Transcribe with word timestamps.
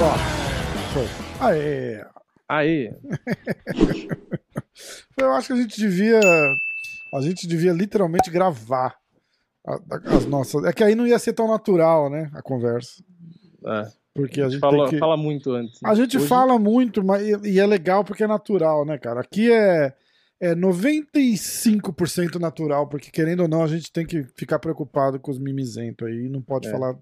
Ó, 0.00 0.16
foi. 0.92 1.06
Aê! 1.40 2.04
Aí, 2.48 2.90
Eu 5.16 5.32
acho 5.32 5.48
que 5.48 5.52
a 5.52 5.56
gente 5.56 5.78
devia. 5.78 6.20
A 7.14 7.20
gente 7.20 7.46
devia 7.46 7.72
literalmente 7.72 8.30
gravar 8.30 8.96
as 10.06 10.26
nossas. 10.26 10.64
É 10.64 10.72
que 10.72 10.82
aí 10.82 10.94
não 10.94 11.06
ia 11.06 11.18
ser 11.18 11.32
tão 11.32 11.46
natural, 11.48 12.10
né? 12.10 12.30
A 12.34 12.42
conversa. 12.42 13.02
é, 13.66 13.92
Porque 14.14 14.40
a 14.40 14.46
a 14.46 14.48
gente 14.48 14.60
gente 14.60 14.60
fala, 14.60 14.88
que. 14.90 14.98
fala 14.98 15.16
muito 15.16 15.50
antes. 15.52 15.80
A 15.84 15.94
gente 15.94 16.18
Hoje- 16.18 16.26
fala 16.26 16.58
muito, 16.58 17.02
mas 17.02 17.22
e 17.26 17.52
e 17.54 17.58
é 17.60 17.66
legal 17.66 18.04
porque 18.04 18.24
é 18.24 18.26
natural, 18.26 18.84
né, 18.84 18.98
cara? 18.98 19.20
Aqui 19.20 19.50
é, 19.50 19.94
é 20.40 20.54
95% 20.54 22.38
natural, 22.38 22.86
porque 22.88 23.10
querendo 23.10 23.40
ou 23.40 23.48
não, 23.48 23.62
a 23.62 23.66
gente 23.68 23.90
tem 23.92 24.04
que 24.06 24.24
ficar 24.36 24.58
preocupado 24.58 25.18
com 25.18 25.30
os 25.30 25.38
mimizentos 25.38 26.06
aí, 26.06 26.28
não 26.28 26.42
pode 26.42 26.68
É. 26.68 26.70
falar 26.70 26.94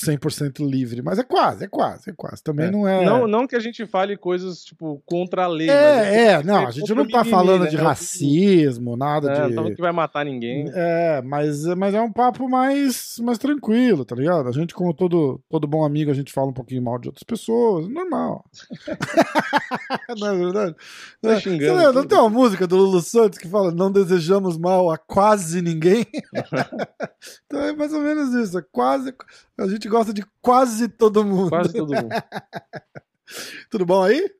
100% 0.00 0.68
livre, 0.68 1.02
mas 1.02 1.18
é 1.18 1.22
quase, 1.22 1.64
é 1.64 1.68
quase, 1.68 2.10
é 2.10 2.12
quase. 2.12 2.42
Também 2.42 2.66
É. 2.66 2.70
não 2.70 2.86
é. 2.88 3.04
Não, 3.04 3.26
não 3.26 3.46
que 3.46 3.56
a 3.56 3.60
gente 3.60 3.86
fale 3.86 4.16
coisas, 4.16 4.64
tipo, 4.64 5.02
contra 5.06 5.44
a 5.44 5.48
lei. 5.48 5.70
É, 5.70 6.26
é, 6.32 6.36
tem 6.38 6.46
não, 6.46 6.66
a 6.66 6.70
gente 6.70 6.94
não 6.94 7.06
tá 7.06 7.18
mimimi, 7.18 7.30
falando 7.30 7.62
né? 7.64 7.70
de 7.70 7.76
Não, 7.76 7.84
racismo, 7.84 8.96
nada 8.96 9.30
É, 9.32 9.48
de. 9.48 9.54
não 9.54 9.74
que 9.74 9.80
vai 9.80 9.92
matar 9.92 10.24
ninguém. 10.24 10.70
É, 10.74 11.22
mas, 11.22 11.64
mas 11.76 11.94
é 11.94 12.00
um 12.00 12.12
papo 12.12 12.48
mais, 12.48 13.16
mais 13.20 13.38
tranquilo, 13.38 14.04
tá 14.04 14.14
ligado? 14.14 14.48
A 14.48 14.52
gente, 14.52 14.74
como 14.74 14.92
todo, 14.94 15.40
todo 15.48 15.66
bom 15.66 15.84
amigo, 15.84 16.10
a 16.10 16.14
gente 16.14 16.32
fala 16.32 16.48
um 16.48 16.52
pouquinho 16.54 16.82
mal 16.82 16.98
de 16.98 17.08
outras 17.08 17.22
pessoas, 17.24 17.88
normal. 17.88 18.44
não 20.18 20.28
é 20.28 20.36
verdade? 20.38 20.76
Tá 21.22 21.32
É, 21.32 21.40
xingando? 21.40 21.82
Não 21.82 21.92
tudo. 22.02 22.08
tem 22.08 22.18
uma 22.18 22.28
música 22.30 22.66
do 22.66 22.76
Lulu 22.76 23.00
Santos 23.00 23.38
que 23.38 23.48
fala 23.48 23.70
não 23.72 23.90
desejamos 23.90 24.56
mal 24.56 24.90
a 24.90 24.98
quase 24.98 25.60
ninguém? 25.62 26.06
então 27.46 27.60
é 27.60 27.72
mais 27.74 27.92
ou 27.92 28.00
menos 28.00 28.34
isso. 28.34 28.58
É 28.58 28.62
quase, 28.72 29.14
a 29.58 29.66
gente 29.68 29.85
gosta 29.88 30.12
de 30.12 30.24
quase 30.40 30.88
todo 30.88 31.24
mundo. 31.24 31.48
Quase 31.50 31.72
todo 31.72 31.92
mundo. 31.94 32.08
Tudo 33.70 33.84
bom 33.86 34.02
aí? 34.02 34.30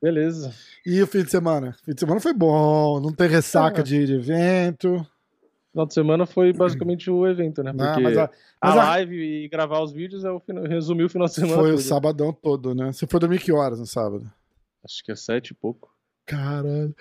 Beleza. 0.00 0.52
E 0.86 1.02
o 1.02 1.06
fim 1.06 1.22
de 1.24 1.30
semana? 1.30 1.70
O 1.80 1.84
fim 1.84 1.92
de 1.94 2.00
semana 2.00 2.20
foi 2.20 2.32
bom, 2.32 3.00
não 3.00 3.12
tem 3.12 3.28
ressaca 3.28 3.80
Ah. 3.80 3.84
de, 3.84 4.06
de 4.06 4.14
evento. 4.14 5.04
Final 5.72 5.86
de 5.86 5.94
semana 5.94 6.26
foi 6.26 6.52
basicamente 6.52 7.10
o 7.10 7.26
evento, 7.26 7.62
né? 7.62 7.72
Não, 7.72 7.84
Porque 7.86 8.02
mas 8.02 8.16
a- 8.16 8.30
mas 8.62 8.72
a- 8.76 8.84
live 8.90 9.16
e 9.44 9.48
gravar 9.48 9.80
os 9.82 9.92
vídeos 9.92 10.24
é 10.24 10.30
o 10.30 10.40
final, 10.40 10.64
resumir 10.64 11.04
o 11.04 11.08
final 11.08 11.26
de 11.26 11.34
semana. 11.34 11.54
Foi 11.54 11.70
o 11.70 11.76
todo. 11.76 11.82
sabadão 11.82 12.32
todo, 12.32 12.74
né? 12.74 12.92
Você 12.92 13.06
foi 13.06 13.20
dormir 13.20 13.40
que 13.40 13.52
horas 13.52 13.78
no 13.80 13.86
sábado? 13.86 14.30
Acho 14.84 15.02
que 15.04 15.12
é 15.12 15.16
sete 15.16 15.48
e 15.50 15.54
pouco. 15.54 15.92
Caralho. 16.26 16.94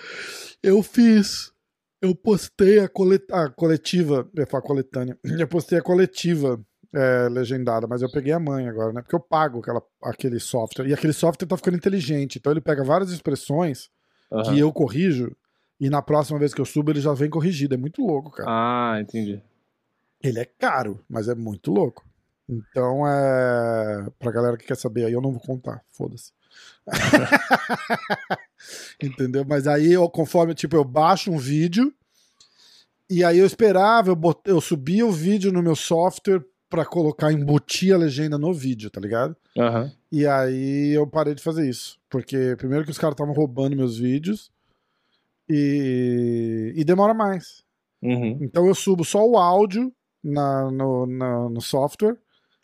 Eu 0.63 0.81
fiz. 0.81 1.51
Eu 2.01 2.13
postei 2.15 2.79
a, 2.79 2.87
colet... 2.87 3.23
a 3.31 3.49
coletiva. 3.49 4.27
Eu 4.35 4.41
ia 4.41 4.47
falar 4.47 4.63
coletânea. 4.63 5.17
Eu 5.39 5.47
postei 5.47 5.79
a 5.79 5.81
coletiva 5.81 6.59
é, 6.93 7.29
legendada, 7.29 7.87
mas 7.87 8.01
eu 8.01 8.09
peguei 8.09 8.33
a 8.33 8.39
mãe 8.39 8.67
agora, 8.67 8.93
né? 8.93 9.01
Porque 9.01 9.15
eu 9.15 9.19
pago 9.19 9.59
aquela, 9.59 9.81
aquele 10.03 10.39
software. 10.39 10.87
E 10.87 10.93
aquele 10.93 11.13
software 11.13 11.47
tá 11.47 11.57
ficando 11.57 11.77
inteligente. 11.77 12.37
Então 12.37 12.51
ele 12.51 12.61
pega 12.61 12.83
várias 12.83 13.11
expressões 13.11 13.89
Aham. 14.31 14.43
que 14.43 14.59
eu 14.59 14.71
corrijo. 14.71 15.35
E 15.79 15.89
na 15.89 16.01
próxima 16.01 16.39
vez 16.39 16.53
que 16.53 16.61
eu 16.61 16.65
subo, 16.65 16.91
ele 16.91 17.01
já 17.01 17.13
vem 17.13 17.29
corrigido. 17.29 17.75
É 17.75 17.77
muito 17.77 18.05
louco, 18.05 18.31
cara. 18.31 18.49
Ah, 18.49 19.01
entendi. 19.01 19.41
Ele 20.23 20.39
é 20.39 20.45
caro, 20.45 20.99
mas 21.07 21.27
é 21.27 21.35
muito 21.35 21.71
louco. 21.71 22.03
Então, 22.49 23.07
é. 23.07 24.07
Pra 24.17 24.31
galera 24.31 24.57
que 24.57 24.65
quer 24.65 24.77
saber 24.77 25.05
aí, 25.05 25.13
eu 25.13 25.21
não 25.21 25.31
vou 25.31 25.41
contar. 25.41 25.83
Foda-se. 25.91 26.31
Entendeu? 29.03 29.45
Mas 29.47 29.67
aí, 29.67 29.93
eu, 29.93 30.09
conforme, 30.09 30.55
tipo, 30.55 30.75
eu 30.75 30.83
baixo 30.83 31.31
um 31.31 31.37
vídeo. 31.37 31.93
E 33.09 33.23
aí 33.23 33.37
eu 33.37 33.45
esperava, 33.45 34.09
eu, 34.09 34.15
bot... 34.15 34.39
eu 34.45 34.59
subia 34.59 35.05
o 35.05 35.11
vídeo 35.11 35.51
no 35.51 35.63
meu 35.63 35.75
software 35.75 36.43
pra 36.69 36.85
colocar, 36.85 37.31
embutir 37.31 37.93
a 37.93 37.97
legenda 37.97 38.37
no 38.37 38.53
vídeo, 38.53 38.89
tá 38.89 38.99
ligado? 38.99 39.35
Aham. 39.57 39.91
E 40.11 40.25
aí 40.27 40.89
eu 40.93 41.07
parei 41.07 41.33
de 41.33 41.41
fazer 41.43 41.67
isso. 41.69 41.97
Porque 42.09 42.55
primeiro 42.57 42.83
que 42.85 42.91
os 42.91 42.97
caras 42.97 43.13
estavam 43.13 43.33
roubando 43.33 43.75
meus 43.75 43.97
vídeos. 43.97 44.51
E, 45.49 46.73
e 46.75 46.83
demora 46.83 47.13
mais. 47.13 47.63
Uhum. 48.01 48.37
Então 48.41 48.67
eu 48.67 48.75
subo 48.75 49.03
só 49.05 49.25
o 49.27 49.37
áudio 49.37 49.91
na, 50.23 50.69
no, 50.71 51.05
na- 51.05 51.49
no 51.49 51.61
software 51.61 52.17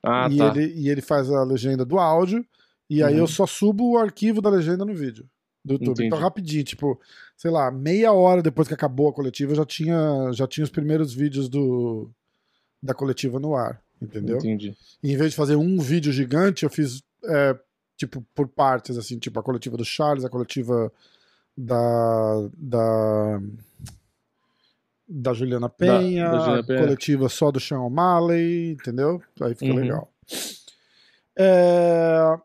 Ah, 0.03 0.28
e, 0.30 0.38
tá. 0.38 0.47
ele, 0.47 0.74
e 0.75 0.90
ele 0.90 1.02
faz 1.02 1.30
a 1.31 1.44
legenda 1.44 1.86
do 1.86 1.97
áudio. 1.97 2.46
E 2.90 3.02
aí 3.02 3.13
Uhum. 3.13 3.19
eu 3.22 3.28
só 3.28 3.46
subo 3.47 3.92
o 3.92 3.97
arquivo 3.97 4.42
da 4.42 4.50
legenda 4.50 4.84
no 4.86 4.94
vídeo 4.94 5.25
do 5.63 5.74
YouTube. 5.75 5.92
Entendi. 5.92 6.08
Então 6.08 6.19
rapidinho, 6.19 6.63
tipo, 6.63 7.00
sei 7.38 7.50
lá, 7.50 7.72
meia 7.72 8.12
hora 8.12 8.42
depois 8.42 8.68
que 8.68 8.74
acabou 8.74 9.08
a 9.09 9.13
coletiva, 9.13 9.53
eu 9.53 9.56
já 9.56 9.66
tinha, 9.66 10.31
já 10.34 10.46
tinha 10.46 10.63
os 10.66 10.69
primeiros 10.69 11.13
vídeos 11.13 11.47
do, 11.47 12.09
da 12.81 12.94
coletiva 12.94 13.40
no 13.40 13.56
ar. 13.56 13.81
Entendeu? 14.03 14.38
Entendi. 14.38 14.75
E 15.02 15.12
em 15.14 15.18
vez 15.18 15.31
de 15.31 15.38
fazer 15.38 15.56
um 15.56 15.80
vídeo 15.80 16.12
gigante, 16.12 16.64
eu 16.64 16.69
fiz 16.69 17.02
é, 17.25 17.58
tipo 17.97 18.25
por 18.36 18.47
partes, 18.47 18.97
assim, 18.97 19.18
tipo 19.18 19.40
a 19.40 19.44
coletiva 19.44 19.78
do 19.78 19.86
Charles, 19.86 20.25
a 20.25 20.30
coletiva 20.30 20.91
da 21.58 22.50
da, 22.58 23.42
da 25.08 25.34
Juliana 25.34 25.69
Penha, 25.69 26.30
da 26.30 26.40
Juliana 26.40 26.59
a 26.59 26.63
Penha. 26.63 26.80
coletiva 26.81 27.30
só 27.30 27.52
do 27.52 27.59
Sean 27.59 27.81
O'Malley, 27.81 28.72
entendeu? 28.72 29.22
Aí 29.42 29.53
fica 29.56 29.72
Uhum. 29.72 29.80
legal. 29.80 30.12
É, 31.38 32.38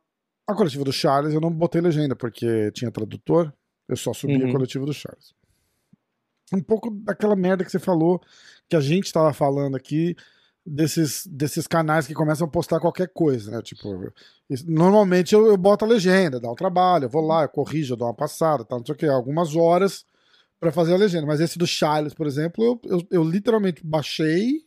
a 0.46 0.54
coletiva 0.54 0.84
do 0.84 0.92
Charles 0.92 1.34
eu 1.34 1.40
não 1.40 1.50
botei 1.50 1.80
legenda 1.80 2.16
porque 2.16 2.70
tinha 2.72 2.90
tradutor, 2.90 3.52
eu 3.88 3.96
só 3.96 4.12
subi 4.14 4.34
a 4.42 4.46
Uhum. 4.46 4.52
coletiva 4.52 4.86
do 4.86 4.92
Charles. 4.92 5.34
Um 6.52 6.62
pouco 6.62 6.90
daquela 6.90 7.36
merda 7.36 7.64
que 7.64 7.70
você 7.70 7.78
falou, 7.78 8.20
que 8.68 8.74
a 8.76 8.80
gente 8.80 9.12
tava 9.12 9.32
falando 9.34 9.76
aqui, 9.76 10.16
desses, 10.68 11.26
desses 11.26 11.66
canais 11.66 12.06
que 12.06 12.14
começam 12.14 12.46
a 12.46 12.50
postar 12.50 12.80
qualquer 12.80 13.08
coisa, 13.08 13.50
né? 13.50 13.62
Tipo, 13.62 14.12
normalmente 14.66 15.34
eu, 15.34 15.46
eu 15.46 15.56
boto 15.56 15.84
a 15.84 15.88
legenda, 15.88 16.38
dá 16.40 16.50
um 16.50 16.54
trabalho, 16.54 17.04
eu 17.04 17.08
vou 17.08 17.22
lá, 17.26 17.42
eu 17.44 17.48
corrijo, 17.48 17.94
eu 17.94 17.96
dou 17.96 18.08
uma 18.08 18.14
passada, 18.14 18.64
tal, 18.64 18.78
não 18.78 18.86
sei 18.86 18.94
o 18.94 18.98
que, 18.98 19.06
algumas 19.06 19.56
horas 19.56 20.04
pra 20.60 20.70
fazer 20.72 20.94
a 20.94 20.96
legenda. 20.96 21.26
Mas 21.26 21.40
esse 21.40 21.58
do 21.58 21.66
Charles, 21.66 22.14
por 22.14 22.26
exemplo, 22.26 22.64
eu, 22.64 22.80
eu, 22.84 23.06
eu 23.10 23.24
literalmente 23.24 23.84
baixei, 23.84 24.64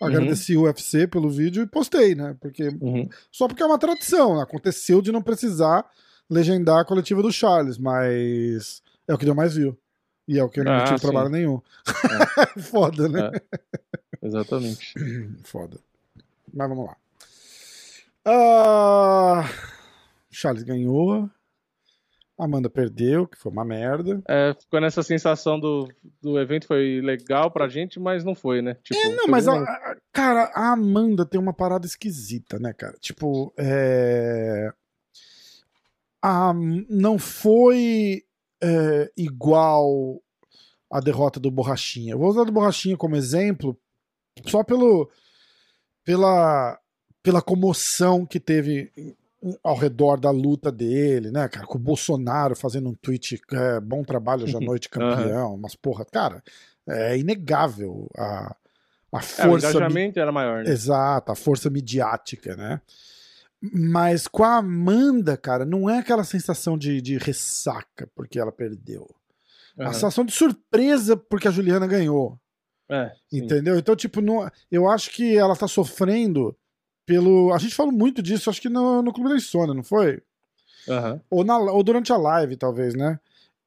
agradeci 0.00 0.56
o 0.56 0.62
UFC 0.62 1.06
pelo 1.06 1.28
vídeo 1.30 1.62
e 1.62 1.66
postei, 1.66 2.14
né? 2.14 2.36
Porque, 2.40 2.68
Uhum. 2.80 3.08
só 3.30 3.46
porque 3.46 3.62
é 3.62 3.66
uma 3.66 3.78
tradição, 3.78 4.36
né? 4.36 4.42
aconteceu 4.42 5.02
de 5.02 5.12
não 5.12 5.22
precisar 5.22 5.84
legendar 6.28 6.78
a 6.80 6.84
coletiva 6.84 7.22
do 7.22 7.30
Charles, 7.32 7.76
mas 7.76 8.82
é 9.06 9.12
o 9.12 9.18
que 9.18 9.24
deu 9.24 9.34
mais 9.34 9.54
view. 9.54 9.76
E 10.26 10.38
é 10.38 10.44
o 10.44 10.48
que 10.48 10.60
eu 10.60 10.64
não 10.64 10.72
Ah, 10.72 10.84
tive 10.84 10.98
sim. 11.00 11.02
trabalho 11.02 11.28
nenhum. 11.28 11.60
Foda, 12.70 13.08
né? 13.08 13.30
Exatamente. 14.30 14.94
Foda. 15.44 15.78
Mas 16.52 16.68
vamos 16.68 16.86
lá. 16.86 16.96
Ah, 18.24 19.44
Charles 20.30 20.62
ganhou. 20.62 21.28
Amanda 22.38 22.70
perdeu, 22.70 23.26
que 23.28 23.36
foi 23.36 23.52
uma 23.52 23.66
merda. 23.66 24.22
É, 24.26 24.54
ficou 24.58 24.80
nessa 24.80 25.02
sensação 25.02 25.60
do, 25.60 25.86
do 26.22 26.40
evento 26.40 26.66
foi 26.66 27.00
legal 27.02 27.50
pra 27.50 27.68
gente, 27.68 28.00
mas 28.00 28.24
não 28.24 28.34
foi, 28.34 28.62
né? 28.62 28.78
Tipo, 28.82 28.98
É, 28.98 29.14
não, 29.14 29.26
mas, 29.28 29.46
a- 29.46 29.58
a- 29.60 29.96
cara, 30.10 30.50
a 30.54 30.72
Amanda 30.72 31.26
tem 31.26 31.38
uma 31.38 31.52
parada 31.52 31.84
esquisita, 31.86 32.58
né, 32.58 32.72
cara? 32.72 32.96
Tipo, 32.98 33.52
é. 33.58 34.72
A, 36.22 36.52
não 36.88 37.18
foi 37.18 38.22
é, 38.62 39.10
igual 39.18 40.22
a 40.90 40.98
derrota 41.00 41.38
do 41.38 41.50
Borrachinha. 41.50 42.14
Eu 42.14 42.18
vou 42.18 42.28
usar 42.30 42.44
do 42.44 42.52
Borrachinha 42.52 42.96
como 42.96 43.16
exemplo, 43.16 43.78
só 44.46 44.62
pelo, 44.64 45.10
pela, 46.04 46.78
pela 47.22 47.42
comoção 47.42 48.24
que 48.26 48.40
teve 48.40 48.90
ao 49.62 49.76
redor 49.76 50.18
da 50.20 50.30
luta 50.30 50.70
dele, 50.70 51.30
né, 51.30 51.48
cara? 51.48 51.66
Com 51.66 51.78
o 51.78 51.80
Bolsonaro 51.80 52.54
fazendo 52.54 52.90
um 52.90 52.94
tweet, 52.94 53.40
é, 53.52 53.80
bom 53.80 54.02
trabalho 54.04 54.44
hoje 54.44 54.56
à 54.56 54.60
noite, 54.60 54.88
campeão, 54.88 55.56
mas 55.56 55.74
porra, 55.74 56.04
cara, 56.04 56.42
é 56.86 57.16
inegável 57.18 58.06
a, 58.16 58.54
a 59.12 59.16
É, 59.16 59.18
o 59.18 59.22
força. 59.22 59.46
mi- 59.48 59.56
engajamento 59.58 60.20
era 60.20 60.30
maior, 60.32 60.64
né? 60.64 60.70
Exato, 60.70 61.32
a 61.32 61.34
força 61.34 61.70
midiática, 61.70 62.54
né? 62.56 62.80
Mas 63.62 64.26
com 64.26 64.42
a 64.42 64.56
Amanda, 64.56 65.36
cara, 65.36 65.64
não 65.66 65.88
é 65.88 65.98
aquela 65.98 66.24
sensação 66.24 66.78
de, 66.78 67.00
de 67.02 67.18
ressaca 67.18 68.08
porque 68.14 68.38
ela 68.38 68.50
perdeu. 68.52 69.08
É 69.78 69.84
a 69.84 69.92
sensação 69.92 70.24
de 70.24 70.32
surpresa 70.32 71.16
porque 71.16 71.46
a 71.48 71.50
Juliana 71.50 71.86
ganhou. 71.86 72.38
É. 72.90 73.12
Entendeu? 73.32 73.78
Então, 73.78 73.94
tipo, 73.94 74.20
não, 74.20 74.50
eu 74.70 74.88
acho 74.88 75.10
que 75.12 75.36
ela 75.36 75.54
tá 75.56 75.68
sofrendo 75.68 76.56
pelo. 77.06 77.52
A 77.54 77.58
gente 77.58 77.74
falou 77.74 77.92
muito 77.92 78.20
disso, 78.22 78.50
acho 78.50 78.60
que 78.60 78.68
no, 78.68 79.00
no 79.02 79.12
Clube 79.12 79.30
da 79.30 79.36
Insônia, 79.36 79.74
não 79.74 79.82
foi? 79.82 80.20
Aham. 80.88 81.20
Ou, 81.30 81.44
na, 81.44 81.58
ou 81.58 81.82
durante 81.82 82.12
a 82.12 82.16
live, 82.16 82.56
talvez, 82.56 82.94
né? 82.94 83.18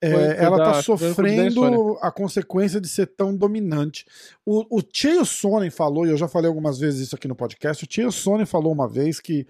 É, 0.01 0.11
Foi- 0.11 0.19
foi 0.35 0.45
ela 0.45 0.57
da- 0.57 0.65
tá 0.65 0.71
da 0.73 0.81
sofrendo 0.83 1.97
a 2.01 2.11
consequência 2.11 2.81
de 2.81 2.89
ser 2.89 3.07
tão 3.07 3.33
dominante. 3.33 4.05
O, 4.45 4.77
o 4.79 4.83
Cheio 4.93 5.23
Sonnen 5.25 5.69
falou, 5.69 6.05
e 6.05 6.09
eu 6.09 6.17
já 6.17 6.27
falei 6.27 6.49
algumas 6.49 6.77
vezes 6.77 6.99
isso 7.07 7.15
aqui 7.15 7.25
no 7.27 7.35
podcast, 7.35 7.85
o 7.85 7.87
Cheio 7.89 8.11
Sonnen 8.11 8.45
falou 8.45 8.73
uma 8.73 8.85
vez 8.89 9.21
que 9.21 9.47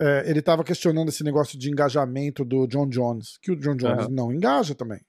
é, 0.00 0.24
ele 0.30 0.40
tava 0.40 0.64
questionando 0.64 1.10
esse 1.10 1.22
negócio 1.22 1.58
de 1.58 1.70
engajamento 1.70 2.42
do 2.42 2.66
John 2.66 2.88
Jones, 2.88 3.36
que 3.42 3.50
o 3.52 3.56
John 3.56 3.76
Jones 3.76 4.04
Aham. 4.04 4.08
não 4.08 4.32
engaja 4.32 4.74
também. 4.74 5.00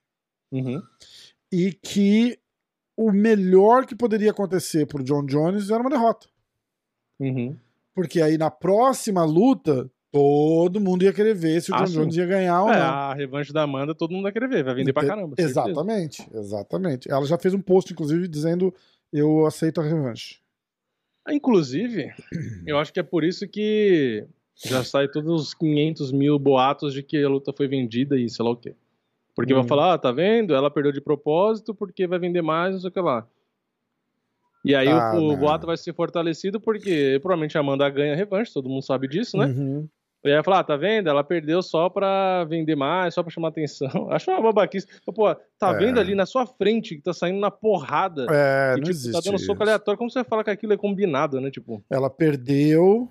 Uhum. 0.52 0.82
E 1.50 1.72
que 1.72 2.38
o 2.98 3.12
melhor 3.12 3.86
que 3.86 3.96
poderia 3.96 4.32
acontecer 4.32 4.86
pro 4.88 5.04
John 5.04 5.24
Jones 5.26 5.70
era 5.70 5.80
uma 5.80 5.90
derrota. 5.90 6.28
Uhum. 7.20 7.56
Porque 7.94 8.22
aí 8.22 8.38
na 8.38 8.50
próxima 8.52 9.24
luta, 9.24 9.90
todo 10.12 10.82
mundo 10.82 11.04
ia 11.04 11.14
querer 11.14 11.34
ver 11.36 11.62
se 11.62 11.72
o 11.72 11.76
Ah, 11.76 11.80
John 11.80 11.88
sim. 11.88 11.94
Jones 11.94 12.16
ia 12.18 12.26
ganhar 12.26 12.62
ou 12.64 12.70
É, 12.70 12.78
não. 12.80 12.86
a 12.86 13.14
revanche 13.14 13.54
da 13.54 13.64
Amanda 13.64 13.94
todo 13.96 14.12
mundo 14.12 14.24
vai 14.24 14.32
querer 14.32 14.50
ver, 14.50 14.64
vai 14.64 14.74
vender 14.76 14.94
pra 14.94 15.06
caramba. 15.06 15.36
certeza. 15.36 15.62
Exatamente, 15.62 16.28
exatamente. 16.34 17.12
Ela 17.12 17.26
já 17.26 17.38
fez 17.38 17.54
um 17.54 17.62
post, 17.62 17.94
inclusive, 17.94 18.28
dizendo 18.28 18.74
eu 19.14 19.46
aceito 19.46 19.80
a 19.80 19.84
revanche. 19.84 20.40
Inclusive, 21.30 22.14
eu 22.66 22.78
acho 22.78 22.94
que 22.94 23.00
é 23.00 23.04
por 23.04 23.24
isso 23.24 23.48
que 23.48 24.26
já 24.56 24.84
sai 24.84 25.08
todos 25.08 25.42
os 25.42 25.54
500 25.54 26.12
mil 26.12 26.40
boatos 26.40 26.94
de 26.94 27.04
que 27.04 27.22
a 27.22 27.28
luta 27.30 27.52
foi 27.52 27.68
vendida 27.68 28.18
e 28.18 28.30
sei 28.30 28.44
lá 28.46 28.52
o 28.52 28.56
quê. 28.56 28.74
Porque 29.38 29.54
Hum. 29.54 29.58
vai 29.60 29.68
falar, 29.68 29.94
ah, 29.94 29.98
tá 30.00 30.12
vendo? 30.12 30.54
Ela 30.56 30.70
perdeu 30.72 30.92
de 30.92 31.00
propósito 31.00 31.74
porque 31.76 32.08
vai 32.08 32.18
vender 32.18 32.42
mais, 32.42 32.74
não 32.74 32.80
sei 32.82 32.90
o 32.90 32.92
que 32.92 33.00
lá. 33.00 33.26
E 34.66 34.74
aí 34.76 34.88
Ah, 34.90 35.14
o, 35.16 35.32
o 35.34 35.38
boato 35.38 35.68
vai 35.68 35.78
ser 35.78 35.94
fortalecido 35.94 36.60
porque 36.60 37.20
provavelmente 37.22 37.56
a 37.56 37.62
Amanda 37.62 37.88
ganha 37.90 38.16
revanche, 38.16 38.52
todo 38.52 38.68
mundo 38.68 38.82
sabe 38.82 39.08
disso, 39.08 39.38
né? 39.38 39.46
Uhum. 39.46 39.88
E 40.26 40.30
aí 40.30 40.34
vai 40.34 40.44
falar, 40.44 40.60
ah, 40.60 40.64
tá 40.64 40.76
vendo? 40.76 41.08
Ela 41.08 41.24
perdeu 41.24 41.62
só 41.62 41.88
pra 41.88 42.44
vender 42.46 42.76
mais, 42.76 43.14
só 43.14 43.22
pra 43.22 43.32
chamar 43.32 43.50
atenção. 43.50 43.88
Acho 44.12 44.32
uma 44.32 44.42
babaquice. 44.42 44.88
Pô, 45.06 45.34
tá 45.60 45.70
É. 45.70 45.78
vendo 45.78 46.00
ali 46.00 46.16
na 46.16 46.26
sua 46.26 46.46
frente 46.48 46.96
que 46.96 47.02
tá 47.04 47.14
saindo 47.14 47.40
na 47.40 47.52
porrada. 47.52 48.26
É, 48.30 48.72
e, 48.74 48.78
não 48.78 48.84
tipo, 48.86 48.90
existe. 48.90 49.12
tá 49.14 49.22
dando 49.24 49.40
soco 49.40 49.62
aleatório. 49.62 49.98
Como 50.00 50.10
você 50.10 50.24
fala 50.24 50.44
que 50.44 50.50
aquilo 50.50 50.74
é 50.74 50.78
combinado, 50.78 51.40
né? 51.40 51.52
Tipo, 51.52 51.82
Ela 51.90 52.10
perdeu 52.10 53.08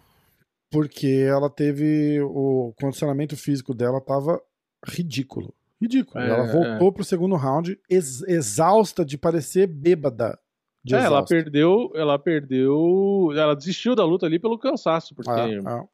porque 0.70 1.24
ela 1.26 1.48
teve 1.48 2.20
o 2.20 2.74
condicionamento 2.78 3.36
físico 3.36 3.72
dela 3.72 4.00
tava 4.00 4.42
ridículo. 4.84 5.54
Ridículo. 5.80 6.24
É, 6.24 6.30
ela 6.30 6.46
voltou 6.46 6.92
pro 6.92 7.04
segundo 7.04 7.36
round 7.36 7.78
ex- 7.88 8.22
exausta 8.22 9.04
de 9.04 9.18
parecer 9.18 9.66
bêbada. 9.66 10.38
De 10.82 10.94
É, 10.94 11.00
ela 11.00 11.24
perdeu, 11.24 11.90
ela 11.94 12.18
perdeu, 12.18 13.30
ela 13.36 13.54
desistiu 13.54 13.94
da 13.94 14.04
luta 14.04 14.24
ali 14.24 14.38
pelo 14.38 14.58
cansaço, 14.58 15.14
porque 15.14 15.30
Ah, 15.30 15.48
ah. 15.66 15.84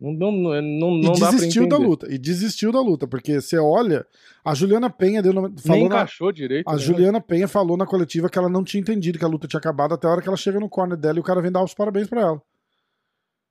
não, 0.00 0.12
não, 0.12 0.32
não, 0.32 0.60
não, 0.62 1.14
E 1.14 1.20
dá 1.20 1.30
desistiu 1.30 1.68
da 1.68 1.76
luta. 1.76 2.12
E 2.12 2.18
desistiu 2.18 2.72
da 2.72 2.80
luta, 2.80 3.06
porque 3.06 3.40
você 3.40 3.58
olha, 3.58 4.06
a 4.44 4.54
Juliana 4.54 4.90
Penha 4.90 5.22
deu, 5.22 5.32
falou 5.32 5.52
Nem 5.68 5.88
na, 5.88 6.06
direito. 6.32 6.66
A 6.68 6.72
né? 6.72 6.78
Juliana 6.78 7.20
Penha 7.20 7.46
falou 7.46 7.76
na 7.76 7.86
coletiva 7.86 8.28
que 8.28 8.38
ela 8.38 8.48
não 8.48 8.64
tinha 8.64 8.80
entendido 8.80 9.18
que 9.18 9.24
a 9.24 9.28
luta 9.28 9.46
tinha 9.46 9.58
acabado 9.58 9.92
até 9.94 10.08
a 10.08 10.10
hora 10.10 10.22
que 10.22 10.28
ela 10.28 10.36
chega 10.36 10.58
no 10.58 10.68
corner 10.68 10.96
dela 10.96 11.18
e 11.18 11.20
o 11.20 11.24
cara 11.24 11.42
vem 11.42 11.52
dar 11.52 11.62
os 11.62 11.74
parabéns 11.74 12.08
pra 12.08 12.22
ela. 12.22 12.42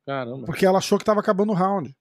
Caramba. 0.05 0.45
Porque 0.45 0.65
ela 0.65 0.79
achou 0.79 0.97
que 0.97 1.05
tava 1.05 1.19
acabando 1.19 1.51
o 1.51 1.55
round. 1.55 1.95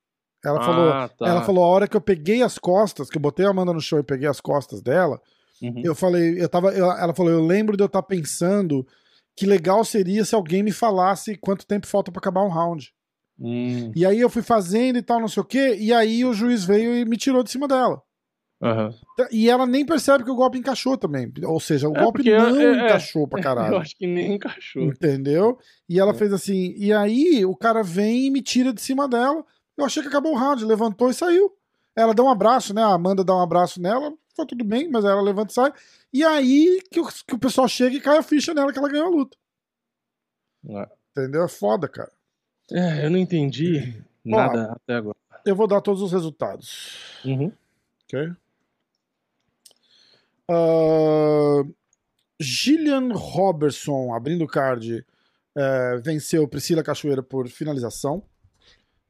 Ela 0.44 0.58
Ah, 0.60 0.62
falou, 0.64 1.08
tá. 1.18 1.26
ela 1.28 1.42
falou 1.42 1.64
a 1.64 1.66
hora 1.68 1.86
que 1.88 1.96
eu 1.96 2.00
peguei 2.00 2.42
as 2.42 2.58
costas, 2.58 3.10
que 3.10 3.16
eu 3.18 3.22
botei 3.22 3.44
a 3.46 3.50
Amanda 3.50 3.72
no 3.72 3.80
chão 3.80 3.98
e 3.98 4.02
peguei 4.02 4.28
as 4.28 4.40
costas 4.40 4.80
dela, 4.80 5.20
Uhum. 5.62 5.82
eu 5.84 5.94
falei, 5.94 6.42
eu 6.42 6.48
tava, 6.48 6.70
eu- 6.72 6.90
ela 6.90 7.14
falou, 7.14 7.30
eu 7.30 7.44
lembro 7.44 7.76
de 7.76 7.82
eu 7.82 7.86
estar 7.86 8.02
pensando 8.02 8.86
que 9.36 9.44
legal 9.46 9.84
seria 9.84 10.24
se 10.24 10.34
alguém 10.34 10.62
me 10.62 10.72
falasse 10.72 11.36
quanto 11.36 11.66
tempo 11.66 11.86
falta 11.86 12.10
pra 12.10 12.18
acabar 12.20 12.42
um 12.42 12.48
round. 12.48 12.90
Hum, 13.38 13.90
E 13.94 14.04
aí 14.04 14.20
eu 14.20 14.28
fui 14.30 14.42
fazendo 14.42 14.96
e 14.98 15.02
tal, 15.02 15.20
não 15.20 15.28
sei 15.28 15.42
o 15.42 15.46
quê, 15.46 15.76
e 15.78 15.92
aí 15.92 16.24
o 16.24 16.32
juiz 16.32 16.64
veio 16.64 16.94
e 16.94 17.04
me 17.04 17.16
tirou 17.16 17.42
de 17.42 17.50
cima 17.50 17.66
dela. 17.68 18.00
aham. 18.62 18.92
E 19.32 19.48
ela 19.48 19.66
nem 19.66 19.86
percebe 19.86 20.22
que 20.24 20.30
o 20.30 20.34
golpe 20.34 20.58
encaixou 20.58 20.94
também. 20.98 21.30
Ou 21.44 21.58
seja, 21.58 21.88
o 21.88 21.96
É, 21.96 22.00
golpe 22.02 22.18
porque 22.18 22.36
não 22.36 22.60
é- 22.60 22.64
é- 22.64 22.84
encaixou 22.84 23.26
pra 23.26 23.40
caralho. 23.42 23.74
Eu 23.74 23.78
acho 23.78 23.96
que 23.96 24.06
nem 24.06 24.34
encaixou. 24.34 24.82
Entendeu? 24.82 25.58
E 25.88 25.98
ela 25.98 26.10
É. 26.10 26.14
fez 26.14 26.30
assim. 26.32 26.74
E 26.76 26.92
aí 26.92 27.42
o 27.46 27.56
cara 27.56 27.82
vem 27.82 28.26
e 28.26 28.30
me 28.30 28.42
tira 28.42 28.70
de 28.72 28.80
cima 28.82 29.08
dela. 29.08 29.42
Eu 29.80 29.86
achei 29.86 30.02
que 30.02 30.08
acabou 30.08 30.32
o 30.32 30.36
round, 30.36 30.64
levantou 30.64 31.10
e 31.10 31.14
saiu. 31.14 31.56
Ela 31.96 32.14
dá 32.14 32.22
um 32.22 32.30
abraço, 32.30 32.72
né? 32.72 32.82
A 32.82 32.94
Amanda 32.94 33.24
dá 33.24 33.34
um 33.34 33.40
abraço 33.40 33.80
nela, 33.80 34.12
foi 34.34 34.46
tudo 34.46 34.64
bem, 34.64 34.88
mas 34.88 35.04
ela 35.04 35.20
levanta 35.20 35.50
e 35.50 35.54
sai. 35.54 35.72
E 36.12 36.24
aí 36.24 36.82
que 36.90 37.00
o, 37.00 37.06
que 37.06 37.34
o 37.34 37.38
pessoal 37.38 37.68
chega 37.68 37.96
e 37.96 38.00
cai 38.00 38.18
a 38.18 38.22
ficha 38.22 38.54
nela 38.54 38.72
que 38.72 38.78
ela 38.78 38.88
ganhou 38.88 39.06
a 39.06 39.10
luta. 39.10 39.36
É. 40.68 40.88
Entendeu? 41.10 41.44
É 41.44 41.48
foda, 41.48 41.88
cara. 41.88 42.12
É, 42.70 43.04
eu 43.04 43.10
não 43.10 43.18
entendi 43.18 44.02
nada 44.24 44.72
até 44.72 44.94
agora. 44.94 45.16
Eu 45.44 45.56
vou 45.56 45.66
dar 45.66 45.80
todos 45.80 46.02
os 46.02 46.12
resultados. 46.12 47.20
Uhum. 47.24 47.50
Ok? 48.04 48.32
Ah, 50.48 51.64
Gillian 52.38 53.12
Robertson, 53.12 54.14
abrindo 54.14 54.44
o 54.44 54.48
card, 54.48 55.04
eh, 55.56 55.96
venceu 56.02 56.46
Priscila 56.48 56.82
Cachoeira 56.82 57.22
por 57.22 57.48
finalização 57.48 58.22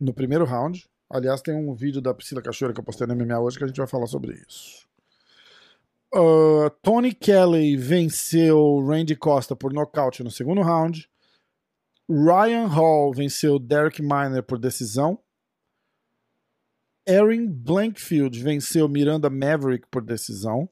no 0.01 0.15
primeiro 0.15 0.45
round. 0.45 0.89
Aliás, 1.09 1.43
tem 1.43 1.55
um 1.55 1.75
vídeo 1.75 2.01
da 2.01 2.15
Priscila 2.15 2.41
Cachoeira 2.41 2.73
que 2.73 2.81
eu 2.81 2.85
postei 2.85 3.07
no 3.07 3.15
MMA 3.15 3.39
hoje 3.41 3.59
que 3.59 3.65
a 3.65 3.67
gente 3.67 3.77
vai 3.77 3.87
falar 3.87 4.07
sobre 4.07 4.35
isso. 4.49 4.89
Ah, 6.13 6.71
Tony 6.83 7.15
Kelly 7.15 7.77
venceu 7.77 8.85
Randy 8.87 9.15
Costa 9.15 9.55
por 9.55 9.73
nocaute 9.73 10.25
no 10.25 10.31
segundo 10.31 10.63
round. 10.63 11.09
Ryan 12.09 12.67
Hall 12.67 13.13
venceu 13.13 13.59
Derek 13.59 14.03
Miner 14.03 14.43
por 14.43 14.59
decisão. 14.59 15.19
Erin 17.07 17.49
Blankfield 17.49 18.41
venceu 18.41 18.89
Miranda 18.89 19.29
Maverick 19.31 19.87
por 19.91 20.03
decisão. 20.03 20.69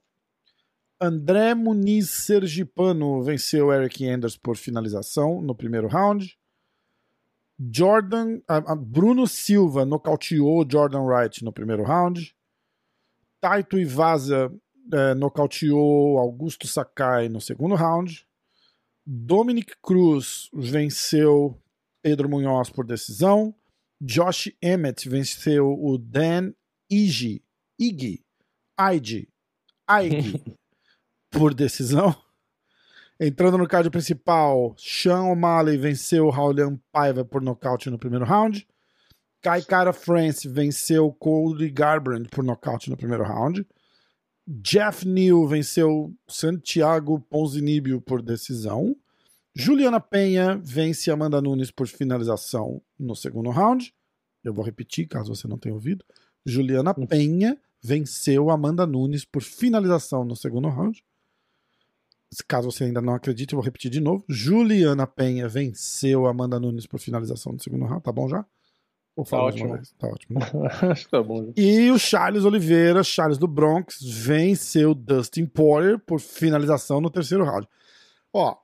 André 1.00 1.54
Muniz 1.54 2.10
Sergipano 2.10 3.22
venceu 3.22 3.72
Eric 3.72 4.08
Anders 4.08 4.36
por 4.36 4.56
finalização 4.56 5.40
no 5.40 5.54
primeiro 5.54 5.86
round. 5.86 6.37
Jordan, 7.58 8.40
ah, 8.48 8.62
ah, 8.66 8.76
Bruno 8.76 9.26
Silva 9.26 9.84
nocauteou 9.84 10.64
Jordan 10.70 11.02
Wright 11.02 11.44
no 11.44 11.52
primeiro 11.52 11.82
round. 11.82 12.34
Taito 13.40 13.78
Ivaza 13.78 14.52
eh, 14.92 15.14
nocauteou 15.14 16.18
Augusto 16.18 16.66
Sakai 16.68 17.28
no 17.28 17.40
segundo 17.40 17.74
round. 17.74 18.26
Dominic 19.04 19.76
Cruz 19.82 20.48
venceu 20.52 21.60
Pedro 22.02 22.28
Munhoz 22.28 22.70
por 22.70 22.84
decisão. 22.84 23.54
Josh 24.00 24.52
Emmett 24.62 25.08
venceu 25.08 25.72
o 25.72 25.98
Dan 25.98 26.52
Ige, 26.90 27.42
Ige, 27.78 28.24
Aige, 28.76 29.28
Aige 29.86 30.40
por 31.30 31.52
decisão. 31.52 32.14
Entrando 33.20 33.58
no 33.58 33.66
card 33.66 33.90
principal, 33.90 34.74
Sean 34.76 35.32
O'Malley 35.32 35.76
venceu 35.76 36.30
Raulian 36.30 36.78
Paiva 36.92 37.24
por 37.24 37.42
nocaute 37.42 37.90
no 37.90 37.98
primeiro 37.98 38.24
round. 38.24 38.64
Kai 39.42 39.62
Kara 39.62 39.92
France 39.92 40.48
venceu 40.48 41.12
Cody 41.12 41.68
Garbrandt 41.68 42.28
por 42.28 42.44
nocaute 42.44 42.88
no 42.88 42.96
primeiro 42.96 43.24
round. 43.24 43.66
Jeff 44.46 45.06
Neal 45.06 45.46
venceu 45.48 46.14
Santiago 46.28 47.20
Ponzinibio 47.20 48.00
por 48.00 48.22
decisão. 48.22 48.96
Juliana 49.52 50.00
Penha 50.00 50.56
vence 50.62 51.10
Amanda 51.10 51.40
Nunes 51.42 51.72
por 51.72 51.88
finalização 51.88 52.80
no 52.96 53.16
segundo 53.16 53.50
round. 53.50 53.92
Eu 54.44 54.54
vou 54.54 54.64
repetir, 54.64 55.08
caso 55.08 55.34
você 55.34 55.48
não 55.48 55.58
tenha 55.58 55.74
ouvido. 55.74 56.04
Juliana 56.46 56.94
Penha 56.94 57.58
venceu 57.82 58.48
Amanda 58.48 58.86
Nunes 58.86 59.24
por 59.24 59.42
finalização 59.42 60.24
no 60.24 60.36
segundo 60.36 60.68
round. 60.68 61.04
Caso 62.46 62.70
você 62.70 62.84
ainda 62.84 63.00
não 63.00 63.14
acredite, 63.14 63.54
eu 63.54 63.56
vou 63.58 63.64
repetir 63.64 63.90
de 63.90 64.00
novo. 64.00 64.22
Juliana 64.28 65.06
Penha 65.06 65.48
venceu 65.48 66.26
Amanda 66.26 66.60
Nunes 66.60 66.86
por 66.86 67.00
finalização 67.00 67.52
no 67.52 67.60
segundo 67.60 67.84
round. 67.86 68.02
Tá 68.02 68.12
bom 68.12 68.28
já? 68.28 68.44
Mais 69.16 69.32
uma 69.32 69.42
ótimo. 69.42 69.80
Tá 69.98 70.06
ótimo. 70.08 70.38
Acho 70.92 71.04
que 71.06 71.10
tá 71.10 71.22
bom. 71.22 71.52
E 71.56 71.90
o 71.90 71.98
Charles 71.98 72.44
Oliveira, 72.44 73.02
Charles 73.02 73.38
do 73.38 73.48
Bronx, 73.48 73.98
venceu 74.02 74.94
Dustin 74.94 75.46
Poirier 75.46 75.98
por 75.98 76.20
finalização 76.20 77.00
no 77.00 77.10
terceiro 77.10 77.44
round. 77.44 77.66
Ó, 78.32 78.56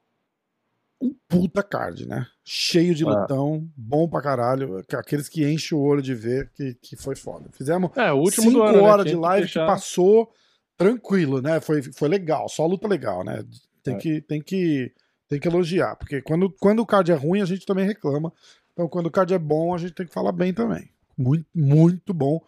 um 1.01 1.13
puta 1.29 1.63
card, 1.63 2.07
né? 2.07 2.27
Cheio 2.45 2.95
de 2.95 3.05
Ah. 3.05 3.09
lutão, 3.09 3.67
bom 3.77 4.09
pra 4.09 4.23
caralho. 4.23 4.85
Aqueles 4.93 5.29
que 5.29 5.45
enchem 5.51 5.77
o 5.77 5.81
olho 5.81 6.01
de 6.03 6.15
ver 6.15 6.51
que, 6.55 6.75
que 6.75 6.95
foi 6.97 7.17
foda. 7.17 7.47
Fizemos 7.51 7.91
É, 7.97 8.13
o 8.13 8.19
último 8.19 8.45
cinco 8.51 8.59
do 8.59 8.63
ano, 8.63 8.77
né? 8.79 8.83
horas 8.89 9.05
Tinha 9.07 9.15
de 9.17 9.21
que 9.21 9.27
live 9.27 9.47
fechar- 9.49 9.67
que 9.67 9.73
passou 9.73 10.33
tranquilo, 10.77 11.41
né? 11.41 11.61
Foi, 11.61 11.83
foi 11.83 12.09
legal, 12.09 12.49
só 12.49 12.67
luta 12.67 12.89
legal, 12.89 13.25
né? 13.25 13.45
Tem, 13.83 13.95
É. 13.95 13.99
que, 13.99 14.21
tem, 14.23 14.41
que, 14.43 14.93
tem 15.29 15.39
que 15.41 15.49
elogiar, 15.49 15.97
porque 15.97 16.23
quando, 16.23 16.51
quando 16.51 16.81
o 16.81 16.87
card 16.87 17.11
é 17.13 17.15
ruim, 17.15 17.41
a 17.41 17.45
gente 17.45 17.67
também 17.67 17.87
reclama. 17.87 18.33
Então, 18.73 18.89
quando 18.89 19.07
o 19.07 19.11
card 19.11 19.33
é 19.33 19.39
bom, 19.39 19.75
a 19.75 19.79
gente 19.79 19.93
tem 19.93 20.07
que 20.07 20.13
falar 20.13 20.33
bem 20.33 20.53
também. 20.53 20.89
Muito, 21.17 21.47
muito 21.55 22.13
bom, 22.13 22.41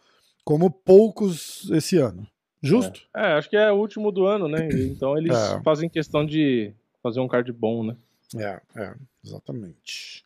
como 0.44 0.70
poucos 0.70 1.70
esse 1.70 1.98
ano. 1.98 2.26
Justo? 2.62 3.02
É, 3.14 3.34
acho 3.34 3.48
que 3.48 3.56
é 3.56 3.70
o 3.70 3.76
último 3.76 4.10
do 4.10 4.26
ano, 4.26 4.48
né? 4.48 4.66
Então 4.90 5.16
eles 5.16 5.36
É. 5.36 5.62
fazem 5.62 5.88
questão 5.88 6.26
de 6.26 6.72
fazer 7.02 7.20
um 7.20 7.28
card 7.28 7.52
bom, 7.52 7.84
né? 7.84 7.96
É, 8.34 8.60
é, 8.74 8.94
exatamente. 9.24 10.24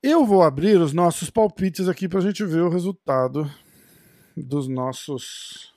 Eu 0.00 0.24
vou 0.24 0.42
abrir 0.42 0.80
os 0.80 0.92
nossos 0.92 1.30
palpites 1.30 1.88
aqui 1.88 2.06
pra 2.08 2.20
gente 2.20 2.44
ver 2.44 2.60
o 2.60 2.68
resultado 2.68 3.50
dos 4.36 4.68
nossos 4.68 5.74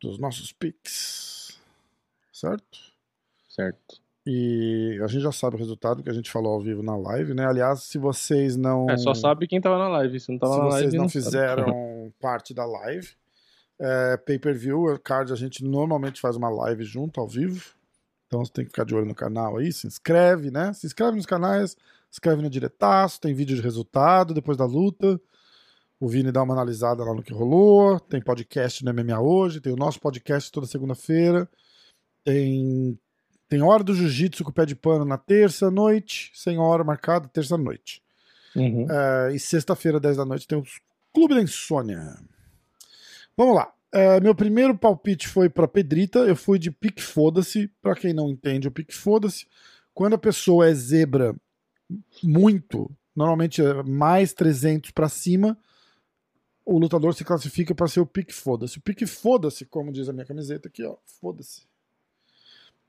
dos 0.00 0.18
nossos 0.18 0.52
picks. 0.52 1.58
Certo? 2.32 2.78
Certo. 3.48 4.00
E 4.30 5.00
a 5.02 5.06
gente 5.06 5.22
já 5.22 5.32
sabe 5.32 5.56
o 5.56 5.58
resultado 5.58 6.02
que 6.02 6.10
a 6.10 6.12
gente 6.12 6.30
falou 6.30 6.52
ao 6.52 6.60
vivo 6.60 6.82
na 6.82 6.96
live, 6.96 7.32
né? 7.32 7.46
Aliás, 7.46 7.84
se 7.84 7.96
vocês 7.96 8.56
não. 8.56 8.88
É, 8.90 8.96
só 8.98 9.14
sabe 9.14 9.46
quem 9.46 9.60
tava 9.60 9.78
na 9.78 9.88
live. 9.88 10.20
Se 10.20 10.30
não 10.30 10.38
tava 10.38 10.52
se 10.52 10.58
na 10.58 10.64
live. 10.66 10.78
vocês 10.80 10.94
não, 10.94 11.02
não 11.02 11.08
fizeram 11.08 12.12
parte 12.20 12.52
da 12.52 12.66
live, 12.66 13.08
é, 13.78 14.16
pay-per-view, 14.18 14.98
card, 15.02 15.32
a 15.32 15.36
gente 15.36 15.64
normalmente 15.64 16.20
faz 16.20 16.36
uma 16.36 16.50
live 16.50 16.84
junto, 16.84 17.20
ao 17.20 17.26
vivo. 17.26 17.72
Então 18.26 18.44
você 18.44 18.52
tem 18.52 18.64
que 18.64 18.70
ficar 18.70 18.84
de 18.84 18.94
olho 18.94 19.06
no 19.06 19.14
canal 19.14 19.56
aí, 19.56 19.72
se 19.72 19.86
inscreve, 19.86 20.50
né? 20.50 20.74
Se 20.74 20.86
inscreve 20.86 21.16
nos 21.16 21.24
canais, 21.24 21.70
se 21.70 21.76
inscreve 22.12 22.42
no 22.42 22.50
diretaço, 22.50 23.20
tem 23.20 23.32
vídeo 23.32 23.56
de 23.56 23.62
resultado 23.62 24.34
depois 24.34 24.58
da 24.58 24.66
luta. 24.66 25.18
O 26.00 26.08
Vini 26.08 26.30
dá 26.30 26.42
uma 26.42 26.54
analisada 26.54 27.02
lá 27.04 27.12
no 27.12 27.22
que 27.22 27.32
rolou. 27.32 27.98
Tem 27.98 28.20
podcast 28.20 28.84
no 28.84 28.94
MMA 28.94 29.20
hoje, 29.20 29.60
tem 29.60 29.72
o 29.72 29.76
nosso 29.76 30.00
podcast 30.00 30.50
toda 30.52 30.66
segunda-feira. 30.66 31.48
Tem, 32.24 32.98
tem 33.48 33.62
hora 33.62 33.82
do 33.82 33.94
jiu-jitsu 33.94 34.44
com 34.44 34.50
o 34.50 34.52
pé 34.52 34.64
de 34.64 34.76
pano 34.76 35.04
na 35.04 35.18
terça-noite, 35.18 36.30
sem 36.34 36.58
hora 36.58 36.84
marcada, 36.84 37.28
terça-noite. 37.28 38.02
Uhum. 38.54 38.86
É, 38.90 39.34
e 39.34 39.38
sexta-feira, 39.38 39.98
10 39.98 40.16
da 40.16 40.24
noite, 40.24 40.46
tem 40.46 40.58
o 40.58 40.64
Clube 41.12 41.34
da 41.34 41.42
Insônia. 41.42 42.16
Vamos 43.36 43.56
lá. 43.56 43.72
É, 43.90 44.20
meu 44.20 44.34
primeiro 44.34 44.76
palpite 44.76 45.26
foi 45.26 45.48
para 45.48 45.66
Pedrita. 45.66 46.20
Eu 46.20 46.36
fui 46.36 46.58
de 46.58 46.70
pique 46.70 47.02
foda-se. 47.02 47.68
Para 47.80 47.94
quem 47.94 48.12
não 48.12 48.28
entende, 48.28 48.68
o 48.68 48.70
pique 48.70 48.94
foda-se. 48.94 49.46
Quando 49.94 50.14
a 50.14 50.18
pessoa 50.18 50.68
é 50.68 50.74
zebra 50.74 51.34
muito, 52.22 52.90
normalmente 53.16 53.62
é 53.62 53.82
mais 53.82 54.32
300 54.32 54.90
para 54.90 55.08
cima, 55.08 55.56
o 56.68 56.78
lutador 56.78 57.14
se 57.14 57.24
classifica 57.24 57.74
para 57.74 57.88
ser 57.88 58.00
o 58.00 58.06
pique 58.06 58.34
foda-se. 58.34 58.76
O 58.76 58.82
pique 58.82 59.06
foda-se, 59.06 59.64
como 59.64 59.90
diz 59.90 60.06
a 60.06 60.12
minha 60.12 60.26
camiseta 60.26 60.68
aqui, 60.68 60.84
ó, 60.84 60.96
foda-se. 61.18 61.62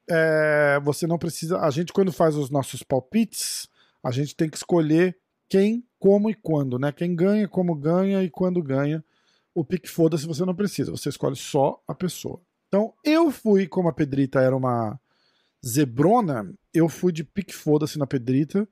É, 0.06 0.78
você 0.84 1.08
não 1.08 1.18
precisa. 1.18 1.60
A 1.60 1.70
gente, 1.70 1.94
quando 1.94 2.12
faz 2.12 2.36
os 2.36 2.50
nossos 2.50 2.84
palpites, 2.84 3.70
a 4.04 4.12
gente 4.12 4.36
tem 4.36 4.50
que 4.50 4.58
escolher 4.58 5.18
quem, 5.48 5.88
como 5.98 6.30
e 6.30 6.34
quando, 6.34 6.78
né? 6.78 6.92
Quem 6.92 7.16
ganha, 7.16 7.48
como 7.48 7.74
ganha 7.74 8.22
e 8.22 8.30
quando 8.30 8.62
ganha. 8.62 9.04
O 9.56 9.64
pique 9.64 9.88
foda-se 9.88 10.28
você 10.28 10.44
não 10.44 10.54
precisa, 10.54 10.92
você 10.92 11.08
escolhe 11.08 11.38
só 11.38 11.82
a 11.88 11.96
pessoa. 11.96 12.42
Então, 12.68 12.94
eu 13.02 13.32
fui, 13.32 13.66
como 13.66 13.88
a 13.88 13.94
Pedrita 13.94 14.42
era 14.42 14.56
uma 14.56 15.00
zebrona, 15.66 16.54
eu 16.74 16.90
fui 16.90 17.14
de 17.14 17.24
pique 17.24 17.56
foda-se 17.56 17.98
na 17.98 18.06
Pedrita, 18.06 18.68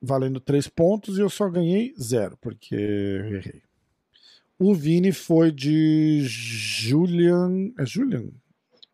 valendo 0.00 0.38
três 0.38 0.68
pontos, 0.68 1.18
e 1.18 1.20
eu 1.20 1.28
só 1.28 1.48
ganhei 1.50 1.92
zero, 2.00 2.36
porque 2.40 2.74
eu 2.74 3.36
errei. 3.36 3.71
O 4.58 4.74
Vini 4.74 5.12
foi 5.12 5.50
de 5.50 6.22
Julian. 6.24 7.72
É 7.78 7.84
Julian? 7.84 8.30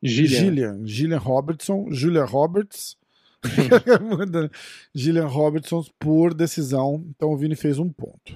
Gillian. 0.03 0.39
Gillian. 0.39 0.87
Gillian 0.87 1.19
Robertson. 1.19 1.91
Julia 1.91 2.25
Roberts. 2.25 2.97
Gillian 4.95 5.27
Robertson 5.27 5.85
por 5.99 6.35
decisão. 6.35 7.05
Então 7.11 7.31
o 7.31 7.37
Vini 7.37 7.57
fez 7.57 7.79
um 7.79 7.93
ponto. 7.93 8.33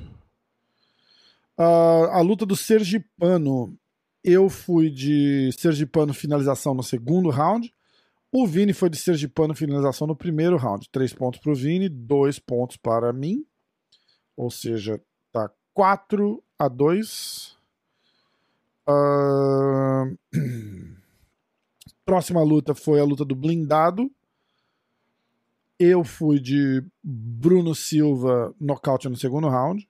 Uh, 1.59 2.11
a 2.11 2.21
luta 2.21 2.45
do 2.45 2.57
Sergipano. 2.57 3.76
Eu 4.25 4.49
fui 4.49 4.88
de 4.88 5.50
Sergipano 5.59 6.14
finalização 6.14 6.75
no 6.75 6.83
segundo 6.83 7.29
round. 7.29 7.73
O 8.31 8.47
Vini 8.47 8.73
foi 8.73 8.88
de 8.88 8.97
Sergipano 8.97 9.55
finalização 9.55 10.07
no 10.07 10.17
primeiro 10.17 10.57
round. 10.57 10.88
Três 10.91 11.12
pontos 11.12 11.41
para 11.41 11.52
o 11.52 11.55
Vini, 11.55 11.88
dois 11.88 12.38
pontos 12.38 12.76
para 12.76 13.12
mim. 13.12 13.45
Ou 14.37 14.50
seja, 14.50 15.00
tá 15.33 15.50
4 15.75 16.43
a 16.62 16.69
2. 16.69 17.57
Uh... 18.88 20.16
Próxima 22.04 22.42
luta 22.42 22.75
foi 22.75 23.00
a 23.00 23.04
luta 23.04 23.25
do 23.25 23.35
blindado. 23.35 24.11
Eu 25.78 26.04
fui 26.04 26.38
de 26.38 26.85
Bruno 27.02 27.75
Silva 27.75 28.54
nocaute 28.61 29.09
no 29.09 29.16
segundo 29.16 29.49
round. 29.49 29.88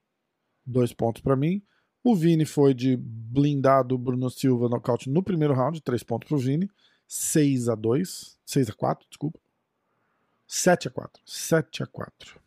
Dois 0.64 0.93
pontos 0.93 1.21
para 1.21 1.37
mim. 1.37 1.62
O 2.02 2.14
Vini 2.14 2.45
foi 2.45 2.73
de 2.73 2.97
blindado 2.97 3.99
Bruno 3.99 4.31
Silva 4.31 4.69
nocaute 4.69 5.11
no 5.11 5.23
primeiro 5.23 5.55
round. 5.55 5.81
Três 5.83 6.02
pontos 6.02 6.29
para 6.29 6.37
o 6.37 6.41
Vini. 6.41 6.71
6 7.07 7.69
a 7.69 7.75
2 7.75 8.38
6 8.47 8.71
a 8.71 8.73
4 8.73 9.07
desculpa. 9.09 9.38
7 10.47 10.88
a 10.88 10.91
4 10.91 11.23
7 11.26 11.83
a 11.83 11.87
4 11.87 12.41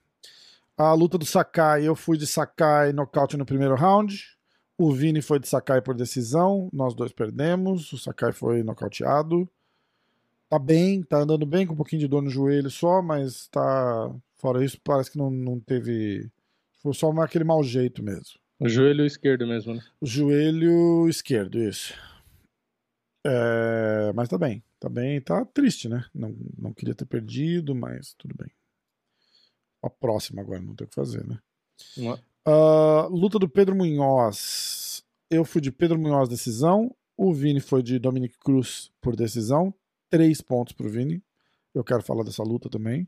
A 0.78 0.94
luta 0.94 1.18
do 1.18 1.26
Sakai, 1.26 1.88
eu 1.88 1.96
fui 1.96 2.18
de 2.18 2.28
Sakai 2.28 2.92
nocaute 2.92 3.38
no 3.38 3.46
primeiro 3.46 3.76
round. 3.76 4.26
O 4.78 4.92
Vini 4.92 5.22
foi 5.22 5.40
de 5.40 5.48
Sakai 5.48 5.82
por 5.82 5.96
decisão. 5.96 6.70
Nós 6.74 6.94
dois 6.94 7.14
perdemos. 7.14 7.92
O 7.94 7.98
Sakai 7.98 8.32
foi 8.32 8.64
nocauteado 8.64 9.50
tá 10.50 10.60
bem, 10.60 11.04
tá 11.04 11.20
andando 11.20 11.46
bem, 11.46 11.66
com 11.66 11.74
um 11.74 11.78
pouquinho 11.78 12.00
de 12.00 12.08
dor 12.08 12.22
no 12.22 12.30
joelho 12.30 12.70
só, 12.70 13.02
mas 13.02 13.48
tá. 13.48 14.16
Fora 14.36 14.64
isso, 14.64 14.80
parece 14.84 15.12
que 15.12 15.18
não, 15.18 15.30
não 15.30 15.60
teve. 15.60 16.30
Foi 16.82 16.94
só 16.94 17.10
aquele 17.22 17.44
mau 17.44 17.64
jeito 17.64 18.04
mesmo. 18.04 18.40
O 18.60 18.70
joelho 18.70 19.06
esquerdo 19.06 19.48
mesmo, 19.48 19.74
né? 19.74 19.82
O 20.00 20.06
joelho 20.06 21.10
esquerdo, 21.10 21.58
isso. 21.60 21.94
É, 23.26 24.14
mas 24.14 24.30
tá 24.30 24.38
bem, 24.38 24.64
tá 24.80 24.88
bem, 24.88 25.20
tá 25.20 25.44
triste, 25.46 25.90
né? 25.90 26.06
Não, 26.14 26.36
não 26.58 26.74
queria 26.74 26.94
ter 26.94 27.06
perdido, 27.06 27.74
mas 27.74 28.14
tudo 28.14 28.36
bem. 28.38 28.52
A 29.86 29.90
próxima 29.90 30.42
agora, 30.42 30.62
não 30.62 30.76
tem 30.76 30.86
o 30.86 30.90
que 30.90 30.96
fazer, 30.96 31.26
né? 31.28 31.40
Uh, 32.48 33.08
luta 33.10 33.38
do 33.38 33.48
Pedro 33.48 33.76
Munhoz. 33.76 35.04
Eu 35.30 35.46
fui 35.46 35.62
de 35.62 35.72
Pedro 35.72 36.00
Munhoz 36.00 36.28
decisão. 36.28 36.96
O 37.18 37.34
Vini 37.34 37.60
foi 37.60 37.84
de 37.84 38.00
Dominic 38.00 38.38
Cruz 38.40 38.92
por 39.00 39.16
decisão 39.16 39.74
três 40.10 40.42
pontos 40.42 40.74
pro 40.74 40.90
Vini. 40.90 41.22
Eu 41.74 41.84
quero 41.84 42.02
falar 42.02 42.24
dessa 42.24 42.42
luta 42.42 42.70
também. 42.70 43.08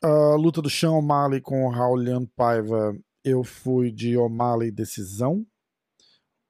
A 0.00 0.34
luta 0.34 0.62
do 0.62 0.70
Sean 0.70 0.92
O'Malley 0.92 1.40
com 1.40 1.66
o 1.66 1.70
Raulian 1.70 2.24
Paiva, 2.24 2.96
eu 3.22 3.44
fui 3.44 3.92
de 3.92 4.16
O'Malley 4.16 4.70
decisão. 4.70 5.46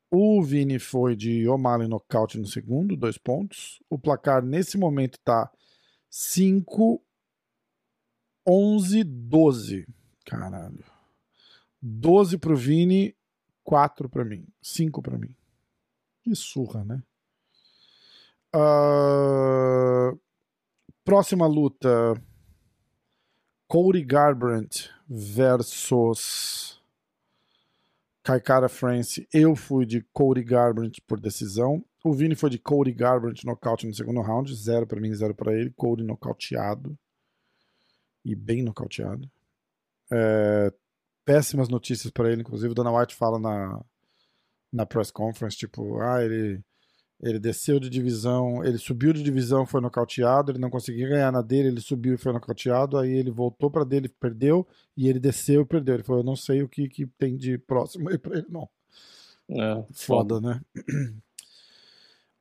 O 0.08 0.42
Vini 0.42 0.78
foi 0.78 1.16
de 1.16 1.48
O'Malley 1.48 1.88
nocaute 1.88 2.38
no 2.38 2.46
segundo, 2.46 2.96
dois 2.96 3.18
pontos. 3.18 3.82
O 3.90 3.98
placar 3.98 4.42
nesse 4.42 4.78
momento 4.78 5.18
tá 5.24 5.50
5, 6.08 7.02
11, 8.46 9.04
12. 9.04 9.86
Caralho. 10.24 10.84
12 11.80 12.38
pro 12.38 12.56
Vini, 12.56 13.14
4 13.64 14.08
para 14.08 14.24
mim. 14.24 14.46
5 14.60 15.02
para 15.02 15.18
mim. 15.18 15.34
Que 16.22 16.34
surra, 16.34 16.84
né? 16.84 17.02
Uh, 18.54 20.18
próxima 21.04 21.46
luta: 21.46 22.14
Cody 23.66 24.04
Garbrandt 24.04 24.90
versus 25.08 26.80
Kaikara 28.22 28.68
France. 28.68 29.26
Eu 29.32 29.56
fui 29.56 29.84
de 29.84 30.02
Cody 30.12 30.44
Garbrandt 30.44 31.00
por 31.02 31.18
decisão. 31.18 31.84
O 32.04 32.12
Vini 32.12 32.34
foi 32.34 32.50
de 32.50 32.58
Cody 32.58 32.92
Garbrandt 32.92 33.44
nocaute 33.44 33.86
no 33.86 33.94
segundo 33.94 34.20
round. 34.20 34.54
Zero 34.54 34.86
para 34.86 35.00
mim, 35.00 35.12
zero 35.14 35.34
para 35.34 35.52
ele. 35.52 35.70
Cody 35.70 36.04
nocauteado. 36.04 36.96
E 38.24 38.34
bem 38.34 38.62
nocauteado. 38.62 39.30
É, 40.10 40.72
péssimas 41.24 41.68
notícias 41.68 42.10
para 42.10 42.30
ele. 42.30 42.42
Inclusive, 42.42 42.74
Dana 42.74 42.92
White 42.92 43.14
fala 43.14 43.38
na, 43.38 43.80
na 44.72 44.86
press 44.86 45.10
conference: 45.10 45.56
tipo, 45.56 46.00
ah, 46.00 46.24
ele 46.24 46.62
ele 47.22 47.38
desceu 47.38 47.78
de 47.78 47.88
divisão, 47.88 48.64
ele 48.64 48.76
subiu 48.78 49.12
de 49.12 49.22
divisão, 49.22 49.64
foi 49.64 49.80
nocauteado, 49.80 50.50
ele 50.50 50.58
não 50.58 50.68
conseguia 50.68 51.08
ganhar 51.08 51.30
na 51.30 51.40
dele, 51.40 51.68
ele 51.68 51.80
subiu 51.80 52.14
e 52.14 52.18
foi 52.18 52.32
nocauteado, 52.32 52.98
aí 52.98 53.12
ele 53.12 53.30
voltou 53.30 53.70
para 53.70 53.84
dele, 53.84 54.08
perdeu, 54.08 54.66
e 54.96 55.08
ele 55.08 55.20
desceu 55.20 55.62
e 55.62 55.64
perdeu. 55.64 55.94
Ele 55.94 56.02
falou, 56.02 56.22
eu 56.22 56.26
não 56.26 56.34
sei 56.34 56.64
o 56.64 56.68
que, 56.68 56.88
que 56.88 57.06
tem 57.06 57.36
de 57.36 57.56
próximo 57.58 58.08
aí 58.08 58.18
pra 58.18 58.38
ele, 58.38 58.48
não. 58.50 58.68
É, 59.48 59.84
foda, 59.92 60.34
foda, 60.34 60.40
né? 60.40 60.60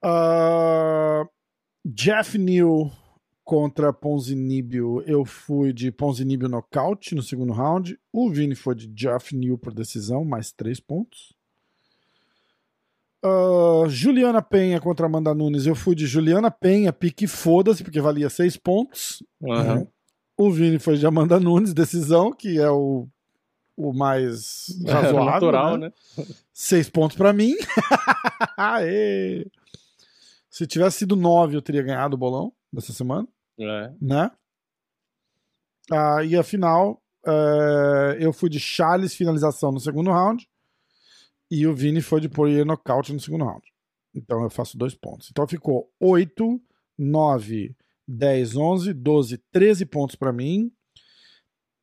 Uh, 0.04 1.30
Jeff 1.86 2.40
Neal 2.40 2.92
contra 3.44 3.92
Ponzinibio, 3.92 5.04
eu 5.06 5.26
fui 5.26 5.74
de 5.74 5.92
Ponzinibio 5.92 6.48
nocaute 6.48 7.16
no 7.16 7.24
segundo 7.24 7.52
round, 7.54 8.00
o 8.12 8.30
Vini 8.30 8.56
foi 8.56 8.76
de 8.76 8.88
Jeff 8.88 9.36
Neal 9.36 9.58
por 9.58 9.74
decisão, 9.74 10.24
mais 10.24 10.52
três 10.52 10.80
pontos. 10.80 11.34
Uh, 13.24 13.88
Juliana 13.88 14.42
Penha 14.42 14.82
contra 14.82 15.06
Amanda 15.06 15.34
Nunes. 15.34 15.68
Eu 15.68 15.76
fui 15.76 15.94
de 15.94 16.08
Juliana 16.08 16.50
Penha, 16.50 16.92
pique 16.92 17.28
foda-se, 17.28 17.84
porque 17.84 18.02
valia 18.02 18.30
seis 18.30 18.58
pontos. 18.58 19.22
Uhum. 19.40 19.88
O 20.36 20.52
Vini 20.52 20.80
foi 20.80 20.98
de 20.98 21.06
Amanda 21.06 21.40
Nunes, 21.40 21.72
decisão, 21.72 22.32
que 22.32 22.58
é 22.58 22.70
o, 22.70 23.08
o 23.78 23.94
mais 23.94 24.68
razoável. 24.88 25.22
É, 25.22 25.26
natural, 25.26 25.78
né? 25.78 25.92
né? 26.18 26.26
Seis 26.52 26.90
pontos 26.90 27.16
para 27.16 27.32
mim. 27.32 27.54
Se 30.50 30.66
tivesse 30.66 31.00
sido 31.00 31.16
nove, 31.16 31.56
eu 31.56 31.62
teria 31.62 31.84
ganhado 31.84 32.16
o 32.16 32.18
bolão 32.18 32.52
dessa 32.72 32.94
semana. 32.94 33.28
É. 33.60 33.94
Né? 34.02 34.32
Ah, 35.92 36.24
e 36.24 36.36
a 36.36 36.44
final, 36.44 37.02
é, 37.26 38.18
eu 38.20 38.32
fui 38.32 38.50
de 38.50 38.60
Charles 38.60 39.16
finalização 39.16 39.72
no 39.72 39.80
segundo 39.80 40.12
round. 40.12 40.48
E 41.50 41.68
o 41.68 41.76
Vini 41.76 42.02
foi 42.02 42.22
de 42.22 42.30
Poirier 42.30 42.66
nocaute 42.66 43.12
no 43.12 43.20
segundo 43.20 43.44
round. 43.44 43.62
Então 44.14 44.42
eu 44.44 44.50
faço 44.50 44.78
dois 44.78 44.96
pontos. 44.96 45.30
Então 45.30 45.48
ficou 45.48 45.92
8, 46.00 46.62
9, 46.98 47.76
10, 48.08 48.56
11, 48.56 48.94
12, 48.94 49.38
13 49.52 49.86
pontos 49.86 50.16
para 50.16 50.32
mim. 50.32 50.72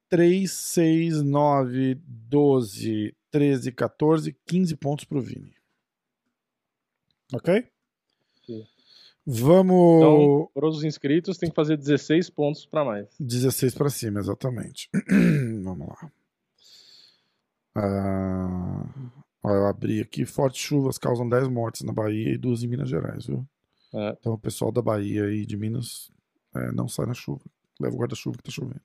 3, 0.08 0.50
6, 0.50 1.22
9, 1.22 1.94
12, 2.06 3.14
13, 3.30 3.72
14, 3.72 4.36
15 4.46 4.76
pontos 4.76 5.04
pro 5.04 5.20
Vini. 5.20 5.54
Ok? 7.34 7.68
Sim. 8.46 8.66
Vamos. 9.30 9.98
Então, 9.98 10.50
para 10.54 10.66
os 10.66 10.82
inscritos, 10.82 11.36
tem 11.36 11.50
que 11.50 11.54
fazer 11.54 11.76
16 11.76 12.30
pontos 12.30 12.64
para 12.64 12.82
mais. 12.82 13.14
16 13.20 13.74
para 13.74 13.90
cima, 13.90 14.20
exatamente. 14.20 14.88
Vamos 15.62 15.86
lá. 15.86 16.10
Ah, 17.74 18.86
eu 19.44 19.66
abri 19.66 20.00
aqui. 20.00 20.24
Fortes 20.24 20.62
chuvas 20.62 20.96
causam 20.96 21.28
10 21.28 21.48
mortes 21.48 21.82
na 21.82 21.92
Bahia 21.92 22.32
e 22.32 22.38
duas 22.38 22.62
em 22.62 22.68
Minas 22.68 22.88
Gerais, 22.88 23.26
viu? 23.26 23.46
É. 23.92 24.16
Então 24.18 24.32
o 24.32 24.38
pessoal 24.38 24.72
da 24.72 24.80
Bahia 24.80 25.30
e 25.30 25.44
de 25.44 25.58
Minas 25.58 26.10
é, 26.56 26.72
não 26.72 26.88
sai 26.88 27.04
na 27.04 27.12
chuva. 27.12 27.44
Leva 27.78 27.94
o 27.94 27.98
guarda-chuva 27.98 28.38
que 28.38 28.44
tá 28.44 28.50
chovendo. 28.50 28.80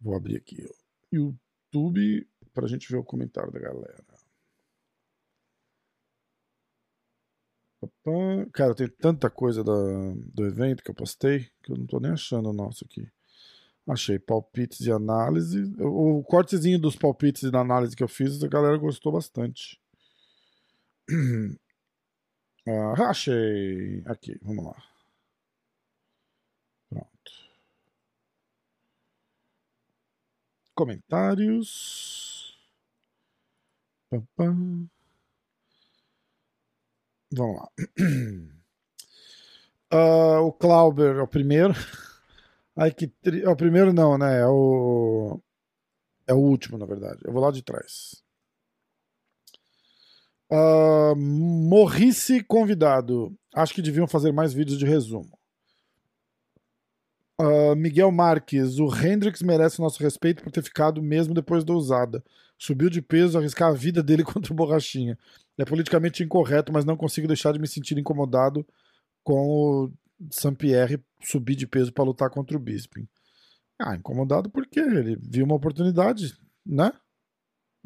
Vou 0.00 0.16
abrir 0.16 0.36
aqui 0.36 0.66
o 0.66 0.74
YouTube 1.12 2.26
pra 2.54 2.66
gente 2.66 2.90
ver 2.90 2.96
o 2.96 3.04
comentário 3.04 3.52
da 3.52 3.60
galera. 3.60 4.02
Papá. 8.04 8.46
Cara, 8.52 8.74
tem 8.74 8.88
tanta 8.88 9.30
coisa 9.30 9.64
da, 9.64 9.72
do 9.72 10.44
evento 10.46 10.82
que 10.82 10.90
eu 10.90 10.94
postei 10.94 11.50
que 11.62 11.72
eu 11.72 11.76
não 11.76 11.86
tô 11.86 11.98
nem 11.98 12.12
achando 12.12 12.50
o 12.50 12.52
nosso 12.52 12.84
aqui. 12.84 13.08
Achei 13.86 14.18
palpites 14.18 14.80
e 14.80 14.92
análise. 14.92 15.74
O, 15.80 16.18
o 16.18 16.24
cortezinho 16.24 16.78
dos 16.78 16.96
palpites 16.96 17.42
e 17.42 17.50
da 17.50 17.60
análise 17.60 17.96
que 17.96 18.02
eu 18.02 18.08
fiz, 18.08 18.42
a 18.42 18.48
galera 18.48 18.76
gostou 18.76 19.12
bastante. 19.12 19.80
Ah, 22.66 23.10
achei. 23.10 24.02
Aqui, 24.06 24.38
vamos 24.42 24.64
lá. 24.64 24.74
Pronto. 26.88 27.32
Comentários. 30.74 32.56
Pam, 34.08 34.26
pam. 34.34 34.88
Vamos 37.34 37.56
lá. 37.56 37.68
Ah, 39.96 40.40
o 40.40 40.52
Clauber 40.52 41.18
é 41.18 41.22
o 41.22 41.28
primeiro. 41.28 41.72
Ai, 42.74 42.90
que 42.90 43.06
tri... 43.06 43.42
é 43.42 43.48
o 43.48 43.54
primeiro 43.54 43.92
não, 43.92 44.18
né? 44.18 44.40
É 44.40 44.46
o 44.46 45.40
é 46.26 46.34
o 46.34 46.38
último, 46.38 46.78
na 46.78 46.86
verdade. 46.86 47.20
Eu 47.24 47.32
vou 47.32 47.42
lá 47.42 47.50
de 47.50 47.62
trás. 47.62 48.22
Uh, 50.50 51.14
morrice 51.16 52.42
convidado. 52.42 53.36
Acho 53.54 53.74
que 53.74 53.82
deviam 53.82 54.06
fazer 54.06 54.32
mais 54.32 54.52
vídeos 54.52 54.78
de 54.78 54.86
resumo. 54.86 55.38
Uh, 57.40 57.74
Miguel 57.74 58.12
Marques, 58.12 58.78
o 58.78 58.86
Hendrix 58.94 59.42
merece 59.42 59.80
nosso 59.80 60.02
respeito 60.02 60.42
por 60.42 60.52
ter 60.52 60.62
ficado 60.62 61.02
mesmo 61.02 61.34
depois 61.34 61.64
da 61.64 61.72
usada. 61.72 62.24
Subiu 62.56 62.88
de 62.88 63.02
peso, 63.02 63.36
arriscar 63.36 63.70
a 63.70 63.74
vida 63.74 64.02
dele 64.02 64.22
contra 64.24 64.52
o 64.52 64.56
Borrachinha. 64.56 65.18
É 65.58 65.64
politicamente 65.64 66.22
incorreto, 66.22 66.72
mas 66.72 66.84
não 66.84 66.96
consigo 66.96 67.26
deixar 67.28 67.52
de 67.52 67.58
me 67.58 67.66
sentir 67.68 67.96
incomodado 67.98 68.66
com 69.22 69.34
o 69.86 69.92
Sampierre 70.30 71.02
subir 71.22 71.54
de 71.56 71.66
peso 71.66 71.92
para 71.92 72.04
lutar 72.04 72.30
contra 72.30 72.56
o 72.56 72.60
Bisping. 72.60 73.06
Ah, 73.80 73.94
incomodado 73.96 74.48
porque 74.50 74.80
ele 74.80 75.16
viu 75.20 75.44
uma 75.44 75.54
oportunidade, 75.56 76.34
né? 76.64 76.92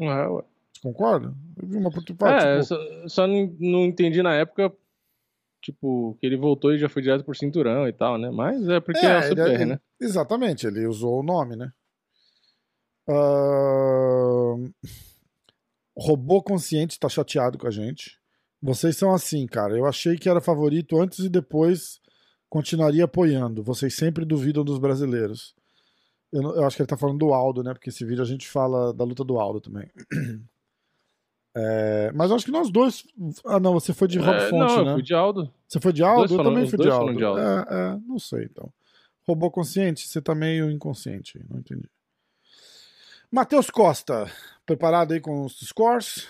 É, 0.00 0.26
ué. 0.28 0.42
Você 0.72 0.80
concorda? 0.82 1.34
Eu 1.60 1.66
vi 1.68 1.76
uma 1.76 1.88
oportunidade. 1.88 2.46
É, 2.46 2.52
tipo, 2.60 2.64
só, 2.64 3.08
só 3.08 3.26
não, 3.26 3.84
entendi 3.84 4.22
na 4.22 4.34
época, 4.34 4.72
tipo, 5.62 6.16
que 6.20 6.26
ele 6.26 6.37
voltou 6.37 6.72
e 6.75 6.78
já 6.78 6.88
foi 6.88 7.02
direto 7.02 7.25
por 7.25 7.37
cinturão 7.37 7.88
e 7.88 7.92
tal, 7.92 8.16
né? 8.18 8.30
Mas 8.30 8.66
é 8.68 8.80
porque 8.80 9.04
é, 9.04 9.10
É, 9.10 9.18
o 9.18 9.22
CPR, 9.22 9.54
ele- 9.54 9.64
né? 9.66 9.80
Exatamente, 10.00 10.66
ele 10.66 10.87
usou 10.87 11.20
o 11.20 11.22
nome, 11.22 11.56
né? 11.56 11.72
Ahn, 13.08 14.70
Robô 15.99 16.40
Consciente 16.40 16.99
tá 16.99 17.09
chateado 17.09 17.59
com 17.59 17.67
a 17.67 17.71
gente. 17.71 18.19
Vocês 18.63 18.97
são 18.97 19.13
assim, 19.13 19.47
cara. 19.47 19.76
Eu 19.76 19.84
achei 19.84 20.17
que 20.17 20.28
era 20.28 20.41
favorito 20.41 21.00
antes 21.00 21.19
e 21.21 21.28
depois 21.28 22.00
continuaria 22.49 23.04
apoiando. 23.04 23.63
Vocês 23.63 23.95
sempre 23.95 24.25
duvidam 24.25 24.65
dos 24.65 24.78
brasileiros. 24.78 25.54
Eu, 26.32 26.43
eu 26.56 26.65
acho 26.65 26.76
que 26.76 26.82
ele 26.82 26.89
tá 26.89 26.97
falando 26.97 27.19
do 27.19 27.32
Aldo, 27.32 27.63
né? 27.63 27.73
Porque 27.73 27.91
esse 27.91 28.04
vídeo 28.04 28.23
a 28.23 28.26
gente 28.26 28.49
fala 28.49 28.93
da 28.93 29.04
luta 29.04 29.25
do 29.25 29.39
Aldo 29.39 29.61
também. 29.61 29.91
É, 31.56 32.13
mas 32.15 32.30
eu 32.30 32.37
acho 32.37 32.45
que 32.45 32.52
nós 32.52 32.71
dois. 32.71 33.04
Ah, 33.45 33.58
não, 33.58 33.73
você 33.73 33.93
foi 33.93 34.06
de 34.06 34.19
Rob 34.19 34.37
É, 34.37 34.49
Fonte, 34.49 34.73
não, 34.73 34.78
eu 34.78 34.84
né? 34.84 34.93
fui 34.93 35.02
de 35.02 35.15
Aldo. 35.15 35.52
Você 35.67 35.80
foi 35.80 35.93
de 35.93 36.04
Aldo? 36.04 36.34
Eu 36.34 36.45
também 36.45 36.69
fui 36.69 36.78
de 36.78 36.89
Aldo. 36.89 37.17
de 37.17 37.25
Aldo. 37.25 37.41
É, 37.41 37.67
é, 37.71 37.99
não 38.06 38.19
sei 38.19 38.45
então. 38.45 38.73
Robô 39.26 39.50
consciente, 39.50 40.06
você 40.06 40.23
tá 40.23 40.37
meio 40.37 40.71
inconsciente, 40.71 41.45
não 41.50 41.58
entendi. 41.58 41.89
Matheus 43.30 43.71
Costa, 43.71 44.30
preparado 44.64 45.12
aí 45.12 45.21
com 45.21 45.45
os 45.45 45.58
scores? 45.60 46.26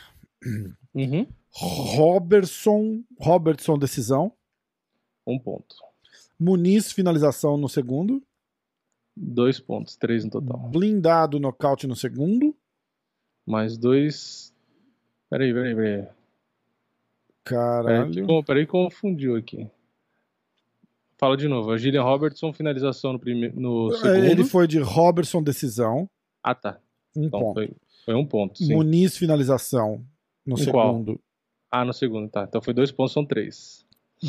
Uhum. 0.95 1.27
Robertson, 1.51 3.03
Robertson 3.19 3.79
decisão. 3.79 4.33
Um 5.27 5.39
ponto. 5.39 5.77
Muniz 6.39 6.93
finalização 6.93 7.57
no 7.57 7.69
segundo. 7.69 8.23
Dois 9.17 9.59
pontos, 9.59 9.97
três 9.97 10.25
no 10.25 10.31
total. 10.31 10.59
Blindado 10.71 11.41
nocaute 11.41 11.87
no 11.87 11.97
segundo. 11.97 12.57
Mais 13.45 13.77
dois. 13.77 14.55
Peraí, 15.29 15.53
peraí, 15.53 15.75
peraí. 15.75 15.97
Peraí, 15.97 16.09
Caralho. 17.45 18.27
pô, 18.27 18.45
peraí, 18.45 18.67
confundiu 18.67 19.37
aqui. 19.37 19.69
Fala 21.17 21.37
de 21.37 21.49
novo. 21.49 21.77
Gillian 21.77 22.03
Robertson, 22.03 22.53
finalização 22.53 23.13
no, 23.15 23.19
prime... 23.19 23.49
no 23.51 23.93
segundo. 23.93 24.15
É, 24.15 24.31
Ele 24.31 24.45
foi 24.45 24.69
de 24.69 24.79
Robertson 24.79 25.43
decisão, 25.43 26.09
Ah, 26.43 26.55
tá. 26.55 26.79
Um 27.19 27.25
Então 27.27 27.41
ponto. 27.41 27.55
foi, 27.55 27.71
foi 28.05 28.15
um 28.15 28.25
ponto, 28.27 28.59
sim. 28.59 28.75
Muniz 28.75 29.17
finalização 29.17 30.05
no 30.47 30.59
Em 30.59 30.65
qual? 30.71 30.93
segundo. 30.93 31.21
Ah, 31.71 31.85
no 31.85 31.93
segundo, 31.93 32.29
tá. 32.31 32.45
Então 32.45 32.63
foi 32.63 32.73
dois 32.73 32.91
pontos, 32.91 33.13
são 33.13 33.25
três. 33.25 33.85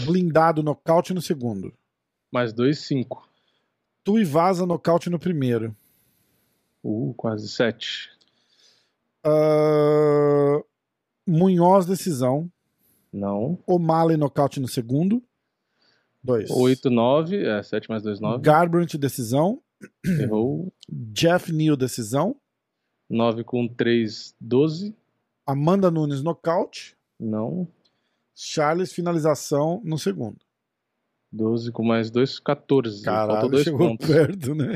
Blindado 0.06 0.62
nocaute 0.62 1.14
no 1.14 1.22
segundo. 1.22 1.74
Mais 2.32 2.54
dois, 2.54 2.80
cinco. 2.80 3.28
Tu 4.04 4.20
e 4.20 4.24
Vaza 4.24 4.66
nocaute 4.66 5.10
no 5.10 5.18
primeiro. 5.20 5.76
Uh, 6.84 7.14
quase 7.16 7.48
sete. 7.50 8.10
Ah, 9.24 10.62
Munhoz 11.28 11.86
decisão. 11.86 12.50
Não. 13.12 13.58
O'Malley 13.66 14.18
nocaute 14.18 14.60
no 14.60 14.68
segundo. 14.68 15.22
Dois. 16.24 16.50
Oito, 16.52 16.90
nove. 16.90 17.44
É, 17.46 17.62
sete 17.64 17.90
mais 17.90 18.04
dois, 18.04 18.20
nove. 18.20 18.42
Garbrandt 18.44 18.98
decisão. 18.98 19.62
Errou. 20.06 20.72
Jeff 20.90 21.52
Neal 21.52 21.76
decisão. 21.78 22.36
Nove 23.10 23.44
com 23.44 23.68
três, 23.68 24.36
doze. 24.40 24.96
Amanda 25.46 25.90
Nunes 25.90 26.22
nocaute. 26.22 26.96
Não. 27.20 27.68
Charles 28.36 28.94
finalização 28.94 29.82
no 29.84 29.98
segundo. 29.98 30.38
12 31.32 31.72
com 31.72 31.84
mais 31.84 32.10
2, 32.10 32.40
14. 32.40 33.04
Faltou 33.04 33.28
Caralho, 33.28 33.50
dois 33.50 33.64
chegou 33.64 33.80
pontos. 33.80 34.08
perto, 34.08 34.56
né? 34.56 34.76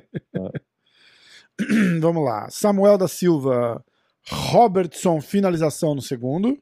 Vamos 2.02 2.24
lá. 2.24 2.50
Samuel 2.50 2.98
da 2.98 3.08
Silva. 3.08 3.84
Robertson 4.28 5.22
finalização 5.22 5.94
no 5.96 6.02
segundo. 6.02 6.62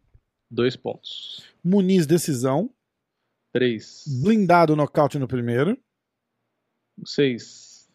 Dois 0.49 0.75
pontos. 0.75 1.43
Muniz 1.63 2.05
decisão. 2.05 2.69
3. 3.53 4.05
Blindado 4.21 4.75
nocaute 4.75 5.19
no 5.19 5.27
primeiro. 5.27 5.77
6. 7.05 7.89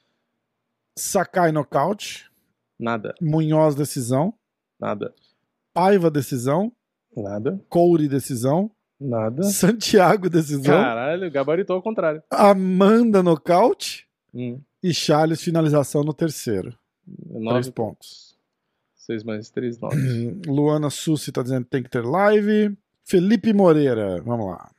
Sakai 0.98 1.52
nocaute. 1.52 2.30
Nada. 2.78 3.14
Munhoz 3.20 3.74
decisão. 3.74 4.34
Nada. 4.78 5.14
Paiva 5.72 6.10
decisão. 6.10 6.72
Nada. 7.16 7.60
Coure 7.68 8.08
decisão. 8.08 8.70
Nada. 9.00 9.42
Santiago 9.44 10.28
decisão. 10.28 10.74
Caralho, 10.74 11.30
gabaritou 11.30 11.76
ao 11.76 11.82
contrário. 11.82 12.22
Amanda 12.30 13.22
nocaute. 13.22 14.06
Hum. 14.34 14.60
E 14.82 14.92
Charles 14.92 15.42
finalização 15.42 16.02
no 16.02 16.12
terceiro. 16.14 16.76
Nove 17.06 17.50
Três 17.50 17.70
pontos. 17.70 18.36
6 18.96 19.22
mais 19.22 19.50
3, 19.50 19.78
9. 19.78 20.40
Luana 20.46 20.90
Sussi 20.90 21.30
tá 21.30 21.42
dizendo 21.42 21.64
que 21.64 21.70
tem 21.70 21.82
que 21.82 21.90
ter 21.90 22.04
live. 22.04 22.76
Felipe 23.04 23.52
Moreira, 23.52 24.20
vamos 24.22 24.46
lá. 24.46 24.70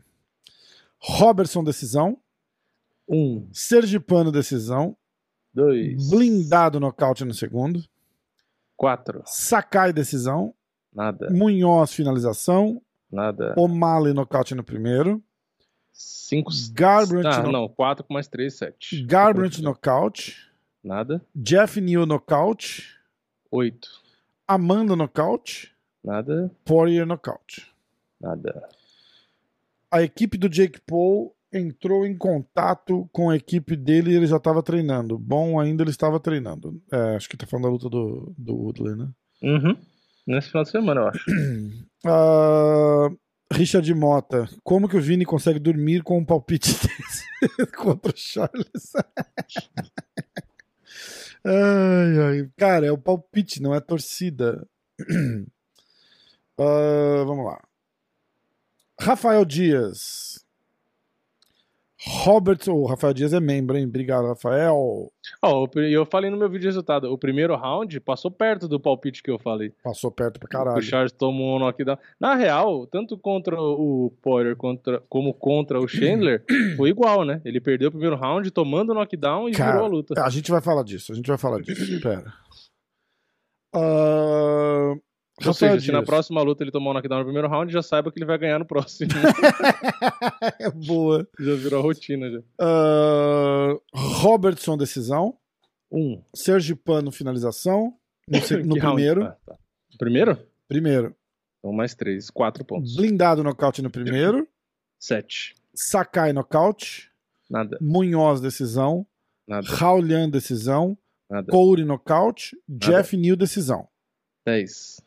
Robertson 1.00 1.64
decisão. 1.64 2.18
1, 3.08 3.48
Sergipano 3.54 4.32
decisão. 4.32 4.98
2, 5.62 6.10
Blindado 6.12 6.80
nocaute 6.80 7.26
no 7.26 7.34
segundo. 7.34 7.84
4. 8.76 9.24
Sakai 9.26 9.92
decisão. 9.92 10.54
Nada. 10.94 11.30
Munhoz 11.32 11.92
finalização. 11.92 12.80
Nada. 13.12 13.56
O'Malley 13.58 14.14
nocaute 14.14 14.54
no 14.54 14.64
primeiro. 14.64 15.22
5. 15.92 16.52
Garbrandt 16.74 17.28
Ah, 17.28 17.42
no- 17.44 17.52
não. 17.52 17.68
4 17.70 18.04
com 18.06 18.14
mais 18.14 18.28
3, 18.28 18.54
7. 18.56 19.04
Garbrandt 19.04 19.62
nocaute. 19.64 20.48
Nada. 20.84 21.22
Jeff 21.36 21.82
Neal 21.82 22.06
nocaute. 22.06 22.96
8. 23.50 23.90
Amanda 24.48 24.96
nocaute. 24.96 25.74
Nada. 26.04 26.52
Poirier 26.64 27.06
nocaute. 27.08 27.66
Nada. 28.22 28.70
a 29.90 30.02
equipe 30.04 30.38
do 30.38 30.50
Jake 30.50 30.82
Paul 30.82 31.34
entrou 31.58 32.06
em 32.06 32.18
contato 32.18 33.10
com 33.12 33.30
a 33.30 33.36
equipe 33.36 33.76
dele 33.76 34.12
e 34.12 34.16
ele 34.16 34.28
já 34.28 34.38
estava 34.38 34.64
treinando. 34.64 35.18
Bom, 35.18 35.60
ainda 35.60 35.84
ele 35.84 35.92
estava 35.92 36.20
treinando. 36.20 36.82
É, 36.92 37.16
acho 37.16 37.30
que 37.30 37.38
tá 37.38 37.46
falando 37.46 37.66
da 37.66 37.72
luta 37.72 37.90
do, 37.90 38.34
do 38.38 38.56
Woodley, 38.56 38.96
né? 38.96 39.10
Uhum. 39.42 39.78
Nesse 40.26 40.50
final 40.50 40.64
de 40.64 40.72
semana, 40.72 41.02
eu 41.02 41.08
acho. 41.08 41.30
Uh, 42.06 43.18
Richard 43.52 43.94
Mota, 43.94 44.50
como 44.64 44.90
que 44.90 44.98
o 44.98 45.02
Vini 45.02 45.26
consegue 45.26 45.60
dormir 45.60 46.04
com 46.04 46.18
um 46.18 46.26
palpite 46.26 46.74
desse 46.84 47.72
contra 47.72 48.12
o 48.12 48.18
Charles? 48.18 48.92
ai, 51.46 52.20
ai. 52.20 52.50
Cara, 52.58 52.86
é 52.88 52.92
o 52.92 52.98
palpite, 52.98 53.62
não 53.62 53.74
é 53.74 53.80
torcida. 53.80 54.68
Uh, 55.00 55.46
vamos 57.26 57.46
lá. 57.46 57.62
Rafael 59.00 59.46
Dias. 59.46 60.46
Robert, 62.08 62.60
o 62.68 62.86
Rafael 62.86 63.14
Dias 63.14 63.34
é 63.34 63.40
membro, 63.40 63.78
hein? 63.78 63.86
Obrigado, 63.86 64.28
Rafael. 64.28 65.12
Oh, 65.42 65.68
eu 65.76 66.06
falei 66.06 66.30
no 66.30 66.38
meu 66.38 66.48
vídeo 66.48 66.62
de 66.62 66.68
resultado, 66.68 67.12
o 67.12 67.18
primeiro 67.18 67.56
round 67.56 68.00
passou 68.00 68.32
perto 68.32 68.68
do 68.68 68.80
palpite 68.80 69.22
que 69.22 69.30
eu 69.30 69.38
falei. 69.38 69.74
Passou 69.84 70.10
perto 70.10 70.40
pra 70.40 70.48
caralho. 70.48 70.78
O 70.78 70.82
Charles 70.82 71.12
tomou 71.12 71.56
um 71.56 71.60
knockdown. 71.60 71.98
Na 72.20 72.36
real, 72.36 72.88
tanto 72.88 73.18
contra 73.18 73.60
o 73.60 74.14
Poirier 74.22 74.56
contra, 74.56 75.04
como 75.10 75.34
contra 75.34 75.80
o 75.80 75.88
Chandler, 75.88 76.44
foi 76.78 76.90
igual, 76.90 77.26
né? 77.26 77.42
Ele 77.44 77.60
perdeu 77.60 77.90
o 77.90 77.92
primeiro 77.92 78.16
round 78.16 78.50
tomando 78.52 78.92
o 78.92 78.96
knockdown 78.96 79.50
e 79.50 79.52
Cara, 79.52 79.74
virou 79.74 79.86
a 79.86 79.90
luta. 79.90 80.24
A 80.24 80.30
gente 80.30 80.50
vai 80.50 80.62
falar 80.62 80.84
disso, 80.84 81.12
a 81.12 81.16
gente 81.16 81.28
vai 81.28 81.38
falar 81.38 81.62
disso. 81.62 82.02
Pera. 82.02 82.34
Uh, 83.76 85.00
Ou 85.46 85.54
seja, 85.54 85.80
se 85.80 85.92
na 85.92 86.02
próxima 86.02 86.42
luta 86.42 86.64
ele 86.64 86.72
tomar 86.72 86.92
um 86.92 86.94
knockdown 86.96 87.20
no 87.20 87.26
primeiro 87.26 87.48
round, 87.48 87.72
já 87.72 87.84
saiba 87.84 88.12
que 88.12 88.18
ele 88.18 88.26
vai 88.26 88.38
ganhar 88.40 88.58
no 88.58 88.66
próximo. 88.66 89.12
é 90.60 90.70
boa. 90.88 91.28
já 91.40 91.54
virou 91.56 91.84
rotina 91.84 92.30
já. 92.32 92.40
Uh, 92.40 93.80
Robertson, 93.94 94.76
decisão. 94.78 95.38
Um. 95.92 96.22
Sergipano, 96.34 97.12
finalização. 97.12 97.94
No, 98.28 98.40
no 98.66 98.76
primeiro. 98.82 99.26
Ah, 99.26 99.38
tá. 99.46 99.56
Primeiro? 99.98 100.38
Primeiro. 100.68 101.16
Então 101.60 101.72
mais 101.72 101.94
três. 101.94 102.30
Quatro 102.30 102.66
pontos. 102.66 102.96
Blindado, 102.96 103.44
nocaute 103.44 103.82
no 103.82 103.92
primeiro. 103.92 104.48
Sete. 105.00 105.56
Sakai, 105.76 106.34
nocaute. 106.34 107.12
Nada. 107.50 107.78
Munhoz, 107.80 108.42
decisão. 108.42 109.06
Nada. 109.48 109.68
Raulian, 109.68 110.30
decisão. 110.30 110.98
Nada. 111.30 111.52
Corey, 111.52 111.86
nocaute. 111.86 112.58
Jeff 112.68 113.16
New, 113.16 113.36
decisão. 113.36 113.88
Dez. 114.46 115.00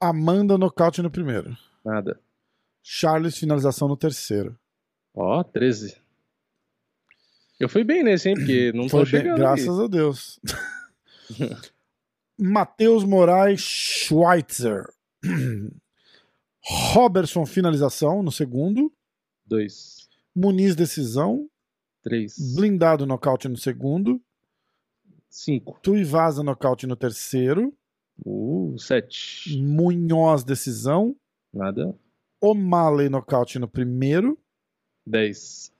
Amanda, 0.00 0.56
nocaute 0.56 1.02
no 1.02 1.10
primeiro. 1.10 1.56
Nada. 1.84 2.18
Charles, 2.82 3.36
finalização 3.36 3.86
no 3.86 3.96
terceiro. 3.96 4.58
Ó, 5.14 5.42
13. 5.44 5.96
Eu 7.58 7.68
fui 7.68 7.84
bem 7.84 8.02
nesse, 8.02 8.30
hein? 8.30 8.34
Porque 8.34 8.72
não 8.72 8.88
Foi 8.88 9.04
tô 9.04 9.10
bem, 9.10 9.20
chegando. 9.20 9.38
graças 9.38 9.78
a 9.78 9.86
Deus. 9.86 10.40
Matheus 12.38 13.04
Moraes 13.04 13.60
Schweitzer. 13.60 14.88
Robertson, 16.94 17.44
finalização 17.44 18.22
no 18.22 18.32
segundo. 18.32 18.90
2. 19.46 20.08
Muniz, 20.34 20.74
decisão. 20.74 21.48
3. 22.02 22.54
Blindado, 22.56 23.04
nocaute 23.04 23.48
no 23.48 23.58
segundo. 23.58 24.20
5. 25.28 25.80
Tuivasa, 25.82 26.42
nocaute 26.42 26.86
no 26.86 26.96
terceiro. 26.96 27.74
Uh, 28.24 28.76
7. 28.78 29.58
Munhoz, 29.62 30.44
decisão. 30.44 31.16
Nada. 31.52 31.94
O'Malley, 32.40 33.08
nocaute 33.08 33.58
no 33.58 33.68
primeiro. 33.68 34.38
10. 35.06 35.72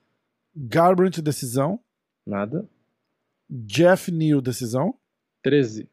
Garbrandt, 0.55 1.21
decisão. 1.21 1.79
Nada. 2.25 2.67
Jeff 3.49 4.11
Neal, 4.11 4.41
decisão. 4.41 4.95
13. 5.43 5.89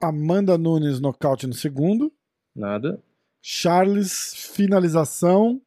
Amanda 0.00 0.56
Nunes, 0.56 1.00
nocaute 1.00 1.46
no 1.46 1.52
segundo. 1.54 2.12
Nada. 2.54 3.02
Charles, 3.42 4.34
finalização 4.54 5.60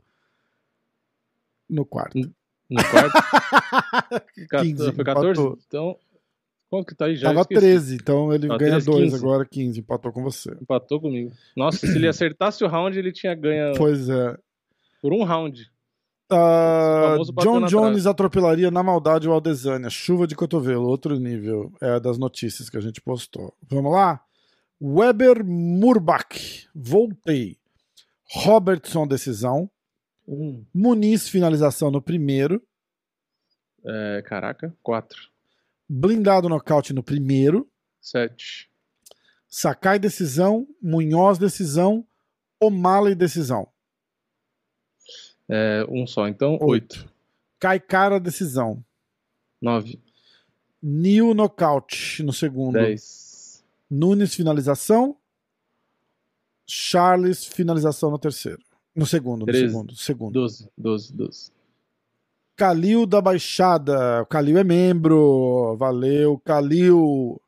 no 1.70 1.86
quarto. 1.86 2.18
No 2.70 2.82
quarto. 2.84 3.13
Ca- 4.50 4.62
15, 4.62 4.92
Foi 4.94 5.04
14? 5.06 5.32
empatou. 5.42 5.60
Então, 5.68 6.00
quanto 6.73 6.88
que 6.88 6.95
tá 6.95 7.05
aí 7.05 7.15
já? 7.15 7.27
Tava 7.27 7.41
Esqueci. 7.41 7.62
13, 7.62 7.95
então 7.95 8.33
ele 8.33 8.47
Tava 8.47 8.57
ganha 8.57 8.71
13, 8.71 8.86
2 8.88 9.03
15. 9.12 9.15
agora, 9.15 9.45
15, 9.45 9.79
empatou 9.79 10.12
com 10.12 10.23
você. 10.23 10.51
Empatou 10.59 10.99
comigo. 10.99 11.31
Nossa, 11.55 11.86
se 11.86 11.95
ele 11.95 12.07
acertasse 12.09 12.63
o 12.63 12.67
round, 12.67 12.97
ele 12.97 13.12
tinha 13.12 13.36
ganho 13.36 13.75
Pois 13.77 14.09
é. 14.09 14.36
por 14.99 15.13
um 15.13 15.23
round. 15.23 15.71
Bateu 16.27 17.33
John 17.43 17.65
Jones 17.67 18.07
atropelaria 18.07 18.71
na 18.71 18.81
maldade 18.81 19.27
o 19.29 19.31
Aldesânia. 19.31 19.88
Chuva 19.88 20.25
de 20.25 20.36
cotovelo, 20.36 20.88
outro 20.88 21.19
nível. 21.19 21.71
É 21.79 21.99
das 21.99 22.17
notícias 22.17 22.71
que 22.71 22.77
a 22.77 22.81
gente 22.81 22.99
postou. 23.01 23.53
Vamos 23.69 23.91
lá? 23.91 24.19
Weber 24.81 25.45
Murbach. 25.45 26.67
Voltei. 26.73 27.57
Robertson, 28.31 29.05
decisão. 29.05 29.69
Um. 30.27 30.65
Muniz, 30.73 31.29
finalização 31.29 31.91
no 31.91 32.01
primeiro. 32.01 32.63
É, 33.86 34.23
caraca. 34.25 34.75
4. 34.81 35.33
Blindado, 35.88 36.50
nocaute 36.50 36.93
no 36.93 37.04
primeiro. 37.04 37.69
7. 38.02 38.69
Sakai, 39.48 40.00
decisão. 40.00 40.67
Munhoz, 40.82 41.38
decisão. 41.38 42.06
O'Malley, 42.60 43.15
decisão. 43.15 43.67
É, 45.48 45.86
um 45.89 46.08
só. 46.08 46.28
Então, 46.28 46.58
8. 46.62 47.10
Kaikara, 47.60 48.19
decisão. 48.19 48.84
9. 49.62 50.00
Neil, 50.82 51.34
nocaute 51.34 52.24
no 52.24 52.34
segundo. 52.34 52.74
10. 52.74 53.63
Nunes, 53.89 54.34
finalização. 54.34 55.15
Charles, 56.65 57.46
finalização 57.46 58.10
no 58.10 58.17
terceiro. 58.17 58.62
No 58.96 59.06
segundo, 59.06 59.41
no 59.41 59.46
Treze. 59.46 59.67
segundo. 59.67 59.96
Segundo. 59.96 60.34
12. 60.34 60.69
12. 60.78 61.13
12. 61.13 61.52
Calil 62.56 63.06
da 63.06 63.22
Baixada. 63.22 64.22
O 64.22 64.26
Calil 64.26 64.58
é 64.58 64.63
membro. 64.63 65.76
Valeu, 65.78 66.39
Calil. 66.39 67.42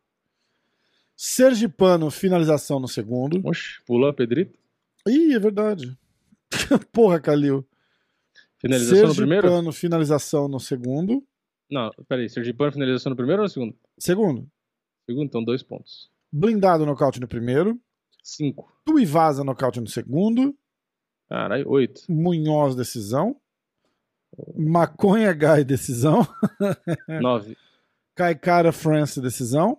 Sergipano, 1.15 2.11
finalização 2.11 2.79
no 2.79 2.87
segundo. 2.87 3.41
Oxe, 3.47 3.81
pula, 3.85 4.13
Pedrito. 4.13 4.59
Ih, 5.07 5.33
é 5.33 5.39
verdade. 5.39 5.97
Porra, 6.91 7.19
Calil. 7.19 7.65
Finalização 8.57 9.07
no 9.07 9.15
primeiro? 9.15 9.47
Sergipano, 9.47 9.71
finalização 9.71 10.47
no 10.47 10.59
segundo. 10.59 11.23
Não, 11.69 11.89
peraí. 12.07 12.29
Sergipano, 12.29 12.71
finalização 12.73 13.11
no 13.11 13.15
primeiro 13.15 13.41
ou 13.41 13.45
no 13.45 13.49
segundo? 13.49 13.75
Segundo. 13.97 14.47
Segundo, 15.05 15.27
então, 15.27 15.43
dois 15.43 15.63
pontos. 15.63 16.09
Blindado, 16.31 16.85
nocaute 16.85 17.19
no 17.19 17.27
primeiro. 17.27 17.79
5. 18.23 18.81
Tuivasa, 18.83 19.43
nocaute 19.43 19.79
no 19.79 19.87
segundo. 19.87 20.55
Caralho, 21.29 21.69
8. 21.69 22.03
Munhoz, 22.09 22.75
decisão. 22.75 23.39
Maconha 24.55 25.33
Guy, 25.33 25.63
decisão. 25.63 26.27
9. 27.07 27.57
Kaikara 28.15 28.71
France, 28.71 29.19
decisão. 29.21 29.77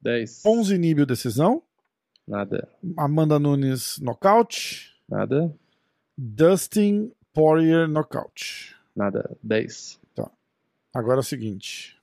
10. 0.00 0.42
Ponzi 0.42 0.76
Níbio, 0.78 1.06
decisão. 1.06 1.62
Nada. 2.26 2.68
Amanda 2.96 3.38
Nunes, 3.38 3.98
nocaute. 3.98 4.94
Nada. 5.08 5.54
Dustin 6.16 7.12
Poirier, 7.32 7.88
nocaute. 7.88 8.76
Nada. 8.94 9.36
10. 9.42 10.00
Agora 10.94 11.16
é 11.16 11.20
o 11.20 11.24
seguinte. 11.24 12.00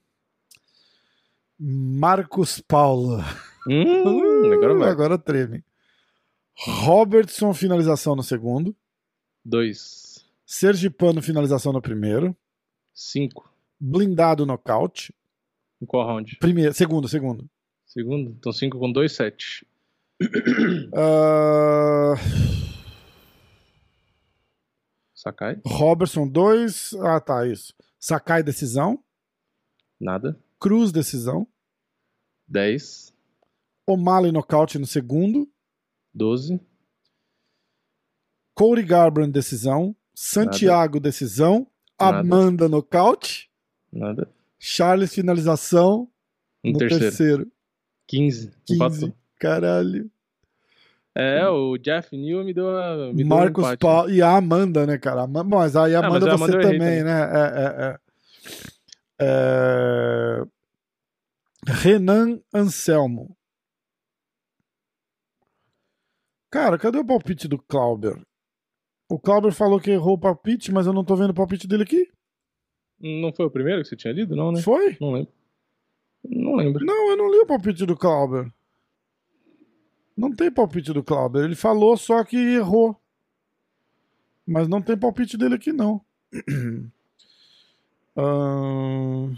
Marcos 1.58 2.60
Paulo. 2.60 3.24
Hum, 3.66 4.52
agora 4.52 4.76
vai. 4.76 4.90
Agora 4.90 5.18
treme. 5.18 5.64
Robertson, 6.54 7.54
finalização 7.54 8.18
no 8.18 8.22
segundo. 8.22 8.76
2. 9.46 10.01
Sergipano, 10.52 11.22
finalização 11.22 11.72
no 11.72 11.82
primeiro. 11.82 12.36
5. 12.94 13.50
Blindado, 13.80 14.46
nocaute. 14.46 15.16
Em 15.82 15.86
qual 15.86 16.06
round? 16.06 16.36
Primeiro, 16.40 16.74
segundo, 16.74 17.08
segundo. 17.08 17.50
Segundo? 17.86 18.32
Então 18.32 18.52
5 18.52 18.78
com 18.78 18.92
2, 18.92 19.12
7. 19.14 19.66
Ah, 20.94 22.16
Sakai? 25.16 25.58
Robertson 25.66 26.28
2. 26.28 26.96
Ah, 26.96 27.22
tá, 27.22 27.48
isso. 27.48 27.74
Sakai, 27.98 28.44
decisão. 28.44 29.02
Nada. 29.98 30.38
Cruz, 30.60 30.92
decisão. 30.92 31.48
10. 32.50 33.14
O'Malley, 33.88 34.34
nocaute 34.34 34.78
no 34.78 34.86
segundo. 34.86 35.50
12. 36.14 36.60
Corey 38.54 38.84
Garbrandt, 38.84 39.32
decisão. 39.32 39.96
Santiago, 40.24 41.00
decisão. 41.00 41.66
Nada. 42.00 42.20
Amanda, 42.20 42.70
nocaute. 42.70 43.50
Nada. 43.92 44.30
Charles, 44.60 45.14
finalização 45.14 46.08
Um 46.64 46.72
no 46.74 46.78
terceiro. 46.78 47.04
terceiro. 47.04 47.52
15. 48.08 48.52
15. 48.68 48.76
Empatou. 48.76 49.14
Caralho. 49.40 50.12
É, 51.16 51.46
o 51.48 51.76
Jeff 51.78 52.16
New 52.16 52.44
me 52.46 52.54
deu, 52.54 52.70
a, 52.78 53.08
me 53.12 53.16
deu 53.24 53.28
Marcos 53.28 53.64
um 53.64 53.68
empate. 53.68 53.80
Paulo 53.82 54.10
e 54.12 54.22
a 54.22 54.36
Amanda, 54.38 54.86
né, 54.86 54.98
cara? 54.98 55.26
Mas 55.28 55.76
aí 55.76 55.96
a 55.96 56.00
Ah, 56.00 56.02
mas 56.04 56.12
Amanda 56.24 56.34
a 56.34 56.38
você 56.38 56.44
Amanda 56.44 56.58
eu 56.58 56.62
errei 56.62 56.80
também, 56.80 57.00
também. 57.00 57.04
né? 57.04 57.22
É, 57.34 57.48
é, 57.64 57.86
é. 57.88 58.00
É... 59.24 60.44
Renan 61.68 62.40
Anselmo. 62.54 63.36
Cara, 66.52 66.78
cadê 66.78 66.98
o 67.00 67.06
palpite 67.06 67.48
do 67.48 67.58
Clauber? 67.58 68.22
O 69.12 69.20
Clauber 69.20 69.52
falou 69.52 69.78
que 69.78 69.92
errou 69.92 70.14
o 70.14 70.18
palpite, 70.18 70.72
mas 70.72 70.88
eu 70.88 70.94
não 70.94 71.04
tô 71.04 71.18
vendo 71.18 71.32
o 71.32 71.34
palpite 71.34 71.68
dele 71.68 71.84
aqui. 71.84 72.10
Não 72.98 73.34
foi 73.34 73.46
o 73.46 73.52
primeiro 73.52 73.82
que 73.82 73.90
você 73.90 73.96
tinha 73.98 74.14
lido, 74.14 74.38
não, 74.38 74.54
né? 74.54 74.62
Foi? 74.62 74.96
Não 75.02 75.12
lembro. 75.12 75.34
Não 76.24 76.56
lembro. 76.56 76.86
Não, 76.86 77.10
eu 77.10 77.18
não 77.18 77.30
li 77.30 77.40
o 77.40 77.46
palpite 77.46 77.86
do 77.86 77.98
Clauber. 77.98 78.50
Não 80.16 80.34
tem 80.34 80.50
palpite 80.50 80.94
do 80.94 81.04
Clauber. 81.04 81.44
Ele 81.44 81.58
falou 81.58 81.98
só 81.98 82.24
que 82.24 82.38
errou. 82.38 82.96
Mas 84.48 84.70
não 84.70 84.82
tem 84.82 84.98
palpite 84.98 85.36
dele 85.36 85.56
aqui, 85.56 85.74
não. 85.74 86.00
Ahn. 88.16 89.36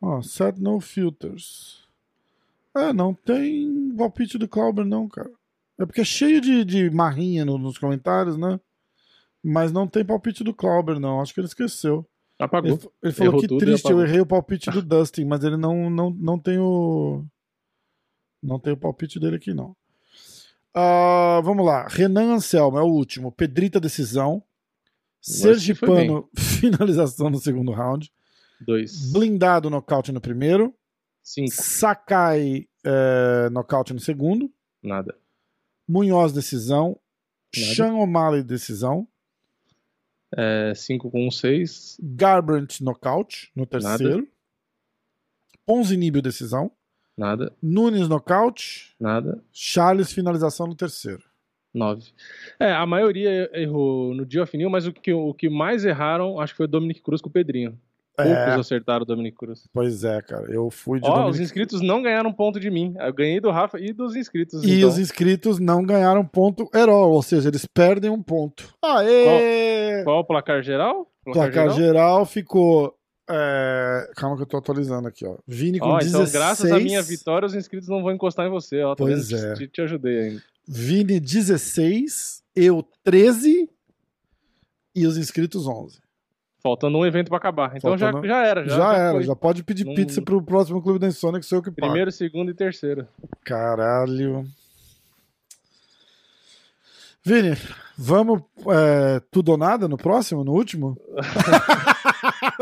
Ó, 0.00 0.22
set 0.22 0.60
no 0.60 0.78
filters. 0.80 1.88
É, 2.72 2.92
não 2.92 3.12
tem 3.12 3.96
palpite 3.96 4.38
do 4.38 4.46
Clauber, 4.46 4.84
não, 4.84 5.08
cara. 5.08 5.39
É 5.80 5.86
porque 5.86 6.02
é 6.02 6.04
cheio 6.04 6.40
de, 6.40 6.64
de 6.64 6.90
marrinha 6.90 7.44
no- 7.44 7.58
nos 7.58 7.78
comentários, 7.78 8.36
né? 8.36 8.60
Mas 9.42 9.72
não 9.72 9.86
tem 9.88 10.04
palpite 10.04 10.44
do 10.44 10.52
Clauber, 10.54 11.00
não. 11.00 11.20
Acho 11.20 11.32
que 11.32 11.40
ele 11.40 11.46
esqueceu. 11.46 12.06
Apagou. 12.38 12.70
Ele, 12.72 12.80
ele 13.02 13.12
falou 13.12 13.32
Errou 13.32 13.40
que 13.40 13.48
triste, 13.58 13.90
eu 13.90 14.00
errei 14.02 14.20
o 14.20 14.26
palpite 14.26 14.70
do 14.70 14.82
Dustin, 14.82 15.24
mas 15.24 15.42
ele 15.44 15.56
não, 15.56 15.88
não, 15.90 16.10
não 16.10 16.38
tem 16.38 16.58
o. 16.58 17.24
Não 18.42 18.58
tem 18.58 18.72
o 18.72 18.76
palpite 18.76 19.18
dele 19.18 19.36
aqui, 19.36 19.52
não. 19.54 19.74
Ah, 20.74 21.40
vamos 21.42 21.64
lá. 21.64 21.86
Renan 21.88 22.34
Anselmo 22.34 22.78
é 22.78 22.82
o 22.82 22.86
último. 22.86 23.32
Pedrita 23.32 23.80
decisão. 23.80 24.42
Sergipano, 25.20 26.28
finalização 26.36 27.28
no 27.28 27.38
segundo 27.38 27.72
round. 27.72 28.10
Dois. 28.60 29.12
Blindado, 29.12 29.68
nocaute 29.68 30.12
no 30.12 30.20
primeiro. 30.20 30.74
Cinco. 31.22 31.50
Sakai, 31.52 32.66
é, 32.84 33.50
nocaute 33.50 33.92
no 33.92 34.00
segundo. 34.00 34.50
Nada. 34.82 35.14
Munhoz, 35.90 36.32
decisão. 36.32 36.96
Nada. 37.56 37.74
Sean 37.74 37.94
O'Malley, 37.94 38.44
decisão. 38.44 39.08
É, 40.36 40.72
cinco 40.76 41.10
com 41.10 41.26
um, 41.26 41.30
seis. 41.32 41.98
Garbrandt, 42.00 42.84
nocaute 42.84 43.50
no 43.56 43.66
terceiro. 43.66 44.28
Ponzinibio, 45.66 46.22
decisão. 46.22 46.70
Nada. 47.16 47.52
Nunes, 47.60 48.08
nocaute. 48.08 48.94
Nada. 49.00 49.42
Charles, 49.52 50.12
finalização 50.12 50.68
no 50.68 50.76
terceiro. 50.76 51.24
Nove. 51.74 52.12
É, 52.58 52.72
a 52.72 52.86
maioria 52.86 53.50
errou 53.52 54.14
no 54.14 54.24
dia 54.24 54.48
New, 54.54 54.70
mas 54.70 54.86
o 54.86 54.92
que, 54.92 55.12
o 55.12 55.34
que 55.34 55.48
mais 55.48 55.84
erraram, 55.84 56.38
acho 56.38 56.52
que 56.52 56.58
foi 56.58 56.66
o 56.66 56.70
Dominic 56.70 57.02
Cruz 57.02 57.20
com 57.20 57.28
o 57.28 57.32
Pedrinho. 57.32 57.76
Poucos 58.22 58.38
É, 58.48 58.54
acertaram 58.54 59.02
o 59.02 59.04
Dominic 59.06 59.36
Cruz. 59.36 59.64
pois 59.72 60.04
é, 60.04 60.20
cara. 60.22 60.50
Eu 60.52 60.70
fui 60.70 61.00
de 61.00 61.06
Ó, 61.08 61.10
Dominic- 61.12 61.34
os 61.34 61.40
inscritos 61.40 61.80
não 61.80 62.02
ganharam 62.02 62.32
ponto 62.32 62.58
de 62.60 62.70
mim. 62.70 62.94
Eu 62.98 63.12
ganhei 63.12 63.40
do 63.40 63.50
Rafa 63.50 63.78
e 63.80 63.92
dos 63.92 64.14
inscritos. 64.16 64.62
E 64.64 64.78
então. 64.78 64.88
os 64.88 64.98
inscritos 64.98 65.58
não 65.58 65.82
ganharam 65.84 66.24
ponto 66.24 66.68
all, 66.74 67.10
ou 67.12 67.22
seja, 67.22 67.48
eles 67.48 67.64
perdem 67.66 68.10
um 68.10 68.22
ponto. 68.22 68.74
Aê! 68.82 70.02
Qual 70.04 70.20
o 70.20 70.24
placar 70.24 70.62
geral? 70.62 71.10
Placar 71.24 71.70
geral 71.70 72.24
ficou. 72.26 72.96
é, 73.28 74.10
Calma 74.16 74.36
que 74.36 74.42
eu 74.42 74.46
tô 74.46 74.56
atualizando 74.56 75.06
aqui, 75.06 75.24
ó. 75.26 75.36
Vini 75.46 75.78
com 75.78 75.86
Ó, 75.88 75.98
16. 75.98 76.28
então, 76.28 76.32
graças 76.40 76.72
à 76.72 76.80
minha 76.80 77.00
vitória, 77.02 77.46
os 77.46 77.54
inscritos 77.54 77.88
não 77.88 78.02
vão 78.02 78.12
encostar 78.12 78.46
em 78.46 78.50
você. 78.50 78.82
Ó, 78.82 78.94
tá 78.94 79.04
Pois 79.04 79.30
é. 79.32 79.54
Te, 79.54 79.68
te 79.68 79.80
ajudei 79.82 80.18
ainda. 80.20 80.42
Vini 80.66 81.20
16, 81.20 82.42
eu 82.56 82.84
13 83.04 83.68
e 84.94 85.06
os 85.06 85.16
inscritos 85.16 85.66
11. 85.66 85.98
Faltando 86.62 86.98
um 86.98 87.06
evento 87.06 87.28
pra 87.28 87.38
acabar. 87.38 87.74
Então 87.76 87.96
já, 87.96 88.06
Faltando- 88.12 88.26
já 88.28 88.44
era. 88.46 88.68
Já, 88.68 88.76
Já, 88.76 88.94
era, 88.96 89.12
foi. 89.14 89.22
já 89.24 89.34
pode 89.36 89.62
pedir 89.64 89.84
Não- 89.86 89.94
pizza 89.94 90.20
pro 90.20 90.42
próximo 90.42 90.82
Clube 90.82 90.98
da 90.98 91.08
Insônia 91.08 91.40
que 91.40 91.46
sou 91.46 91.58
eu 91.58 91.62
que 91.62 91.70
pago. 91.70 91.80
Primeiro, 91.88 92.12
segundo 92.12 92.50
e 92.50 92.54
terceiro. 92.54 93.06
Caralho. 93.44 94.46
Vini, 97.22 97.54
vamos 97.98 98.42
é, 98.68 99.20
tudo 99.30 99.50
ou 99.52 99.58
nada 99.58 99.86
no 99.86 99.96
próximo, 99.98 100.42
no 100.44 100.52
último? 100.52 100.96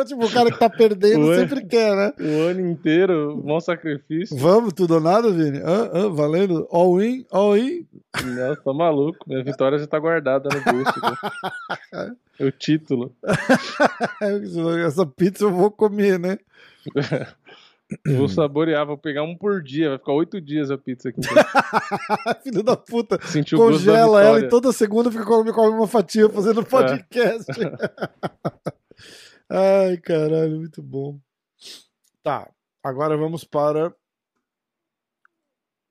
tipo, 0.04 0.24
o 0.24 0.30
cara 0.30 0.50
que 0.50 0.58
tá 0.58 0.68
perdendo 0.68 1.26
Ué. 1.28 1.36
sempre 1.36 1.64
quer, 1.66 1.94
né? 1.94 2.12
O 2.20 2.48
ano 2.48 2.60
inteiro, 2.60 3.36
bom 3.36 3.60
sacrifício. 3.60 4.36
Vamos 4.36 4.72
tudo 4.72 4.94
ou 4.94 5.00
nada, 5.00 5.30
Vini? 5.30 5.58
Hã? 5.58 5.90
Hã? 5.92 6.10
valendo? 6.10 6.66
All 6.70 7.00
in? 7.02 7.24
All 7.30 7.56
in? 7.56 7.86
Nossa, 8.24 8.62
tá 8.62 8.72
maluco. 8.72 9.18
Minha 9.26 9.44
vitória 9.44 9.78
já 9.78 9.86
tá 9.86 9.98
guardada 9.98 10.48
no 10.48 10.72
bolso. 10.72 11.00
né? 11.92 12.16
o 12.46 12.50
título. 12.50 13.14
Essa 14.86 15.06
pizza 15.06 15.44
eu 15.44 15.52
vou 15.52 15.70
comer, 15.70 16.18
né? 16.18 16.38
Vou 18.06 18.28
saborear, 18.28 18.86
vou 18.86 18.98
pegar 18.98 19.22
um 19.22 19.34
por 19.34 19.62
dia. 19.62 19.88
Vai 19.90 19.98
ficar 19.98 20.12
oito 20.12 20.40
dias 20.40 20.70
a 20.70 20.76
pizza 20.76 21.08
aqui. 21.08 21.20
Filho 22.44 22.62
da 22.62 22.76
puta. 22.76 23.16
O 23.16 23.18
da 23.18 23.56
Congela 23.56 24.22
ela 24.22 24.40
e 24.40 24.48
toda 24.48 24.72
segunda 24.72 25.10
fica 25.10 25.24
comendo 25.24 25.54
come 25.54 25.74
uma 25.74 25.88
fatia 25.88 26.28
fazendo 26.28 26.64
podcast. 26.64 27.50
Ai, 29.50 29.96
caralho, 29.98 30.56
muito 30.58 30.82
bom. 30.82 31.18
Tá, 32.22 32.50
agora 32.82 33.16
vamos 33.16 33.44
para. 33.44 33.94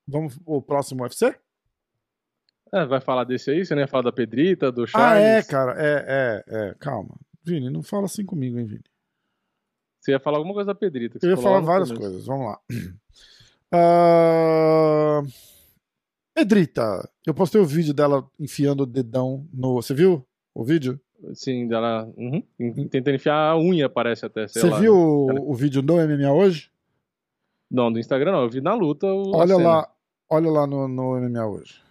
Vamos 0.07 0.39
o 0.45 0.61
próximo 0.61 1.03
UFC? 1.03 1.35
É, 2.73 2.85
vai 2.85 2.99
falar 3.01 3.23
desse 3.23 3.49
aí? 3.49 3.65
Você 3.65 3.73
não 3.73 3.81
ia 3.81 3.87
falar 3.87 4.03
da 4.03 4.11
Pedrita, 4.11 4.71
do 4.71 4.83
Ah, 4.83 4.87
Charles? 4.87 5.23
é, 5.25 5.43
cara, 5.43 5.73
é, 5.77 6.05
é, 6.07 6.43
é. 6.69 6.75
Calma. 6.75 7.15
Vini, 7.43 7.69
não 7.69 7.81
fala 7.81 8.05
assim 8.05 8.25
comigo, 8.25 8.59
hein, 8.59 8.65
Vini. 8.65 8.83
Você 10.01 10.11
ia 10.11 10.19
falar 10.19 10.37
alguma 10.37 10.53
coisa 10.53 10.67
da 10.67 10.75
Pedrita. 10.75 11.17
que 11.19 11.25
Eu 11.25 11.31
ia 11.31 11.37
falar 11.37 11.61
várias 11.61 11.89
começo. 11.91 12.07
coisas, 12.09 12.25
vamos 12.27 12.45
lá. 12.47 12.59
Ah, 13.69 15.21
Pedrita, 16.33 17.09
eu 17.25 17.33
postei 17.33 17.59
o 17.59 17.65
vídeo 17.65 17.93
dela 17.93 18.25
enfiando 18.39 18.83
o 18.83 18.85
dedão 18.85 19.45
no. 19.51 19.73
Você 19.75 19.93
viu 19.93 20.25
o 20.55 20.63
vídeo? 20.63 20.97
Sim, 21.33 21.67
dela. 21.67 22.11
Uhum. 22.15 22.41
Tentando 22.89 23.15
enfiar 23.15 23.51
a 23.51 23.57
unha, 23.57 23.89
parece 23.89 24.25
até. 24.25 24.47
Você 24.47 24.69
lá. 24.69 24.79
viu 24.79 24.93
o, 24.95 25.51
o 25.51 25.53
vídeo 25.55 25.81
no 25.81 25.95
MMA 25.95 26.31
hoje? 26.31 26.71
Não, 27.69 27.91
do 27.91 27.99
Instagram 27.99 28.31
não. 28.31 28.43
Eu 28.43 28.49
vi 28.49 28.61
na 28.61 28.73
luta. 28.73 29.07
o- 29.07 29.35
Olha 29.35 29.57
lá, 29.57 29.91
olha 30.29 30.49
lá 30.49 30.67
no, 30.67 30.87
no 30.87 31.17
MMA 31.19 31.45
hoje. 31.45 31.81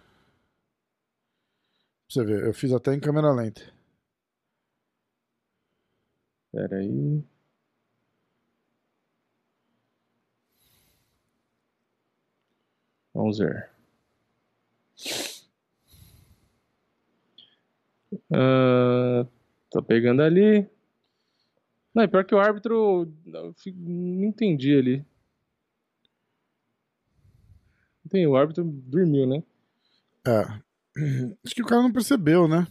Pra 2.07 2.09
você 2.09 2.23
ver, 2.23 2.45
eu 2.45 2.53
fiz 2.53 2.71
até 2.71 2.93
em 2.93 2.99
câmera 2.99 3.31
lenta. 3.33 3.61
Pera 6.51 6.77
aí. 6.77 7.21
Vamos 13.13 13.39
ver. 13.39 13.69
Ah, 18.31 19.25
tá 19.71 19.81
pegando 19.81 20.21
ali. 20.21 20.67
Não, 21.93 22.03
é 22.03 22.07
pior 22.07 22.23
que 22.25 22.35
o 22.35 22.39
árbitro. 22.39 23.11
Não 23.25 24.23
entendi 24.25 24.77
ali. 24.77 25.05
Tem, 28.09 28.25
o 28.25 28.35
árbitro 28.37 28.63
dormiu, 28.63 29.27
né? 29.27 29.43
É. 30.25 30.41
Acho 31.45 31.53
que 31.55 31.61
o 31.61 31.65
cara 31.65 31.81
não 31.81 31.91
percebeu, 31.91 32.47
né? 32.47 32.65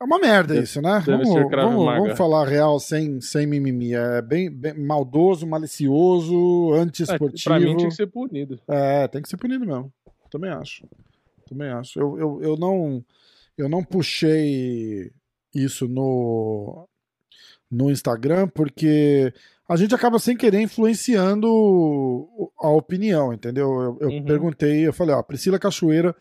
É 0.00 0.04
uma 0.04 0.18
merda 0.18 0.54
Deve- 0.54 0.64
isso, 0.64 0.80
né? 0.82 0.98
Vamos, 1.06 1.28
vamos, 1.28 1.84
vamos 1.84 2.18
falar 2.18 2.44
real 2.48 2.80
sem, 2.80 3.20
sem 3.20 3.46
mimimi. 3.46 3.94
É 3.94 4.20
bem, 4.20 4.50
bem 4.50 4.74
maldoso, 4.74 5.46
malicioso, 5.46 6.74
É, 6.74 6.78
antiesportivo. 6.80 7.44
pra 7.44 7.60
mim 7.60 7.76
tinha 7.76 7.88
que 7.88 7.94
ser 7.94 8.06
punido. 8.08 8.58
É, 8.66 9.06
tem 9.06 9.22
que 9.22 9.28
ser 9.28 9.36
punido 9.36 9.64
mesmo. 9.64 9.92
Também 10.30 10.50
acho. 10.50 10.84
Também 11.52 11.68
acho. 11.70 11.98
Eu, 12.00 12.18
eu, 12.18 12.42
eu, 12.42 12.56
não, 12.56 13.04
eu 13.58 13.68
não 13.68 13.84
puxei 13.84 15.10
isso 15.54 15.86
no, 15.86 16.88
no 17.70 17.90
Instagram 17.90 18.48
porque 18.48 19.32
a 19.68 19.76
gente 19.76 19.94
acaba 19.94 20.18
sem 20.18 20.36
querer 20.36 20.60
influenciando 20.60 21.46
a 22.58 22.68
opinião, 22.70 23.32
entendeu? 23.32 23.68
Eu, 23.80 23.98
eu 24.00 24.08
Uhum. 24.10 24.24
perguntei, 24.24 24.86
eu 24.86 24.92
falei, 24.92 25.14
ó, 25.14 25.22
Priscila 25.22 25.58
Cachoeira 25.58 26.14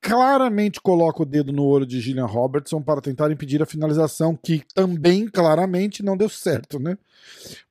claramente 0.00 0.80
coloca 0.82 1.22
o 1.22 1.24
dedo 1.24 1.50
no 1.50 1.64
olho 1.64 1.86
de 1.86 1.98
Gillian 1.98 2.26
Robertson 2.26 2.82
para 2.82 3.00
tentar 3.00 3.30
impedir 3.32 3.62
a 3.62 3.66
finalização, 3.66 4.36
que 4.36 4.62
também 4.74 5.26
claramente 5.26 6.02
não 6.02 6.14
deu 6.14 6.28
certo, 6.28 6.78
né? 6.78 6.98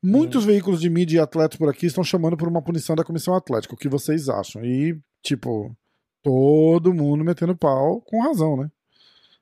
Muitos 0.01 0.43
veículos 0.43 0.81
de 0.81 0.89
mídia 0.89 1.17
e 1.17 1.21
atletas 1.21 1.57
por 1.59 1.69
aqui 1.69 1.85
estão 1.85 2.03
chamando 2.03 2.35
por 2.35 2.47
uma 2.47 2.61
punição 2.61 2.95
da 2.95 3.03
comissão 3.03 3.35
atlética. 3.35 3.75
O 3.75 3.77
que 3.77 3.87
vocês 3.87 4.29
acham? 4.29 4.65
E, 4.65 4.97
tipo, 5.21 5.75
todo 6.23 6.93
mundo 6.93 7.23
metendo 7.23 7.55
pau 7.55 8.01
com 8.01 8.21
razão, 8.21 8.57
né? 8.57 8.71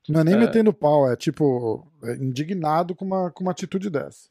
Não 0.10 0.20
é 0.22 0.24
nem 0.24 0.34
É. 0.34 0.38
metendo 0.38 0.74
pau, 0.74 1.10
é 1.10 1.16
tipo, 1.16 1.88
é 2.04 2.16
indignado 2.16 2.96
com 2.96 3.06
uma, 3.06 3.30
com 3.32 3.44
uma 3.44 3.52
atitude 3.52 3.90
dessa. 3.90 4.30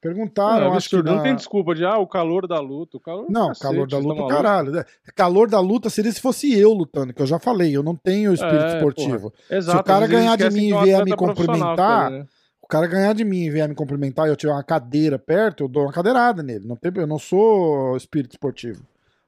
Perguntaram, 0.00 0.66
Não, 0.68 0.74
é 0.74 0.76
acho 0.78 0.88
que. 0.88 0.96
Não 1.02 1.16
na- 1.16 1.22
tem 1.22 1.36
desculpa 1.36 1.74
de, 1.74 1.84
ah, 1.84 1.98
o 1.98 2.06
calor 2.06 2.46
da 2.48 2.58
luta. 2.58 2.96
O 2.96 3.00
calor, 3.00 3.26
Não, 3.30 3.48
cacete, 3.48 3.62
calor 3.62 3.86
da 3.86 3.98
luta, 3.98 4.26
caralho. 4.34 4.72
né? 4.72 4.84
Calor 5.14 5.48
da 5.50 5.60
luta 5.60 5.90
seria 5.90 6.10
se 6.10 6.20
fosse 6.20 6.52
eu 6.58 6.72
lutando, 6.72 7.12
que 7.12 7.20
eu 7.20 7.26
já 7.26 7.38
falei, 7.38 7.76
eu 7.76 7.82
não 7.82 7.94
tenho 7.94 8.32
espírito 8.32 8.64
É, 8.64 8.76
esportivo. 8.76 9.30
Exato, 9.50 9.84
cara 9.84 10.06
às 10.06 10.10
vezes 10.10 10.24
ganhar 10.24 10.36
de 10.36 10.50
mim 10.56 10.72
é 10.72 10.80
e 10.80 10.84
vier 10.84 11.00
atleta 11.00 11.04
me 11.04 11.16
cumprimentar, 11.16 12.10
né? 12.10 12.26
O 12.62 12.66
cara 12.66 12.86
ganhar 12.86 13.12
de 13.12 13.24
mim 13.24 13.42
e 13.42 13.50
vier 13.50 13.68
me 13.68 13.74
cumprimentar 13.74 14.26
e 14.26 14.30
eu 14.30 14.36
tiver 14.36 14.52
uma 14.52 14.62
cadeira 14.64 15.18
perto, 15.18 15.64
eu 15.64 15.68
dou 15.68 15.82
uma 15.82 15.92
cadeirada 15.92 16.42
nele. 16.42 16.66
Não 16.66 16.76
tem, 16.76 16.90
eu 16.96 17.06
não 17.06 17.18
sou 17.18 17.94
espírito 17.94 18.32
esportivo. 18.32 18.82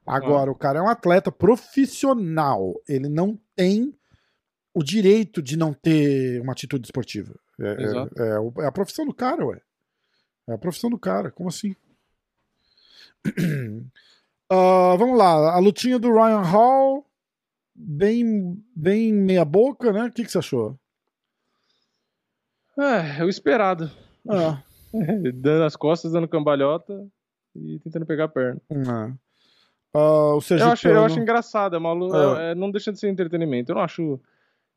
Agora, 0.07 0.51
o 0.51 0.55
cara 0.55 0.79
é 0.79 0.83
um 0.83 0.88
atleta 0.88 1.31
profissional. 1.31 2.75
Ele 2.88 3.09
não 3.09 3.38
tem 3.55 3.95
o 4.75 4.83
direito 4.83 5.41
de 5.43 5.57
não 5.57 5.73
ter 5.73 6.41
uma 6.41 6.53
atitude 6.53 6.87
esportiva. 6.87 7.35
É, 7.61 7.65
é- 7.65 8.23
é 8.61 8.62
é 8.65 8.67
a 8.67 8.73
profissão 8.73 9.05
do 9.07 9.15
cara, 9.15 9.45
ué. 9.47 9.61
É 10.49 10.55
a 10.55 10.59
profissão 10.59 10.91
do 10.91 10.99
cara. 10.99 11.31
Como 11.31 11.49
assim? 11.49 11.75
Ah, 14.55 14.97
vamos 14.99 15.17
lá. 15.17 15.55
A 15.55 15.59
lutinha 15.59 15.99
do 15.99 16.12
Ryan 16.12 16.43
Hall, 16.43 17.07
bem, 17.75 18.62
bem 18.77 19.11
meia 19.11 19.47
boca, 19.47 19.91
né? 19.93 20.05
O 20.05 20.12
que, 20.12 20.25
que 20.25 20.31
você 20.31 20.37
achou? 20.38 20.79
É, 22.79 23.21
é 23.21 23.25
o 23.25 23.31
esperado. 23.31 23.91
Ah, 24.29 24.62
dando 25.35 25.65
as 25.65 25.75
costas, 25.75 26.12
dando 26.12 26.29
cambalhota 26.29 26.93
e 27.57 27.79
tentando 27.79 28.05
pegar 28.05 28.25
a 28.25 28.29
perna. 28.29 28.61
ah. 28.87 29.15
Ah, 29.95 30.35
o 30.37 30.41
Eu 30.51 30.67
acho, 30.71 30.89
eu 30.89 31.05
acho 31.05 31.19
engraçado, 31.21 31.77
é 31.77 31.79
uma 31.79 31.93
lu- 31.93 32.15
Ah. 32.15 32.43
é- 32.43 32.51
é- 32.53 32.55
não 32.55 32.71
deixa 32.71 32.93
de 32.93 32.99
ser 32.99 33.09
entretenimento. 33.11 33.71
Eu 33.73 33.77
não 33.77 33.83
acho, 33.83 34.19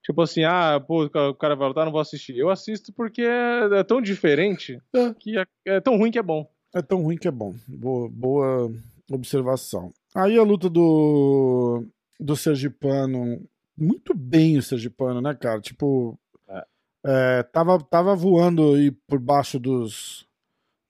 tipo 0.04 0.22
assim, 0.22 0.44
ah, 0.44 0.80
pô, 0.86 1.06
o 1.06 1.36
cara 1.36 1.56
vai 1.56 1.68
lutar, 1.68 1.86
não 1.86 1.92
vou 1.92 2.02
assistir. 2.02 2.38
Eu 2.38 2.50
assisto 2.50 2.92
porque 2.94 3.22
é, 3.22 3.80
é 3.80 3.84
tão 3.84 4.02
diferente 4.02 4.82
É. 4.94 5.14
que 5.14 5.38
é, 5.38 5.46
é 5.66 5.80
tão 5.82 5.98
ruim 5.98 6.12
que 6.12 6.20
é 6.20 6.24
bom. 6.24 6.50
É 6.74 6.82
tão 6.82 7.02
ruim 7.02 7.18
que 7.18 7.28
é 7.28 7.32
bom. 7.32 7.54
Boa, 7.68 8.10
boa 8.10 8.72
observação. 9.12 9.94
Aí 10.14 10.38
a 10.38 10.44
luta 10.44 10.70
do, 10.70 11.86
do 12.20 12.36
Sergipano. 12.36 13.42
Muito 13.78 14.14
bem 14.14 14.58
o 14.58 14.62
Sergipano, 14.62 15.22
né, 15.22 15.34
cara? 15.34 15.60
Tipo. 15.62 16.18
É. 16.50 16.64
é, 17.06 17.44
tava, 17.44 17.80
tava 17.82 18.16
voando 18.16 18.74
aí 18.76 18.92
por 18.92 19.20
baixo 19.20 19.60
dos, 19.60 20.26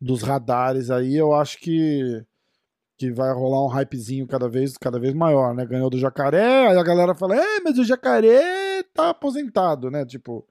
dos 0.02 0.22
radares 0.24 0.90
aí. 0.90 1.16
Eu 1.16 1.34
acho 1.34 1.58
que, 1.60 2.24
que 2.98 3.12
vai 3.12 3.34
rolar 3.34 3.64
um 3.64 3.68
hypezinho 3.68 4.26
cada 4.28 4.48
vez, 4.48 4.78
cada 4.78 5.00
vez 5.00 5.14
maior, 5.14 5.54
né? 5.54 5.66
Ganhou 5.66 5.90
do 5.90 6.00
jacaré, 6.00 6.68
aí 6.68 6.78
a 6.78 6.84
galera 6.84 7.14
fala: 7.14 7.36
É, 7.36 7.60
mas 7.60 7.78
o 7.78 7.84
jacaré 7.84 8.84
tá 8.94 9.10
aposentado, 9.10 9.92
né? 9.92 10.06
Tipo, 10.06 10.48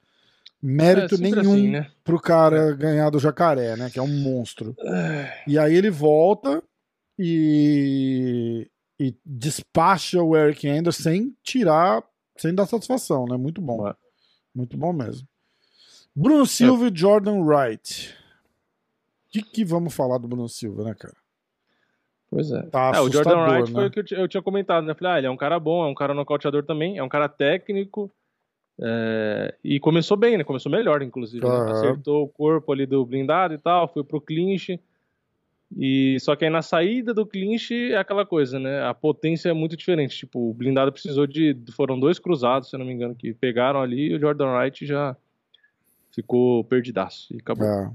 mérito 0.62 1.14
É 1.14 1.18
nenhum 1.18 1.40
assim, 1.40 1.70
né? 1.70 1.90
pro 2.02 2.20
cara 2.20 2.74
ganhar 2.74 3.10
do 3.10 3.18
jacaré, 3.18 3.76
né? 3.76 3.90
Que 3.90 3.98
é 3.98 4.02
um 4.02 4.22
monstro. 4.22 4.76
E 5.46 5.58
aí 5.58 5.74
ele 5.74 5.90
volta 5.90 6.62
e, 7.18 8.70
e 8.98 9.14
despacha 9.24 10.22
o 10.22 10.36
Eric 10.36 10.68
Anders 10.68 10.96
sem 10.96 11.34
tirar, 11.42 12.02
sem 12.36 12.54
dar 12.54 12.66
satisfação, 12.66 13.24
né? 13.26 13.36
Muito 13.36 13.60
bom. 13.60 13.88
É. 13.88 13.94
Muito 14.54 14.76
bom 14.76 14.92
mesmo. 14.92 15.26
Bruno 16.14 16.46
Silva 16.46 16.88
e 16.88 16.96
Jordan 16.96 17.40
Wright. 17.42 18.14
O 19.26 19.30
que, 19.32 19.42
que 19.42 19.64
vamos 19.64 19.92
falar 19.92 20.18
do 20.18 20.28
Bruno 20.28 20.48
Silva, 20.48 20.84
né, 20.84 20.94
cara? 20.94 21.16
Pois 22.34 22.50
é. 22.50 22.62
Tá 22.62 22.90
É, 22.96 23.00
o 23.00 23.08
Jordan 23.12 23.36
Wright 23.44 23.72
né? 23.72 23.78
foi 23.80 23.86
o 23.86 23.90
que 23.92 24.00
eu, 24.00 24.04
ti- 24.04 24.14
eu 24.14 24.26
tinha 24.26 24.42
comentado, 24.42 24.84
né? 24.84 24.92
Falei, 24.94 25.12
ah, 25.14 25.18
ele 25.18 25.26
é 25.28 25.30
um 25.30 25.36
cara 25.36 25.60
bom, 25.60 25.84
é 25.84 25.88
um 25.88 25.94
cara 25.94 26.12
nocauteador 26.12 26.64
também, 26.64 26.98
é 26.98 27.02
um 27.02 27.08
cara 27.08 27.28
técnico. 27.28 28.10
é, 28.80 29.54
e 29.62 29.78
começou 29.78 30.16
bem, 30.16 30.36
né? 30.36 30.42
Começou 30.42 30.72
melhor, 30.72 31.00
inclusive. 31.00 31.46
né? 31.46 31.50
Aham. 31.54 31.70
Acertou 31.72 32.24
o 32.24 32.28
corpo 32.28 32.72
ali 32.72 32.86
do 32.86 33.06
blindado 33.06 33.54
e 33.54 33.58
tal, 33.58 33.86
foi 33.86 34.02
pro 34.02 34.20
clinch. 34.20 34.80
E 35.76 36.18
só 36.20 36.34
que 36.36 36.44
aí 36.44 36.50
na 36.50 36.60
saída 36.62 37.14
do 37.14 37.24
clinch 37.24 37.72
é 37.92 37.96
aquela 37.96 38.26
coisa, 38.26 38.58
né? 38.58 38.82
A 38.84 38.92
potência 38.92 39.48
é 39.48 39.52
muito 39.52 39.76
diferente. 39.76 40.16
Tipo, 40.16 40.50
o 40.50 40.54
blindado 40.54 40.90
precisou 40.92 41.24
de. 41.26 41.56
Foram 41.76 41.98
dois 42.00 42.18
cruzados, 42.18 42.68
se 42.68 42.74
eu 42.74 42.78
não 42.80 42.86
me 42.86 42.92
engano, 42.92 43.14
que 43.14 43.32
pegaram 43.32 43.80
ali 43.80 44.10
e 44.10 44.14
o 44.16 44.18
Jordan 44.20 44.52
Wright 44.56 44.84
já 44.84 45.16
ficou 46.12 46.64
perdidaço 46.64 47.32
e 47.32 47.38
acabou. 47.38 47.66
É. 47.66 47.90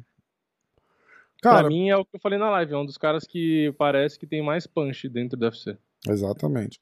Cara, 1.41 1.59
pra 1.61 1.67
mim 1.69 1.89
é 1.89 1.95
o 1.95 2.03
que 2.05 2.15
eu 2.15 2.19
falei 2.19 2.37
na 2.37 2.49
live, 2.49 2.73
é 2.73 2.77
um 2.77 2.85
dos 2.85 2.97
caras 2.97 3.25
que 3.25 3.73
parece 3.77 4.17
que 4.19 4.27
tem 4.27 4.43
mais 4.43 4.67
punch 4.67 5.07
dentro 5.07 5.37
do 5.37 5.45
UFC. 5.45 5.77
Exatamente. 6.07 6.79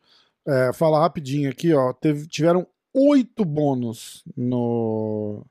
É, 0.47 0.71
falar 0.73 1.01
rapidinho 1.01 1.49
aqui, 1.49 1.73
ó. 1.73 1.93
teve- 1.93 2.25
tiveram 2.27 2.65
oito 2.93 3.43
bônus 3.45 4.23
no 4.35 5.45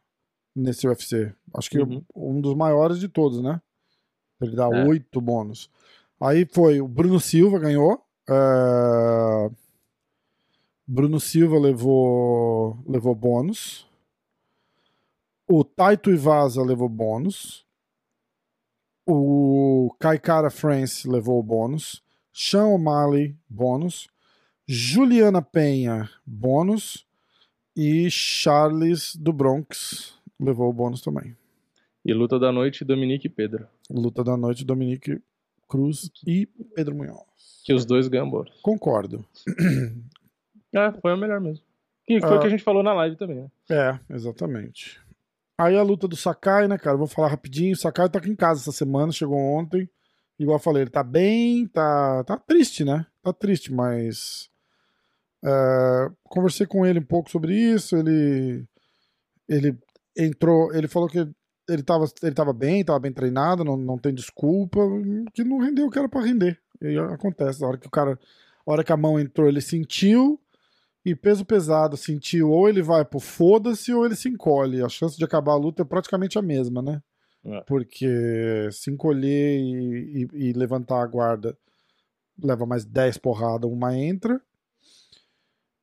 nesse 0.55 0.88
UFC. 0.88 1.33
Acho 1.55 1.69
que 1.71 1.79
Uhum. 1.79 2.03
um 2.14 2.40
dos 2.40 2.55
maiores 2.55 2.99
de 2.99 3.09
todos, 3.09 3.42
né? 3.42 3.61
Ele 4.40 4.57
dá 4.57 4.64
É. 4.71 4.85
oito 4.87 5.21
bônus. 5.21 5.71
Aí 6.21 6.47
foi 6.47 6.81
o 6.81 6.88
Bruno 6.88 7.21
Silva 7.21 7.59
ganhou. 7.59 8.03
é, 8.29 9.51
Bruno 10.87 11.21
Silva 11.21 11.59
levou 11.59 12.79
levou 12.87 13.14
bônus. 13.14 13.87
O 15.49 15.62
Taito 15.64 16.11
Ivaza 16.11 16.62
levou 16.62 16.88
bônus. 16.88 17.65
O 19.07 19.95
Kaikara 20.01 20.51
France 20.51 21.09
levou 21.09 21.42
bônus. 21.42 22.03
Sean 22.33 22.66
O'Malley, 22.69 23.37
bônus. 23.49 24.09
Juliana 24.66 25.40
Penha, 25.40 26.11
bônus. 26.27 27.07
E 27.77 28.11
Charles 28.11 29.14
do 29.16 29.33
Bronx 29.33 30.19
levou 30.40 30.69
o 30.71 30.73
bônus 30.73 31.01
também. 31.03 31.37
E 32.05 32.12
luta 32.14 32.38
da 32.38 32.51
noite, 32.51 32.85
Dominique 32.85 33.27
e 33.27 33.31
Pedro. 33.31 33.66
Luta 33.90 34.25
da 34.25 34.37
noite, 34.37 34.64
Dominique 34.64 35.21
Cruz 35.69 36.11
e 36.27 36.47
Pedro 36.75 36.95
Munhoz. 36.95 37.62
Que 37.64 37.75
os 37.75 37.85
dois 37.85 38.09
ganham 38.09 38.29
bônus. 38.31 38.59
Concordo. 38.62 39.25
É, 40.73 40.92
foi 41.01 41.12
o 41.12 41.16
melhor 41.16 41.40
mesmo. 41.40 41.64
Que 42.07 42.21
foi 42.21 42.31
o 42.31 42.35
Ah. 42.35 42.40
que 42.40 42.47
a 42.47 42.51
gente 42.51 42.62
falou 42.62 42.83
na 42.83 42.92
live 42.95 43.16
também, 43.16 43.37
né? 43.37 43.49
É, 43.71 44.14
exatamente. 44.14 45.01
Aí 45.59 45.77
a 45.77 45.83
luta 45.83 46.07
do 46.07 46.16
Sakai, 46.16 46.69
né, 46.69 46.77
cara? 46.79 46.97
Vou 46.97 47.07
falar 47.07 47.29
rapidinho. 47.29 47.73
O 47.73 47.77
Sakai 47.77 48.09
tá 48.09 48.19
aqui 48.19 48.31
em 48.31 48.37
casa 48.37 48.61
essa 48.61 48.73
semana, 48.73 49.12
chegou 49.12 49.38
ontem. 49.38 49.88
Igual 50.38 50.57
eu 50.57 50.62
falei, 50.62 50.83
ele 50.83 50.90
tá 50.90 51.03
bem, 51.03 51.66
tá, 51.66 52.23
tá 52.25 52.37
triste, 52.37 52.85
né? 52.85 53.07
Tá 53.23 53.33
triste, 53.33 53.73
mas. 53.73 54.51
é, 55.45 56.11
conversei 56.25 56.66
com 56.66 56.85
ele 56.85 56.99
um 57.01 57.05
pouco 57.05 57.31
sobre 57.31 57.55
isso. 57.55 57.97
Ele. 57.97 58.66
Ele 59.49 59.79
entrou. 60.16 60.75
Ele 60.75 60.88
falou 60.88 61.09
que 61.09 61.27
ele 61.69 61.83
tava, 61.83 62.07
ele 62.23 62.35
tava 62.35 62.53
bem, 62.53 62.85
tava 62.85 63.01
bem 63.01 63.12
treinado, 63.12 63.64
não, 63.64 63.77
não 63.77 63.99
tem 63.99 64.14
desculpa, 64.14 64.81
que 65.35 65.42
não 65.42 65.59
rendeu 65.59 65.87
o 65.87 65.90
que 65.90 65.99
era 65.99 66.09
pra 66.09 66.21
render. 66.23 66.61
E 66.81 66.97
acontece, 66.99 67.64
a 67.64 67.69
hora 67.69 67.79
que 67.79 67.87
o 67.87 67.90
cara. 67.90 68.19
A 68.66 68.73
hora 68.73 68.85
que 68.85 68.92
a 68.92 68.97
mão 68.97 69.19
entrou, 69.19 69.49
ele 69.49 69.61
sentiu. 69.61 70.40
E 71.07 71.14
peso 71.14 71.45
pesado 71.45 71.97
sentiu, 71.97 72.51
ou 72.51 72.69
ele 72.69 72.83
vai 72.83 73.05
pro 73.05 73.21
foda-se 73.21 73.95
ou 73.95 74.05
ele 74.05 74.16
se 74.16 74.29
encolhe. 74.29 74.83
A 74.83 74.88
chance 74.88 75.16
de 75.16 75.25
acabar 75.25 75.53
a 75.53 75.57
luta 75.57 75.83
é 75.83 75.85
praticamente 75.85 76.37
a 76.37 76.42
mesma, 76.42 76.83
né? 76.83 77.01
É. 77.45 77.61
Porque 77.61 78.69
se 78.73 78.90
encolher 78.90 79.57
e, 79.61 80.25
e- 80.35 80.49
e 80.49 80.53
levantar 80.53 81.01
a 81.01 81.07
guarda 81.07 81.57
leva 82.42 82.66
mais 82.66 82.85
10 82.85 83.19
porradas, 83.19 83.71
uma 83.71 83.97
entra. 83.97 84.40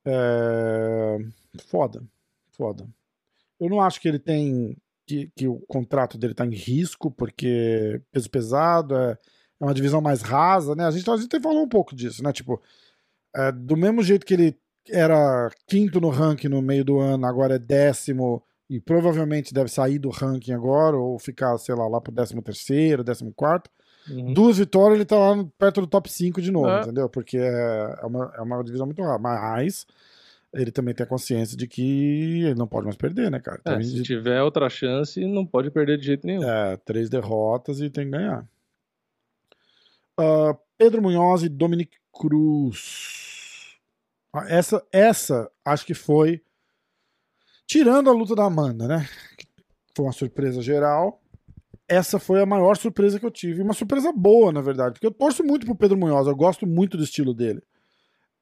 É... 0.04 1.16
Foda. 1.68 2.02
Foda. 2.52 2.86
Eu 3.58 3.70
não 3.70 3.80
acho 3.80 4.00
que 4.00 4.08
ele 4.08 4.18
tem. 4.18 4.76
Que, 5.06 5.30
que 5.36 5.48
o 5.48 5.58
contrato 5.68 6.16
dele 6.16 6.32
tá 6.34 6.46
em 6.46 6.54
risco, 6.54 7.10
porque 7.10 8.00
peso 8.10 8.30
pesado 8.30 8.94
é, 8.96 9.18
é 9.60 9.64
uma 9.64 9.74
divisão 9.74 10.00
mais 10.00 10.22
rasa, 10.22 10.74
né? 10.74 10.84
A 10.86 10.90
gente, 10.90 11.08
a 11.10 11.16
gente 11.16 11.26
até 11.26 11.40
falou 11.40 11.62
um 11.62 11.68
pouco 11.68 11.94
disso, 11.94 12.22
né? 12.22 12.32
Tipo, 12.32 12.60
é, 13.34 13.52
do 13.52 13.76
mesmo 13.76 14.02
jeito 14.02 14.24
que 14.24 14.32
ele 14.34 14.58
era 14.90 15.50
quinto 15.66 16.00
no 16.00 16.08
ranking 16.08 16.48
no 16.48 16.60
meio 16.62 16.84
do 16.84 16.98
ano, 17.00 17.26
agora 17.26 17.54
é 17.56 17.58
décimo 17.58 18.42
e 18.68 18.80
provavelmente 18.80 19.52
deve 19.54 19.70
sair 19.70 19.98
do 19.98 20.08
ranking 20.10 20.52
agora 20.52 20.96
ou 20.96 21.18
ficar, 21.18 21.56
sei 21.58 21.74
lá, 21.74 21.86
lá 21.86 22.00
pro 22.00 22.12
décimo 22.12 22.42
terceiro, 22.42 23.04
décimo 23.04 23.32
quarto. 23.34 23.70
Uhum. 24.10 24.32
Duas 24.34 24.58
vitórias 24.58 24.96
ele 24.96 25.04
tá 25.06 25.16
lá 25.16 25.44
perto 25.58 25.80
do 25.80 25.86
top 25.86 26.10
5 26.10 26.40
de 26.42 26.50
novo, 26.50 26.68
É. 26.68 26.82
entendeu? 26.82 27.08
Porque 27.08 27.38
é 27.38 27.98
é 28.02 28.06
uma, 28.06 28.32
é 28.36 28.40
uma 28.42 28.62
divisão 28.62 28.86
muito 28.86 29.02
rara. 29.02 29.18
Mas 29.18 29.86
ele 30.52 30.70
também 30.70 30.94
tem 30.94 31.04
a 31.04 31.08
consciência 31.08 31.56
de 31.56 31.66
que 31.66 32.42
ele 32.44 32.54
não 32.54 32.66
pode 32.66 32.84
mais 32.84 32.96
perder, 32.96 33.30
né, 33.30 33.40
cara? 33.40 33.56
É, 33.64 33.70
Então, 33.72 33.82
se 33.82 33.94
ele- 33.96 34.02
tiver 34.04 34.42
outra 34.42 34.68
chance, 34.68 35.24
não 35.26 35.44
pode 35.46 35.70
perder 35.70 35.98
de 35.98 36.04
jeito 36.06 36.26
nenhum. 36.26 36.42
é, 36.48 36.76
três 36.76 37.08
derrotas 37.08 37.80
e 37.80 37.88
tem 37.90 38.04
que 38.04 38.10
ganhar. 38.12 38.46
Ah, 40.18 40.54
Pedro 40.78 41.02
Munhoz 41.02 41.42
e 41.42 41.48
Dominic 41.48 41.96
Cruz. 42.12 43.23
Essa, 44.48 44.84
essa 44.92 45.50
acho 45.64 45.86
que 45.86 45.94
foi. 45.94 46.42
Tirando 47.66 48.10
a 48.10 48.12
luta 48.12 48.34
da 48.34 48.44
Amanda, 48.44 48.86
né? 48.86 49.08
Foi 49.96 50.06
uma 50.06 50.12
surpresa 50.12 50.60
geral. 50.60 51.22
Essa 51.88 52.18
foi 52.18 52.40
a 52.40 52.46
maior 52.46 52.76
surpresa 52.76 53.18
que 53.18 53.26
eu 53.26 53.30
tive. 53.30 53.62
Uma 53.62 53.74
surpresa 53.74 54.12
boa, 54.12 54.52
na 54.52 54.60
verdade. 54.60 54.94
Porque 54.94 55.06
eu 55.06 55.12
torço 55.12 55.44
muito 55.44 55.66
pro 55.66 55.76
Pedro 55.76 55.96
Munhoz. 55.96 56.26
Eu 56.26 56.36
gosto 56.36 56.66
muito 56.66 56.96
do 56.96 57.04
estilo 57.04 57.32
dele. 57.32 57.62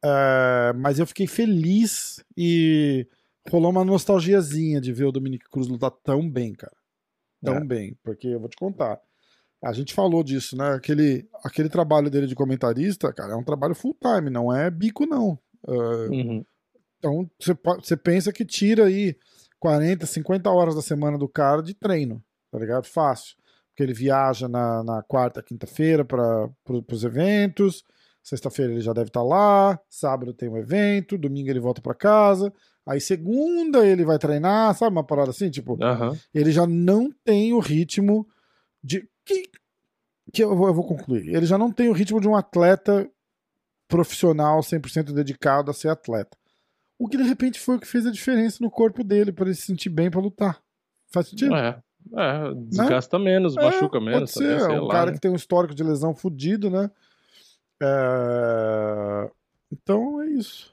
É, 0.05 0.73
mas 0.77 0.99
eu 0.99 1.07
fiquei 1.07 1.27
feliz 1.27 2.25
e 2.37 3.07
rolou 3.51 3.71
uma 3.71 3.85
nostalgiazinha 3.85 4.81
de 4.81 4.93
ver 4.93 5.05
o 5.05 5.13
Dominic 5.13 5.45
Cruz 5.51 5.69
lutar 5.69 5.91
tão 5.91 6.29
bem, 6.29 6.53
cara 6.53 6.73
tão 7.43 7.57
É. 7.57 7.65
bem, 7.65 7.97
porque 8.03 8.29
eu 8.29 8.41
vou 8.41 8.49
te 8.49 8.57
contar. 8.57 9.01
A 9.63 9.73
gente 9.73 9.93
falou 9.93 10.23
disso, 10.23 10.57
né? 10.57 10.75
Aquele, 10.75 11.29
aquele 11.45 11.69
trabalho 11.69 12.11
dele 12.11 12.27
de 12.27 12.35
comentarista, 12.35 13.13
cara, 13.13 13.33
é 13.33 13.37
um 13.37 13.45
trabalho 13.45 13.75
full 13.75 13.97
time, 14.01 14.31
não 14.31 14.55
é 14.55 14.71
bico, 14.71 15.07
não. 15.07 15.39
Uh, 15.67 16.11
Uhum. 16.11 16.45
Então, 17.03 17.29
você, 17.83 17.97
pensa 17.97 18.33
que 18.33 18.45
tira 18.45 18.87
aí 18.87 19.17
40, 19.59 20.07
50 20.07 20.49
horas 20.49 20.77
da 20.77 20.83
semana 20.83 21.19
do 21.19 21.29
cara 21.29 21.61
de 21.61 21.75
treino, 21.75 22.23
tá 22.49 22.59
ligado? 22.61 22.87
Fácil. 22.87 23.37
Porque 23.69 23.83
ele 23.83 23.93
viaja 23.93 24.49
na, 24.49 24.85
na 24.85 25.03
quarta, 25.03 25.43
quinta-feira 25.43 26.05
para 26.05 26.49
pro, 26.63 26.85
os 26.89 27.03
eventos, 27.03 27.83
sexta-feira 28.23 28.73
ele 28.73 28.81
já 28.81 28.93
deve 28.93 29.09
estar 29.09 29.23
lá, 29.23 29.81
sábado 29.91 30.33
tem 30.33 30.49
um 30.49 30.57
evento, 30.57 31.19
domingo 31.19 31.51
ele 31.51 31.59
volta 31.59 31.83
para 31.83 31.95
casa, 31.95 32.53
aí 32.87 33.01
segunda 33.01 33.85
ele 33.85 34.05
vai 34.05 34.19
treinar, 34.19 34.73
sabe 34.77 34.95
uma 34.95 35.05
parada 35.05 35.31
assim? 35.31 35.51
Tipo, 35.51 35.83
Aham. 35.83 36.17
ele 36.33 36.53
já 36.53 36.67
não 36.67 37.11
tem 37.25 37.53
o 37.53 37.59
ritmo 37.59 38.29
de. 38.83 39.09
Que, 39.25 39.51
que 40.33 40.45
eu, 40.45 40.55
vou, 40.55 40.69
eu 40.69 40.75
vou 40.75 40.87
concluir. 40.87 41.35
Ele 41.35 41.47
já 41.47 41.59
não 41.59 41.73
tem 41.73 41.89
o 41.89 41.93
ritmo 41.93 42.21
de 42.21 42.29
um 42.29 42.37
atleta 42.37 43.11
profissional 43.93 44.61
100% 44.61 45.13
dedicado 45.13 45.71
a 45.71 45.75
ser 45.75 45.89
atleta. 45.89 46.37
O 46.99 47.07
que 47.09 47.17
de 47.17 47.23
repente 47.25 47.61
foi 47.61 47.77
o 47.77 47.81
que 47.81 47.87
fez 47.87 48.07
a 48.07 48.11
diferença 48.11 48.59
no 48.61 48.71
corpo 48.71 49.05
dele 49.05 49.31
para 49.33 49.45
ele 49.47 49.55
se 49.55 49.63
sentir 49.63 49.91
bem 49.91 50.11
para 50.11 50.21
lutar. 50.21 50.63
Faz 51.09 51.29
sentido? 51.29 51.55
É, 51.55 51.83
é, 52.17 52.55
desgasta 52.55 53.19
menos, 53.19 53.57
É, 53.57 53.63
machuca 53.63 53.99
pode 53.99 54.05
menos. 54.05 54.31
ser. 54.31 54.39
também, 54.45 54.61
sei 54.61 54.77
é 54.77 54.81
um 54.81 54.85
lá, 54.85 54.93
cara 54.95 55.07
né? 55.11 55.13
que 55.15 55.21
tem 55.21 55.31
um 55.31 55.35
histórico 55.37 55.75
de 55.75 55.83
lesão 55.85 56.15
fudido, 56.15 56.71
né? 56.71 56.91
É, 57.83 59.31
Então 59.73 60.23
é 60.23 60.27
isso. 60.29 60.73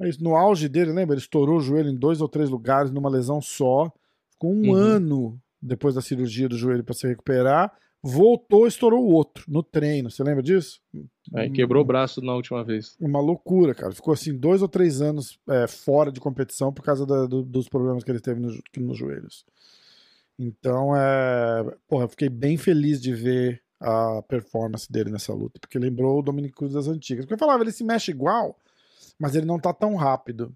É 0.00 0.08
isso. 0.08 0.22
No 0.22 0.36
auge 0.36 0.68
dele, 0.68 0.92
lembra? 0.92 1.14
Ele 1.14 1.20
estourou 1.22 1.56
o 1.58 1.62
joelho 1.62 1.88
em 1.88 1.96
dois 1.96 2.20
ou 2.20 2.28
três 2.28 2.50
lugares 2.50 2.90
numa 2.90 3.08
lesão 3.08 3.40
só. 3.40 3.90
Ficou 4.32 4.52
um 4.52 4.70
Uhum. 4.70 4.74
ano 4.74 5.40
depois 5.62 5.94
da 5.94 6.02
cirurgia 6.02 6.48
do 6.48 6.56
joelho 6.56 6.84
para 6.84 6.94
se 6.94 7.06
recuperar. 7.06 7.72
Voltou, 8.06 8.66
estourou 8.66 9.04
o 9.04 9.12
outro 9.12 9.44
no 9.48 9.62
treino. 9.62 10.10
Você 10.10 10.22
lembra 10.22 10.42
disso? 10.42 10.80
Aí 11.34 11.50
quebrou 11.50 11.82
o 11.82 11.86
braço 11.86 12.20
na 12.22 12.34
última 12.34 12.62
vez. 12.64 12.96
Uma 13.00 13.20
loucura, 13.20 13.74
cara. 13.74 13.92
Ficou 13.92 14.14
assim 14.14 14.36
dois 14.36 14.62
ou 14.62 14.68
três 14.68 15.00
anos 15.00 15.38
é, 15.48 15.66
fora 15.66 16.12
de 16.12 16.20
competição 16.20 16.72
por 16.72 16.82
causa 16.84 17.04
da- 17.04 17.26
do- 17.26 17.42
dos 17.42 17.68
problemas 17.68 18.04
que 18.04 18.10
ele 18.10 18.20
teve 18.20 18.40
no 18.40 18.50
nos 18.78 18.96
joelhos. 18.96 19.44
Então, 20.38 20.94
é, 20.96 21.64
porra, 21.88 22.04
eu 22.04 22.08
fiquei 22.08 22.28
bem 22.28 22.56
feliz 22.56 23.00
de 23.00 23.12
ver 23.14 23.62
a 23.80 24.22
performance 24.22 24.90
dele 24.90 25.10
nessa 25.10 25.32
luta, 25.34 25.58
porque 25.60 25.78
lembrou 25.78 26.18
o 26.18 26.22
Dominic 26.22 26.54
Cruz 26.54 26.72
das 26.74 26.88
antigas. 26.88 27.24
Porque 27.24 27.34
eu 27.34 27.38
falava, 27.38 27.62
ele 27.62 27.72
se 27.72 27.84
mexe 27.84 28.10
igual, 28.10 28.56
mas 29.18 29.34
ele 29.34 29.46
não 29.46 29.58
tá 29.58 29.72
tão 29.72 29.94
rápido. 29.96 30.54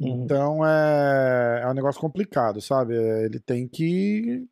Uhum. 0.00 0.24
Então 0.24 0.66
é, 0.66 1.62
é 1.64 1.68
um 1.68 1.74
negócio 1.74 2.00
complicado, 2.00 2.60
sabe? 2.60 2.94
É, 2.96 3.24
Ele 3.24 3.40
tem 3.40 3.66
que. 3.66 4.46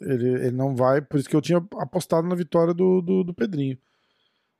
Ele, 0.00 0.28
ele 0.28 0.50
não 0.50 0.74
vai. 0.74 1.00
Por 1.00 1.18
isso 1.18 1.28
que 1.28 1.36
eu 1.36 1.42
tinha 1.42 1.58
apostado 1.78 2.26
na 2.26 2.34
vitória 2.34 2.74
do, 2.74 3.00
do, 3.00 3.24
do 3.24 3.34
Pedrinho. 3.34 3.78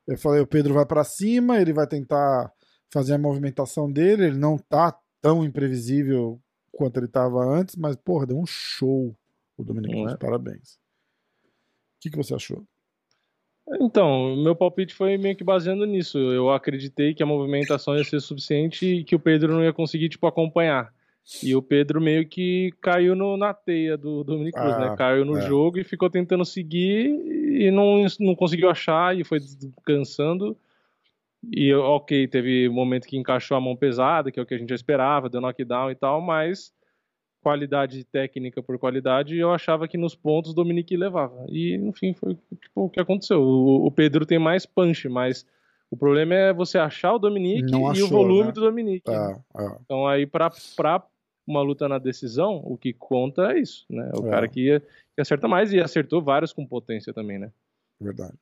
Eu 0.07 0.19
falei, 0.19 0.41
o 0.41 0.47
Pedro 0.47 0.75
vai 0.75 0.85
pra 0.85 1.03
cima, 1.03 1.61
ele 1.61 1.73
vai 1.73 1.87
tentar 1.87 2.53
fazer 2.93 3.15
a 3.15 3.19
movimentação 3.19 3.91
dele, 3.91 4.27
ele 4.27 4.39
não 4.39 4.59
tá 4.59 4.97
tão 5.21 5.45
imprevisível 5.45 6.41
quanto 6.71 6.99
ele 6.99 7.09
tava 7.09 7.43
antes, 7.45 7.75
mas, 7.77 7.97
porra, 7.97 8.27
deu 8.27 8.39
um 8.39 8.47
show 8.47 9.17
o 9.57 9.65
Dominic 9.65 9.95
Cruz, 9.95 10.13
é? 10.13 10.17
parabéns. 10.17 10.75
O 10.75 12.01
que, 12.01 12.11
que 12.11 12.17
você 12.17 12.35
achou? 12.35 12.65
Então, 13.81 14.37
meu 14.37 14.55
palpite 14.55 14.95
foi 14.95 15.17
meio 15.17 15.37
que 15.37 15.45
baseando 15.45 15.87
nisso. 15.87 16.19
Eu 16.19 16.51
acreditei 16.51 17.15
que 17.15 17.23
a 17.23 17.27
movimentação 17.27 17.97
ia 17.97 18.05
ser 18.05 18.21
suficiente 18.21 18.87
e 18.87 19.05
que 19.05 19.15
o 19.15 19.21
Pedro 19.21 19.55
não 19.55 19.65
ia 19.65 19.73
conseguir, 19.73 20.11
tipo, 20.11 20.27
acompanhar. 20.27 20.93
E 21.43 21.57
o 21.57 21.63
Pedro 21.63 22.01
meio 22.01 22.27
que 22.29 22.71
caiu 22.83 23.15
no- 23.15 23.37
na 23.37 23.55
teia 23.55 23.97
do 23.97 24.23
Dominic 24.23 24.59
Cruz, 24.59 24.75
Ah, 24.75 24.91
né? 24.91 24.97
Caiu 24.97 25.25
no 25.25 25.39
é. 25.39 25.41
jogo 25.41 25.79
e 25.79 25.85
ficou 25.85 26.11
tentando 26.11 26.45
seguir 26.45 27.09
e 27.09 27.71
não, 27.71 28.05
não 28.21 28.35
conseguiu 28.35 28.69
achar 28.69 29.17
e 29.19 29.25
foi 29.25 29.41
descansando. 29.41 30.57
E, 31.51 31.73
ok, 31.75 32.27
teve 32.29 32.69
um 32.69 32.73
momento 32.73 33.07
que 33.07 33.17
encaixou 33.17 33.57
a 33.57 33.61
mão 33.61 33.75
pesada, 33.77 34.31
que 34.31 34.39
é 34.39 34.43
o 34.43 34.47
que 34.47 34.55
a 34.55 34.59
gente 34.59 34.69
já 34.69 34.75
esperava, 34.75 35.29
deu 35.29 35.41
knockdown 35.41 35.91
e 35.91 35.95
tal, 35.95 36.21
mas 36.21 36.73
qualidade 37.43 38.03
técnica 38.05 38.63
por 38.63 38.79
qualidade, 38.79 39.37
eu 39.37 39.53
achava 39.53 39.87
que 39.87 39.99
nos 39.99 40.15
pontos 40.15 40.53
o 40.53 40.55
Dominique 40.55 40.97
levava. 40.97 41.45
E, 41.51 41.75
enfim, 41.75 42.15
foi 42.15 42.35
tipo, 42.35 42.85
o 42.85 42.89
que 42.91 42.99
aconteceu. 42.99 43.43
O, 43.43 43.87
o 43.87 43.91
Pedro 43.91 44.25
tem 44.25 44.39
mais 44.39 44.65
punch, 44.65 45.09
mas 45.11 45.45
o 45.91 45.97
problema 45.97 46.35
é 46.35 46.53
você 46.55 46.79
achar 46.79 47.13
o 47.13 47.19
Dominique 47.19 47.71
e 47.95 48.03
o 48.03 48.09
volume 48.09 48.47
né? 48.47 48.53
do 48.53 48.61
Dominique. 48.63 49.11
É, 49.11 49.37
é. 49.63 49.77
Então 49.85 50.07
aí 50.07 50.27
pra 50.27 50.51
uma 51.47 51.63
luta 51.63 51.89
na 51.89 51.99
decisão, 51.99 52.57
o 52.65 52.77
que 52.77 52.93
conta 52.93 53.53
é 53.53 53.59
isso, 53.61 53.85
né? 53.91 54.11
O 54.15 54.27
É. 54.27 54.31
cara 54.31 54.49
que, 54.49 54.61
ia, 54.61 54.81
que 55.15 55.21
acerta 55.21 55.47
mais 55.49 55.73
e 55.73 55.81
acertou 55.81 56.23
vários 56.23 56.53
com 56.53 56.67
potência 56.67 57.13
também, 57.13 57.39
né? 57.39 57.51
Verdade. 58.01 58.35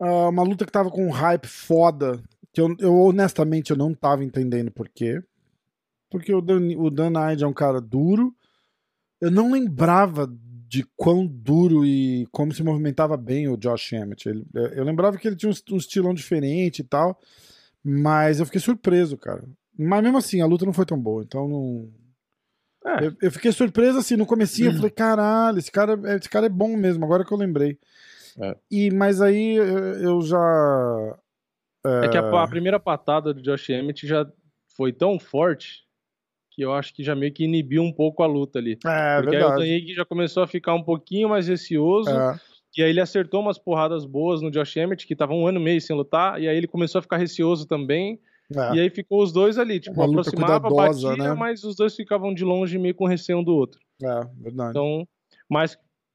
Ah, 0.00 0.28
uma 0.28 0.42
luta 0.42 0.66
que 0.66 0.72
tava 0.72 0.90
com 0.90 1.06
um 1.06 1.10
hype 1.10 1.46
foda, 1.46 2.22
que 2.52 2.60
eu, 2.60 2.74
eu 2.78 2.94
honestamente 2.94 3.70
eu 3.70 3.76
não 3.76 3.94
tava 3.94 4.24
entendendo 4.24 4.70
por 4.70 4.88
quê. 4.88 5.22
Porque 6.10 6.32
o 6.34 6.40
Dan, 6.40 6.76
o 6.76 6.90
Dan 6.90 7.12
Hyde 7.18 7.44
é 7.44 7.46
um 7.46 7.52
cara 7.52 7.80
duro. 7.80 8.34
Eu 9.20 9.30
não 9.30 9.50
lembrava 9.50 10.30
de 10.68 10.84
quão 10.96 11.26
duro 11.26 11.84
e 11.84 12.26
como 12.32 12.52
se 12.52 12.62
movimentava 12.62 13.16
bem 13.16 13.48
o 13.48 13.56
Josh 13.56 13.92
Emmett. 13.92 14.28
Ele- 14.28 14.44
eu 14.74 14.84
lembrava 14.84 15.16
que 15.16 15.26
ele 15.26 15.36
tinha 15.36 15.50
um, 15.50 15.74
um 15.74 15.76
estilão 15.78 16.12
diferente 16.12 16.80
e 16.80 16.84
tal, 16.84 17.18
mas 17.82 18.38
eu 18.40 18.46
fiquei 18.46 18.60
surpreso, 18.60 19.16
cara. 19.16 19.44
Mas 19.78 20.02
mesmo 20.02 20.18
assim, 20.18 20.40
a 20.40 20.46
luta 20.46 20.64
não 20.64 20.72
foi 20.72 20.86
tão 20.86 20.98
boa, 20.98 21.22
então 21.22 21.48
não... 21.48 21.88
É. 22.86 23.06
Eu, 23.06 23.12
eu 23.22 23.32
fiquei 23.32 23.50
surpreso 23.50 23.98
assim, 23.98 24.16
no 24.16 24.24
comecinho, 24.24 24.70
eu 24.70 24.74
falei, 24.76 24.90
caralho, 24.90 25.58
esse 25.58 25.72
cara, 25.72 25.98
esse 26.16 26.28
cara 26.28 26.46
é 26.46 26.48
bom 26.48 26.76
mesmo, 26.76 27.04
agora 27.04 27.24
que 27.24 27.32
eu 27.32 27.38
lembrei. 27.38 27.78
É. 28.38 28.56
E, 28.70 28.90
mas 28.90 29.20
aí 29.20 29.56
eu 29.56 30.20
já. 30.22 31.18
É 32.02 32.08
que 32.08 32.16
a, 32.16 32.42
a 32.42 32.48
primeira 32.48 32.78
patada 32.78 33.32
do 33.32 33.40
Josh 33.40 33.70
Emmett 33.70 34.06
já 34.06 34.26
foi 34.76 34.92
tão 34.92 35.18
forte 35.18 35.84
que 36.50 36.62
eu 36.62 36.72
acho 36.72 36.94
que 36.94 37.02
já 37.02 37.14
meio 37.14 37.32
que 37.32 37.44
inibiu 37.44 37.82
um 37.82 37.92
pouco 37.92 38.22
a 38.22 38.26
luta 38.26 38.58
ali. 38.58 38.78
É, 38.86 39.20
Porque 39.20 39.36
aí 39.36 39.42
o 39.42 39.48
Dan 39.48 39.56
verdade. 39.56 39.70
Higg 39.70 39.94
já 39.94 40.04
começou 40.04 40.42
a 40.42 40.46
ficar 40.46 40.74
um 40.74 40.82
pouquinho 40.82 41.28
mais 41.28 41.48
receoso. 41.48 42.10
É, 42.10 42.40
E 42.76 42.82
aí 42.82 42.90
ele 42.90 43.00
acertou 43.00 43.40
umas 43.40 43.58
porradas 43.58 44.04
boas 44.04 44.42
no 44.42 44.50
Josh 44.50 44.76
Emmett, 44.76 45.06
que 45.06 45.16
tava 45.16 45.32
um 45.32 45.46
ano 45.46 45.58
e 45.60 45.62
meio 45.62 45.80
sem 45.80 45.96
lutar. 45.96 46.40
E 46.40 46.48
aí 46.48 46.56
ele 46.56 46.66
começou 46.66 46.98
a 46.98 47.02
ficar 47.02 47.16
receoso 47.16 47.66
também. 47.66 48.20
É. 48.54 48.74
E 48.76 48.80
aí 48.80 48.90
ficou 48.90 49.22
os 49.22 49.32
dois 49.32 49.58
ali, 49.58 49.80
tipo, 49.80 49.96
Uma 49.96 50.04
aproximava, 50.06 50.68
batia, 50.70 51.16
né? 51.16 51.34
mas 51.34 51.64
os 51.64 51.74
dois 51.76 51.94
ficavam 51.94 52.32
de 52.34 52.44
longe 52.44 52.78
meio 52.78 52.94
com 52.94 53.06
receio 53.06 53.38
um 53.38 53.44
do 53.44 53.54
outro. 53.54 53.80
é, 54.02 54.20
verdade. 54.40 54.70
Então, 54.70 55.06
mais 55.48 55.74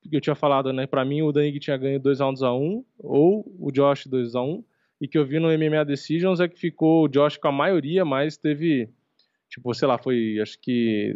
que 0.09 0.15
eu 0.15 0.21
tinha 0.21 0.35
falado, 0.35 0.73
né? 0.73 0.87
Pra 0.87 1.05
mim, 1.05 1.21
o 1.21 1.31
Danig 1.31 1.59
tinha 1.59 1.77
ganho 1.77 1.99
2 1.99 2.19
rounds 2.19 2.41
a 2.41 2.51
1 2.53 2.57
um, 2.57 2.83
ou 2.97 3.45
o 3.59 3.71
Josh 3.71 4.07
2 4.07 4.33
a 4.35 4.41
1 4.41 4.45
um, 4.49 4.63
E 4.99 5.07
que 5.07 5.17
eu 5.17 5.25
vi 5.25 5.39
no 5.39 5.47
MMA 5.49 5.83
Decisions 5.85 6.39
é 6.39 6.47
que 6.47 6.59
ficou 6.59 7.03
o 7.05 7.07
Josh 7.07 7.37
com 7.37 7.47
a 7.47 7.51
maioria, 7.51 8.03
mas 8.05 8.35
teve, 8.37 8.89
tipo, 9.49 9.73
sei 9.73 9.87
lá, 9.87 9.97
foi, 9.97 10.39
acho 10.41 10.59
que, 10.59 11.15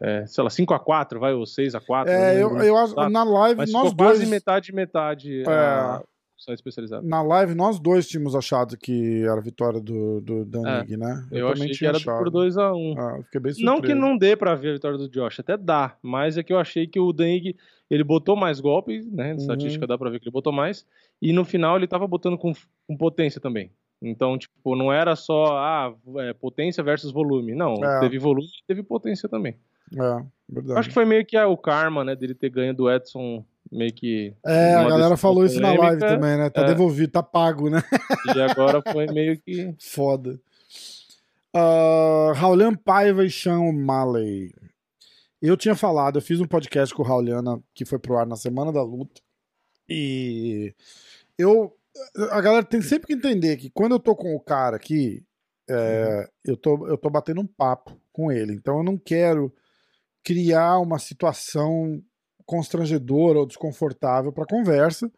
é, 0.00 0.24
sei 0.26 0.42
lá, 0.44 0.50
5 0.50 0.72
a 0.74 0.78
4 0.80 1.20
vai, 1.20 1.32
ou 1.32 1.44
6 1.46 1.74
a 1.74 1.80
4 1.80 2.12
é, 2.12 2.42
eu, 2.42 2.56
eu 2.58 2.76
acho 2.76 2.94
Tá. 2.94 3.08
na 3.10 3.22
live 3.24 3.58
Mas 3.58 3.72
nós 3.72 3.82
ficou 3.90 3.94
dois. 4.06 4.18
quase 4.18 4.30
metade, 4.30 4.72
metade 4.74 5.42
É. 5.42 5.46
a 5.48 6.02
só 6.36 6.52
especializada. 6.52 7.06
Na 7.06 7.22
live 7.22 7.54
nós 7.54 7.78
dois 7.78 8.06
tínhamos 8.08 8.34
achado 8.34 8.76
que 8.76 9.22
era 9.22 9.34
a 9.38 9.40
vitória 9.40 9.80
do, 9.80 10.20
do 10.20 10.44
Dan 10.44 10.62
É, 10.68 10.96
né? 10.96 11.26
Eu, 11.30 11.48
achei 11.48 11.70
que 11.70 11.86
era 11.86 11.98
por 12.00 12.30
2 12.30 12.56
a 12.58 12.72
1 12.72 12.76
um. 12.76 12.94
Ah, 12.98 13.14
eu 13.18 13.22
fiquei 13.24 13.40
bem 13.40 13.52
surpreso. 13.52 13.64
Não 13.64 13.80
que 13.80 13.94
não 13.94 14.16
dê 14.16 14.36
pra 14.36 14.54
ver 14.54 14.70
a 14.70 14.72
vitória 14.74 14.98
do 14.98 15.08
Josh, 15.08 15.40
até 15.40 15.56
dá, 15.56 15.96
mas 16.02 16.36
é 16.36 16.42
que 16.42 16.52
eu 16.52 16.58
achei 16.58 16.86
que 16.86 16.98
o 17.00 17.12
Deng, 17.12 17.54
ele 17.90 18.04
botou 18.04 18.36
mais 18.36 18.60
golpes, 18.60 19.06
né, 19.10 19.30
Uhum. 19.30 19.36
na 19.36 19.40
estatística 19.42 19.86
dá 19.86 19.96
pra 19.96 20.10
ver 20.10 20.18
que 20.18 20.24
ele 20.26 20.32
botou 20.32 20.52
mais, 20.52 20.86
e 21.22 21.32
no 21.32 21.44
final 21.44 21.76
ele 21.76 21.86
tava 21.86 22.06
botando 22.06 22.36
com, 22.36 22.52
com 22.86 22.96
potência 22.96 23.40
também. 23.40 23.70
Então, 24.02 24.36
tipo, 24.36 24.76
não 24.76 24.92
era 24.92 25.16
só 25.16 25.56
ah, 25.56 25.94
é, 26.18 26.32
potência 26.34 26.82
versus 26.82 27.10
volume, 27.10 27.54
não, 27.54 27.74
É. 27.82 28.00
teve 28.00 28.18
volume 28.18 28.46
e 28.46 28.66
teve 28.66 28.82
potência 28.82 29.28
também. 29.28 29.56
É, 29.92 30.24
verdade. 30.48 30.78
Acho 30.78 30.88
que 30.88 30.94
foi 30.94 31.04
meio 31.04 31.24
que 31.24 31.36
ah, 31.36 31.46
o 31.46 31.56
karma, 31.56 32.04
né, 32.04 32.14
dele 32.16 32.34
ter 32.34 32.50
ganho 32.50 32.74
do 32.74 32.90
Edson, 32.90 33.44
meio 33.70 33.92
que... 33.92 34.34
É, 34.44 34.74
a 34.74 34.88
galera 34.88 35.16
falou 35.16 35.44
isso 35.44 35.60
na 35.60 35.72
live 35.72 36.00
também, 36.00 36.36
né? 36.36 36.50
Tá 36.50 36.62
é. 36.62 36.66
devolvido, 36.66 37.12
tá 37.12 37.22
pago, 37.22 37.70
né? 37.70 37.82
E 38.34 38.40
agora 38.40 38.82
foi 38.92 39.06
meio 39.06 39.38
que... 39.40 39.74
Foda. 39.80 40.40
Uh, 41.54 42.32
Raulian 42.34 42.74
Paiva 42.74 43.24
e 43.24 43.30
Sean 43.30 43.60
O'Malley. 43.60 44.52
Eu 45.40 45.56
tinha 45.56 45.76
falado, 45.76 46.18
eu 46.18 46.22
fiz 46.22 46.40
um 46.40 46.46
podcast 46.46 46.94
com 46.94 47.02
o 47.02 47.04
Raulian 47.04 47.42
na- 47.42 47.60
que 47.72 47.84
foi 47.84 47.98
pro 47.98 48.16
ar 48.16 48.26
na 48.26 48.34
semana 48.34 48.72
da 48.72 48.82
luta. 48.82 49.20
E 49.88 50.74
eu. 51.38 51.76
A 52.30 52.40
galera 52.40 52.64
tem 52.64 52.82
sempre 52.82 53.06
que 53.06 53.12
entender 53.12 53.56
que 53.56 53.70
quando 53.70 53.92
eu 53.92 54.00
tô 54.00 54.16
com 54.16 54.34
o 54.34 54.40
cara 54.40 54.76
aqui, 54.76 55.22
é, 55.70 56.28
eu, 56.44 56.56
tô, 56.56 56.88
eu 56.88 56.96
tô 56.96 57.08
batendo 57.08 57.40
um 57.40 57.46
papo 57.46 57.96
com 58.12 58.32
ele. 58.32 58.54
Então 58.54 58.78
eu 58.78 58.82
não 58.82 58.96
quero 58.96 59.54
criar 60.24 60.78
uma 60.78 60.98
situação 60.98 62.02
constrangedora 62.46 63.38
ou 63.38 63.46
desconfortável 63.46 64.32
pra 64.32 64.46
conversa. 64.46 65.10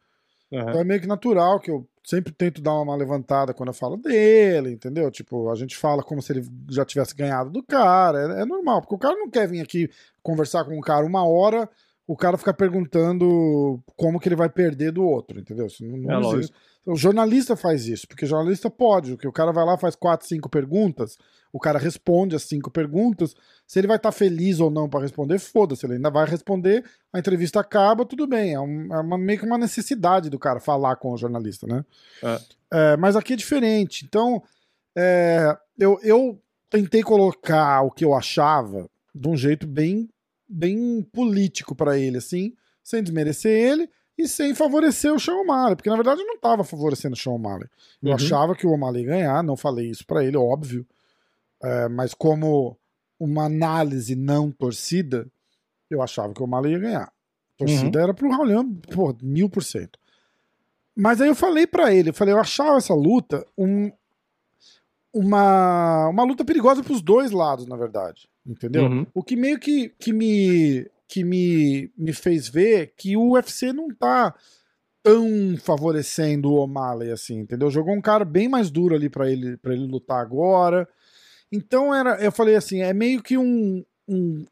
Aham. 0.53 0.69
Então 0.69 0.81
é 0.81 0.85
meio 0.85 1.01
que 1.01 1.07
natural 1.07 1.59
que 1.59 1.71
eu 1.71 1.87
sempre 2.05 2.33
tento 2.33 2.63
dar 2.63 2.81
uma 2.81 2.95
levantada 2.95 3.53
quando 3.53 3.71
eu 3.71 3.75
falo 3.75 3.97
dele, 3.97 4.71
entendeu? 4.71 5.11
Tipo, 5.11 5.51
a 5.51 5.57
gente 5.57 5.77
fala 5.77 6.03
como 6.03 6.23
se 6.23 6.33
ele 6.33 6.47
já 6.71 6.85
tivesse 6.85 7.15
ganhado 7.15 7.51
do 7.51 7.63
cara. 7.63 8.39
É, 8.39 8.43
é 8.43 8.45
normal, 8.45 8.81
porque 8.81 8.95
o 8.95 8.99
cara 8.99 9.17
não 9.17 9.29
quer 9.29 9.49
vir 9.49 9.61
aqui 9.61 9.91
conversar 10.23 10.65
com 10.65 10.77
um 10.77 10.81
cara 10.81 11.05
uma 11.05 11.27
hora 11.27 11.69
o 12.07 12.17
cara 12.17 12.39
ficar 12.39 12.55
perguntando 12.55 13.83
como 13.97 14.21
que 14.21 14.29
ele 14.29 14.37
vai 14.37 14.49
perder 14.49 14.93
do 14.93 15.05
outro, 15.05 15.41
entendeu? 15.41 15.67
Isso 15.67 15.85
não, 15.85 15.99
não 15.99 16.33
É 16.33 16.37
existe. 16.37 16.55
O 16.85 16.95
jornalista 16.95 17.57
faz 17.57 17.87
isso, 17.89 18.07
porque 18.07 18.25
o 18.25 18.29
jornalista 18.29 18.71
pode, 18.71 19.15
o 19.15 19.19
que 19.19 19.27
o 19.27 19.33
cara 19.33 19.51
vai 19.51 19.65
lá, 19.65 19.77
faz 19.77 19.97
quatro, 19.97 20.25
cinco 20.25 20.49
perguntas, 20.49 21.19
o 21.57 21.61
cara 21.61 21.79
responde 21.79 22.37
as 22.37 22.43
cinco 22.43 22.71
perguntas, 22.71 23.35
se 23.67 23.79
ele 23.79 23.87
vai 23.89 23.97
estar 23.97 24.13
feliz 24.13 24.61
ou 24.61 24.71
não 24.71 24.89
para 24.89 25.01
responder, 25.01 25.39
foda-se, 25.39 25.85
ele 25.87 25.95
ainda 25.95 26.11
vai 26.11 26.27
responder, 26.27 26.85
a 27.13 27.19
entrevista 27.19 27.59
acaba, 27.61 28.05
tudo 28.05 28.27
bem, 28.27 28.55
é, 28.55 28.61
um- 28.61 28.93
é 28.95 29.01
uma, 29.01 29.17
meio 29.19 29.39
que 29.41 29.47
uma 29.47 29.59
necessidade 29.59 30.31
do 30.31 30.39
cara 30.39 30.61
falar 30.61 30.97
com 30.97 31.13
o 31.13 31.17
jornalista, 31.17 31.67
né? 31.67 31.85
É. 32.23 32.41
É, 32.71 32.97
mas 32.97 33.17
aqui 33.17 33.33
é 33.33 33.37
diferente, 33.37 34.05
então 34.05 34.43
é, 34.97 35.57
eu, 35.79 35.99
eu 36.03 36.41
tentei 36.71 37.03
colocar 37.03 37.83
o 37.83 37.91
que 37.91 38.05
eu 38.05 38.15
achava 38.15 38.89
de 39.15 39.29
um 39.29 39.37
jeito 39.37 39.67
bem, 39.67 40.09
bem 40.49 41.03
político 41.13 41.75
para 41.75 41.99
ele, 41.99 42.19
assim, 42.19 42.55
sem 42.83 43.03
desmerecer 43.03 43.51
ele 43.53 43.89
e 44.19 44.27
sem 44.27 44.55
favorecer 44.55 45.13
o 45.13 45.21
Sean 45.21 45.35
O'Malley, 45.37 45.77
porque 45.77 45.91
na 45.91 45.97
verdade 45.97 46.21
eu 46.23 46.27
não 46.27 46.37
estava 46.37 46.65
favorecendo 46.65 47.15
o 47.15 47.19
Sean 47.19 47.33
O'Malley. 47.33 47.69
Eu 48.03 48.09
Uhum. 48.11 48.15
achava 48.15 48.55
que 48.55 48.67
o 48.67 48.71
O'Malley 48.73 49.03
ia 49.03 49.09
ganhar, 49.09 49.43
não 49.43 49.57
falei 49.57 49.91
isso 49.91 50.07
para 50.07 50.25
ele, 50.25 50.37
óbvio, 50.37 50.87
É, 51.63 51.89
mas 51.89 52.15
como 52.15 52.79
uma 53.19 53.45
análise 53.45 54.15
não 54.15 54.51
torcida, 54.51 55.27
eu 55.91 56.03
achava 56.03 56.33
que 56.33 56.41
o 56.41 56.45
O'Malley 56.45 56.73
ia 56.73 56.79
ganhar. 56.79 57.05
A 57.05 57.59
torcida 57.59 58.01
era 58.03 58.15
pro 58.15 58.31
Raulian, 58.31 58.71
pô, 58.93 59.17
mil 59.23 59.49
por 59.49 59.63
cento. 59.63 59.99
Mas 60.95 61.21
aí 61.21 61.29
eu 61.29 61.35
falei 61.35 61.67
pra 61.67 61.93
ele, 61.93 62.11
eu 62.11 62.15
falei, 62.15 62.35
eu 62.35 62.41
achava 62.41 62.77
essa 62.77 62.95
luta 62.95 63.47
um, 63.57 63.91
uma, 65.13 66.09
uma 66.09 66.25
luta 66.25 66.45
perigosa 66.45 66.83
pros 66.83 67.03
dois 67.03 67.31
lados, 67.31 67.67
na 67.67 67.77
verdade. 67.77 68.29
Entendeu? 68.47 68.85
Uhum. 68.85 69.07
O 69.15 69.23
que 69.23 69.35
meio 69.35 69.59
que, 69.59 69.89
que, 69.99 70.13
me, 70.13 70.89
que 71.09 71.25
me, 71.25 71.91
me 71.97 72.13
fez 72.13 72.49
ver 72.49 72.95
que 72.97 73.17
o 73.17 73.33
UFC 73.33 73.73
não 73.73 73.89
tá 73.89 74.35
tão 75.03 75.57
favorecendo 75.63 76.51
o 76.51 76.57
O'Malley 76.57 77.11
assim, 77.11 77.39
entendeu? 77.39 77.71
Jogou 77.71 77.95
um 77.95 78.01
cara 78.01 78.25
bem 78.25 78.49
mais 78.49 78.71
duro 78.71 78.95
ali 78.95 79.09
pra 79.09 79.31
ele, 79.31 79.57
pra 79.57 79.73
ele 79.73 79.87
lutar 79.87 80.21
agora. 80.21 80.89
Então 81.53 81.95
era, 81.95 82.21
eu 82.23 82.33
falei 82.33 82.57
assim, 82.57 82.81
é 82.83 82.93
meio 82.93 83.23
que 83.23 83.39
um, 83.39 83.85
um 84.09 84.45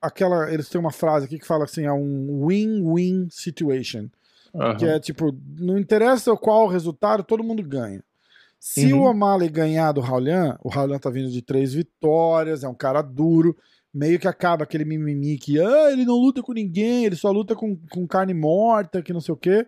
aquela, 0.00 0.52
eles 0.52 0.68
têm 0.68 0.80
uma 0.80 0.92
frase 0.92 1.26
aqui 1.26 1.38
que 1.38 1.46
fala 1.46 1.64
assim, 1.64 1.84
é 1.84 1.92
um 1.92 2.46
win-win 2.46 3.28
situation. 3.30 4.08
Aham. 4.54 4.76
Que 4.76 4.86
é 4.86 4.98
tipo, 5.00 5.36
não 5.58 5.78
interessa 5.78 6.34
qual 6.36 6.64
o 6.64 6.68
resultado, 6.68 7.22
todo 7.22 7.44
mundo 7.44 7.62
ganha. 7.62 8.02
Se 8.58 8.92
Uhum. 8.92 9.02
o 9.02 9.10
O'Malley 9.10 9.48
ganhar 9.48 9.92
do 9.92 10.00
Raulian, 10.00 10.56
o 10.64 10.68
Raulian 10.68 10.98
tá 10.98 11.10
vindo 11.10 11.30
de 11.30 11.42
três 11.42 11.72
vitórias, 11.74 12.64
é 12.64 12.68
um 12.68 12.74
cara 12.74 13.02
duro, 13.02 13.56
meio 13.94 14.18
que 14.18 14.26
acaba 14.26 14.64
aquele 14.64 14.84
mimimi 14.84 15.38
que 15.38 15.60
ah, 15.60 15.92
ele 15.92 16.04
não 16.04 16.14
luta 16.16 16.42
com 16.42 16.52
ninguém, 16.52 17.04
ele 17.04 17.14
só 17.16 17.30
luta 17.30 17.54
com, 17.54 17.76
com 17.90 18.06
carne 18.06 18.34
morta, 18.34 19.02
que 19.02 19.12
não 19.12 19.20
sei 19.20 19.32
o 19.32 19.36
quê. 19.36 19.66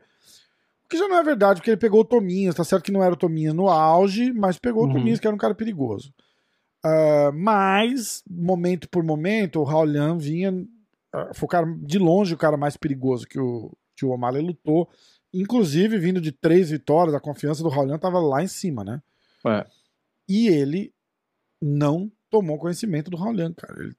O 0.84 0.88
que 0.88 0.96
já 0.98 1.06
não 1.06 1.18
é 1.18 1.22
verdade, 1.22 1.60
porque 1.60 1.70
ele 1.70 1.76
pegou 1.76 2.00
o 2.00 2.04
Tominhas, 2.04 2.54
tá 2.54 2.64
certo 2.64 2.82
que 2.84 2.90
não 2.90 3.02
era 3.02 3.14
o 3.14 3.16
Tominhas 3.16 3.54
no 3.54 3.68
auge, 3.68 4.32
mas 4.32 4.58
pegou 4.58 4.84
Uhum. 4.84 4.90
o 4.90 4.94
Tominhas, 4.94 5.20
que 5.20 5.26
era 5.26 5.34
um 5.34 5.38
cara 5.38 5.54
perigoso. 5.54 6.12
Ah, 6.82 7.30
mas, 7.34 8.22
momento 8.28 8.88
por 8.88 9.02
momento, 9.02 9.60
o 9.60 9.64
Raulian 9.64 10.16
vinha. 10.16 10.52
ah, 11.12 11.30
foi 11.34 11.46
o 11.46 11.48
cara, 11.48 11.66
de 11.82 11.98
longe 11.98 12.34
o 12.34 12.38
cara 12.38 12.56
mais 12.56 12.76
perigoso 12.76 13.26
que 13.26 13.38
o, 13.38 13.76
que 13.96 14.04
o 14.04 14.10
O'Malley 14.10 14.42
lutou. 14.42 14.88
Inclusive, 15.32 15.98
vindo 15.98 16.20
de 16.20 16.32
três 16.32 16.70
vitórias, 16.70 17.14
a 17.14 17.20
confiança 17.20 17.62
do 17.62 17.68
Raulian 17.68 17.98
tava 17.98 18.18
lá 18.18 18.42
em 18.42 18.48
cima, 18.48 18.82
né? 18.82 19.02
É. 19.46 19.66
E 20.28 20.48
ele 20.48 20.92
não 21.60 22.10
tomou 22.30 22.58
conhecimento 22.58 23.10
do 23.10 23.16
Raulian, 23.16 23.52
cara. 23.52 23.80
Ele, 23.80 23.94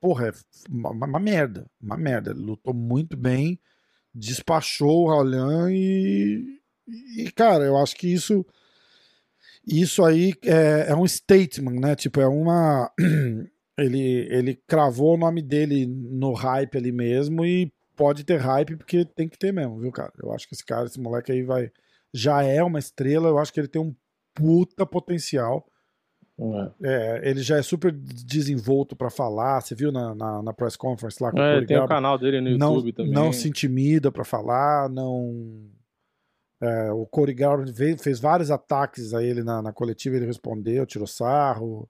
porra, 0.00 0.28
é 0.28 0.32
uma, 0.68 0.90
uma 0.90 1.18
merda. 1.18 1.68
Uma 1.80 1.96
merda. 1.96 2.30
Ele 2.30 2.40
lutou 2.40 2.74
muito 2.74 3.16
bem, 3.16 3.58
despachou 4.14 5.04
o 5.04 5.08
Raulian 5.08 5.70
e. 5.70 6.60
E, 7.16 7.32
cara, 7.32 7.64
eu 7.64 7.78
acho 7.78 7.96
que 7.96 8.12
isso. 8.12 8.44
Isso 9.66 10.04
aí 10.04 10.32
é, 10.44 10.86
é 10.90 10.94
um 10.96 11.06
statement, 11.06 11.80
né? 11.80 11.94
Tipo, 11.96 12.20
é 12.20 12.26
uma. 12.28 12.90
Ele, 13.76 14.28
ele 14.30 14.54
cravou 14.68 15.14
o 15.14 15.18
nome 15.18 15.42
dele 15.42 15.84
no 15.84 16.32
hype 16.32 16.78
ali 16.78 16.92
mesmo 16.92 17.44
e 17.44 17.72
pode 17.96 18.22
ter 18.22 18.36
hype 18.36 18.76
porque 18.76 19.04
tem 19.04 19.28
que 19.28 19.36
ter 19.36 19.52
mesmo, 19.52 19.80
viu, 19.80 19.90
cara? 19.90 20.12
Eu 20.22 20.32
acho 20.32 20.46
que 20.48 20.54
esse 20.54 20.64
cara, 20.64 20.86
esse 20.86 21.00
moleque 21.00 21.32
aí 21.32 21.42
vai. 21.42 21.72
Já 22.14 22.44
é 22.44 22.62
uma 22.62 22.78
estrela, 22.78 23.26
eu 23.28 23.36
acho 23.36 23.52
que 23.52 23.58
ele 23.58 23.66
tem 23.66 23.82
um 23.82 23.92
puta 24.32 24.86
potencial. 24.86 25.66
É. 26.38 26.70
É, 27.24 27.30
ele 27.30 27.42
já 27.42 27.56
é 27.58 27.62
super 27.62 27.90
desenvolto 27.90 28.94
pra 28.94 29.10
falar. 29.10 29.60
Você 29.60 29.74
viu 29.74 29.90
na, 29.90 30.14
na, 30.14 30.40
na 30.40 30.52
press 30.52 30.76
conference 30.76 31.20
lá 31.20 31.32
com 31.32 31.38
É, 31.40 31.58
o 31.58 31.66
tem 31.66 31.76
o 31.76 31.88
canal 31.88 32.16
dele 32.16 32.40
no 32.40 32.56
não, 32.56 32.74
YouTube 32.74 32.92
também. 32.92 33.12
não 33.12 33.32
se 33.32 33.48
intimida 33.48 34.12
pra 34.12 34.24
falar, 34.24 34.88
não. 34.88 35.68
É, 36.64 36.92
o 36.92 37.04
Corey 37.06 37.34
Garber 37.34 37.72
veio- 37.72 37.98
fez 37.98 38.18
vários 38.20 38.50
ataques 38.50 39.12
a 39.14 39.22
ele 39.22 39.42
na, 39.42 39.60
na 39.62 39.72
coletiva, 39.72 40.16
ele 40.16 40.26
respondeu, 40.26 40.86
tirou 40.86 41.06
sarro. 41.06 41.88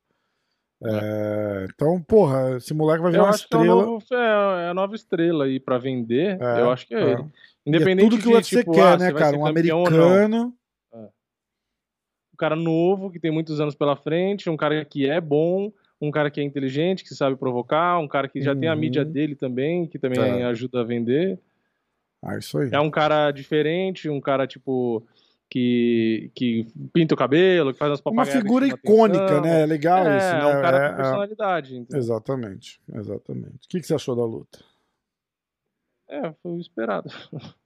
É, 0.82 1.66
então, 1.72 2.02
porra, 2.02 2.56
esse 2.56 2.74
moleque 2.74 3.00
vai 3.02 3.10
virar 3.12 3.22
Eu 3.22 3.26
uma 3.28 3.32
que 3.32 3.40
é, 3.40 3.44
estrela. 3.44 3.86
novo, 3.86 4.04
é, 4.12 4.64
é 4.66 4.68
a 4.68 4.74
nova 4.74 4.94
estrela 4.94 5.44
aí 5.44 5.58
pra 5.58 5.78
vender. 5.78 6.38
É, 6.40 6.60
eu 6.60 6.70
acho 6.70 6.86
que 6.86 6.94
é, 6.94 6.98
é. 7.00 7.12
ele. 7.12 7.22
E 7.22 7.24
é 7.24 7.28
Independente 7.66 8.10
tudo 8.10 8.16
que 8.18 8.28
de, 8.28 8.34
o 8.34 8.36
UFC 8.36 8.58
tipo, 8.58 8.72
quer, 8.72 8.82
ah, 8.82 8.96
né, 8.98 9.12
cara? 9.12 9.38
Um 9.38 9.46
americano. 9.46 10.52
Um 10.92 12.36
cara 12.36 12.56
novo, 12.56 13.10
que 13.10 13.20
tem 13.20 13.30
muitos 13.30 13.60
anos 13.60 13.74
pela 13.76 13.94
frente, 13.96 14.50
um 14.50 14.56
cara 14.56 14.84
que 14.84 15.08
é 15.08 15.20
bom, 15.20 15.72
um 16.00 16.10
cara 16.10 16.30
que 16.30 16.40
é 16.40 16.44
inteligente, 16.44 17.04
que 17.04 17.14
sabe 17.14 17.36
provocar, 17.36 17.98
um 18.00 18.08
cara 18.08 18.28
que 18.28 18.42
já 18.42 18.54
tem 18.56 18.68
a 18.68 18.72
Uhum. 18.74 18.80
mídia 18.80 19.04
dele 19.04 19.36
também, 19.36 19.86
que 19.86 19.98
também 20.00 20.18
É. 20.20 20.44
ajuda 20.44 20.80
a 20.80 20.84
vender. 20.84 21.38
Ah, 22.24 22.38
isso 22.38 22.58
aí. 22.58 22.70
É 22.72 22.80
um 22.80 22.90
cara 22.90 23.30
diferente, 23.30 24.08
um 24.08 24.20
cara, 24.20 24.46
tipo, 24.46 25.06
que, 25.50 26.30
que 26.34 26.66
pinta 26.92 27.14
o 27.14 27.18
cabelo, 27.18 27.72
que 27.72 27.78
faz 27.78 27.90
umas 27.90 28.00
Uma 28.04 28.24
figura 28.24 28.66
icônica, 28.66 29.24
atenção. 29.24 29.42
né? 29.42 29.62
É 29.62 29.66
legal 29.66 30.06
é, 30.06 30.16
isso, 30.16 30.26
né? 30.32 30.40
é 30.40 30.46
um 30.46 30.62
cara 30.62 30.76
É, 30.76 30.88
com 30.88 30.94
é. 30.94 30.96
personalidade. 30.96 31.76
entendeu? 31.76 31.98
Exatamente, 31.98 32.80
exatamente. 32.94 33.54
O 33.66 33.68
que, 33.68 33.80
que 33.80 33.86
você 33.86 33.94
achou 33.94 34.16
da 34.16 34.24
luta? 34.24 34.58
É, 36.08 36.32
foi 36.42 36.52
o 36.52 36.60
esperado. 36.60 37.10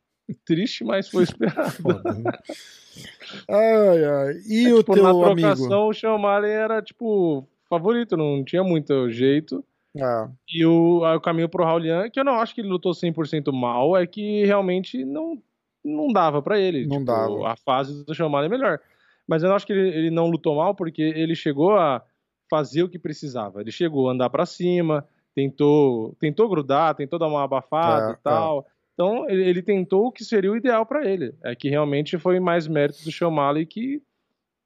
Triste, 0.44 0.84
mas 0.84 1.08
foi 1.08 1.22
esperado. 1.22 1.72
Né? 2.22 2.30
ai, 3.48 4.04
ai. 4.04 4.34
E 4.46 4.66
É, 4.66 4.74
o 4.74 4.78
tipo, 4.78 4.94
teu 4.94 5.02
na 5.02 5.10
amigo? 5.10 5.34
trocação, 5.40 5.88
o 5.88 5.94
Sean 5.94 6.18
era, 6.46 6.82
tipo, 6.82 7.46
favorito, 7.68 8.16
não 8.16 8.44
tinha 8.44 8.62
muito 8.62 9.08
jeito. 9.10 9.64
Ah, 10.00 10.30
E 10.48 10.64
o, 10.64 11.04
aí 11.04 11.16
o 11.16 11.20
caminho 11.20 11.48
pro 11.48 11.64
Raulian, 11.64 12.08
que 12.10 12.18
eu 12.20 12.24
não 12.24 12.34
acho 12.34 12.54
que 12.54 12.60
ele 12.60 12.68
lutou 12.68 12.92
100% 12.92 13.52
mal, 13.52 13.96
é 13.96 14.06
que 14.06 14.44
realmente 14.44 15.04
não, 15.04 15.40
não 15.84 16.08
dava 16.12 16.40
pra 16.42 16.58
ele. 16.58 16.86
Não 16.86 16.98
Tipo, 16.98 17.04
dava. 17.04 17.48
A 17.48 17.56
fase 17.56 18.04
do 18.04 18.24
O'Malley 18.24 18.46
é 18.46 18.50
melhor. 18.50 18.80
Mas 19.26 19.42
eu 19.42 19.48
não 19.48 19.56
acho 19.56 19.66
que 19.66 19.72
ele, 19.72 19.88
ele 19.88 20.10
não 20.10 20.28
lutou 20.28 20.56
mal, 20.56 20.74
porque 20.74 21.02
ele 21.02 21.34
chegou 21.34 21.76
a 21.76 22.02
fazer 22.50 22.82
o 22.82 22.88
que 22.88 22.98
precisava. 22.98 23.60
Ele 23.60 23.70
chegou 23.70 24.08
a 24.08 24.12
andar 24.12 24.30
pra 24.30 24.46
cima, 24.46 25.06
tentou, 25.34 26.14
tentou 26.18 26.48
grudar, 26.48 26.94
tentou 26.94 27.18
dar 27.18 27.26
uma 27.28 27.44
abafada 27.44 28.12
É, 28.12 28.14
e 28.14 28.16
tal. 28.16 28.66
Então, 28.94 29.28
ele, 29.28 29.44
ele 29.44 29.62
tentou 29.62 30.06
o 30.06 30.12
que 30.12 30.24
seria 30.24 30.50
o 30.50 30.56
ideal 30.56 30.84
pra 30.84 31.04
ele. 31.08 31.34
É 31.44 31.54
que 31.54 31.68
realmente 31.68 32.18
foi 32.18 32.40
mais 32.40 32.66
mérito 32.66 32.98
do 33.04 33.26
O'Malley 33.26 33.64
que 33.66 34.02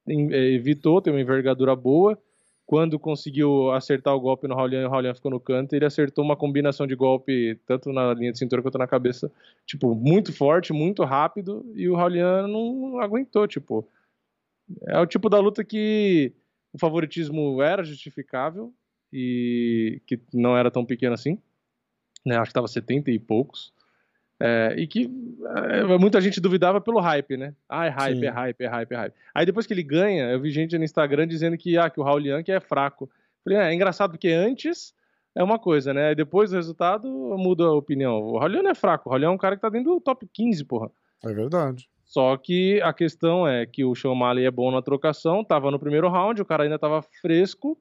eh, 0.09 0.53
evitou 0.55 1.03
ter 1.03 1.11
uma 1.11 1.21
envergadura 1.21 1.77
boa. 1.77 2.19
Quando 2.67 2.99
conseguiu 2.99 3.71
acertar 3.73 4.15
o 4.15 4.21
golpe 4.21 4.49
no 4.49 4.55
Raulian 4.55 4.83
e 4.83 4.85
o 4.87 4.89
Raulian 4.89 5.15
ficou 5.15 5.31
no 5.31 5.41
canto, 5.41 5.75
ele 5.75 5.85
acertou 5.85 6.25
uma 6.25 6.37
combinação 6.37 6.87
de 6.87 6.95
golpe 6.95 7.59
tanto 7.67 7.93
na 7.93 8.15
linha 8.15 8.33
de 8.33 8.39
cintura 8.39 8.63
quanto 8.63 8.79
na 8.79 8.87
cabeça, 8.87 9.31
tipo, 9.67 9.95
muito 9.95 10.33
forte, 10.33 10.73
muito 10.73 11.05
rápido, 11.05 11.65
e 11.75 11.89
o 11.89 11.95
Raulian 11.95 12.47
não 12.47 13.01
aguentou, 13.01 13.47
tipo. 13.47 13.87
É 14.87 14.99
o 14.99 15.07
tipo 15.07 15.29
da 15.29 15.39
luta 15.39 15.65
que 15.65 16.33
o 16.73 16.79
favoritismo 16.79 17.61
era 17.61 17.85
justificável 17.85 18.73
e 19.13 20.01
que 20.07 20.19
não 20.33 20.57
era 20.57 20.71
tão 20.71 20.85
pequeno 20.85 21.15
assim, 21.15 21.39
né? 22.25 22.37
Acho 22.39 22.51
que 22.51 22.55
tava 22.55 22.69
70 22.69 23.11
e 23.11 23.19
poucos. 23.19 23.73
É, 24.45 24.75
e 24.77 24.89
que 24.89 25.09
é, 25.71 25.85
muita 25.99 26.21
gente 26.21 26.41
duvidava 26.41 26.81
pelo 26.81 26.99
hype, 26.99 27.37
né? 27.37 27.55
Ah, 27.69 27.87
é 27.87 27.91
hype, 27.91 28.19
Sim. 28.19 28.27
é 28.27 28.31
hype, 28.31 28.61
é 28.65 28.67
hype, 28.67 28.93
é 28.93 28.97
hype. 28.97 29.15
Aí 29.33 29.47
depois 29.47 29.67
que 29.67 29.73
ele 29.73 29.85
ganha, 29.85 30.31
eu 30.31 30.41
vi 30.41 30.51
gente 30.51 30.77
no 30.77 30.83
Instagram 30.85 31.29
dizendo 31.29 31.57
que, 31.57 31.79
ah, 31.79 31.89
que 31.89 32.01
o 32.01 32.03
Raul 32.03 32.21
é 32.49 32.61
fraco. 32.61 33.09
Falei, 33.45 33.59
é, 33.59 33.71
é 33.71 33.75
engraçado 33.75 34.11
porque 34.11 34.29
antes 34.31 34.93
é 35.35 35.45
uma 35.45 35.59
coisa, 35.61 35.95
né? 35.95 36.13
Depois 36.15 36.51
do 36.51 36.57
resultado 36.57 37.09
muda 37.39 37.65
a 37.65 37.73
opinião. 37.73 38.19
O 38.21 38.37
Raul 38.39 38.67
é 38.67 38.75
fraco, 38.75 39.09
o 39.09 39.13
Raul 39.13 39.25
é 39.25 39.31
um 39.31 39.39
cara 39.39 39.55
que 39.55 39.63
tá 39.63 39.69
dentro 39.69 39.95
do 39.95 40.01
top 40.01 40.27
15, 40.33 40.65
porra. 40.65 40.91
é 41.25 41.33
verdade. 41.33 41.89
Só 42.05 42.37
que 42.37 42.81
a 42.83 42.93
questão 42.93 43.47
é 43.49 43.65
que 43.65 43.85
o 43.85 43.95
Sean 43.95 44.11
O'Malley 44.11 44.45
é 44.45 44.51
bom 44.51 44.71
na 44.71 44.83
trocação, 44.83 45.43
tava 45.45 45.71
no 45.71 45.79
primeiro 45.79 46.09
round, 46.11 46.43
o 46.43 46.45
cara 46.45 46.65
ainda 46.65 46.79
tava 46.79 47.01
fresco, 47.01 47.79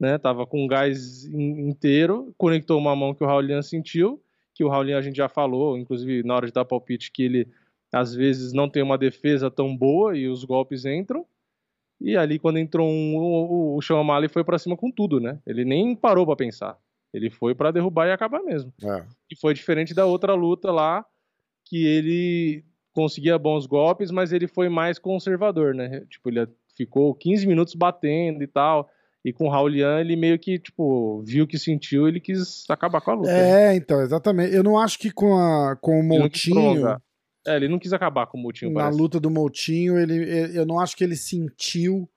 né? 0.00 0.16
Tava 0.18 0.46
com 0.46 0.66
gás 0.66 1.24
in- 1.26 1.68
inteiro, 1.68 2.34
conectou 2.38 2.78
uma 2.78 2.96
mão 2.96 3.14
que 3.14 3.22
o 3.22 3.26
Raulian 3.26 3.62
sentiu, 3.62 4.20
que 4.60 4.64
o 4.64 4.68
Raulian 4.68 4.98
a 4.98 5.00
gente 5.00 5.16
já 5.16 5.26
falou, 5.26 5.78
inclusive 5.78 6.22
na 6.22 6.34
hora 6.34 6.46
de 6.46 6.52
dar 6.52 6.66
palpite, 6.66 7.10
que 7.10 7.22
ele 7.22 7.48
às 7.90 8.14
vezes 8.14 8.52
não 8.52 8.68
tem 8.68 8.82
uma 8.82 8.98
defesa 8.98 9.50
tão 9.50 9.74
boa 9.74 10.14
e 10.14 10.28
os 10.28 10.44
golpes 10.44 10.84
entram. 10.84 11.24
E 11.98 12.14
ali 12.14 12.38
quando 12.38 12.58
entrou 12.58 12.86
um, 12.86 13.16
o, 13.16 13.78
o 13.78 14.28
foi 14.28 14.44
pra 14.44 14.58
cima 14.58 14.76
com 14.76 14.90
tudo, 14.90 15.18
né? 15.18 15.40
Ele 15.46 15.64
nem 15.64 15.96
parou 15.96 16.26
pra 16.26 16.36
pensar. 16.36 16.76
Ele 17.10 17.30
foi 17.30 17.54
para 17.54 17.70
derrubar 17.70 18.06
e 18.06 18.12
acabar 18.12 18.42
mesmo. 18.42 18.70
É. 18.84 19.02
E 19.30 19.34
foi 19.34 19.54
diferente 19.54 19.94
da 19.94 20.04
outra 20.04 20.34
luta 20.34 20.70
lá, 20.70 21.06
que 21.64 21.86
ele 21.86 22.62
conseguia 22.92 23.38
bons 23.38 23.64
golpes, 23.64 24.10
mas 24.10 24.30
ele 24.30 24.46
foi 24.46 24.68
mais 24.68 24.98
conservador, 24.98 25.74
né? 25.74 26.04
Tipo, 26.10 26.28
ele 26.28 26.46
ficou 26.76 27.14
15 27.14 27.46
minutos 27.46 27.74
batendo 27.74 28.42
e 28.42 28.46
tal. 28.46 28.90
E 29.24 29.32
com 29.32 29.46
o 29.46 29.50
Raulian, 29.50 30.00
ele 30.00 30.16
meio 30.16 30.38
que, 30.38 30.58
tipo, 30.58 31.22
viu 31.22 31.44
o 31.44 31.46
que 31.46 31.58
sentiu 31.58 32.08
ele 32.08 32.20
quis 32.20 32.64
acabar 32.70 33.00
com 33.02 33.10
a 33.10 33.14
luta. 33.14 33.30
É, 33.30 33.68
né? 33.68 33.76
então, 33.76 34.00
exatamente. 34.00 34.54
Eu 34.54 34.62
não 34.62 34.78
acho 34.78 34.98
que 34.98 35.10
com, 35.10 35.36
a, 35.36 35.76
com 35.76 36.00
o 36.00 36.02
Moutinho. 36.02 36.88
É, 37.46 37.56
ele 37.56 37.68
não 37.68 37.78
quis 37.78 37.92
acabar 37.92 38.26
com 38.26 38.38
o 38.38 38.40
Moutinho. 38.40 38.72
Na 38.72 38.82
parece. 38.82 38.98
luta 38.98 39.20
do 39.20 39.30
Moutinho, 39.30 39.98
ele, 39.98 40.56
eu 40.56 40.64
não 40.64 40.78
acho 40.80 40.96
que 40.96 41.04
ele 41.04 41.16
sentiu 41.16 42.08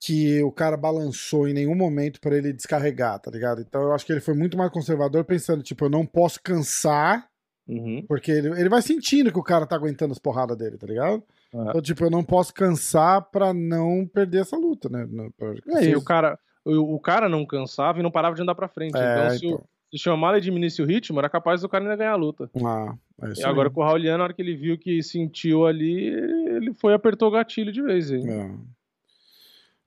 que 0.00 0.42
o 0.42 0.52
cara 0.52 0.76
balançou 0.76 1.48
em 1.48 1.54
nenhum 1.54 1.74
momento 1.74 2.20
para 2.20 2.36
ele 2.36 2.52
descarregar, 2.52 3.18
tá 3.18 3.30
ligado? 3.30 3.62
Então 3.62 3.82
eu 3.82 3.92
acho 3.94 4.04
que 4.04 4.12
ele 4.12 4.20
foi 4.20 4.34
muito 4.34 4.56
mais 4.56 4.70
conservador, 4.70 5.24
pensando, 5.24 5.62
tipo, 5.62 5.86
eu 5.86 5.90
não 5.90 6.04
posso 6.04 6.42
cansar, 6.42 7.26
uhum. 7.66 8.04
porque 8.06 8.30
ele, 8.30 8.48
ele 8.48 8.68
vai 8.68 8.82
sentindo 8.82 9.32
que 9.32 9.38
o 9.38 9.42
cara 9.42 9.66
tá 9.66 9.74
aguentando 9.74 10.12
as 10.12 10.18
porradas 10.18 10.58
dele, 10.58 10.76
tá 10.76 10.86
ligado? 10.86 11.24
É. 11.54 11.68
Então, 11.68 11.80
tipo, 11.80 12.04
eu 12.04 12.10
não 12.10 12.24
posso 12.24 12.52
cansar 12.52 13.22
pra 13.30 13.54
não 13.54 14.06
perder 14.12 14.40
essa 14.40 14.56
luta, 14.56 14.88
né? 14.88 15.08
Pra, 15.38 15.54
é, 15.78 15.84
e 15.84 15.96
o 15.96 16.02
cara, 16.02 16.36
o, 16.64 16.96
o, 16.96 17.00
cara 17.00 17.28
não 17.28 17.46
cansava 17.46 18.00
e 18.00 18.02
não 18.02 18.10
parava 18.10 18.34
de 18.34 18.42
andar 18.42 18.56
pra 18.56 18.66
frente. 18.66 18.96
É, 18.96 19.12
então, 19.12 19.38
se 19.38 19.46
então. 19.46 19.58
o, 19.58 19.68
se 19.90 19.96
o 19.96 19.98
Chamala 19.98 20.40
diminuísse 20.40 20.82
o 20.82 20.86
ritmo, 20.86 21.20
era 21.20 21.28
capaz 21.28 21.60
do 21.60 21.68
cara 21.68 21.84
ainda 21.84 21.96
ganhar 21.96 22.12
a 22.12 22.16
luta. 22.16 22.50
Ah, 22.56 22.96
é 23.22 23.40
e 23.40 23.44
agora 23.44 23.70
com 23.70 23.80
o 23.80 23.84
Rauliano, 23.84 24.18
na 24.18 24.24
hora 24.24 24.34
que 24.34 24.42
ele 24.42 24.56
viu 24.56 24.76
que 24.76 25.00
sentiu 25.00 25.64
ali, 25.64 26.08
ele 26.08 26.74
foi 26.74 26.92
e 26.92 26.96
apertou 26.96 27.28
o 27.28 27.30
gatilho 27.30 27.70
de 27.70 27.80
vez. 27.80 28.10
Hein? 28.10 28.28
É. 28.28 28.50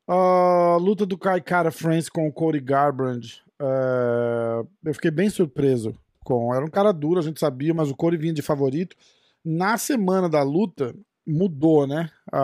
A 0.09 0.77
uh, 0.77 0.79
luta 0.79 1.05
do 1.05 1.17
Kai 1.17 1.41
Cara 1.41 1.69
France 1.69 2.09
com 2.09 2.25
o 2.25 2.31
Cody 2.31 2.61
Garbrandt. 2.61 3.43
Uh, 3.61 4.65
eu 4.85 4.93
fiquei 4.93 5.11
bem 5.11 5.29
surpreso 5.29 5.93
com. 6.23 6.55
Era 6.55 6.63
um 6.63 6.69
cara 6.69 6.93
duro, 6.93 7.19
a 7.19 7.23
gente 7.23 7.41
sabia, 7.41 7.73
mas 7.73 7.91
o 7.91 7.95
Cody 7.95 8.15
vinha 8.15 8.33
de 8.33 8.41
favorito. 8.41 8.95
Na 9.43 9.77
semana 9.77 10.29
da 10.29 10.41
luta, 10.43 10.95
mudou, 11.27 11.85
né? 11.85 12.09
A, 12.31 12.39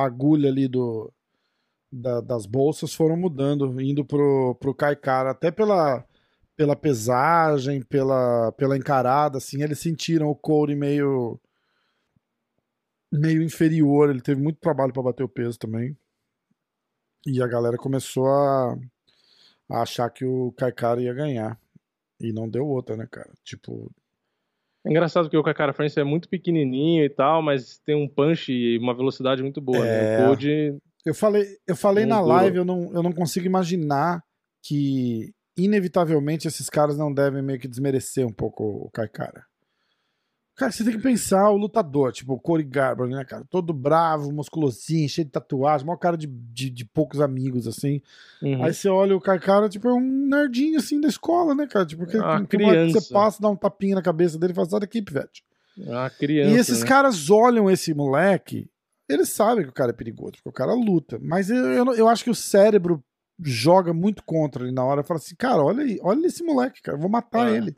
a 0.00 0.04
agulha 0.04 0.50
ali 0.50 0.66
do, 0.68 1.12
da, 1.92 2.20
das 2.20 2.46
bolsas 2.46 2.94
foram 2.94 3.16
mudando, 3.16 3.80
indo 3.80 4.04
pro, 4.04 4.56
pro 4.56 4.74
Kai 4.74 4.96
Cara, 4.96 5.30
até 5.30 5.50
pela, 5.50 6.04
pela 6.56 6.76
pesagem, 6.76 7.82
pela, 7.82 8.52
pela 8.52 8.76
encarada, 8.76 9.38
assim, 9.38 9.62
eles 9.62 9.78
sentiram 9.78 10.28
o 10.28 10.36
Cody 10.36 10.74
meio 10.74 11.40
meio 13.12 13.42
inferior, 13.42 14.10
ele 14.10 14.20
teve 14.20 14.42
muito 14.42 14.58
trabalho 14.58 14.92
para 14.92 15.02
bater 15.02 15.22
o 15.22 15.28
peso 15.28 15.56
também. 15.58 15.96
E 17.26 17.40
a 17.40 17.46
galera 17.46 17.76
começou 17.76 18.26
a, 18.26 18.76
a 19.70 19.82
achar 19.82 20.10
que 20.10 20.24
o 20.24 20.52
Kaikara 20.52 21.00
ia 21.00 21.14
ganhar. 21.14 21.58
E 22.20 22.32
não 22.32 22.48
deu 22.48 22.66
outra, 22.66 22.96
né, 22.96 23.06
cara? 23.10 23.32
Tipo, 23.44 23.90
é 24.86 24.90
engraçado 24.90 25.24
porque 25.24 25.36
o 25.36 25.42
Kakara 25.42 25.72
France 25.72 25.98
é 25.98 26.04
muito 26.04 26.28
pequenininho 26.28 27.04
e 27.04 27.10
tal, 27.10 27.42
mas 27.42 27.78
tem 27.86 27.94
um 27.94 28.08
punch 28.08 28.52
e 28.52 28.78
uma 28.78 28.94
velocidade 28.94 29.42
muito 29.42 29.60
boa, 29.60 29.86
é... 29.86 30.18
né? 30.18 30.24
O 30.24 30.28
Code... 30.28 30.76
Eu 31.06 31.14
falei, 31.14 31.46
eu 31.66 31.76
falei 31.76 32.06
na 32.06 32.20
live, 32.20 32.58
eu 32.58 32.64
não, 32.64 32.90
eu 32.94 33.02
não 33.02 33.12
consigo 33.12 33.44
imaginar 33.44 34.22
que 34.64 35.32
inevitavelmente 35.56 36.48
esses 36.48 36.70
caras 36.70 36.96
não 36.96 37.12
devem 37.12 37.42
meio 37.42 37.60
que 37.60 37.68
desmerecer 37.68 38.26
um 38.26 38.32
pouco 38.32 38.64
o 38.64 38.90
Kaikara. 38.90 39.44
Cara, 40.56 40.70
você 40.70 40.84
tem 40.84 40.92
que 40.92 41.02
pensar 41.02 41.50
o 41.50 41.56
lutador, 41.56 42.12
tipo 42.12 42.32
o 42.34 42.38
Corey 42.38 42.64
Garber, 42.64 43.08
né, 43.08 43.24
cara? 43.24 43.44
Todo 43.50 43.72
bravo, 43.72 44.32
musculosinho, 44.32 45.08
cheio 45.08 45.24
de 45.24 45.32
tatuagem, 45.32 45.84
maior 45.84 45.98
cara 45.98 46.16
de, 46.16 46.28
de, 46.28 46.70
de 46.70 46.84
poucos 46.84 47.20
amigos, 47.20 47.66
assim. 47.66 48.00
Uhum. 48.40 48.62
Aí 48.62 48.72
você 48.72 48.88
olha 48.88 49.16
o 49.16 49.20
cara, 49.20 49.68
tipo, 49.68 49.88
é 49.88 49.92
um 49.92 50.00
nerdinho, 50.00 50.78
assim, 50.78 51.00
da 51.00 51.08
escola, 51.08 51.56
né, 51.56 51.66
cara? 51.66 51.84
Tipo, 51.84 52.06
que, 52.06 52.16
ah, 52.16 52.40
que 52.40 52.56
criança. 52.56 53.00
você 53.00 53.12
passa, 53.12 53.42
dá 53.42 53.48
um 53.50 53.56
tapinha 53.56 53.96
na 53.96 54.02
cabeça 54.02 54.38
dele 54.38 54.52
e 54.52 54.54
fala, 54.54 54.68
sai 54.68 54.80
daqui, 54.80 55.02
pivete. 55.02 55.44
Ah, 55.88 56.08
criança, 56.08 56.50
e 56.50 56.56
esses 56.56 56.80
né? 56.82 56.86
caras 56.86 57.30
olham 57.30 57.68
esse 57.68 57.92
moleque, 57.92 58.70
eles 59.08 59.30
sabem 59.30 59.64
que 59.64 59.70
o 59.70 59.74
cara 59.74 59.90
é 59.90 59.94
perigoso, 59.94 60.34
porque 60.34 60.48
o 60.48 60.52
cara 60.52 60.72
luta. 60.72 61.18
Mas 61.20 61.50
eu, 61.50 61.56
eu, 61.56 61.94
eu 61.94 62.08
acho 62.08 62.22
que 62.22 62.30
o 62.30 62.34
cérebro 62.34 63.02
joga 63.42 63.92
muito 63.92 64.22
contra 64.24 64.62
ele 64.62 64.72
na 64.72 64.84
hora 64.84 65.02
fala 65.02 65.18
assim, 65.18 65.34
cara, 65.34 65.62
olha 65.62 65.82
aí, 65.82 65.98
olha 66.00 66.26
esse 66.26 66.44
moleque, 66.44 66.80
cara, 66.80 66.96
eu 66.96 67.00
vou 67.00 67.10
matar 67.10 67.48
É. 67.52 67.56
ele. 67.56 67.74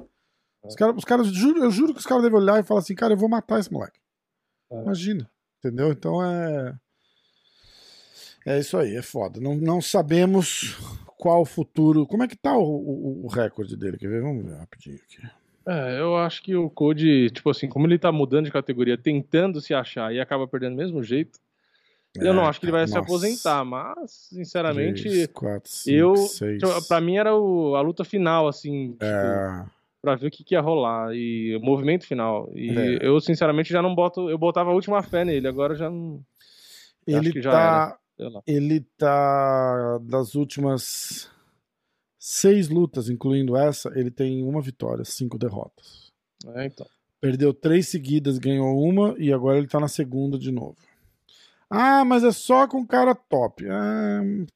Os 0.68 0.74
caras, 0.74 0.96
os 0.96 1.04
caras 1.04 1.26
juro, 1.28 1.62
eu 1.64 1.70
juro 1.70 1.92
que 1.92 2.00
os 2.00 2.06
caras 2.06 2.22
devem 2.24 2.38
olhar 2.38 2.58
e 2.60 2.62
falar 2.64 2.80
assim, 2.80 2.94
cara, 2.94 3.12
eu 3.14 3.18
vou 3.18 3.28
matar 3.28 3.58
esse 3.60 3.72
moleque. 3.72 3.98
É. 4.70 4.82
Imagina. 4.82 5.30
Entendeu? 5.58 5.90
Então 5.92 6.22
é. 6.24 6.74
É 8.44 8.58
isso 8.60 8.76
aí, 8.76 8.96
é 8.96 9.02
foda. 9.02 9.40
Não, 9.40 9.56
não 9.56 9.80
sabemos 9.82 10.76
qual 11.16 11.42
o 11.42 11.46
futuro. 11.46 12.06
Como 12.06 12.22
é 12.22 12.28
que 12.28 12.36
tá 12.36 12.56
o, 12.56 12.62
o, 12.62 13.24
o 13.24 13.28
recorde 13.28 13.76
dele? 13.76 13.96
Quer 13.98 14.08
ver? 14.08 14.22
Vamos 14.22 14.44
ver 14.44 14.56
rapidinho 14.56 14.96
aqui. 14.96 15.18
É, 15.66 15.98
eu 15.98 16.16
acho 16.16 16.40
que 16.44 16.54
o 16.54 16.70
Code, 16.70 17.28
tipo 17.30 17.50
assim, 17.50 17.68
como 17.68 17.86
ele 17.88 17.98
tá 17.98 18.12
mudando 18.12 18.44
de 18.44 18.52
categoria, 18.52 18.96
tentando 18.96 19.60
se 19.60 19.74
achar 19.74 20.14
e 20.14 20.20
acaba 20.20 20.46
perdendo 20.46 20.74
do 20.74 20.78
mesmo 20.78 21.02
jeito, 21.02 21.40
eu 22.20 22.32
não 22.32 22.44
É, 22.44 22.46
acho 22.46 22.60
que 22.60 22.66
ele 22.66 22.72
vai 22.72 22.86
se 22.86 22.94
nossa. 22.94 23.02
aposentar, 23.04 23.64
mas, 23.64 24.28
sinceramente, 24.30 25.02
Três, 25.02 25.26
quatro, 25.26 25.68
cinco, 25.72 25.92
eu. 25.96 26.14
seis. 26.14 26.62
tipo, 26.62 26.86
Pra 26.86 27.00
mim 27.00 27.16
era 27.16 27.34
o- 27.34 27.74
a 27.74 27.80
luta 27.80 28.04
final, 28.04 28.46
assim, 28.46 28.92
tipo, 28.92 29.04
É, 29.04 29.64
pra 30.06 30.14
ver 30.14 30.28
o 30.28 30.30
que, 30.30 30.44
que 30.44 30.54
ia 30.54 30.60
rolar 30.60 31.12
e 31.12 31.56
o 31.56 31.60
movimento 31.60 32.06
final. 32.06 32.48
E 32.54 32.70
É. 32.70 32.98
eu, 33.06 33.20
sinceramente, 33.20 33.72
já 33.72 33.82
não 33.82 33.92
boto. 33.92 34.30
Eu 34.30 34.38
botava 34.38 34.70
a 34.70 34.72
última 34.72 35.02
fé 35.02 35.24
nele, 35.24 35.48
agora 35.48 35.74
já 35.74 35.90
não. 35.90 36.22
ele 37.04 37.42
já 37.42 37.50
tá. 37.50 37.98
Sei 38.16 38.28
lá. 38.28 38.42
Ele 38.46 38.80
tá. 38.96 39.98
Das 40.02 40.36
últimas 40.36 41.28
seis 42.18 42.68
lutas, 42.68 43.08
incluindo 43.10 43.56
essa, 43.56 43.90
ele 43.98 44.10
tem 44.10 44.44
uma 44.44 44.62
vitória, 44.62 45.04
cinco 45.04 45.36
derrotas. 45.36 46.12
É, 46.54 46.66
então. 46.66 46.86
Perdeu 47.20 47.52
três 47.52 47.88
seguidas, 47.88 48.38
ganhou 48.38 48.80
uma 48.80 49.14
e 49.18 49.32
agora 49.32 49.58
ele 49.58 49.66
tá 49.66 49.80
na 49.80 49.88
segunda 49.88 50.38
de 50.38 50.52
novo. 50.52 50.76
Ah, 51.68 52.04
mas 52.04 52.22
é 52.22 52.30
só 52.30 52.68
com 52.68 52.86
cara 52.86 53.12
top. 53.14 53.64
É, 53.66 54.46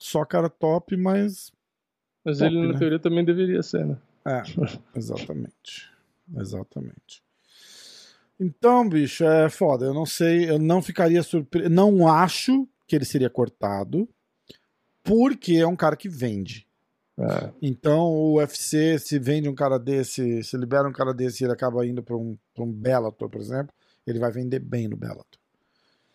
só 0.00 0.24
cara 0.24 0.48
top, 0.50 0.96
mas. 0.96 1.52
Mas 2.24 2.38
Top, 2.38 2.50
ele, 2.52 2.66
na 2.66 2.72
né? 2.72 2.78
teoria, 2.80 2.98
também 2.98 3.24
deveria 3.24 3.62
ser, 3.62 3.86
né? 3.86 3.96
É, 4.26 4.42
exatamente. 4.98 5.90
Exatamente. 6.36 7.22
Então, 8.38 8.86
bicho, 8.88 9.24
é 9.24 9.48
foda. 9.48 9.86
Eu 9.86 9.94
não 9.94 10.04
sei, 10.04 10.50
eu 10.50 10.58
não 10.58 10.82
ficaria 10.82 11.22
surpreso. 11.22 11.70
Não 11.70 12.08
acho 12.08 12.68
que 12.86 12.96
ele 12.96 13.04
seria 13.04 13.30
cortado, 13.30 14.08
porque 15.02 15.54
é 15.54 15.66
um 15.66 15.76
cara 15.76 15.96
que 15.96 16.08
vende. 16.08 16.66
É. 17.18 17.50
Então, 17.62 18.00
o 18.00 18.34
UFC, 18.34 18.98
se 18.98 19.18
vende 19.18 19.48
um 19.48 19.54
cara 19.54 19.78
desse, 19.78 20.42
se 20.42 20.56
libera 20.56 20.86
um 20.86 20.92
cara 20.92 21.14
desse 21.14 21.42
e 21.42 21.46
ele 21.46 21.52
acaba 21.52 21.86
indo 21.86 22.02
para 22.02 22.16
um, 22.16 22.36
pra 22.54 22.64
um 22.64 22.70
Bellator, 22.70 23.30
por 23.30 23.40
exemplo, 23.40 23.72
ele 24.06 24.18
vai 24.18 24.30
vender 24.30 24.58
bem 24.58 24.86
no 24.86 24.96
Bellator. 24.96 25.40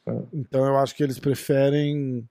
É. 0.05 0.21
Então, 0.31 0.63
eu 0.65 0.77
acho 0.77 0.95
que 0.95 1.01
eles 1.01 1.17
preferem 1.17 2.27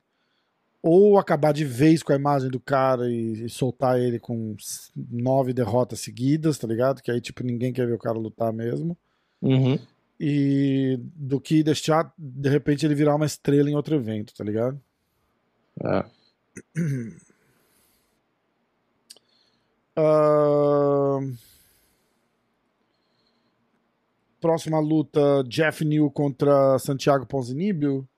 ou 0.82 1.18
acabar 1.18 1.52
de 1.52 1.64
vez 1.64 2.02
com 2.02 2.12
a 2.12 2.16
imagem 2.16 2.50
do 2.50 2.58
cara 2.58 3.08
e, 3.10 3.44
e 3.44 3.48
soltar 3.48 4.00
ele 4.00 4.18
com 4.18 4.56
nove 4.96 5.52
derrotas 5.52 6.00
seguidas, 6.00 6.58
tá 6.58 6.66
ligado? 6.66 7.02
Que 7.02 7.10
aí, 7.10 7.20
tipo, 7.20 7.44
ninguém 7.44 7.72
quer 7.72 7.86
ver 7.86 7.94
o 7.94 7.98
cara 7.98 8.18
lutar 8.18 8.52
mesmo. 8.52 8.96
Uhum. 9.42 9.78
E 10.18 10.98
do 11.14 11.40
que 11.40 11.62
deixar, 11.62 12.12
de 12.18 12.48
repente, 12.48 12.84
ele 12.84 12.94
virar 12.94 13.14
uma 13.14 13.26
estrela 13.26 13.70
em 13.70 13.74
outro 13.74 13.94
evento, 13.94 14.34
tá 14.34 14.44
ligado? 14.44 14.80
É. 15.82 16.04
Ahn, 19.96 21.34
Próxima 24.40 24.80
luta, 24.80 25.44
Jeff 25.46 25.84
New 25.84 26.10
contra 26.10 26.78
Santiago 26.78 27.26
Ponzinibbio. 27.26 28.08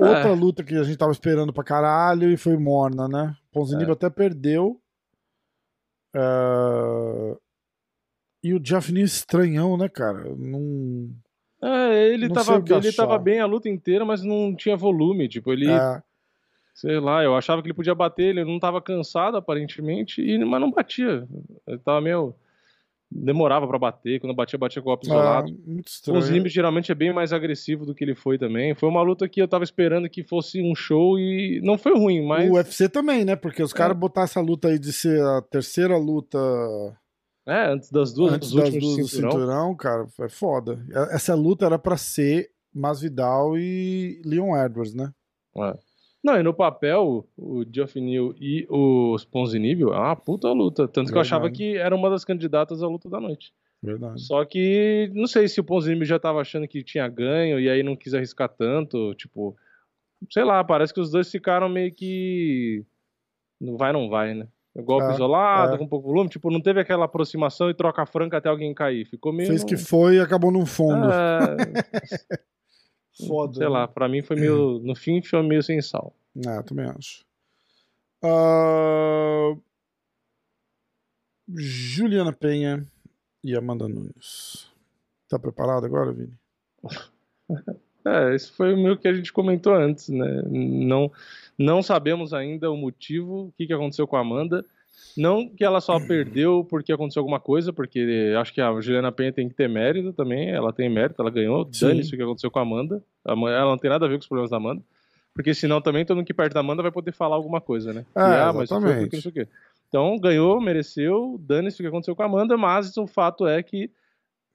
Outra 0.00 0.30
É. 0.30 0.34
luta 0.34 0.64
que 0.64 0.74
a 0.74 0.82
gente 0.82 0.96
tava 0.96 1.12
esperando 1.12 1.52
pra 1.52 1.62
caralho 1.64 2.30
e 2.30 2.36
foi 2.36 2.56
morna, 2.56 3.06
né? 3.08 3.36
Ponzinibbio 3.52 3.90
É. 3.90 3.94
até 3.94 4.08
perdeu. 4.08 4.80
Ah, 6.14 7.36
E 8.42 8.54
o 8.54 8.58
Jeff 8.60 8.90
New 8.90 9.04
estranhão, 9.04 9.76
né, 9.76 9.86
cara? 9.88 10.24
Não... 10.34 11.10
É, 11.62 12.08
ele 12.08 12.26
Não 12.26 12.34
tava, 12.34 12.54
ele 12.56 12.88
achar. 12.88 12.96
tava 13.06 13.18
bem 13.18 13.38
a 13.38 13.44
luta 13.44 13.68
inteira, 13.68 14.02
mas 14.02 14.22
não 14.22 14.56
tinha 14.56 14.74
volume. 14.78 15.28
Tipo, 15.28 15.52
ele, 15.52 15.70
É, 15.70 16.02
sei 16.74 16.98
lá, 16.98 17.22
eu 17.22 17.36
achava 17.36 17.60
que 17.60 17.66
ele 17.68 17.74
podia 17.74 17.94
bater, 17.94 18.28
ele 18.30 18.44
não 18.46 18.58
tava 18.58 18.80
cansado 18.80 19.36
aparentemente, 19.36 20.22
e, 20.22 20.42
mas 20.42 20.58
não 20.60 20.70
batia. 20.70 21.28
Ele 21.66 21.78
tava 21.80 22.00
meio. 22.00 22.34
Demorava 23.12 23.66
pra 23.66 23.76
bater, 23.78 24.20
quando 24.20 24.34
batia, 24.34 24.56
batia 24.56 24.80
com 24.80 24.88
golpe 24.88 25.06
é, 25.06 25.10
isolado. 25.10 25.48
muito 25.66 25.88
O 25.88 25.90
estranho. 25.90 26.22
Zimbi 26.22 26.48
geralmente 26.48 26.92
é 26.92 26.94
bem 26.94 27.12
mais 27.12 27.32
agressivo 27.32 27.84
do 27.84 27.92
que 27.92 28.04
ele 28.04 28.14
foi 28.14 28.38
também. 28.38 28.72
Foi 28.74 28.88
uma 28.88 29.02
luta 29.02 29.28
que 29.28 29.42
eu 29.42 29.48
tava 29.48 29.64
esperando 29.64 30.08
que 30.08 30.22
fosse 30.22 30.62
um 30.62 30.74
show 30.76 31.18
e 31.18 31.60
não 31.64 31.76
foi 31.76 31.92
ruim, 31.92 32.24
mas. 32.24 32.48
O 32.48 32.54
UFC 32.54 32.88
também, 32.88 33.24
né? 33.24 33.34
Porque 33.34 33.62
os 33.62 33.72
caras 33.72 33.96
botar 33.96 34.22
essa 34.22 34.40
luta 34.40 34.68
aí 34.68 34.78
de 34.78 34.92
ser 34.92 35.20
a 35.20 35.42
terceira 35.42 35.96
luta 35.96 36.38
É, 37.46 37.72
antes 37.72 37.90
das 37.90 38.12
duas, 38.12 38.34
antes 38.34 38.50
dos 38.52 38.62
das 38.62 38.70
duas 38.70 38.84
do 38.84 39.08
cinturão. 39.08 39.30
cinturão, 39.32 39.74
cara, 39.76 40.06
é 40.20 40.28
foda. 40.28 40.78
Essa 41.10 41.34
luta 41.34 41.66
era 41.66 41.78
pra 41.78 41.96
ser 41.96 42.50
Masvidal 42.72 43.58
e 43.58 44.22
Leon 44.24 44.56
Edwards, 44.56 44.94
né? 44.94 45.10
É. 45.56 45.74
Não, 46.22 46.38
e 46.38 46.42
no 46.42 46.52
papel, 46.52 47.26
o 47.36 47.64
Geoff 47.70 47.98
Neal 48.00 48.34
e 48.38 48.66
o 48.68 49.16
Sponzinibio 49.16 49.92
é 49.92 49.98
uma 49.98 50.14
puta 50.16 50.50
luta. 50.52 50.86
Tanto 50.86 51.10
que 51.10 51.16
eu 51.16 51.22
achava 51.22 51.44
Verdade. 51.44 51.58
que 51.72 51.76
era 51.78 51.96
uma 51.96 52.10
das 52.10 52.24
candidatas 52.24 52.82
à 52.82 52.86
luta 52.88 53.08
da 53.08 53.18
noite. 53.20 53.52
Verdade. 53.82 54.20
Só 54.22 54.44
que 54.44 55.10
não 55.14 55.26
sei 55.26 55.48
se 55.48 55.58
o 55.60 55.64
Ponzinibio 55.64 56.04
já 56.04 56.18
tava 56.18 56.40
achando 56.40 56.68
que 56.68 56.84
tinha 56.84 57.08
ganho 57.08 57.58
e 57.58 57.70
aí 57.70 57.82
não 57.82 57.96
quis 57.96 58.12
arriscar 58.12 58.50
tanto. 58.50 59.14
Tipo, 59.14 59.56
sei 60.30 60.44
lá, 60.44 60.62
parece 60.62 60.92
que 60.92 61.00
os 61.00 61.10
dois 61.10 61.30
ficaram 61.30 61.68
meio 61.70 61.90
que. 61.94 62.84
Não 63.58 63.78
vai, 63.78 63.90
não 63.92 64.10
vai, 64.10 64.34
né? 64.34 64.46
Golpe 64.76 65.06
É, 65.06 65.12
isolado, 65.14 65.74
é. 65.74 65.78
com 65.78 65.88
pouco 65.88 66.08
volume. 66.08 66.28
Tipo, 66.28 66.50
não 66.50 66.60
teve 66.60 66.80
aquela 66.80 67.06
aproximação 67.06 67.70
e 67.70 67.74
troca 67.74 68.04
franca 68.06 68.36
até 68.36 68.48
alguém 68.50 68.74
cair. 68.74 69.06
Ficou 69.06 69.32
meio. 69.32 69.48
Fez 69.48 69.64
que 69.64 69.76
foi 69.78 70.16
e 70.16 70.20
acabou 70.20 70.50
num 70.52 70.66
fundo. 70.66 71.06
É, 71.10 71.56
Foda. 73.26 73.54
sei 73.54 73.64
né? 73.64 73.68
lá, 73.68 73.88
pra 73.88 74.08
mim 74.08 74.22
foi 74.22 74.36
meio. 74.36 74.80
No 74.84 74.94
fim, 74.94 75.22
foi 75.22 75.42
meio 75.42 75.62
sem 75.62 75.80
sal. 75.80 76.14
É, 76.46 76.62
também 76.62 76.86
acho. 76.86 77.24
Ah, 78.22 79.56
Juliana 81.48 82.32
Penha 82.32 82.86
e 83.42 83.56
Amanda 83.56 83.88
Nunes. 83.88 84.70
Tá 85.28 85.38
preparado 85.38 85.84
agora, 85.86 86.12
Vini? 86.12 86.34
É, 88.02 88.34
esse 88.34 88.50
foi 88.52 88.72
o 88.72 88.78
meu 88.78 88.96
que 88.96 89.06
a 89.06 89.12
gente 89.12 89.30
comentou 89.30 89.74
antes, 89.74 90.08
né? 90.08 90.42
Não, 90.46 91.12
não 91.58 91.82
sabemos 91.82 92.32
ainda 92.32 92.70
o 92.70 92.76
motivo, 92.76 93.48
o 93.48 93.52
que, 93.52 93.66
que 93.66 93.74
aconteceu 93.74 94.06
com 94.06 94.16
a 94.16 94.20
Amanda. 94.20 94.64
Não 95.16 95.48
que 95.48 95.64
ela 95.64 95.80
só 95.80 95.98
perdeu 95.98 96.64
porque 96.68 96.92
aconteceu 96.92 97.20
alguma 97.20 97.40
coisa, 97.40 97.72
porque 97.72 98.32
acho 98.38 98.52
que 98.52 98.60
a 98.60 98.80
Juliana 98.80 99.10
Penha 99.10 99.32
tem 99.32 99.48
que 99.48 99.54
ter 99.54 99.68
mérito 99.68 100.12
também. 100.12 100.50
Ela 100.50 100.72
tem 100.72 100.88
mérito, 100.88 101.20
ela 101.20 101.30
ganhou. 101.30 101.64
Dane-se 101.64 102.14
o 102.14 102.16
que 102.16 102.22
aconteceu 102.22 102.50
com 102.50 102.58
a 102.58 102.62
Amanda. 102.62 103.02
Ela 103.26 103.64
não 103.64 103.78
tem 103.78 103.90
nada 103.90 104.06
a 104.06 104.08
ver 104.08 104.14
com 104.16 104.20
os 104.22 104.28
problemas 104.28 104.50
da 104.50 104.56
Amanda. 104.56 104.82
Porque 105.34 105.54
senão 105.54 105.80
também 105.80 106.04
todo 106.04 106.16
mundo 106.16 106.26
que 106.26 106.34
perde 106.34 106.54
da 106.54 106.60
Amanda 106.60 106.82
vai 106.82 106.90
poder 106.90 107.12
falar 107.12 107.36
alguma 107.36 107.60
coisa, 107.60 107.92
né? 107.92 108.04
É, 108.14 108.20
E, 108.20 108.22
ah, 108.22 108.52
mas 108.52 108.68
foi 108.68 108.78
exatamente. 108.78 109.00
porque 109.00 109.16
não 109.16 109.22
sei 109.22 109.30
o 109.30 109.34
quê. 109.34 109.48
Então 109.88 110.18
ganhou, 110.18 110.60
mereceu, 110.60 111.36
dane-se 111.40 111.80
o 111.80 111.82
que 111.82 111.88
aconteceu 111.88 112.14
com 112.14 112.22
a 112.22 112.26
Amanda, 112.26 112.56
mas 112.56 112.96
o 112.96 113.06
fato 113.06 113.46
é 113.46 113.62
que 113.62 113.90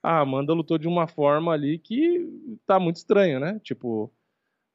a 0.02 0.20
Amanda 0.20 0.54
lutou 0.54 0.78
de 0.78 0.88
uma 0.88 1.08
forma 1.08 1.52
ali 1.52 1.80
que 1.80 2.28
tá 2.66 2.80
muito 2.80 2.98
estranho, 2.98 3.40
né? 3.40 3.60
Tipo, 3.64 4.12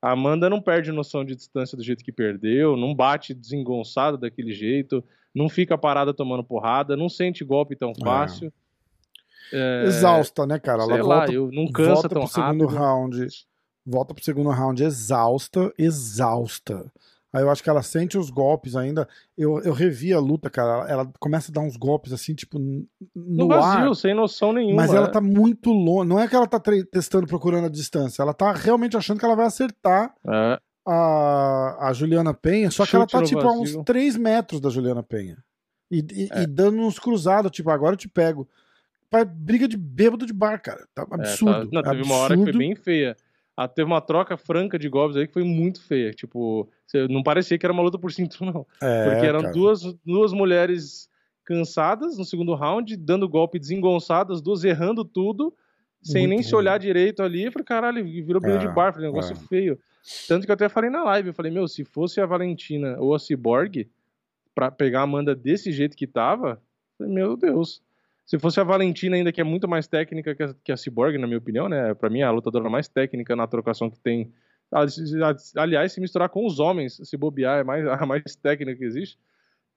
a 0.03 0.13
Amanda 0.13 0.51
não 0.51 0.61
perde 0.61 0.91
noção 0.91 1.25
de 1.25 1.37
distância 1.37 1.77
do 1.77 1.85
jeito 1.85 2.05
que 2.05 2.11
perdeu, 2.13 2.77
não 2.77 2.95
bate 2.95 3.33
desengonçada 3.33 4.19
daquele 4.19 4.53
jeito, 4.53 5.05
não 5.35 5.49
fica 5.49 5.79
parada 5.79 6.13
tomando 6.13 6.45
porrada, 6.45 6.97
não 6.97 7.09
sente 7.09 7.45
golpe 7.45 7.77
tão 7.77 7.93
fácil. 7.95 8.53
É, 9.53 9.85
Exausta, 9.87 10.47
né, 10.47 10.59
cara? 10.59 10.85
sei 10.85 10.95
Ela 10.95 11.07
lá, 11.07 11.17
volta, 11.19 11.33
eu 11.33 11.51
não 11.53 11.67
cansa 11.71 11.93
volta 11.93 12.09
tão 12.09 12.23
pro 12.23 12.31
segundo 12.31 12.67
round. 12.67 13.27
Volta 13.85 14.15
pro 14.15 14.25
segundo 14.25 14.51
round 14.51 14.83
exausta, 14.85 15.73
exausta. 15.79 16.91
Aí 17.33 17.43
eu 17.43 17.51
acho 17.51 17.63
que 17.63 17.71
ela 17.71 17.83
sente 17.83 18.19
os 18.19 18.29
golpes 18.29 18.75
ainda. 18.75 19.09
Eu, 19.39 19.61
eu 19.61 19.73
revi 19.73 20.13
a 20.13 20.19
luta, 20.19 20.51
cara. 20.51 20.89
Ela, 20.91 21.09
começa 21.21 21.51
a 21.51 21.55
dar 21.55 21.61
uns 21.61 21.77
golpes 21.77 22.13
assim, 22.13 22.35
tipo, 22.35 22.59
No, 22.59 22.87
no, 23.15 23.49
vazio, 23.49 23.89
ar. 23.91 23.95
sem 23.95 24.15
noção 24.15 24.53
nenhuma. 24.53 24.83
Mas 24.83 24.93
ela 24.93 25.07
é. 25.07 25.11
tá 25.11 25.21
muito 25.21 25.71
longe. 25.71 26.09
Não 26.09 26.19
é 26.19 26.27
que 26.27 26.35
ela 26.35 26.47
tá 26.47 26.61
testando, 26.91 27.29
procurando 27.29 27.67
a 27.67 27.71
distância. 27.71 28.23
Ela 28.23 28.35
tá 28.35 28.53
realmente 28.53 28.97
achando 28.97 29.19
que 29.19 29.25
ela 29.25 29.37
vai 29.37 29.47
acertar 29.47 30.13
É, 30.27 30.61
a, 30.87 31.89
a 31.89 31.93
Juliana 31.93 32.33
Penha. 32.35 32.71
Só 32.71 32.87
que 32.87 32.97
ela 32.97 33.07
tá, 33.07 33.23
tipo, 33.23 33.41
a 33.41 33.53
uns 33.53 33.71
vazio. 33.73 33.85
3 33.85 34.17
metros 34.17 34.61
da 34.61 34.71
Juliana 34.71 35.03
Penha. 35.03 35.39
E, 35.91 35.99
e- 36.13 36.29
É. 36.33 36.43
e 36.43 36.47
dando 36.47 36.79
uns 36.79 36.99
cruzados, 36.99 37.51
tipo, 37.51 37.71
agora 37.71 37.95
eu 37.95 37.99
te 37.99 38.09
pego. 38.09 38.49
Pai, 39.09 39.25
briga 39.25 39.67
de 39.67 39.77
bêbado 39.77 40.25
de 40.25 40.33
bar, 40.33 40.61
cara. 40.63 40.87
Tá 40.95 41.03
é, 41.11 41.15
absurdo. 41.15 41.69
tá- 41.69 41.69
Não, 41.73 41.83
teve 41.83 42.03
uma 42.05 42.15
hora 42.17 42.29
que 42.35 42.41
foi 42.43 42.43
absurdo. 42.51 42.59
bem 42.59 42.75
feia. 42.77 43.17
Ah, 43.57 43.69
teve 43.69 43.85
uma 43.87 44.01
troca 44.01 44.37
franca 44.37 44.79
de 44.79 44.89
golpes 44.89 45.17
aí 45.17 45.27
que 45.27 45.33
foi 45.35 45.45
muito 45.45 45.83
feia. 45.83 46.13
Tipo, 46.13 46.69
não 47.11 47.23
parecia 47.23 47.59
que 47.59 47.67
era 47.67 47.73
uma 47.73 47.83
luta 47.83 47.99
por 47.99 48.11
cinto, 48.13 48.39
não. 48.45 48.67
É, 48.81 49.05
Porque 49.11 49.27
eram 49.27 49.41
cara. 49.41 49.53
duas, 49.53 49.81
duas 50.05 50.33
mulheres 50.33 51.09
cansadas 51.45 52.17
no 52.17 52.25
segundo 52.25 52.55
round, 52.55 52.97
dando 52.97 53.29
golpe 53.29 53.59
desengonçadas, 53.59 54.41
duas 54.41 54.63
errando 54.63 55.05
tudo, 55.05 55.53
sem 56.03 56.23
Muito 56.27 56.31
nem 56.37 56.43
se 56.43 56.55
olhar 56.55 56.79
direito 56.79 57.23
ali. 57.23 57.45
Eu 57.45 57.53
falei, 57.53 57.65
caralho, 57.65 58.05
virou 58.05 58.41
briga 58.41 58.57
É, 58.57 58.61
de 58.61 58.69
bar, 58.69 58.93
falei, 58.93 59.09
negócio 59.09 59.33
é. 59.35 59.37
feio. 59.49 59.79
Tanto 60.27 60.47
que 60.47 60.51
eu 60.51 60.55
até 60.55 60.69
falei 60.69 60.89
na 60.91 61.05
live, 61.05 61.29
eu 61.29 61.35
falei, 61.35 61.53
meu, 61.53 61.69
se 61.69 61.85
fosse 61.85 62.21
a 62.21 62.27
Valentina 62.27 62.97
ou 62.99 63.15
a 63.15 63.19
Cyborg, 63.19 63.89
pra 64.55 64.71
pegar 64.71 65.01
a 65.01 65.03
Amanda 65.03 65.35
desse 65.35 65.71
jeito 65.73 65.97
que 65.97 66.07
tava, 66.07 66.61
falei, 66.99 67.13
meu 67.13 67.37
Deus. 67.37 67.83
Se 68.27 68.39
fosse 68.39 68.61
a 68.61 68.65
Valentina 68.65 69.17
ainda, 69.17 69.33
que 69.33 69.41
é 69.41 69.45
muito 69.45 69.67
mais 69.69 69.87
técnica 69.89 70.35
que 70.35 70.43
a, 70.43 70.55
que 70.65 70.73
a 70.73 70.77
Cyborg, 70.77 71.19
na 71.19 71.27
minha 71.27 71.39
opinião, 71.39 71.69
né? 71.69 71.93
Pra 71.95 72.09
mim, 72.09 72.21
é 72.21 72.25
a 72.25 72.31
lutadora 72.31 72.71
mais 72.71 72.87
técnica 72.89 73.35
na 73.35 73.47
trocação 73.47 73.91
que 73.91 73.99
tem. 73.99 74.33
Aliás, 75.57 75.93
se 75.93 76.01
misturar 76.01 76.29
com 76.29 76.47
os 76.47 76.59
homens, 76.61 77.01
se 77.03 77.17
bobear, 77.17 77.61
é 77.61 77.65
mais, 77.65 77.85
a 77.89 78.07
mais 78.07 78.23
técnica 78.37 78.79
que 78.79 78.85
existe, 78.85 79.19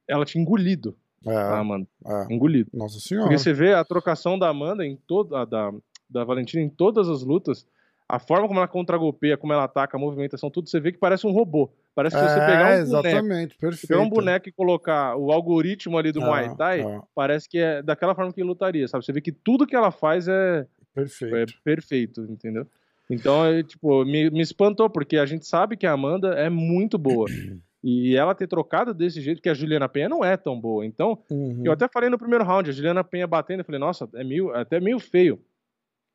ela 0.07 0.23
tinha 0.25 0.41
engolido 0.41 0.95
a 1.25 1.31
É, 1.31 1.37
Amanda. 1.57 1.87
é. 2.05 2.33
Engolido. 2.33 2.69
Nossa 2.73 2.99
senhora. 2.99 3.27
Porque 3.27 3.39
você 3.39 3.53
vê 3.53 3.73
a 3.73 3.83
trocação 3.83 4.37
da 4.37 4.49
Amanda 4.49 4.85
em 4.85 4.95
toda 5.07 5.41
a 5.41 5.45
da, 5.45 5.71
da 6.13 6.23
Valentina 6.23 6.61
em 6.63 6.69
todas 6.69 7.09
as 7.09 7.23
lutas, 7.23 7.65
a 8.07 8.19
forma 8.19 8.47
como 8.47 8.59
ela 8.59 8.67
contragolpeia, 8.67 9.35
como 9.37 9.53
ela 9.53 9.63
ataca, 9.63 9.97
a 9.97 9.99
movimentação, 9.99 10.49
tudo, 10.49 10.69
você 10.69 10.79
vê 10.79 10.91
que 10.91 10.97
parece 10.97 11.25
um 11.25 11.31
robô. 11.31 11.69
Parece 11.95 12.15
que 12.15 12.21
você 12.21 12.39
é, 12.39 12.45
pegar 12.45 12.63
um 12.63 12.67
boneco, 12.67 12.81
exatamente, 13.07 13.57
perfeito. 13.57 13.87
pegar 13.87 14.01
um 14.01 14.09
boneco 14.09 14.49
e 14.49 14.51
colocar 14.51 15.15
o 15.15 15.31
algoritmo 15.31 15.97
ali 15.97 16.11
do 16.11 16.21
É, 16.21 16.25
Muay 16.25 16.55
Thai, 16.55 16.81
é, 16.81 17.01
parece 17.15 17.47
que 17.49 17.57
é 17.57 17.81
daquela 17.81 18.13
forma 18.13 18.31
que 18.33 18.41
ele 18.41 18.47
lutaria, 18.47 18.87
sabe? 18.87 19.05
Você 19.05 19.13
vê 19.13 19.21
que 19.21 19.31
tudo 19.31 19.65
que 19.65 19.75
ela 19.75 19.91
faz 19.91 20.27
é, 20.27 20.65
perfeito. 20.93 21.35
é 21.35 21.45
perfeito, 21.63 22.21
entendeu? 22.29 22.67
Então, 23.09 23.45
é, 23.45 23.63
tipo, 23.63 24.03
me, 24.05 24.29
me 24.29 24.41
espantou, 24.41 24.89
porque 24.89 25.17
a 25.17 25.25
gente 25.25 25.45
sabe 25.45 25.75
que 25.77 25.85
a 25.85 25.91
Amanda 25.91 26.29
é 26.35 26.49
muito 26.49 26.97
boa. 26.97 27.27
E 27.85 28.15
ela 28.15 28.33
ter 28.33 28.47
trocado 28.47 28.93
desse 28.93 29.19
jeito, 29.19 29.41
que 29.41 29.49
a 29.49 29.53
Juliana 29.53 29.89
Penha 29.89 30.07
não 30.07 30.23
é 30.23 30.37
tão 30.37 30.57
boa. 30.57 30.85
Então, 30.85 31.19
Uhum. 31.29 31.63
eu 31.65 31.71
até 31.73 31.85
falei 31.89 32.09
no 32.09 32.17
primeiro 32.17 32.45
round, 32.45 32.69
a 32.69 32.71
Juliana 32.73 33.03
Penha 33.03 33.27
batendo, 33.27 33.59
eu 33.59 33.65
falei, 33.65 33.77
nossa, 33.77 34.07
é 34.15 34.23
meio, 34.23 34.55
até 34.55 34.79
meio 34.79 34.99
feio. 35.01 35.37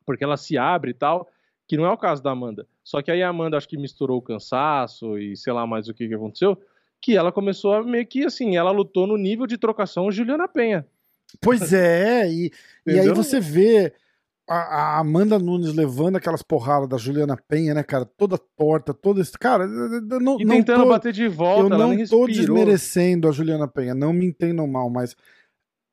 Porque 0.08 0.24
ela 0.24 0.38
se 0.38 0.56
abre 0.56 0.92
e 0.92 0.94
tal, 0.94 1.28
que 1.66 1.76
não 1.76 1.84
é 1.84 1.90
o 1.90 1.98
caso 1.98 2.22
da 2.22 2.30
Amanda. 2.30 2.66
Só 2.82 3.02
que 3.02 3.10
aí 3.10 3.22
a 3.22 3.28
Amanda 3.28 3.58
acho 3.58 3.68
que 3.68 3.76
misturou 3.76 4.16
o 4.16 4.22
cansaço 4.22 5.18
e 5.18 5.36
sei 5.36 5.52
lá 5.52 5.66
mais 5.66 5.86
o 5.86 5.92
que, 5.92 6.08
que 6.08 6.14
aconteceu, 6.14 6.56
que 6.98 7.14
ela 7.14 7.30
começou 7.30 7.74
a 7.74 7.84
meio 7.84 8.06
que 8.06 8.24
assim, 8.24 8.56
ela 8.56 8.70
lutou 8.70 9.06
no 9.06 9.18
nível 9.18 9.46
de 9.46 9.58
trocação 9.58 10.10
Juliana 10.10 10.48
Penha. 10.48 10.86
Pois 11.42 11.74
é, 11.74 12.26
e, 12.26 12.50
e 12.86 12.98
aí 12.98 13.10
você 13.10 13.38
vê 13.38 13.92
a, 14.48 14.54
a 14.56 14.98
Amanda 15.00 15.38
Nunes 15.38 15.74
levando 15.74 16.16
aquelas 16.16 16.42
porradas 16.42 16.88
da 16.88 16.96
Juliana 16.96 17.36
Penha, 17.36 17.74
né, 17.74 17.82
cara? 17.82 18.06
Toda 18.06 18.38
torta, 18.38 18.94
toda 18.94 19.20
esse. 19.20 19.32
Cara, 19.32 19.66
não, 19.66 20.40
E 20.40 20.46
não 20.46 20.56
tentando 20.56 20.84
tô, 20.84 20.88
bater 20.88 21.12
de 21.12 21.28
volta, 21.28 21.74
eu 21.74 21.78
não 21.78 21.94
respirou. 21.94 22.26
desmerecendo 22.26 23.28
a 23.28 23.32
Juliana 23.32 23.68
Penha, 23.68 23.94
não 23.94 24.14
me 24.14 24.24
entendam 24.24 24.66
mal, 24.66 24.88
mas 24.88 25.14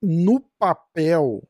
no 0.02 0.40
papel, 0.58 1.44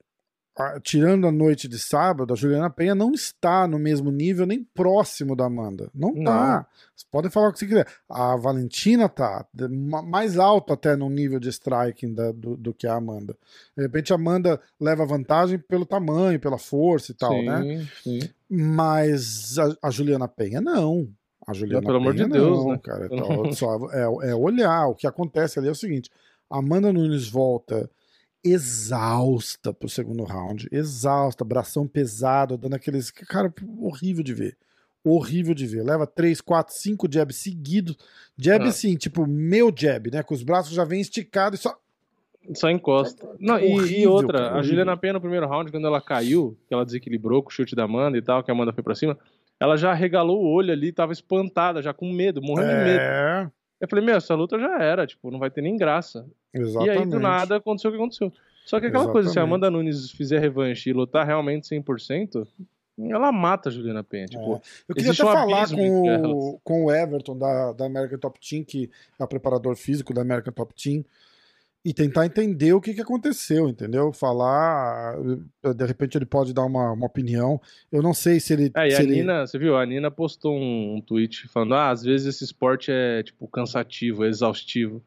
a- 0.58 0.80
tirando 0.80 1.28
a 1.28 1.32
noite 1.32 1.68
de 1.68 1.78
sábado, 1.78 2.34
a 2.34 2.36
Juliana 2.36 2.70
Penha 2.70 2.96
não 2.96 3.12
está 3.12 3.68
no 3.68 3.78
mesmo 3.78 4.12
nível, 4.12 4.46
nem 4.46 4.64
próximo 4.64 5.36
da 5.36 5.46
Amanda. 5.46 5.90
Não 5.94 6.14
Não. 6.14 6.24
tá. 6.24 6.66
Vocês 6.96 7.08
podem 7.12 7.30
falar 7.30 7.50
o 7.50 7.54
que 7.54 7.60
você 7.60 7.68
quiser. 7.68 7.88
A 8.10 8.36
Valentina 8.38 9.10
tá 9.10 9.46
mais 10.06 10.38
alto 10.40 10.72
até 10.74 10.96
no 10.96 11.10
nível 11.10 11.40
de 11.40 11.50
striking 11.50 12.14
da- 12.14 12.32
do, 12.32 12.56
do 12.56 12.74
que 12.74 12.88
a 12.88 12.96
Amanda. 12.96 13.36
De 13.76 13.84
repente 13.84 14.14
a 14.14 14.16
Amanda 14.16 14.60
leva 14.80 15.06
vantagem 15.06 15.60
pelo 15.60 15.86
tamanho, 15.86 16.40
pela 16.40 16.58
força 16.58 17.12
e 17.12 17.16
tal, 17.16 17.34
sim, 17.34 17.46
né? 17.46 17.88
Sim. 18.04 18.20
Mas 18.50 19.58
a, 19.60 19.88
a 19.88 19.92
Juliana 19.92 20.28
Penha 20.28 20.62
não. 20.62 21.08
A 21.48 21.54
Juliana 21.54 21.86
pelo 21.86 21.98
amor 21.98 22.14
Penha 22.16 22.26
de 22.28 22.32
Deus, 22.34 22.58
não, 22.60 22.72
né? 22.72 22.80
cara. 22.82 23.08
Então, 23.12 23.52
só 23.54 23.78
é, 23.92 24.30
é 24.30 24.36
olhar. 24.36 24.88
O 24.88 24.96
que 24.96 25.06
acontece 25.06 25.60
ali 25.60 25.68
é 25.68 25.72
o 25.72 25.76
seguinte: 25.76 26.10
a 26.50 26.60
Amanda 26.60 26.92
Nunes 26.94 27.28
volta 27.28 27.90
exausta 28.46 29.74
pro 29.74 29.90
segundo 29.90 30.24
round, 30.24 30.68
exausta, 30.72 31.44
bração 31.44 31.88
pesado, 31.88 32.58
dando 32.58 32.76
aqueles. 32.76 33.12
Cara, 33.12 33.54
horrível 33.80 34.24
de 34.24 34.34
ver. 34.34 34.58
Horrível 35.04 35.54
de 35.54 35.68
ver. 35.68 35.84
Leva 35.84 36.08
3, 36.08 36.42
4, 36.42 36.74
5 36.76 37.08
jabs 37.12 37.36
seguidos. 37.38 37.96
Jab 38.38 38.66
Ah. 38.66 38.70
assim, 38.70 38.96
tipo, 38.96 39.28
meu 39.28 39.72
jab, 39.76 40.10
né? 40.12 40.24
Com 40.24 40.34
os 40.34 40.44
braços 40.44 40.74
já 40.74 40.84
vem 40.84 41.00
esticados 41.02 41.60
e 41.60 41.64
só. 41.64 41.78
Só 42.54 42.70
encosta. 42.70 43.28
Não, 43.40 43.58
e- 43.60 43.68
e, 43.70 43.74
Horrível, 43.74 44.12
outra, 44.12 44.38
cara, 44.38 44.44
a 44.50 44.52
horrível. 44.54 44.70
Juliana 44.70 44.98
Penha 44.98 45.14
no 45.14 45.22
primeiro 45.22 45.48
round, 45.48 45.72
quando 45.72 45.88
ela 45.88 46.00
caiu, 46.02 46.56
que 46.68 46.74
ela 46.74 46.86
desequilibrou 46.86 47.42
com 47.42 47.50
o 47.50 47.52
chute 47.52 47.76
da 47.76 47.84
Amanda 47.86 48.18
e 48.18 48.22
tal, 48.22 48.44
que 48.44 48.52
a 48.52 48.54
Amanda 48.54 48.72
foi 48.72 48.84
pra 48.84 48.94
cima, 48.94 49.18
ela 49.60 49.76
já 49.78 49.94
regalou 49.94 50.44
o 50.44 50.48
olho 50.54 50.72
ali, 50.72 50.92
tava 50.92 51.12
espantada, 51.12 51.82
já 51.82 51.92
com 51.94 52.12
medo, 52.12 52.42
morrendo 52.44 52.70
de 52.70 52.84
medo. 52.84 53.52
É, 53.80 53.86
Eu 53.86 53.88
falei, 53.90 54.06
meu, 54.06 54.16
essa 54.16 54.34
luta 54.36 54.58
já 54.60 54.80
era, 54.82 55.06
tipo, 55.06 55.30
não 55.32 55.40
vai 55.40 55.50
ter 55.50 55.62
nem 55.62 55.76
graça. 55.78 56.26
exatamente. 56.54 56.98
E 56.98 57.00
aí, 57.00 57.06
do 57.06 57.20
nada, 57.20 57.58
aconteceu 57.58 57.90
o 57.90 57.94
que 57.94 58.00
aconteceu. 58.00 58.32
Só 58.66 58.80
que 58.80 58.88
aquela 58.88 59.12
coisa, 59.12 59.30
se 59.30 59.38
a 59.38 59.42
Exatamente. 59.44 59.66
Amanda 59.66 59.72
Nunes 59.72 60.12
fizer 60.12 60.40
revanche 60.40 60.90
e 60.90 60.94
lutar 60.94 61.26
realmente 61.26 61.68
100%, 61.70 62.48
ela 62.98 63.32
mata 63.32 63.70
a 63.70 63.72
Juliana 63.72 64.04
Penha. 64.04 64.26
Tipo, 64.26 64.62
Eu 64.88 64.96
queria 64.96 65.12
até 65.12 65.24
um 65.24 65.28
falar 65.28 65.70
com, 65.70 66.32
o, 66.32 66.60
com 66.64 66.86
o 66.86 66.92
Everton 66.92 67.38
da, 67.38 67.74
da 67.74 67.86
American 67.86 68.18
Top 68.18 68.40
Team, 68.40 68.64
que 68.64 68.90
é 69.20 69.24
o 69.24 69.28
preparador 69.28 69.76
físico 69.76 70.14
da 70.14 70.22
American 70.22 70.54
Top 70.54 70.74
Team. 70.74 71.04
E 71.86 71.94
tentar 71.94 72.26
entender 72.26 72.74
o 72.74 72.82
que, 72.82 72.96
que 72.96 73.02
aconteceu, 73.02 73.70
entendeu? 73.70 74.12
Falar, 74.12 75.16
de 75.76 75.86
repente 75.86 76.18
ele 76.18 76.26
pode 76.26 76.52
dar 76.52 76.66
uma, 76.66 76.92
uma 76.92 77.06
opinião. 77.06 77.62
Eu 77.92 78.02
não 78.02 78.12
sei 78.12 78.40
se 78.40 78.54
ele. 78.54 78.72
É, 78.76 78.88
e 78.88 78.92
se 78.92 78.98
a 78.98 79.04
ele... 79.04 79.18
Nina, 79.18 79.46
você 79.46 79.60
viu? 79.60 79.78
A 79.78 79.86
Nina 79.86 80.10
postou 80.10 80.56
um, 80.56 80.96
um 80.96 81.02
tweet 81.02 81.48
falando: 81.48 81.76
ah, 81.76 81.92
às 81.92 82.02
vezes 82.02 82.26
esse 82.26 82.44
esporte 82.44 82.92
é, 82.92 83.22
tipo, 83.22 83.48
cansativo, 83.48 84.26
é 84.26 84.30
exaustivo. 84.30 85.04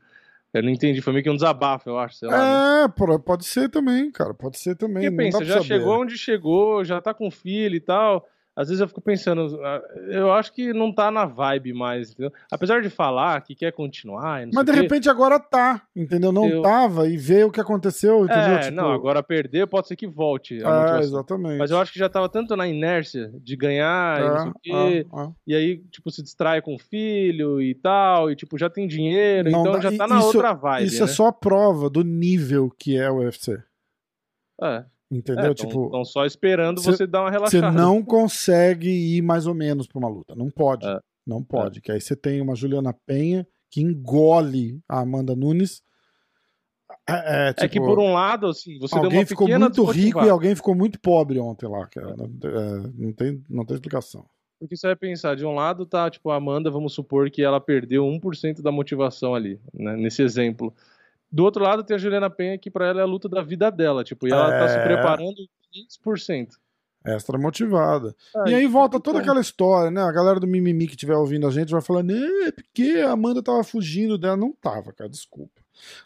Eu 0.54 0.62
não 0.62 0.70
entendi, 0.70 1.02
foi 1.02 1.12
meio 1.12 1.24
que 1.24 1.28
um 1.28 1.34
desabafo, 1.34 1.90
eu 1.90 1.98
acho, 1.98 2.24
lá. 2.24 2.84
É, 2.84 3.06
né? 3.06 3.18
pode 3.22 3.44
ser 3.44 3.68
também, 3.68 4.10
cara, 4.10 4.32
pode 4.32 4.58
ser 4.58 4.76
também. 4.76 5.10
Porque 5.10 5.16
pensa, 5.16 5.44
já 5.44 5.54
saber. 5.54 5.66
chegou 5.66 6.00
onde 6.00 6.16
chegou, 6.16 6.84
já 6.84 7.00
tá 7.00 7.12
com 7.12 7.30
filho 7.30 7.74
e 7.74 7.80
tal 7.80 8.26
às 8.58 8.66
vezes 8.66 8.80
eu 8.80 8.88
fico 8.88 9.00
pensando, 9.00 9.56
ah, 9.62 9.80
eu 10.08 10.32
acho 10.32 10.52
que 10.52 10.72
não 10.72 10.92
tá 10.92 11.12
na 11.12 11.24
vibe 11.24 11.72
mais, 11.72 12.10
entendeu? 12.10 12.32
Apesar 12.50 12.82
de 12.82 12.90
falar 12.90 13.40
que 13.42 13.54
quer 13.54 13.70
continuar. 13.70 14.44
Mas 14.52 14.64
de 14.64 14.72
repente 14.72 15.08
agora 15.08 15.38
tá, 15.38 15.82
entendeu? 15.94 16.32
Não 16.32 16.48
eu... 16.48 16.60
tava 16.60 17.06
e 17.06 17.16
vê 17.16 17.44
o 17.44 17.52
que 17.52 17.60
aconteceu, 17.60 18.24
entendeu? 18.24 18.56
É, 18.56 18.58
tipo... 18.62 18.74
não, 18.74 18.90
agora 18.90 19.22
perder 19.22 19.68
pode 19.68 19.86
ser 19.86 19.94
que 19.94 20.08
volte. 20.08 20.58
É, 20.60 20.98
exatamente. 20.98 21.56
Mas 21.56 21.70
eu 21.70 21.78
acho 21.78 21.92
que 21.92 22.00
já 22.00 22.08
tava 22.08 22.28
tanto 22.28 22.56
na 22.56 22.66
inércia 22.66 23.30
de 23.40 23.54
ganhar 23.54 24.20
é, 24.20 24.24
e 24.24 24.28
não 24.28 24.38
sei 24.38 24.50
o 24.50 24.54
quê. 24.60 25.06
É, 25.14 25.20
é. 25.22 25.28
E 25.46 25.54
aí, 25.54 25.78
tipo, 25.92 26.10
se 26.10 26.20
distrai 26.20 26.60
com 26.60 26.74
o 26.74 26.80
filho 26.80 27.62
e 27.62 27.76
tal, 27.76 28.28
e 28.28 28.34
tipo, 28.34 28.58
já 28.58 28.68
tem 28.68 28.88
dinheiro, 28.88 29.52
não, 29.52 29.60
então 29.60 29.80
já 29.80 29.96
tá 29.96 30.08
na 30.08 30.18
isso, 30.18 30.26
outra 30.26 30.52
vibe. 30.52 30.88
Isso 30.88 30.96
é 30.96 31.06
né? 31.06 31.12
é 31.12 31.14
só 31.14 31.30
prova 31.30 31.88
do 31.88 32.02
nível 32.02 32.74
que 32.76 32.98
é 32.98 33.08
o 33.08 33.18
UFC. 33.18 33.62
É. 34.60 34.84
Entendeu? 35.10 35.52
É, 35.52 35.54
tipo. 35.54 35.86
Estão 35.86 36.04
só 36.04 36.24
esperando 36.24 36.80
cê, 36.80 36.92
você 36.92 37.06
dar 37.06 37.22
uma 37.22 37.30
relaxada. 37.30 37.70
Você 37.70 37.76
não 37.76 38.02
consegue 38.02 38.88
ir 38.88 39.22
mais 39.22 39.46
ou 39.46 39.54
menos 39.54 39.86
pra 39.86 39.98
uma 39.98 40.08
luta. 40.08 40.34
Não 40.34 40.50
pode. 40.50 40.86
É. 40.86 40.98
Não 41.26 41.42
pode. 41.42 41.78
É. 41.78 41.82
Que 41.82 41.92
aí 41.92 42.00
você 42.00 42.14
tem 42.14 42.40
uma 42.40 42.54
Juliana 42.54 42.94
Penha 43.06 43.46
que 43.70 43.80
engole 43.80 44.80
a 44.88 45.00
Amanda 45.00 45.34
Nunes. 45.34 45.82
É, 47.06 47.52
tipo, 47.52 47.64
é, 47.64 47.68
que 47.68 47.80
por 47.80 47.98
um 47.98 48.12
lado, 48.12 48.48
assim, 48.48 48.78
você 48.78 48.96
alguém 48.96 49.24
ficou 49.24 49.48
muito 49.48 49.84
rico 49.84 50.24
e 50.24 50.28
alguém 50.28 50.54
ficou 50.54 50.74
muito 50.74 51.00
pobre 51.00 51.38
ontem 51.38 51.66
lá, 51.66 51.86
cara. 51.86 52.10
É, 52.10 52.90
não, 52.94 53.12
tem, 53.12 53.42
não 53.48 53.64
tem 53.64 53.74
explicação. 53.74 54.26
Porque 54.58 54.76
você 54.76 54.88
vai 54.88 54.96
pensar, 54.96 55.36
de 55.36 55.46
um 55.46 55.54
lado 55.54 55.86
tá, 55.86 56.10
tipo, 56.10 56.30
a 56.30 56.36
Amanda, 56.36 56.70
vamos 56.70 56.92
supor 56.92 57.30
que 57.30 57.42
ela 57.42 57.60
perdeu 57.60 58.04
1% 58.04 58.60
da 58.60 58.72
motivação 58.72 59.34
ali, 59.34 59.60
né, 59.72 59.96
nesse 59.96 60.22
exemplo. 60.22 60.74
Do 61.30 61.44
outro 61.44 61.62
lado 61.62 61.84
tem 61.84 61.94
a 61.94 61.98
Juliana 61.98 62.30
Penha, 62.30 62.58
que 62.58 62.70
para 62.70 62.86
ela 62.86 63.00
é 63.00 63.02
a 63.02 63.06
luta 63.06 63.28
da 63.28 63.42
vida 63.42 63.70
dela, 63.70 64.02
tipo, 64.02 64.26
e 64.26 64.32
ela 64.32 64.54
é... 64.54 64.58
tá 64.58 64.68
se 64.68 64.78
é. 64.78 64.82
preparando 64.82 65.36
500%. 66.06 66.48
Extra 67.04 67.38
motivada. 67.38 68.14
e 68.46 68.54
aí 68.54 68.66
volta 68.66 69.00
toda 69.00 69.20
aquela 69.20 69.40
história, 69.40 69.90
né? 69.90 70.02
A 70.02 70.12
galera 70.12 70.40
do 70.40 70.46
mimimi 70.46 70.86
que 70.86 70.94
estiver 70.94 71.14
ouvindo 71.14 71.46
a 71.46 71.50
gente 71.50 71.70
vai 71.70 71.80
falando, 71.80 72.12
é 72.12 72.50
porque 72.50 73.02
a 73.06 73.12
Amanda 73.12 73.42
tava 73.42 73.62
fugindo 73.62 74.18
dela. 74.18 74.36
Não 74.36 74.52
tava, 74.52 74.92
cara, 74.92 75.08
desculpa. 75.08 75.62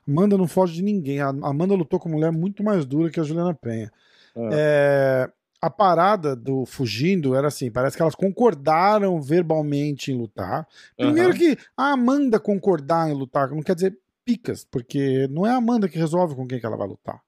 Amanda 0.06 0.36
não 0.36 0.46
foge 0.46 0.74
de 0.74 0.82
ninguém. 0.82 1.20
A 1.20 1.28
Amanda 1.28 1.74
lutou 1.74 1.98
com 1.98 2.08
mulher 2.08 2.30
muito 2.30 2.62
mais 2.62 2.84
dura 2.84 3.10
que 3.10 3.18
a 3.18 3.22
Juliana 3.22 3.54
Penha. 3.54 3.90
É. 4.36 4.48
É, 4.52 5.30
a 5.60 5.70
parada 5.70 6.36
do 6.36 6.66
fugindo 6.66 7.34
era 7.34 7.48
assim: 7.48 7.70
parece 7.70 7.96
que 7.96 8.02
elas 8.02 8.14
concordaram 8.14 9.20
verbalmente 9.20 10.12
em 10.12 10.18
lutar. 10.18 10.66
Primeiro 10.96 11.30
uhum. 11.30 11.38
que 11.38 11.58
a 11.76 11.92
Amanda 11.92 12.38
concordar 12.38 13.08
em 13.08 13.14
lutar 13.14 13.50
não 13.50 13.62
quer 13.62 13.74
dizer 13.74 13.96
picas, 14.24 14.64
porque 14.64 15.26
não 15.28 15.46
é 15.46 15.50
a 15.50 15.56
Amanda 15.56 15.88
que 15.88 15.98
resolve 15.98 16.34
com 16.34 16.46
quem 16.46 16.60
que 16.60 16.66
ela 16.66 16.76
vai 16.76 16.88
lutar. 16.88 17.22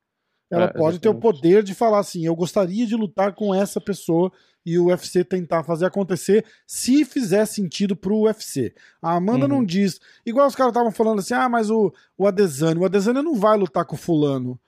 Ela 0.50 0.64
é, 0.64 0.68
pode 0.68 0.96
exatamente. 0.96 1.00
ter 1.00 1.08
o 1.08 1.14
poder 1.14 1.62
de 1.62 1.74
falar 1.74 1.98
assim: 1.98 2.24
eu 2.24 2.36
gostaria 2.36 2.86
de 2.86 2.94
lutar 2.94 3.34
com 3.34 3.54
essa 3.54 3.80
pessoa 3.80 4.30
e 4.64 4.78
o 4.78 4.86
UFC 4.86 5.24
tentar 5.24 5.62
fazer 5.62 5.86
acontecer 5.86 6.44
se 6.66 7.04
fizer 7.04 7.44
sentido 7.46 7.94
pro 7.96 8.22
UFC. 8.22 8.74
A 9.02 9.14
Amanda 9.16 9.46
uhum. 9.46 9.56
não 9.56 9.64
diz. 9.64 10.00
Igual 10.24 10.46
os 10.46 10.54
caras 10.54 10.70
estavam 10.70 10.92
falando 10.92 11.18
assim: 11.18 11.34
ah, 11.34 11.48
mas 11.48 11.70
o, 11.70 11.92
o 12.16 12.26
Adesanya, 12.26 12.80
o 12.80 12.84
Adesanya 12.84 13.22
não 13.22 13.34
vai 13.34 13.56
lutar 13.56 13.84
com 13.84 13.96
Fulano. 13.96 14.58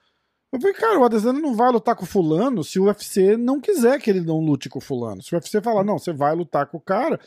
Eu 0.52 0.60
falei, 0.60 0.74
cara, 0.74 0.98
o 0.98 1.04
Adesanya 1.04 1.40
não 1.40 1.54
vai 1.54 1.70
lutar 1.70 1.96
com 1.96 2.04
o 2.04 2.06
fulano 2.06 2.62
se 2.62 2.78
o 2.78 2.84
UFC 2.84 3.36
não 3.36 3.60
quiser 3.60 4.00
que 4.00 4.08
ele 4.08 4.20
não 4.20 4.38
lute 4.38 4.68
com 4.68 4.78
o 4.78 4.82
fulano. 4.82 5.22
Se 5.22 5.34
o 5.34 5.36
UFC 5.36 5.60
falar, 5.60 5.84
não, 5.84 5.98
você 5.98 6.12
vai 6.12 6.34
lutar 6.34 6.66
com 6.66 6.78
o 6.78 6.80
cara. 6.80 7.18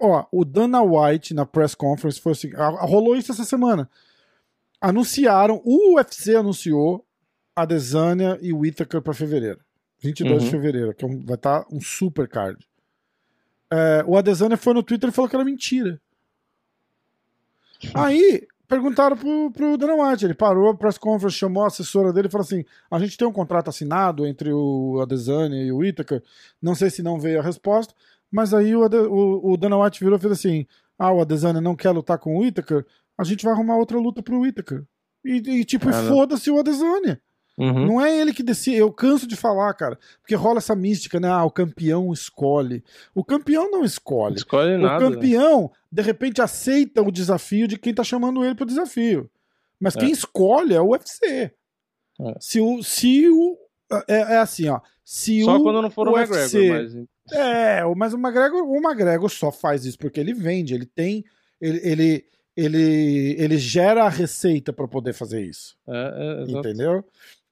Ó, 0.00 0.26
o 0.30 0.44
Dana 0.44 0.82
White 0.82 1.32
na 1.32 1.46
press 1.46 1.74
conference 1.74 2.20
foi 2.20 2.32
assim, 2.32 2.50
rolou 2.80 3.16
isso 3.16 3.32
essa 3.32 3.44
semana. 3.44 3.88
Anunciaram, 4.80 5.62
o 5.64 5.94
UFC 5.94 6.34
anunciou 6.34 7.06
Adesanya 7.54 8.38
e 8.42 8.52
o 8.52 8.58
Whittaker 8.58 9.00
para 9.00 9.14
fevereiro. 9.14 9.60
22 10.00 10.32
uhum. 10.32 10.44
de 10.44 10.50
fevereiro, 10.50 10.94
que 10.94 11.04
é 11.04 11.08
vai 11.08 11.36
estar 11.36 11.62
tá 11.62 11.66
um 11.72 11.80
super 11.80 12.28
card. 12.28 12.58
É, 13.70 14.04
o 14.06 14.16
Adesanya 14.16 14.56
foi 14.56 14.74
no 14.74 14.82
Twitter 14.82 15.08
e 15.08 15.12
falou 15.12 15.28
que 15.28 15.36
era 15.36 15.44
mentira. 15.44 16.00
Aí, 17.94 18.46
perguntaram 18.68 19.16
pro, 19.16 19.50
pro 19.50 19.76
Dana 19.76 19.94
White. 19.94 20.24
Ele 20.24 20.34
parou 20.34 20.68
a 20.68 20.74
press 20.76 20.98
conference, 20.98 21.36
chamou 21.36 21.64
a 21.64 21.68
assessora 21.68 22.12
dele 22.12 22.28
e 22.28 22.30
falou 22.30 22.44
assim: 22.44 22.64
a 22.90 22.98
gente 22.98 23.16
tem 23.16 23.26
um 23.26 23.32
contrato 23.32 23.68
assinado 23.68 24.26
entre 24.26 24.52
o 24.52 25.00
Adesanya 25.00 25.62
e 25.62 25.72
o 25.72 25.84
Itaker. 25.84 26.22
Não 26.60 26.74
sei 26.74 26.90
se 26.90 27.02
não 27.02 27.18
veio 27.18 27.40
a 27.40 27.42
resposta, 27.42 27.94
mas 28.30 28.52
aí 28.52 28.74
o, 28.74 28.84
o, 28.84 29.52
o 29.52 29.56
Dana 29.56 29.78
White 29.78 30.00
virou 30.00 30.18
e 30.18 30.20
fez 30.20 30.32
assim: 30.32 30.66
ah, 30.98 31.12
o 31.12 31.20
Adesanya 31.20 31.60
não 31.60 31.76
quer 31.76 31.90
lutar 31.90 32.18
com 32.18 32.38
o 32.38 32.44
Itaker, 32.44 32.84
a 33.18 33.24
gente 33.24 33.44
vai 33.44 33.52
arrumar 33.52 33.76
outra 33.76 33.98
luta 33.98 34.22
pro 34.22 34.46
Itaker. 34.46 34.84
E, 35.24 35.36
e 35.60 35.64
tipo, 35.64 35.90
foda-se 35.92 36.50
o 36.50 36.58
Adesanya. 36.58 37.20
Uhum. 37.56 37.86
Não 37.86 38.00
é 38.00 38.18
ele 38.18 38.32
que 38.32 38.42
decide. 38.42 38.76
Eu 38.76 38.92
canso 38.92 39.26
de 39.26 39.36
falar, 39.36 39.72
cara. 39.74 39.98
Porque 40.20 40.34
rola 40.34 40.58
essa 40.58 40.74
mística, 40.74 41.20
né? 41.20 41.28
Ah, 41.28 41.44
o 41.44 41.50
campeão 41.50 42.12
escolhe. 42.12 42.82
O 43.14 43.24
campeão 43.24 43.70
não 43.70 43.84
escolhe. 43.84 44.36
Escolhe 44.36 44.74
o 44.74 44.78
nada. 44.78 45.06
O 45.06 45.12
campeão, 45.12 45.70
de 45.90 46.02
repente, 46.02 46.42
aceita 46.42 47.00
o 47.02 47.12
desafio 47.12 47.68
de 47.68 47.78
quem 47.78 47.94
tá 47.94 48.02
chamando 48.02 48.44
ele 48.44 48.54
pro 48.54 48.66
desafio. 48.66 49.30
Mas 49.78 49.94
é. 49.96 50.00
quem 50.00 50.10
escolhe 50.10 50.74
é 50.74 50.80
o 50.80 50.90
UFC. 50.90 51.52
É. 52.20 52.36
Se 52.40 52.60
o. 52.60 52.82
Se 52.82 53.28
o 53.28 53.56
é, 54.08 54.14
é 54.14 54.38
assim, 54.38 54.68
ó. 54.68 54.80
Se 55.04 55.44
só 55.44 55.56
o, 55.56 55.62
quando 55.62 55.82
não 55.82 55.90
for 55.90 56.08
o, 56.08 56.12
o 56.12 56.14
UFC, 56.14 56.58
McGregor, 56.58 57.06
mas... 57.28 57.38
É, 57.38 57.94
mas 57.94 58.14
o 58.14 58.18
McGregor, 58.18 58.62
o 58.62 58.76
McGregor 58.76 59.28
só 59.30 59.52
faz 59.52 59.84
isso 59.84 59.98
porque 59.98 60.18
ele 60.18 60.32
vende, 60.32 60.74
ele 60.74 60.86
tem. 60.86 61.24
Ele, 61.60 61.80
ele, 61.82 62.24
ele, 62.56 63.36
ele 63.38 63.58
gera 63.58 64.04
a 64.04 64.08
receita 64.08 64.72
para 64.72 64.88
poder 64.88 65.12
fazer 65.12 65.42
isso. 65.42 65.76
É, 65.86 66.44
é, 66.48 66.50
entendeu? 66.50 67.04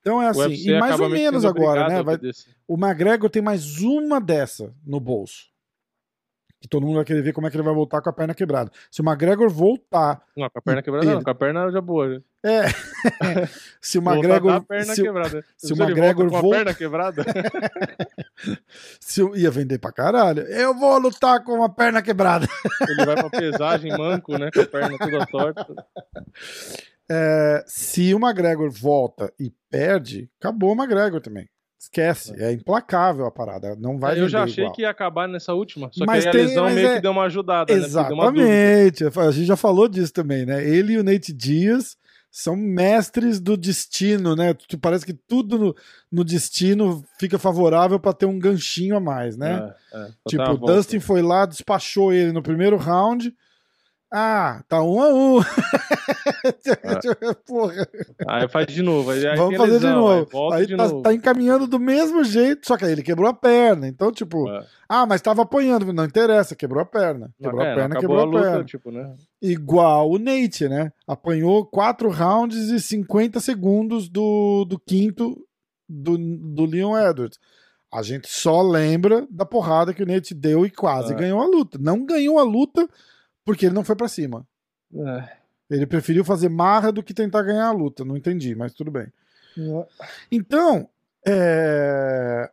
Então 0.02 0.20
é 0.20 0.28
assim, 0.28 0.68
e 0.68 0.78
mais 0.80 0.98
ou 0.98 1.08
menos 1.08 1.44
agora, 1.44 1.88
né? 1.88 2.02
Vai, 2.02 2.18
o 2.66 2.74
McGregor 2.74 3.30
tem 3.30 3.40
mais 3.40 3.78
uma 3.78 4.20
dessa 4.20 4.74
no 4.84 4.98
bolso. 4.98 5.51
Que 6.62 6.68
todo 6.68 6.86
mundo 6.86 6.94
vai 6.94 7.04
querer 7.04 7.22
ver 7.22 7.32
como 7.32 7.44
é 7.44 7.50
que 7.50 7.56
ele 7.56 7.64
vai 7.64 7.74
voltar 7.74 8.00
com 8.00 8.08
a 8.08 8.12
perna 8.12 8.32
quebrada. 8.32 8.70
Se 8.88 9.02
o 9.02 9.04
McGregor 9.04 9.50
voltar. 9.50 10.22
Não, 10.36 10.48
com 10.48 10.58
a 10.60 10.62
perna 10.62 10.80
quebrada 10.80 11.04
ele... 11.04 11.14
não, 11.16 11.22
com 11.24 11.30
a 11.30 11.34
perna 11.34 11.68
já 11.72 11.80
boa. 11.80 12.08
Né? 12.08 12.22
É. 12.44 12.62
se 13.82 13.98
o 13.98 14.00
McGregor. 14.00 14.52
A 14.52 14.60
perna 14.60 14.94
se, 14.94 15.02
quebrada. 15.02 15.44
Se, 15.56 15.72
o 15.72 15.76
McGregor 15.76 16.28
volta. 16.28 16.40
Com 16.40 16.46
a 16.46 16.54
perna 16.54 16.74
quebrada. 16.74 17.24
se 19.00 19.20
eu 19.20 19.34
ia 19.34 19.50
vender 19.50 19.80
pra 19.80 19.90
caralho. 19.90 20.42
Eu 20.42 20.72
vou 20.72 20.96
lutar 20.98 21.42
com 21.42 21.64
a 21.64 21.68
perna 21.68 22.00
quebrada. 22.00 22.46
ele 22.88 23.06
vai 23.06 23.16
pra 23.16 23.28
pesagem 23.28 23.90
manco, 23.98 24.38
né? 24.38 24.48
Com 24.54 24.60
a 24.60 24.66
perna 24.66 24.96
toda 24.96 25.26
torta. 25.26 25.66
É, 27.10 27.64
se 27.66 28.14
o 28.14 28.18
McGregor 28.18 28.70
volta 28.70 29.32
e 29.36 29.52
perde, 29.68 30.30
acabou 30.38 30.76
o 30.76 30.80
McGregor 30.80 31.20
também. 31.20 31.48
Esquece, 31.82 32.32
é. 32.40 32.44
é 32.44 32.52
implacável 32.52 33.26
a 33.26 33.30
parada, 33.30 33.74
não 33.74 33.98
vai 33.98 34.16
Eu 34.18 34.28
já 34.28 34.44
achei 34.44 34.62
igual. 34.62 34.76
que 34.76 34.82
ia 34.82 34.90
acabar 34.90 35.26
nessa 35.26 35.52
última, 35.52 35.90
só 35.90 36.06
mas 36.06 36.22
que 36.22 36.28
a 36.28 36.32
lesão 36.32 36.70
meio 36.70 36.86
é... 36.86 36.94
que 36.94 37.00
deu 37.00 37.10
uma 37.10 37.24
ajudada, 37.24 37.72
Exatamente, 37.72 39.02
né? 39.02 39.10
a 39.16 39.30
gente 39.32 39.46
já 39.46 39.56
falou 39.56 39.88
disso 39.88 40.12
também, 40.12 40.46
né? 40.46 40.64
Ele 40.64 40.92
e 40.92 40.98
o 40.98 41.02
Nate 41.02 41.32
Dias 41.32 41.96
são 42.30 42.54
mestres 42.54 43.40
do 43.40 43.56
destino, 43.56 44.36
né? 44.36 44.56
Parece 44.80 45.04
que 45.04 45.12
tudo 45.12 45.58
no, 45.58 45.76
no 46.10 46.24
destino 46.24 47.04
fica 47.18 47.36
favorável 47.36 47.98
para 47.98 48.12
ter 48.12 48.26
um 48.26 48.38
ganchinho 48.38 48.96
a 48.96 49.00
mais, 49.00 49.36
né? 49.36 49.74
É, 49.92 49.98
é. 49.98 50.08
Tipo, 50.28 50.52
o 50.52 50.56
Dustin 50.58 51.00
foi 51.00 51.20
lá, 51.20 51.46
despachou 51.46 52.12
ele 52.12 52.30
no 52.30 52.44
primeiro 52.44 52.76
round, 52.76 53.34
ah, 54.14 54.62
tá 54.68 54.82
um 54.82 55.00
a 55.00 55.14
um. 55.14 55.40
Ah. 56.84 57.34
Porra. 57.46 57.88
Aí 58.28 58.48
faz 58.48 58.66
de 58.66 58.82
novo. 58.82 59.10
Aí 59.10 59.20
Vamos 59.36 59.56
fazer 59.56 59.72
lesão, 59.72 59.90
de 59.90 59.96
novo. 59.96 60.52
Aí, 60.52 60.60
aí 60.60 60.66
de 60.66 60.76
tá, 60.76 60.88
novo. 60.88 61.02
tá, 61.02 61.14
encaminhando 61.14 61.66
do 61.68 61.78
mesmo 61.78 62.24
jeito, 62.24 62.66
só 62.66 62.76
que 62.76 62.84
aí 62.84 62.92
ele 62.92 63.02
quebrou 63.02 63.28
a 63.28 63.32
perna. 63.32 63.86
Então, 63.86 64.10
tipo, 64.10 64.48
é. 64.50 64.66
ah, 64.88 65.06
mas 65.06 65.22
tava 65.22 65.42
apanhando. 65.42 65.92
Não 65.92 66.04
interessa, 66.04 66.56
quebrou 66.56 66.82
a 66.82 66.84
perna. 66.84 67.32
Quebrou 67.40 67.62
é, 67.62 67.72
a 67.72 67.74
perna, 67.76 68.00
quebrou 68.00 68.18
a, 68.18 68.24
luta, 68.24 68.42
perna. 68.42 68.64
Tipo, 68.64 68.90
né? 68.90 69.14
Igual 69.40 70.10
o 70.10 70.18
Nate, 70.18 70.68
né? 70.68 70.92
Apanhou 71.06 71.64
4 71.66 72.10
rounds 72.10 72.70
e 72.70 72.80
50 72.80 73.38
segundos 73.38 74.08
do, 74.08 74.64
do 74.64 74.78
quinto 74.78 75.36
do, 75.88 76.18
do 76.18 76.66
Leon 76.66 76.98
Edwards. 76.98 77.38
A 77.92 78.02
gente 78.02 78.28
só 78.28 78.62
lembra 78.62 79.26
da 79.30 79.46
porrada 79.46 79.94
que 79.94 80.02
o 80.02 80.06
Nate 80.06 80.34
deu 80.34 80.66
e 80.66 80.70
quase 80.70 81.12
é. 81.12 81.16
ganhou 81.16 81.40
a 81.40 81.46
luta. 81.46 81.78
Não 81.80 82.04
ganhou 82.04 82.38
a 82.38 82.42
luta 82.42 82.88
porque 83.44 83.66
ele 83.66 83.74
não 83.74 83.84
foi 83.84 83.96
para 83.96 84.08
cima. 84.08 84.46
É. 84.94 85.28
Ele 85.70 85.86
preferiu 85.86 86.24
fazer 86.24 86.48
marra 86.48 86.92
do 86.92 87.02
que 87.02 87.14
tentar 87.14 87.42
ganhar 87.42 87.66
a 87.66 87.72
luta. 87.72 88.04
Não 88.04 88.16
entendi, 88.16 88.54
mas 88.54 88.74
tudo 88.74 88.90
bem. 88.90 89.06
É. 89.58 89.86
Então, 90.30 90.88
é... 91.26 92.50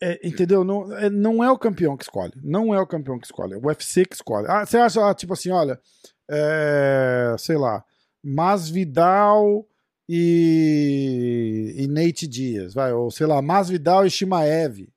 É, 0.00 0.20
entendeu? 0.26 0.62
Não 0.62 0.96
é, 0.96 1.10
não 1.10 1.42
é 1.42 1.50
o 1.50 1.58
campeão 1.58 1.96
que 1.96 2.04
escolhe. 2.04 2.34
Não 2.42 2.72
é 2.72 2.80
o 2.80 2.86
campeão 2.86 3.18
que 3.18 3.26
escolhe. 3.26 3.54
É 3.54 3.56
o 3.56 3.66
UFC 3.66 4.04
que 4.04 4.14
escolhe. 4.14 4.46
Ah, 4.48 4.64
você 4.64 4.78
acha, 4.78 5.08
ah, 5.08 5.12
tipo 5.12 5.32
assim, 5.32 5.50
olha, 5.50 5.80
é, 6.28 7.34
sei 7.36 7.56
lá, 7.56 7.84
Masvidal 8.22 9.66
e, 10.08 11.74
e 11.76 11.88
Nate 11.88 12.28
Dias, 12.28 12.74
vai, 12.74 12.92
ou 12.92 13.10
sei 13.10 13.26
lá, 13.26 13.42
Masvidal 13.42 14.06
e 14.06 14.10
Shimaev. 14.10 14.88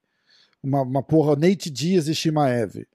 Uma, 0.61 0.83
uma 0.83 1.01
porra, 1.01 1.35
Nate 1.35 1.71
Dias 1.71 2.07
e 2.07 2.13
Shimaev. 2.13 2.85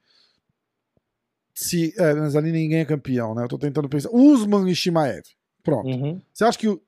Se, 1.58 1.94
é, 1.98 2.12
mas 2.14 2.36
ali 2.36 2.52
ninguém 2.52 2.80
é 2.80 2.84
campeão, 2.84 3.34
né? 3.34 3.42
Eu 3.44 3.48
tô 3.48 3.56
tentando 3.58 3.88
pensar. 3.88 4.10
Usman 4.12 4.68
e 4.70 4.74
Shimaev. 4.76 5.24
Pronto. 5.62 5.88
Uhum. 5.88 6.20
Você 6.32 6.44
acha 6.44 6.58
que 6.58 6.68
o- 6.68 6.80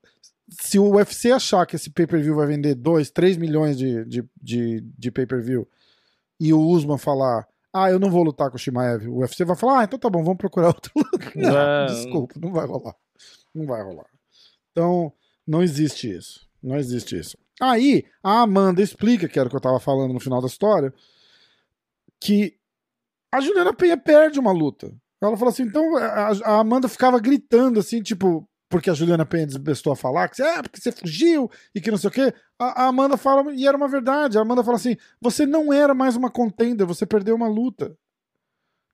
se 0.50 0.78
o 0.78 0.90
UFC 0.94 1.30
achar 1.32 1.66
que 1.66 1.74
esse 1.76 1.88
pay-per-view 1.90 2.34
vai 2.36 2.46
vender 2.46 2.74
2, 2.74 3.10
3 3.10 3.36
milhões 3.38 3.76
de, 3.78 4.04
de, 4.04 4.24
de, 4.40 4.80
de 4.98 5.10
pay-per-view 5.10 5.66
e 6.38 6.52
o 6.52 6.60
Usman 6.60 6.98
falar, 6.98 7.46
ah, 7.72 7.90
eu 7.90 7.98
não 7.98 8.10
vou 8.10 8.22
lutar 8.22 8.50
com 8.50 8.56
o 8.56 8.58
Shimaev, 8.58 9.08
o 9.08 9.18
UFC 9.20 9.44
vai 9.44 9.56
falar, 9.56 9.80
ah, 9.80 9.84
então 9.84 9.98
tá 9.98 10.08
bom, 10.10 10.22
vamos 10.22 10.38
procurar 10.38 10.68
outro 10.76 10.92
lugar. 10.96 11.32
Não, 11.34 11.58
É. 11.58 11.86
Desculpa, 11.86 12.34
não 12.40 12.52
vai 12.52 12.66
rolar. 12.66 12.94
Não 13.54 13.66
vai 13.66 13.82
rolar. 13.82 14.06
Então, 14.72 15.12
não 15.46 15.62
existe 15.62 16.10
isso. 16.14 16.46
Não 16.62 16.76
existe 16.76 17.18
isso. 17.18 17.36
Aí, 17.60 18.04
a 18.22 18.42
Amanda 18.42 18.82
explica, 18.82 19.28
que 19.28 19.38
era 19.38 19.48
o 19.48 19.50
que 19.50 19.56
eu 19.56 19.60
tava 19.60 19.80
falando 19.80 20.12
no 20.12 20.20
final 20.20 20.40
da 20.40 20.46
história, 20.46 20.92
que 22.20 22.57
a 23.32 23.40
Juliana 23.40 23.72
Penha 23.74 23.96
perde 23.96 24.38
uma 24.38 24.52
luta. 24.52 24.92
Ela 25.20 25.36
falou 25.36 25.50
assim, 25.50 25.64
então 25.64 25.96
a, 25.96 26.28
a 26.44 26.60
Amanda 26.60 26.88
ficava 26.88 27.18
gritando 27.18 27.80
assim, 27.80 28.00
tipo, 28.02 28.48
porque 28.68 28.88
a 28.88 28.94
Juliana 28.94 29.26
Penha 29.26 29.46
desbestou 29.46 29.92
a 29.92 29.96
falar, 29.96 30.28
que 30.28 30.40
é 30.42 30.62
porque 30.62 30.80
você 30.80 30.92
fugiu 30.92 31.50
e 31.74 31.80
que 31.80 31.90
não 31.90 31.98
sei 31.98 32.08
o 32.08 32.12
quê. 32.12 32.32
A, 32.58 32.84
a 32.84 32.86
Amanda 32.86 33.16
fala, 33.16 33.52
e 33.52 33.66
era 33.66 33.76
uma 33.76 33.88
verdade, 33.88 34.38
a 34.38 34.42
Amanda 34.42 34.62
fala 34.62 34.76
assim, 34.76 34.96
você 35.20 35.44
não 35.44 35.72
era 35.72 35.92
mais 35.94 36.14
uma 36.16 36.30
contender, 36.30 36.86
você 36.86 37.04
perdeu 37.04 37.34
uma 37.34 37.48
luta. 37.48 37.96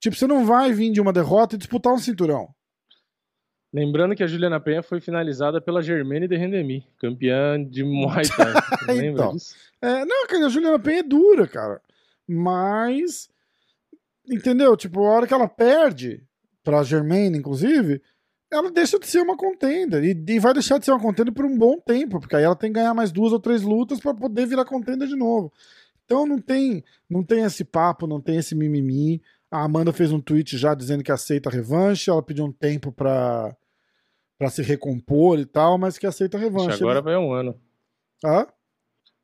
Tipo, 0.01 0.17
você 0.17 0.27
não 0.27 0.45
vai 0.45 0.73
vir 0.73 0.91
de 0.93 1.01
uma 1.01 1.13
derrota 1.13 1.55
e 1.55 1.59
disputar 1.59 1.93
um 1.93 1.99
cinturão. 1.99 2.55
Lembrando 3.73 4.15
que 4.15 4.23
a 4.23 4.27
Juliana 4.27 4.61
Penha 4.61 4.83
foi 4.83 5.01
finalizada 5.01 5.61
pela 5.61 5.83
Germaine 5.83 6.29
de 6.29 6.37
Rendemi, 6.37 6.87
campeã 6.99 7.63
de 7.63 7.83
Muay 7.83 8.23
Thai. 8.29 8.53
Você 8.87 8.93
Lembra 8.93 9.11
Então. 9.25 9.33
disso? 9.33 9.55
É, 9.83 10.05
não, 10.05 10.27
cara, 10.29 10.47
a 10.47 10.49
Juliana 10.49 10.79
Penha 10.79 11.01
é 11.01 11.03
dura, 11.03 11.49
cara. 11.49 11.81
Mas. 12.29 13.29
Entendeu? 14.29 14.77
Tipo, 14.77 15.05
a 15.05 15.11
hora 15.11 15.27
que 15.27 15.35
ela 15.35 15.49
perde 15.49 16.23
pra 16.63 16.83
Germaine, 16.83 17.39
inclusive, 17.39 18.01
ela 18.51 18.71
deixa 18.71 18.99
de 18.99 19.07
ser 19.07 19.21
uma 19.21 19.37
contender. 19.37 20.03
E, 20.05 20.25
e 20.33 20.39
vai 20.39 20.55
deixar 20.55 20.79
de 20.79 20.85
ser 20.85 20.93
uma 20.93 21.01
contender 21.01 21.33
por 21.33 21.45
um 21.45 21.57
bom 21.57 21.79
tempo, 21.79 22.21
porque 22.21 22.37
aí 22.37 22.45
ela 22.45 22.57
tem 22.57 22.71
que 22.71 22.79
ganhar 22.79 22.95
mais 22.95 23.13
duas 23.13 23.33
ou 23.33 23.41
três 23.41 23.63
lutas 23.63 24.01
pra 24.01 24.15
poder 24.15 24.47
virar 24.47 24.65
contender 24.65 25.07
de 25.07 25.17
novo. 25.17 25.53
Então 26.05 26.27
não 26.27 26.41
tem, 26.41 26.85
não 27.09 27.23
tem 27.23 27.45
esse 27.45 27.65
papo, 27.65 28.07
não 28.07 28.21
tem 28.21 28.37
esse 28.37 28.55
mimimi. 28.55 29.23
A 29.51 29.65
Amanda 29.65 29.93
fez 29.93 30.13
um 30.13 30.21
tweet 30.21 30.57
já 30.59 30.75
dizendo 30.75 31.05
que 31.05 31.13
aceita 31.13 31.49
a 31.49 31.53
revanche, 31.53 32.11
ela 32.11 32.23
pediu 32.23 32.45
um 32.45 32.53
tempo 32.53 32.91
pra, 32.91 33.57
pra 34.39 34.51
se 34.51 34.63
recompor 34.63 35.39
e 35.39 35.47
tal, 35.47 35.79
mas 35.79 35.97
que 35.97 36.07
aceita 36.07 36.37
a 36.37 36.41
revanche. 36.41 36.83
Agora 36.83 37.01
vai 37.01 37.17
um 37.17 37.33
ano. 37.33 37.59
Hã? 38.25 38.47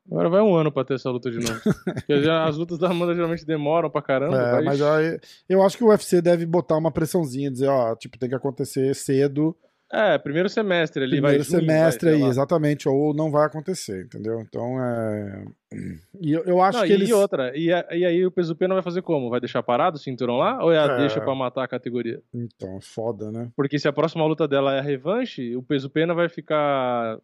Agora 0.09 0.29
vai 0.29 0.41
um 0.41 0.55
ano 0.55 0.71
pra 0.71 0.83
ter 0.83 0.95
essa 0.95 1.09
luta 1.09 1.29
de 1.29 1.37
novo. 1.37 1.59
Porque 1.95 2.21
já, 2.23 2.45
as 2.45 2.57
lutas 2.57 2.79
da 2.79 2.89
Amanda 2.89 3.13
geralmente 3.13 3.45
demoram 3.45 3.89
pra 3.89 4.01
caramba. 4.01 4.37
É, 4.37 4.51
vai- 4.51 4.63
mas 4.63 4.81
aí, 4.81 5.19
eu 5.47 5.61
acho 5.63 5.77
que 5.77 5.83
o 5.83 5.87
UFC 5.89 6.21
deve 6.21 6.45
botar 6.45 6.77
uma 6.77 6.91
pressãozinha, 6.91 7.51
dizer, 7.51 7.67
ó, 7.67 7.95
tipo, 7.95 8.17
tem 8.17 8.29
que 8.29 8.35
acontecer 8.35 8.93
cedo, 8.95 9.55
É, 9.93 10.17
primeiro 10.17 10.47
semestre 10.49 11.03
ali, 11.03 11.17
primeiro 11.19 11.43
vai 11.43 11.45
junho, 11.45 11.59
semestre 11.61 12.11
vai, 12.11 12.21
aí, 12.21 12.27
exatamente, 12.29 12.87
ou 12.87 13.13
não 13.13 13.29
vai 13.29 13.45
acontecer, 13.45 14.05
entendeu? 14.05 14.39
Então, 14.39 14.81
é... 14.81 15.43
E 16.21 16.31
eu, 16.31 16.43
eu 16.45 16.61
acho 16.61 16.79
Não, 16.79 16.85
que 16.85 16.91
e 16.91 16.95
eles... 16.95 17.11
outra, 17.11 17.51
e, 17.57 17.71
a- 17.73 17.85
e 17.91 18.05
aí 18.05 18.25
o 18.25 18.31
peso 18.31 18.55
pena 18.55 18.73
vai 18.73 18.81
fazer 18.83 19.01
como? 19.01 19.29
Vai 19.29 19.39
deixar 19.41 19.61
parado 19.61 19.97
o 19.97 19.99
cinturão 19.99 20.37
lá? 20.37 20.63
Ou 20.63 20.71
é 20.71 20.79
a 20.79 20.85
É. 20.93 20.97
deixa 20.99 21.19
pra 21.21 21.35
matar 21.35 21.63
a 21.63 21.67
categoria? 21.67 22.21
Então, 22.33 22.77
é 22.77 22.81
foda, 22.81 23.31
né? 23.31 23.49
Porque 23.55 23.77
se 23.77 23.87
a 23.87 23.91
próxima 23.93 24.25
luta 24.25 24.47
dela 24.47 24.73
é 24.75 24.79
a 24.79 24.83
revanche, 24.83 25.55
o 25.57 25.61
peso 25.63 25.89
pena 25.89 26.13
vai 26.13 26.29
ficar 26.29 27.17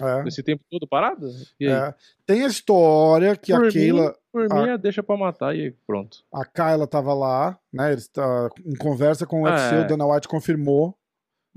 É, 0.00 0.28
esse 0.28 0.42
tempo 0.42 0.62
todo 0.70 0.86
parado? 0.86 1.26
É. 1.60 1.94
Tem 2.26 2.44
a 2.44 2.48
história 2.48 3.36
que 3.36 3.52
Por 3.52 3.62
a 3.62 3.66
mim- 3.66 3.72
Keila, 3.72 4.14
Por 4.32 4.46
a- 4.52 4.54
mim, 4.54 4.68
é 4.70 4.78
deixa 4.78 5.02
pra 5.02 5.16
matar 5.16 5.56
e 5.56 5.72
pronto. 5.86 6.18
a 6.32 6.44
Kyla 6.44 6.86
tava 6.86 7.12
lá, 7.14 7.58
né? 7.72 7.92
Eles 7.92 8.06
tá 8.08 8.48
em 8.64 8.76
conversa 8.76 9.26
com 9.26 9.42
o 9.42 9.44
UFC, 9.44 9.74
É. 9.74 9.80
o 9.80 9.86
Dana 9.86 10.06
White 10.06 10.28
confirmou. 10.28 10.94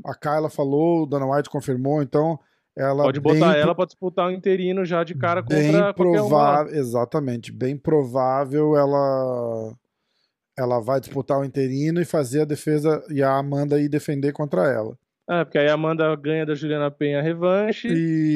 A 0.06 0.16
Kyla 0.16 0.50
falou, 0.50 1.04
o 1.04 1.06
Dana 1.06 1.28
White 1.28 1.50
confirmou, 1.50 2.02
então 2.02 2.40
ela 2.76 3.04
Pode 3.04 3.20
botar 3.20 3.52
pro- 3.52 3.60
ela 3.60 3.76
pra 3.76 3.86
disputar 3.86 4.28
um 4.30 4.32
interino 4.32 4.84
já 4.86 5.04
de 5.04 5.14
cara 5.14 5.44
contra 5.44 5.58
bem 5.58 5.94
provável, 5.94 6.74
exatamente, 6.74 7.52
bem 7.52 7.78
provável 7.78 8.76
ela 8.78 9.76
ela 10.58 10.80
vai 10.80 11.00
disputar 11.00 11.40
o 11.40 11.46
interino 11.46 12.02
e 12.02 12.06
fazer 12.06 12.42
a 12.42 12.46
defesa 12.46 13.04
e 13.10 13.22
a 13.24 13.36
Amanda 13.38 13.80
ir 13.80 13.88
defender 13.90 14.32
contra 14.32 14.68
ela. 14.72 14.98
É, 15.32 15.46
porque 15.46 15.58
aí 15.58 15.68
a 15.70 15.74
Amanda 15.74 16.14
ganha 16.16 16.46
da 16.46 16.54
Juliana 16.54 16.92
Penha 16.92 17.20
a 17.20 17.22
revanche. 17.22 17.88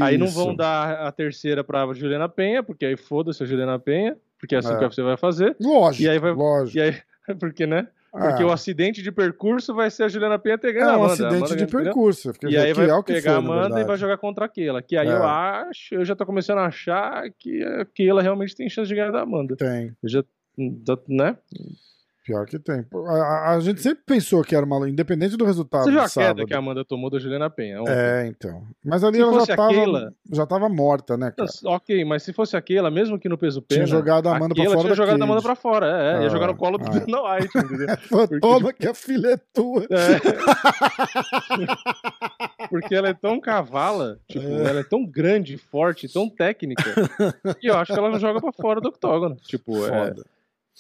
Aí 0.02 0.18
não 0.18 0.28
vão 0.28 0.48
Isso. 0.50 0.58
dar 0.58 1.02
a 1.08 1.12
terceira 1.12 1.62
pra 1.64 1.86
Juliana 1.94 2.30
Penha, 2.30 2.64
porque 2.64 2.86
aí 2.86 2.96
foda-se 2.96 3.44
a 3.44 3.46
Juliana 3.46 3.78
Penha, 3.78 4.16
porque 4.40 4.56
é 4.56 4.60
assim 4.60 4.74
É. 4.74 4.78
que 4.78 4.86
você 4.86 5.02
vai 5.02 5.18
fazer. 5.18 5.56
Lógico, 5.60 6.04
E 6.04 6.10
aí 6.10 6.18
vai- 6.20 6.32
lógico. 6.32 6.78
E 6.78 6.82
aí, 6.82 6.96
porque, 7.40 7.68
né? 7.68 7.88
Porque 8.14 8.44
É. 8.44 8.46
o 8.46 8.52
acidente 8.54 9.02
de 9.04 9.12
percurso 9.12 9.74
vai 9.76 9.92
ser 9.92 10.04
a 10.04 10.08
Juliana 10.08 10.40
Penha 10.40 10.58
ter 10.58 10.74
é 10.74 10.82
a 10.84 10.86
um 10.86 10.90
Amanda. 10.92 11.04
A 11.04 11.12
acidente 11.12 11.36
Amanda 11.36 11.56
de 11.58 11.68
percurso. 11.68 12.32
E 12.48 12.56
aí 12.58 12.72
vai 12.72 12.90
é 12.90 12.94
o 12.94 13.04
que 13.04 13.12
pegar 13.12 13.32
a 13.40 13.42
foi, 13.42 13.44
na 13.44 13.66
Amanda 13.66 13.82
e 13.82 13.84
vai 13.84 13.98
jogar 13.98 14.18
contra 14.18 14.46
aquela. 14.46 14.82
Que 14.82 14.96
aí 14.96 15.06
É. 15.10 15.12
eu 15.12 15.24
acho, 15.26 15.96
eu 15.96 16.06
já 16.06 16.16
tô 16.16 16.26
começando 16.26 16.60
a 16.60 16.66
achar 16.68 17.30
que 17.38 17.62
aquela 17.62 18.22
realmente 18.22 18.56
tem 18.56 18.70
chance 18.70 18.88
de 18.88 18.96
ganhar 18.96 19.12
da 19.12 19.24
Amanda. 19.24 19.58
Tem, 19.58 19.92
Eu 20.02 20.08
já, 20.08 20.24
né? 21.10 21.36
Pior 22.26 22.46
que 22.46 22.58
tem. 22.60 22.84
A, 23.08 23.12
a- 23.12 23.56
a 23.56 23.60
gente 23.60 23.82
sempre 23.82 24.04
pensou 24.06 24.44
que 24.44 24.56
era 24.56 24.66
uma 24.66 24.90
independente 24.90 25.38
do 25.38 25.46
resultado 25.46 25.84
Você 25.84 25.92
viu 25.92 26.00
a 26.00 26.04
queda 26.04 26.10
sábado. 26.14 26.46
que 26.48 26.54
a 26.54 26.58
Amanda 26.58 26.84
tomou 26.84 27.10
da 27.10 27.20
Juliana 27.20 27.50
Penha? 27.50 27.82
ontem? 27.82 27.94
É, 27.94 28.28
então. 28.28 28.64
Mas 28.84 29.04
ali 29.04 29.18
Se 29.18 29.22
ela 29.24 29.46
já 29.46 29.56
tava, 29.56 30.14
já 30.32 30.46
tava 30.46 30.68
morta, 30.70 31.16
né, 31.16 31.32
cara? 31.38 31.50
Ok, 31.66 32.04
mas 32.04 32.24
se 32.24 32.34
fosse 32.34 32.58
aquela, 32.58 32.90
mesmo 32.90 33.20
que 33.20 33.30
no 33.30 33.38
peso 33.38 33.62
Tinha 33.62 33.82
pena. 33.82 33.88
jogado 33.88 34.28
a 34.28 34.36
Amanda 34.38 34.56
pra 34.56 34.64
fora 34.66 34.80
tinha 34.82 34.96
jogado 34.96 35.22
a 35.22 35.24
Amanda 35.24 35.42
pra 35.42 35.56
fora, 35.56 35.86
é, 35.86 35.90
é, 35.90 36.18
Ah, 36.18 36.22
ia 36.24 36.30
jogar 36.30 36.48
no 36.48 36.56
colo 36.58 36.78
do 36.78 36.86
ah. 36.88 37.00
Dana 37.00 37.22
White, 37.36 37.58
entendeu? 37.58 37.88
Porque, 38.10 38.40
Toma 38.40 38.74
que 38.74 38.88
a 38.88 38.94
filha 38.94 39.28
é 39.28 39.38
tua. 39.54 39.84
É. 39.84 40.20
Porque 42.70 42.96
ela 42.96 43.10
é 43.10 43.14
tão 43.14 43.40
cavala, 43.40 44.18
tipo, 44.28 44.46
É. 44.46 44.70
ela 44.70 44.80
é 44.80 44.84
tão 44.84 45.06
grande, 45.06 45.58
forte, 45.58 46.12
tão 46.12 46.28
técnica, 46.30 46.84
que 47.60 47.68
eu 47.68 47.78
acho 47.78 47.94
que 47.94 48.00
ela 48.00 48.10
não 48.10 48.20
joga 48.20 48.42
pra 48.42 48.52
fora 48.52 48.82
do 48.82 48.90
octógono. 48.90 49.36
Tipo, 49.44 49.86
é, 49.86 49.90
Foda. 50.10 50.26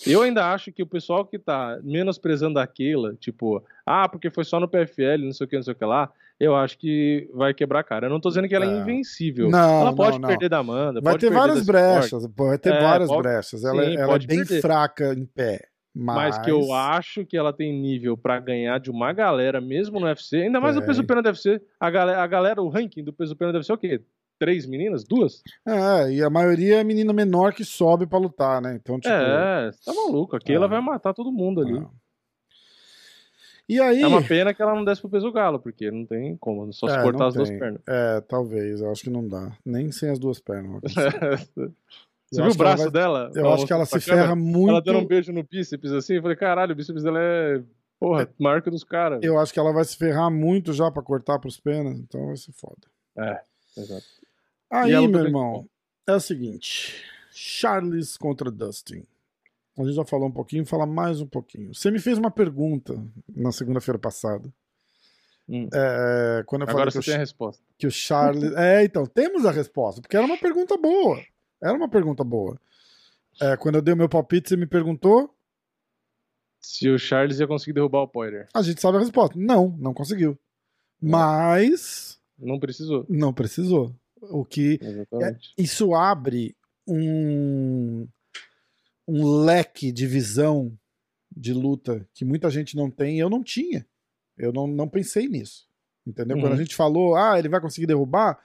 Eu 0.05 0.21
ainda 0.21 0.51
acho 0.51 0.71
que 0.71 0.83
o 0.83 0.87
pessoal 0.87 1.25
que 1.25 1.37
tá 1.39 1.79
menosprezando 1.83 2.59
aquela, 2.59 3.13
tipo, 3.15 3.63
ah, 3.85 4.07
porque 4.09 4.29
foi 4.29 4.43
só 4.43 4.59
no 4.59 4.67
PFL, 4.67 5.23
não 5.23 5.31
sei 5.31 5.45
o 5.45 5.47
que, 5.49 5.55
não 5.55 5.63
sei 5.63 5.73
o 5.73 5.75
que 5.75 5.85
lá, 5.85 6.09
eu 6.39 6.55
acho 6.55 6.77
que 6.77 7.29
vai 7.33 7.53
quebrar 7.53 7.79
a 7.79 7.83
cara. 7.83 8.07
Eu 8.07 8.09
não 8.09 8.19
tô 8.19 8.27
dizendo 8.29 8.47
que 8.47 8.55
ela 8.55 8.65
é 8.65 8.69
Não. 8.69 8.81
invencível. 8.81 9.49
Não, 9.49 9.81
ela 9.81 9.95
pode 9.95 10.13
não, 10.13 10.19
não. 10.19 10.27
perder 10.29 10.49
da 10.49 10.57
Amanda, 10.57 10.99
Vai 11.01 11.13
pode 11.13 11.25
ter 11.25 11.33
várias 11.33 11.65
brechas, 11.65 12.27
pô, 12.27 12.47
vai 12.47 12.57
ter 12.57 12.73
É, 12.73 12.81
várias 12.81 13.09
pode- 13.09 13.21
brechas. 13.23 13.63
Ela, 13.63 13.85
sim, 13.85 13.95
ela 13.97 14.15
é 14.15 14.19
bem 14.19 14.37
perder. 14.39 14.61
fraca 14.61 15.13
em 15.13 15.25
pé. 15.25 15.61
Mas, 15.97 16.35
Mas 16.35 16.37
que 16.39 16.51
eu 16.51 16.73
acho 16.73 17.25
que 17.25 17.37
ela 17.37 17.53
tem 17.53 17.71
nível 17.71 18.17
pra 18.17 18.37
ganhar 18.37 18.77
de 18.81 18.91
uma 18.91 19.13
galera, 19.13 19.61
mesmo 19.61 19.97
no 19.97 20.07
UFC, 20.07 20.41
ainda 20.41 20.59
mais 20.59 20.75
no 20.75 20.81
Tem. 20.81 20.87
peso 20.89 21.05
pena 21.05 21.21
deve 21.23 21.39
ser. 21.39 21.63
A 21.79 21.89
galera, 21.89 22.21
a 22.21 22.27
galera, 22.27 22.61
o 22.61 22.67
ranking 22.67 23.01
do 23.01 23.13
peso 23.13 23.33
pena 23.33 23.53
deve 23.53 23.63
ser 23.63 23.71
o 23.71 23.77
quê? 23.77 24.01
Três 24.39 24.65
meninas? 24.65 25.03
Duas? 25.03 25.41
É, 25.67 26.11
e 26.11 26.21
a 26.23 26.29
maioria 26.29 26.81
é 26.81 26.83
menina 26.83 27.13
menor 27.13 27.53
que 27.53 27.63
sobe 27.63 28.05
pra 28.05 28.19
lutar, 28.19 28.61
né? 28.61 28.75
Então, 28.81 28.99
tipo. 28.99 29.13
é, 29.13 29.71
você 29.71 29.79
tá 29.85 29.93
maluco. 29.93 30.35
Aqui 30.35 30.51
Ah. 30.51 30.55
ela 30.55 30.67
vai 30.67 30.81
matar 30.81 31.13
todo 31.13 31.31
mundo 31.31 31.61
ali. 31.61 31.77
ah. 31.77 31.89
E 33.67 33.79
aí. 33.81 34.01
É 34.01 34.07
uma 34.07 34.21
pena 34.21 34.53
que 34.53 34.61
ela 34.61 34.75
não 34.75 34.83
desce 34.85 35.01
pro 35.01 35.09
peso 35.09 35.31
galo, 35.31 35.59
porque 35.59 35.89
não 35.89 36.05
tem 36.05 36.37
como, 36.37 36.71
só 36.71 36.87
se 36.87 36.95
É, 36.97 37.01
cortar 37.01 37.27
as 37.27 37.33
duas 37.33 37.49
tem. 37.49 37.57
pernas. 37.57 37.81
É, 37.87 38.21
talvez. 38.21 38.79
Eu 38.81 38.91
acho 38.91 39.03
que 39.03 39.09
não 39.09 39.27
dá. 39.27 39.57
Nem 39.65 39.91
sem 39.91 40.09
as 40.09 40.19
duas 40.19 40.39
pernas. 40.39 40.81
Você 42.31 42.41
viu 42.41 42.51
o 42.51 42.55
braço 42.55 42.83
vai- 42.83 42.91
dela? 42.91 43.31
Eu 43.35 43.51
acho 43.53 43.65
que 43.65 43.71
ela 43.73 43.85
se 43.85 43.99
ferra 44.01 44.27
câmera? 44.27 44.35
muito. 44.35 44.69
Ela 44.71 44.81
dando 44.81 44.99
um 44.99 45.05
beijo 45.05 45.31
no 45.31 45.43
bíceps 45.43 45.91
assim, 45.91 46.15
eu 46.15 46.21
falei, 46.21 46.35
caralho, 46.35 46.73
o 46.73 46.75
bíceps 46.75 47.03
dela 47.03 47.19
é, 47.21 47.61
porra, 47.99 48.27
maior 48.39 48.61
que 48.61 48.67
o 48.67 48.71
dos 48.71 48.83
caras. 48.83 49.19
Eu 49.23 49.39
acho 49.39 49.53
que 49.53 49.59
ela 49.59 49.71
vai 49.71 49.83
se 49.85 49.95
ferrar 49.95 50.29
muito 50.31 50.73
já 50.73 50.91
pra 50.91 51.01
cortar 51.03 51.39
pros 51.39 51.59
penas, 51.59 51.97
então 51.99 52.25
vai 52.27 52.35
ser 52.35 52.51
foda. 52.51 52.87
É, 53.17 53.39
exato. 53.77 54.03
Aí, 54.69 55.07
meu 55.07 55.23
irmão, 55.25 55.67
é 56.07 56.13
o 56.13 56.19
seguinte: 56.19 57.03
Charles 57.31 58.17
contra 58.17 58.51
Dustin. 58.51 59.05
A 59.77 59.83
gente 59.83 59.95
já 59.95 60.05
falou 60.05 60.27
um 60.29 60.31
pouquinho, 60.31 60.65
fala 60.65 60.85
mais 60.85 61.19
um 61.19 61.27
pouquinho. 61.27 61.73
Você 61.73 61.91
me 61.91 61.99
fez 61.99 62.17
uma 62.17 62.31
pergunta 62.31 62.97
na 63.35 63.51
segunda-feira 63.51 63.99
passada. 63.99 64.51
Hum. 65.49 65.67
É, 65.73 66.43
quando 66.47 66.61
eu 66.63 66.69
Agora 66.69 66.89
falei 66.89 66.91
que 66.91 66.93
você 66.93 66.99
o, 66.99 67.03
tem 67.03 67.15
a 67.15 67.19
resposta. 67.19 67.63
que 67.77 67.85
o 67.87 67.91
Charles. 67.91 68.51
É, 68.55 68.83
então, 68.85 69.05
temos 69.05 69.45
a 69.45 69.51
resposta, 69.51 70.01
porque 70.01 70.15
era 70.15 70.25
uma 70.25 70.37
pergunta 70.37 70.77
boa. 70.77 71.21
Era 71.61 71.73
uma 71.73 71.89
pergunta 71.89 72.23
boa. 72.23 72.59
É, 73.41 73.57
quando 73.57 73.75
eu 73.75 73.81
dei 73.81 73.93
o 73.93 73.97
meu 73.97 74.07
palpite, 74.07 74.47
você 74.49 74.55
me 74.55 74.65
perguntou, 74.65 75.29
Se 76.61 76.89
o 76.89 76.97
Charles 76.97 77.39
ia 77.39 77.47
conseguir 77.47 77.73
derrubar 77.73 78.01
o 78.03 78.07
Poirier. 78.07 78.47
a 78.53 78.61
gente 78.61 78.79
sabe 78.81 78.97
a 78.97 79.01
resposta. 79.01 79.37
Não, 79.37 79.75
não 79.77 79.93
conseguiu. 79.93 80.37
Mas 81.01 82.17
Não 82.39 82.57
precisou. 82.59 83.05
não 83.09 83.33
precisou. 83.33 83.93
O 84.21 84.43
que 84.45 84.79
Exatamente. 84.81 85.53
isso 85.57 85.93
abre 85.93 86.55
um, 86.87 88.07
um 89.07 89.43
leque 89.43 89.91
de 89.91 90.07
visão 90.07 90.71
de 91.35 91.53
luta 91.53 92.07
que 92.13 92.23
muita 92.23 92.49
gente 92.49 92.75
não 92.75 92.89
tem 92.89 93.19
eu 93.19 93.29
não 93.29 93.43
tinha. 93.43 93.85
Eu 94.37 94.51
não, 94.51 94.67
não 94.67 94.87
pensei 94.87 95.27
nisso. 95.27 95.65
Entendeu? 96.05 96.37
Uhum. 96.37 96.43
Quando 96.43 96.53
a 96.53 96.57
gente 96.57 96.75
falou, 96.75 97.15
ah, 97.15 97.37
ele 97.39 97.49
vai 97.49 97.59
conseguir 97.59 97.87
derrubar, 97.87 98.39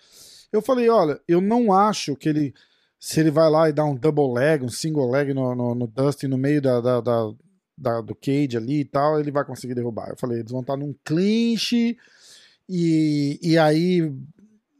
eu 0.52 0.62
falei, 0.62 0.88
olha, 0.88 1.20
eu 1.28 1.40
não 1.40 1.72
acho 1.72 2.16
que 2.16 2.28
ele. 2.28 2.54
Se 2.98 3.20
ele 3.20 3.30
vai 3.30 3.48
lá 3.50 3.68
e 3.68 3.72
dá 3.72 3.84
um 3.84 3.94
double 3.94 4.32
leg, 4.32 4.62
um 4.64 4.68
single 4.68 5.10
leg 5.10 5.32
no, 5.32 5.54
no, 5.54 5.74
no 5.74 5.86
Dustin 5.86 6.26
no 6.26 6.36
meio 6.36 6.60
da, 6.60 6.80
da, 6.80 7.00
da- 7.00 7.32
da- 7.76 8.00
do 8.02 8.14
cage 8.14 8.56
ali 8.58 8.80
e 8.80 8.84
tal, 8.84 9.18
ele 9.18 9.30
vai 9.30 9.42
conseguir 9.44 9.74
derrubar. 9.74 10.10
Eu 10.10 10.16
falei, 10.18 10.40
eles 10.40 10.50
vão 10.52 10.60
estar 10.60 10.76
num 10.76 10.94
clinch 11.04 11.96
e, 12.68 13.38
e 13.42 13.56
aí 13.58 14.12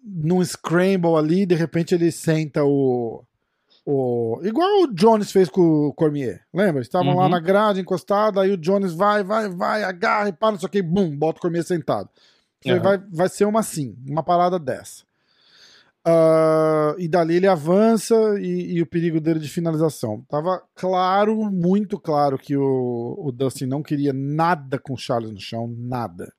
num 0.02 0.44
scramble 0.44 1.16
ali, 1.16 1.44
de 1.46 1.54
repente 1.54 1.94
ele 1.94 2.10
senta 2.12 2.64
o. 2.64 3.22
o 3.86 4.40
igual 4.42 4.82
o 4.82 4.94
Jones 4.94 5.30
fez 5.32 5.48
com 5.48 5.60
o 5.88 5.92
Cormier. 5.92 6.42
Lembra? 6.52 6.82
Estavam 6.82 7.14
lá 7.16 7.24
Uhum. 7.24 7.28
na 7.30 7.40
grade 7.40 7.80
encostado, 7.80 8.40
aí 8.40 8.50
o 8.50 8.56
Jones 8.56 8.92
vai, 8.92 9.22
vai, 9.22 9.48
vai, 9.48 9.82
agarra 9.84 10.28
e 10.28 10.32
para, 10.32 10.52
não 10.52 10.58
sei 10.58 10.66
o 10.66 10.70
que, 10.70 10.82
bum, 10.82 11.16
bota 11.16 11.38
o 11.38 11.42
Cormier 11.42 11.64
sentado. 11.64 12.08
Aham. 12.66 12.80
vai, 12.80 12.98
vai 13.10 13.28
ser 13.28 13.44
uma 13.46 13.60
assim, 13.60 13.96
uma 14.06 14.22
parada 14.22 14.58
dessa. 14.58 15.04
Ah, 16.04 16.94
e 16.98 17.06
dali 17.06 17.36
ele 17.36 17.46
avança 17.46 18.14
e, 18.40 18.72
e 18.76 18.82
o 18.82 18.86
perigo 18.86 19.20
dele 19.20 19.38
de 19.38 19.48
finalização. 19.48 20.24
Tava 20.28 20.62
claro, 20.74 21.36
muito 21.50 21.98
claro, 21.98 22.38
que 22.38 22.56
o, 22.56 23.16
o 23.18 23.30
Dustin 23.30 23.66
não 23.66 23.82
queria 23.82 24.12
nada 24.12 24.78
com 24.78 24.94
o 24.94 24.98
Charles 24.98 25.30
no 25.30 25.38
chão, 25.40 25.74
nada. 25.78 26.32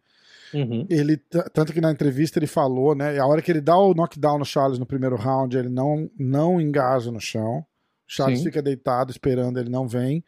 Uhum. 0.53 0.85
Ele, 0.89 1.17
tanto 1.53 1.73
que 1.73 1.81
na 1.81 1.91
entrevista 1.91 2.39
ele 2.39 2.47
falou, 2.47 2.93
né? 2.93 3.17
A 3.19 3.25
hora 3.25 3.41
que 3.41 3.51
ele 3.51 3.61
dá 3.61 3.77
o 3.77 3.93
knockdown 3.93 4.39
no 4.39 4.45
Charles 4.45 4.79
no 4.79 4.85
primeiro 4.85 5.15
round, 5.15 5.57
ele 5.57 5.69
não, 5.69 6.09
não 6.17 6.59
engaja 6.59 7.11
no 7.11 7.19
chão. 7.19 7.59
O 7.59 7.65
Charles 8.05 8.39
Sim. 8.39 8.45
fica 8.45 8.61
deitado 8.61 9.11
esperando, 9.11 9.59
ele 9.59 9.69
não 9.69 9.87
vem. 9.87 10.23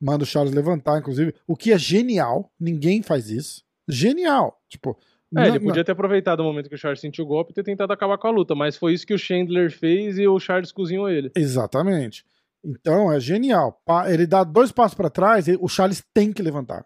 Manda 0.00 0.24
o 0.24 0.26
Charles 0.26 0.52
levantar, 0.52 0.98
inclusive. 0.98 1.34
O 1.46 1.56
que 1.56 1.72
é 1.72 1.78
genial, 1.78 2.50
ninguém 2.58 3.02
faz 3.02 3.30
isso. 3.30 3.62
Genial. 3.88 4.60
Tipo, 4.68 4.98
É, 5.36 5.48
ele 5.48 5.60
podia 5.60 5.84
ter 5.84 5.92
aproveitado 5.92 6.40
o 6.40 6.44
momento 6.44 6.68
que 6.68 6.74
o 6.74 6.78
Charles 6.78 7.00
sentiu 7.00 7.24
o 7.24 7.28
golpe 7.28 7.52
e 7.52 7.54
ter 7.54 7.62
tentado 7.62 7.92
acabar 7.92 8.18
com 8.18 8.26
a 8.26 8.30
luta, 8.30 8.54
mas 8.54 8.76
foi 8.76 8.92
isso 8.92 9.06
que 9.06 9.14
o 9.14 9.18
Chandler 9.18 9.70
fez 9.70 10.18
e 10.18 10.26
o 10.26 10.38
Charles 10.38 10.72
cozinhou 10.72 11.08
ele. 11.08 11.30
Exatamente. 11.36 12.24
Então 12.64 13.12
é 13.12 13.20
genial. 13.20 13.80
Ele 14.08 14.26
dá 14.26 14.42
dois 14.42 14.72
passos 14.72 14.94
para 14.94 15.10
trás, 15.10 15.46
e 15.46 15.56
o 15.60 15.68
Charles 15.68 16.02
tem 16.12 16.32
que 16.32 16.42
levantar. 16.42 16.84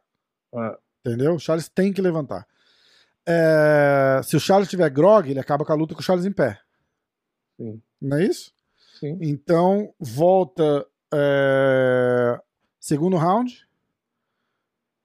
Ah, 0.55 0.77
Entendeu? 1.07 1.35
O 1.35 1.39
Charles 1.39 1.69
tem 1.69 1.93
que 1.93 2.03
levantar. 2.03 2.47
É, 3.31 4.23
Se 4.23 4.37
o 4.37 4.41
Charles 4.41 4.69
tiver 4.71 4.89
grog, 4.91 5.29
ele 5.31 5.39
acaba 5.41 5.65
com 5.65 5.73
a 5.73 5.77
luta 5.77 5.95
com 5.95 6.01
o 6.01 6.03
Charles 6.03 6.25
em 6.25 6.33
pé. 6.33 6.59
sim, 7.61 7.83
Não 8.01 8.17
é 8.17 8.25
isso? 8.25 8.53
sim. 8.99 9.19
Então 9.21 9.93
volta 10.01 10.87
é, 11.13 12.41
segundo 12.81 13.17
round. 13.17 13.67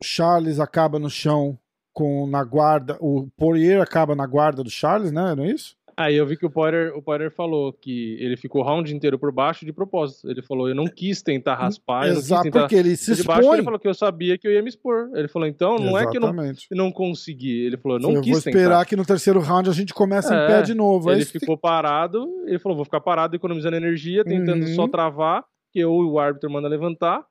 Charles 0.02 0.60
acaba 0.60 0.98
no 1.00 1.10
chão 1.10 1.58
com 1.94 2.26
na 2.28 2.44
guarda. 2.44 2.98
O 3.00 3.30
Poirier 3.38 3.82
acaba 3.82 4.16
na 4.16 4.26
guarda 4.26 4.64
do 4.64 4.70
Charles, 4.70 5.12
né? 5.12 5.36
Não 5.36 5.44
é 5.44 5.52
isso? 5.52 5.78
Aí 5.96 6.16
eu 6.16 6.26
vi 6.26 6.36
que 6.36 6.46
o 6.46 6.50
Poirier, 6.50 6.96
o 6.96 7.02
Poirier 7.02 7.32
falou 7.32 7.72
que 7.72 8.18
ele 8.20 8.36
ficou 8.36 8.62
o 8.62 8.66
round 8.66 8.94
inteiro 8.96 9.20
por 9.20 9.32
baixo 9.32 9.66
de 9.66 9.72
propósito. 9.72 10.30
Ele 10.30 10.42
falou, 10.42 10.68
eu 10.68 10.74
não 10.76 10.86
quis 10.86 11.22
tentar 11.22 11.56
raspar, 11.56 12.04
eu 12.08 12.10
não 12.10 12.16
quis 12.16 12.26
Exato, 12.26 12.44
tentar... 12.44 12.60
porque 12.62 12.76
ele 12.76 12.96
se 12.96 13.14
de 13.16 13.24
baixo 13.24 13.42
expõe. 13.42 13.56
ele 13.58 13.64
falou 13.64 13.80
que 13.80 13.88
eu 13.88 13.94
sabia 13.94 14.38
que 14.38 14.48
eu 14.48 14.52
ia 14.52 14.62
me 14.62 14.70
expor. 14.70 15.10
Ele 15.14 15.28
falou, 15.28 15.48
então, 15.48 15.78
não 15.78 15.98
é 15.98 16.10
que 16.10 16.18
eu 16.18 16.22
não, 16.22 16.30
Exatamente. 16.30 16.68
não 16.72 16.92
consegui. 16.92 17.66
Ele 17.66 17.78
falou, 17.78 17.98
eu 17.98 18.02
não 18.02 18.12
eu 18.14 18.22
quis 18.22 18.32
vou 18.32 18.40
esperar 18.40 18.70
tentar. 18.80 18.86
que 18.86 18.96
no 18.96 19.06
terceiro 19.06 19.40
round 19.40 19.70
a 19.70 19.74
gente 19.74 19.94
comece 19.94 20.34
em 20.34 20.38
É, 20.38 20.48
pé 20.48 20.62
de 20.64 20.74
novo. 20.74 21.12
Ele 21.12 21.26
ficou 21.26 21.58
parado, 21.58 22.28
ele 22.48 22.60
falou, 22.60 22.76
vou 22.76 22.86
ficar 22.86 23.02
parado 23.02 23.36
economizando 23.36 23.76
energia, 23.76 24.24
tentando 24.24 24.66
Uhum. 24.66 24.76
só 24.76 24.88
travar, 24.88 25.44
que 25.72 25.84
ou 25.86 26.04
o 26.12 26.20
árbitro 26.20 26.50
manda 26.50 26.68
levantar, 26.68 27.24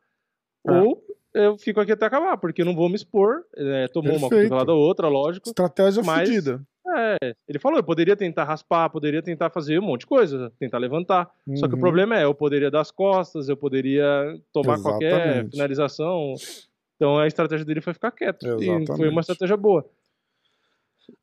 É. 0.66 0.72
ou 0.72 1.02
eu 1.34 1.56
fico 1.56 1.80
aqui 1.80 1.92
até 1.92 2.06
acabar, 2.06 2.36
porque 2.36 2.60
eu 2.62 2.66
não 2.66 2.74
vou 2.74 2.88
me 2.88 2.94
expor. 2.94 3.42
É, 3.56 3.88
tomou 3.88 4.12
uma 4.12 4.28
Perfeito. 4.28 4.50
cotovelada 4.50 4.72
ou 4.72 4.80
outra, 4.80 5.08
lógico. 5.08 5.48
Estratégia 5.48 6.02
Mas- 6.04 6.28
fodida. 6.28 6.62
É, 6.94 7.16
ele 7.48 7.58
falou, 7.58 7.78
eu 7.78 7.84
poderia 7.84 8.16
tentar 8.16 8.44
raspar, 8.44 8.88
poderia 8.90 9.22
tentar 9.22 9.48
fazer 9.50 9.78
um 9.78 9.82
monte 9.82 10.00
de 10.00 10.06
coisa, 10.06 10.52
tentar 10.58 10.78
levantar. 10.78 11.30
Só 11.56 11.66
que 11.66 11.74
o 11.74 11.76
Uhum. 11.76 11.80
problema 11.80 12.18
é, 12.18 12.24
eu 12.24 12.34
poderia 12.34 12.70
dar 12.70 12.80
as 12.80 12.90
costas, 12.90 13.48
eu 13.48 13.56
poderia 13.56 14.04
tomar 14.52 14.80
qualquer 14.80 15.12
Exatamente. 15.14 15.50
finalização. 15.52 16.34
Então 16.96 17.18
a 17.18 17.26
estratégia 17.26 17.64
dele 17.64 17.80
foi 17.80 17.94
ficar 17.94 18.10
quieto. 18.10 18.44
E 18.44 18.48
foi 18.66 18.76
Exatamente. 18.82 19.08
uma 19.10 19.20
estratégia 19.20 19.56
boa. 19.56 19.88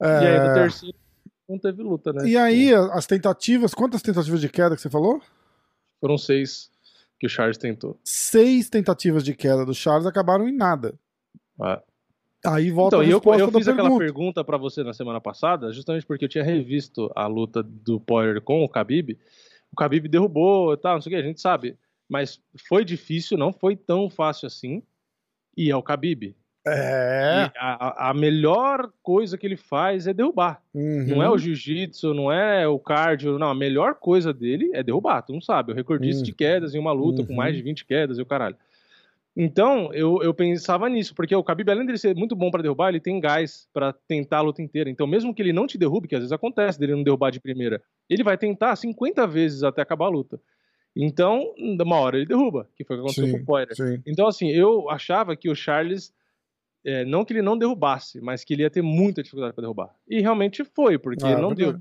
E 0.02 0.06
aí 0.06 0.40
no 0.48 0.54
terceiro 0.54 0.98
não 1.48 1.58
teve 1.58 1.82
luta, 1.82 2.14
né? 2.14 2.26
É. 2.26 2.28
E 2.30 2.38
aí, 2.38 2.74
as 2.74 3.08
tentativas, 3.08 3.74
quantas 3.74 4.02
tentativas 4.02 4.40
de 4.42 4.50
queda 4.50 4.76
que 4.76 4.82
você 4.82 4.90
falou? 4.90 5.22
Foram 6.00 6.18
seis 6.18 6.70
que 7.20 7.26
o 7.26 7.30
Charles 7.30 7.58
tentou. 7.58 8.00
Seis 8.04 8.70
tentativas 8.70 9.24
de 9.24 9.34
queda 9.36 9.66
do 9.66 9.74
Charles 9.74 10.06
acabaram 10.06 10.48
em 10.48 10.56
nada. 10.56 10.94
Ah. 11.60 11.82
Aí 12.46 12.72
volta 12.72 12.96
Então, 12.96 13.00
a 13.02 13.10
eu, 13.10 13.18
resposta 13.18 13.42
eu 13.42 13.52
da 13.52 13.60
fiz 13.60 13.68
aquela 13.68 13.90
pergunta. 13.90 14.06
pergunta 14.06 14.44
pra 14.44 14.58
você 14.58 14.84
na 14.84 14.94
semana 14.94 15.20
passada, 15.20 15.72
justamente 15.74 16.06
porque 16.06 16.24
eu 16.26 16.30
tinha 16.30 16.44
revisto 16.44 17.12
a 17.16 17.28
luta 17.28 17.62
do 17.62 18.00
Poirier 18.00 18.42
com 18.42 18.64
o 18.64 18.68
Khabib. 18.70 19.18
O 19.72 19.82
Khabib 19.82 20.08
derrubou 20.08 20.74
e 20.74 20.78
tal, 20.78 20.96
não 20.96 21.02
sei 21.02 21.12
o 21.12 21.16
que, 21.16 21.22
a 21.22 21.26
gente 21.26 21.42
sabe. 21.42 21.78
Mas 22.08 22.42
foi 22.68 22.86
difícil, 22.86 23.38
não 23.38 23.52
foi 23.52 23.76
tão 23.76 24.10
fácil 24.10 24.48
assim. 24.48 24.82
E 25.58 25.70
é 25.70 25.76
o 25.76 25.84
Khabib. 25.84 26.34
É. 26.66 27.52
A, 27.58 28.10
a- 28.10 28.14
melhor 28.14 28.92
coisa 29.02 29.38
que 29.38 29.46
ele 29.46 29.58
faz 29.58 30.08
é 30.08 30.14
derrubar. 30.14 30.62
Uhum. 30.74 31.08
Não 31.08 31.24
é 31.24 31.30
o 31.30 31.38
jiu-jitsu, 31.38 32.14
não 32.14 32.32
é 32.32 32.68
o 32.68 32.78
cardio, 32.80 33.38
não. 33.40 33.50
A 33.50 33.56
melhor 33.56 33.96
coisa 33.96 34.34
dele 34.34 34.70
é 34.74 34.84
derrubar, 34.84 35.22
tu 35.24 35.34
não 35.34 35.42
sabe. 35.42 35.72
O 35.72 35.76
recordista 35.76 36.20
Uhum. 36.22 36.26
de 36.26 36.34
quedas 36.34 36.74
em 36.76 36.80
uma 36.80 36.92
luta 36.92 37.24
com 37.24 37.32
Uhum. 37.32 37.38
mais 37.38 37.56
de 37.56 37.62
20 37.62 37.86
quedas 37.86 38.18
e 38.18 38.22
o 38.22 38.26
caralho. 38.26 38.56
Então, 39.42 39.90
eu, 39.94 40.22
eu 40.22 40.34
pensava 40.34 40.90
nisso, 40.90 41.16
porque 41.16 41.34
o 41.34 41.42
Khabib, 41.42 41.72
além 41.72 41.86
dele 41.86 41.98
ser 41.98 42.14
muito 42.14 42.36
bom 42.36 42.52
pra 42.52 42.62
derrubar, 42.62 42.90
ele 42.90 43.00
tem 43.00 43.22
gás 43.22 43.70
pra 43.72 43.94
tentar 43.94 44.40
a 44.40 44.42
luta 44.42 44.62
inteira. 44.62 44.90
Então, 44.90 45.08
mesmo 45.08 45.34
que 45.34 45.42
ele 45.42 45.54
não 45.54 45.66
te 45.66 45.78
derrube, 45.78 46.10
que 46.10 46.16
às 46.16 46.20
vezes 46.20 46.34
acontece 46.34 46.78
dele 46.78 46.94
não 46.94 47.04
derrubar 47.04 47.32
de 47.32 47.40
primeira, 47.40 47.82
ele 48.10 48.22
vai 48.22 48.38
tentar 48.38 48.76
50 48.76 49.26
vezes 49.26 49.64
até 49.64 49.82
acabar 49.82 50.08
a 50.08 50.10
luta. 50.10 50.42
Então, 50.94 51.54
uma 51.58 51.96
hora 51.96 52.18
ele 52.18 52.26
derruba, 52.26 52.70
que 52.76 52.84
foi 52.84 52.98
o 52.98 53.00
que 53.00 53.06
aconteceu 53.06 53.28
Sim, 53.28 53.32
com 53.32 53.38
o 53.38 53.46
Poirier. 53.46 54.02
Então, 54.06 54.28
assim, 54.28 54.50
eu 54.50 54.90
achava 54.90 55.38
que 55.38 55.50
o 55.50 55.56
Charles, 55.56 56.14
é, 56.84 57.06
não 57.06 57.24
que 57.24 57.32
ele 57.32 57.42
não 57.42 57.58
derrubasse, 57.58 58.20
mas 58.20 58.44
que 58.44 58.54
ele 58.54 58.64
ia 58.64 58.70
ter 58.70 58.82
muita 58.82 59.24
dificuldade 59.24 59.56
para 59.56 59.62
derrubar. 59.62 59.96
E 60.06 60.20
realmente 60.20 60.66
foi, 60.66 61.00
porque 61.00 61.24
Ah, 61.24 61.38
não 61.38 61.54
deu. 61.54 61.80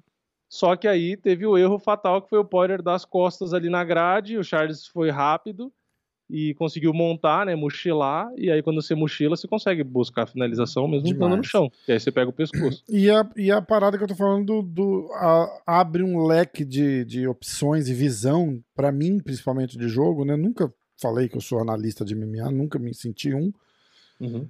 Só 0.49 0.77
que 0.77 0.87
aí 0.87 1.17
teve 1.17 1.45
o 1.45 1.59
erro 1.59 1.81
fatal, 1.81 2.23
que 2.23 2.29
foi 2.29 2.39
o 2.39 2.45
Poirier 2.45 2.83
dar 2.83 2.95
as 2.95 3.05
costas 3.05 3.53
ali 3.53 3.69
na 3.69 3.83
grade, 3.83 4.39
o 4.39 4.45
Charles 4.45 4.87
foi 4.87 5.11
rápido 5.11 5.73
e 6.31 6.53
conseguiu 6.55 6.93
montar, 6.93 7.47
né, 7.47 7.55
mochilar, 7.57 8.29
e 8.37 8.51
aí 8.51 8.63
quando 8.63 8.83
você 8.83 8.95
mochila, 8.95 9.37
você 9.37 9.49
consegue 9.49 9.83
buscar 9.83 10.25
a 10.25 10.27
finalização 10.27 10.87
mesmo 10.87 11.07
estando 11.07 11.21
no 11.23 11.29
Demais. 11.37 11.47
chão, 11.47 11.71
e 11.89 11.93
aí 11.93 11.99
você 12.01 12.13
pega 12.13 12.29
o 12.29 12.33
pescoço. 12.33 12.85
E 12.89 13.11
a, 13.11 13.29
e 13.37 13.51
a 13.51 13.63
parada 13.63 13.97
que 13.97 14.05
eu 14.05 14.09
tô 14.09 14.15
falando 14.15 14.45
do, 14.45 14.63
do- 14.63 15.13
a- 15.15 15.63
abre 15.67 16.03
um 16.03 16.27
leque 16.27 16.65
de, 16.65 17.05
de 17.05 17.27
opções 17.27 17.89
e 17.89 17.95
visão, 17.95 18.63
pra 18.75 18.93
mim, 18.93 19.19
principalmente 19.21 19.79
de 19.79 19.89
jogo, 19.89 20.25
né? 20.25 20.37
Nunca 20.37 20.73
falei 21.01 21.29
que 21.29 21.37
eu 21.37 21.41
sou 21.41 21.61
analista 21.61 22.05
de 22.05 22.15
MMA, 22.15 22.51
nunca 22.51 22.79
me 22.79 22.93
senti 22.93 23.33
um. 23.33 23.53
Uhum. 24.21 24.49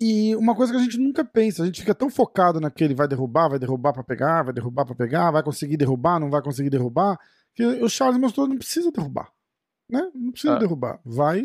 E 0.00 0.36
uma 0.36 0.54
coisa 0.54 0.72
que 0.72 0.78
a 0.78 0.82
gente 0.82 0.96
nunca 0.96 1.24
pensa, 1.24 1.62
a 1.62 1.66
gente 1.66 1.80
fica 1.80 1.94
tão 1.94 2.08
focado 2.08 2.60
naquele 2.60 2.94
vai 2.94 3.08
derrubar, 3.08 3.48
vai 3.48 3.58
derrubar 3.58 3.92
pra 3.92 4.04
pegar, 4.04 4.44
vai 4.44 4.54
derrubar 4.54 4.84
pra 4.86 4.94
pegar, 4.94 5.30
vai 5.32 5.42
conseguir 5.42 5.76
derrubar, 5.76 6.20
não 6.20 6.30
vai 6.30 6.40
conseguir 6.40 6.70
derrubar, 6.70 7.18
que 7.52 7.64
o 7.64 7.88
Charles 7.88 8.16
mostrou 8.20 8.46
não 8.46 8.56
precisa 8.56 8.92
derrubar, 8.92 9.28
né? 9.90 10.10
Não 10.14 10.32
precisa 10.32 10.54
Ah. 10.54 10.58
derrubar, 10.58 11.00
vai 11.04 11.42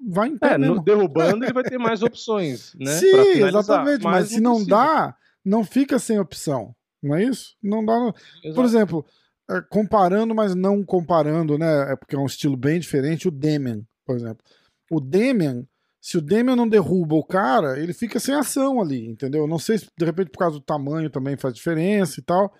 vai 0.00 0.28
em 0.28 0.38
pé 0.38 0.54
É, 0.54 0.58
mesmo. 0.58 0.80
derrubando 0.82 1.44
ele 1.44 1.52
vai 1.52 1.64
ter 1.64 1.76
mais 1.78 2.02
opções, 2.04 2.72
né? 2.78 2.92
Sim, 2.98 3.42
exatamente, 3.44 4.02
mas, 4.04 4.28
se 4.28 4.40
não 4.40 4.52
precisa. 4.64 4.70
dá, 4.76 5.16
não 5.44 5.64
fica 5.64 5.98
sem 5.98 6.18
opção, 6.20 6.74
não 7.02 7.16
é 7.16 7.24
isso? 7.24 7.56
Não 7.62 7.84
dá. 7.84 7.94
Por 7.94 8.14
Exato. 8.44 8.62
exemplo, 8.64 9.06
é, 9.50 9.60
comparando, 9.62 10.34
mas 10.34 10.54
não 10.54 10.84
comparando, 10.84 11.58
né? 11.58 11.92
É 11.92 11.96
porque 11.96 12.14
é 12.14 12.18
um 12.18 12.26
estilo 12.26 12.56
bem 12.56 12.78
diferente. 12.78 13.26
O 13.26 13.30
Demian, 13.32 13.82
por 14.06 14.14
exemplo. 14.14 14.44
O 14.90 15.00
Demian, 15.00 15.66
se 16.00 16.16
o 16.16 16.20
Demian 16.22 16.54
não 16.54 16.68
derruba 16.68 17.16
o 17.16 17.24
cara, 17.24 17.76
ele 17.80 17.92
fica 17.92 18.20
sem 18.20 18.34
ação 18.36 18.80
ali, 18.80 19.04
entendeu? 19.04 19.46
Não 19.48 19.58
sei 19.58 19.78
se 19.78 19.88
de 19.98 20.04
repente 20.04 20.30
por 20.30 20.38
causa 20.38 20.58
do 20.58 20.64
tamanho 20.64 21.10
também 21.10 21.36
faz 21.36 21.54
diferença 21.54 22.20
e 22.20 22.22
tal. 22.22 22.54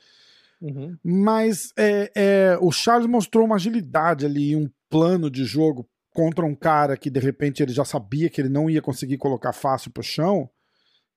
Uhum. 0.60 0.96
Mas 1.04 1.72
é, 1.78 2.10
é, 2.16 2.58
o 2.60 2.72
Charles 2.72 3.06
mostrou 3.06 3.44
uma 3.44 3.54
agilidade 3.56 4.26
ali, 4.26 4.56
um 4.56 4.68
plano 4.88 5.30
de 5.30 5.44
jogo 5.44 5.88
contra 6.12 6.44
um 6.44 6.54
cara 6.54 6.96
que 6.96 7.10
de 7.10 7.20
repente 7.20 7.62
ele 7.62 7.72
já 7.72 7.84
sabia 7.84 8.28
que 8.28 8.40
ele 8.40 8.48
não 8.48 8.68
ia 8.68 8.82
conseguir 8.82 9.18
colocar 9.18 9.52
fácil 9.52 9.90
pro 9.90 10.02
chão, 10.02 10.48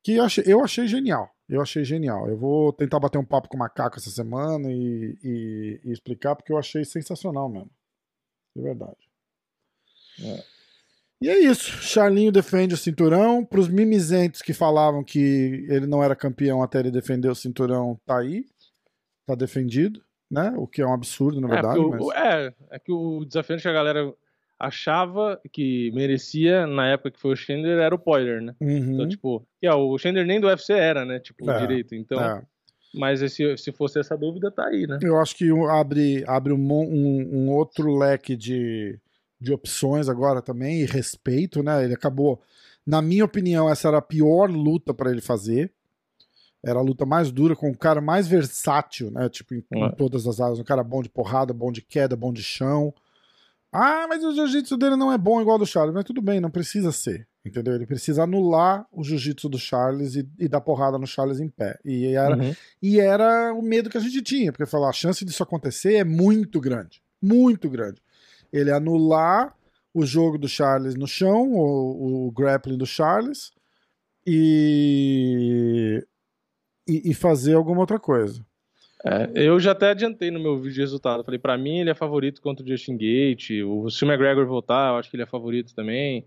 que 0.03 0.13
eu 0.13 0.23
achei, 0.23 0.43
eu 0.47 0.63
achei 0.63 0.87
genial. 0.87 1.29
Eu 1.47 1.61
achei 1.61 1.83
genial. 1.83 2.29
Eu 2.29 2.37
vou 2.37 2.71
tentar 2.71 2.99
bater 2.99 3.17
um 3.17 3.25
papo 3.25 3.49
com 3.49 3.57
o 3.57 3.59
Macaco 3.59 3.97
essa 3.97 4.09
semana 4.09 4.71
e, 4.71 5.17
e- 5.23 5.81
e 5.83 5.91
explicar, 5.91 6.35
porque 6.35 6.51
eu 6.53 6.57
achei 6.57 6.85
sensacional 6.85 7.49
mesmo. 7.49 7.69
De 8.55 8.61
verdade. 8.61 8.97
É. 10.23 10.43
E 11.21 11.29
é 11.29 11.39
isso. 11.39 11.71
Charlinho 11.83 12.31
defende 12.31 12.73
o 12.73 12.77
cinturão. 12.77 13.45
Para 13.45 13.59
os 13.59 13.67
mimizentos 13.67 14.41
que 14.41 14.53
falavam 14.53 15.03
que 15.03 15.65
ele 15.69 15.85
não 15.87 16.01
era 16.03 16.15
campeão 16.15 16.63
até 16.63 16.79
ele 16.79 16.89
defender 16.89 17.29
o 17.29 17.35
cinturão, 17.35 17.99
tá 18.05 18.17
aí. 18.19 18.45
Tá 19.25 19.35
defendido, 19.35 20.03
né? 20.31 20.53
O 20.55 20.65
que 20.65 20.81
é 20.81 20.87
um 20.87 20.93
absurdo, 20.93 21.41
na 21.41 21.47
verdade. 21.49 21.77
é, 21.77 21.83
mas... 21.83 22.01
o, 22.01 22.13
é, 22.13 22.53
é 22.71 22.79
que 22.79 22.91
o 22.91 23.25
desafiante 23.25 23.61
que 23.61 23.67
a 23.67 23.73
galera 23.73 24.13
achava 24.57 25.41
que 25.51 25.91
merecia, 25.91 26.65
na 26.65 26.87
época 26.87 27.11
que 27.11 27.19
foi 27.19 27.33
o 27.33 27.35
Chandler, 27.35 27.79
era 27.79 27.93
o 27.93 27.99
Poirier, 27.99 28.41
né? 28.41 28.55
Uhum. 28.61 28.93
Então, 28.93 29.09
tipo, 29.09 29.45
que, 29.59 29.67
ó, 29.67 29.77
o 29.77 29.97
Chandler 29.97 30.25
nem 30.25 30.39
do 30.39 30.47
UFC 30.47 30.71
era, 30.71 31.03
né? 31.03 31.19
Tipo, 31.19 31.49
É, 31.49 31.59
direito. 31.59 31.95
Então, 31.95 32.21
É. 32.21 32.41
mas 32.93 33.21
esse, 33.21 33.57
se 33.57 33.71
fosse 33.71 33.99
essa 33.99 34.15
dúvida, 34.15 34.51
tá 34.51 34.67
aí, 34.67 34.87
né? 34.87 34.99
Eu 35.01 35.19
acho 35.19 35.35
que 35.35 35.49
abre, 35.69 36.23
abre 36.27 36.53
um, 36.53 36.71
um, 36.71 37.29
um 37.33 37.49
outro 37.49 37.97
leque 37.97 38.35
de, 38.37 38.99
de 39.39 39.51
opções 39.51 40.07
agora 40.07 40.41
também, 40.41 40.81
e 40.81 40.85
respeito, 40.85 41.63
né? 41.63 41.83
Ele 41.83 41.95
acabou, 41.95 42.39
na 42.85 43.01
minha 43.01 43.25
opinião, 43.25 43.69
essa 43.69 43.87
era 43.87 43.97
a 43.97 44.01
pior 44.01 44.49
luta 44.49 44.93
para 44.93 45.11
ele 45.11 45.21
fazer. 45.21 45.73
Era 46.63 46.79
a 46.79 46.83
luta 46.83 47.05
mais 47.05 47.31
dura, 47.31 47.55
com 47.55 47.69
o 47.71 47.77
cara 47.77 47.99
mais 48.01 48.27
versátil, 48.27 49.09
né? 49.11 49.27
Tipo, 49.29 49.55
em, 49.55 49.63
em 49.73 49.83
É. 49.85 49.91
todas 49.91 50.27
as 50.27 50.39
áreas. 50.39 50.59
Um 50.59 50.63
cara 50.63 50.83
bom 50.83 51.01
de 51.01 51.09
porrada, 51.09 51.53
bom 51.53 51.71
de 51.71 51.81
queda, 51.81 52.15
bom 52.15 52.31
de 52.31 52.43
chão. 52.43 52.93
Ah, 53.71 54.05
mas 54.07 54.23
o 54.23 54.33
jiu-jitsu 54.35 54.77
dele 54.77 54.95
não 54.95 55.11
é 55.11 55.17
bom 55.17 55.39
igual 55.41 55.53
ao 55.55 55.59
do 55.59 55.65
Charles. 55.65 55.93
Mas 55.93 56.03
tudo 56.03 56.21
bem, 56.21 56.39
não 56.41 56.51
precisa 56.51 56.91
ser. 56.91 57.27
Entendeu? 57.43 57.73
Ele 57.73 57.87
precisa 57.87 58.23
anular 58.23 58.85
o 58.91 59.03
jiu-jitsu 59.03 59.49
do 59.49 59.57
Charles 59.57 60.15
e, 60.15 60.29
e 60.37 60.47
dar 60.47 60.61
porrada 60.61 60.99
no 60.99 61.07
Charles 61.07 61.39
em 61.39 61.49
pé. 61.49 61.79
E 61.83 62.05
era, 62.13 62.37
Uhum. 62.37 62.53
e 62.81 62.99
era 62.99 63.51
o 63.53 63.61
medo 63.63 63.89
que 63.89 63.97
a 63.97 64.01
gente 64.01 64.21
tinha, 64.21 64.51
porque 64.51 64.65
falar, 64.67 64.89
a 64.89 64.93
chance 64.93 65.25
disso 65.25 65.41
acontecer 65.41 65.95
é 65.95 66.03
muito 66.03 66.59
grande. 66.59 67.01
Muito 67.19 67.67
grande. 67.69 67.99
Ele 68.53 68.69
anular 68.71 69.55
o 69.93 70.05
jogo 70.05 70.37
do 70.37 70.47
Charles 70.47 70.93
no 70.95 71.07
chão, 71.07 71.51
o, 71.53 72.27
o 72.27 72.31
grappling 72.31 72.77
do 72.77 72.85
Charles, 72.85 73.51
e, 74.25 76.05
e, 76.91 77.11
e 77.11 77.13
fazer 77.13 77.53
alguma 77.53 77.81
outra 77.81 77.99
coisa. 77.99 78.45
É, 79.03 79.31
eu 79.33 79.59
já 79.59 79.71
até 79.71 79.89
adiantei 79.89 80.29
no 80.29 80.39
meu 80.39 80.57
vídeo 80.57 80.73
de 80.73 80.81
resultado. 80.81 81.23
Falei, 81.23 81.39
pra 81.39 81.57
mim 81.57 81.79
ele 81.79 81.89
é 81.89 81.95
favorito 81.95 82.41
contra 82.41 82.63
o 82.63 82.67
Justin 82.67 82.97
Gate. 82.97 83.63
O, 83.65 83.89
se 83.89 84.03
o 84.03 84.07
McGregor 84.07 84.45
voltar, 84.45 84.91
eu 84.91 84.97
acho 84.97 85.09
que 85.09 85.15
ele 85.15 85.23
é 85.23 85.27
favorito 85.27 85.73
também. 85.73 86.25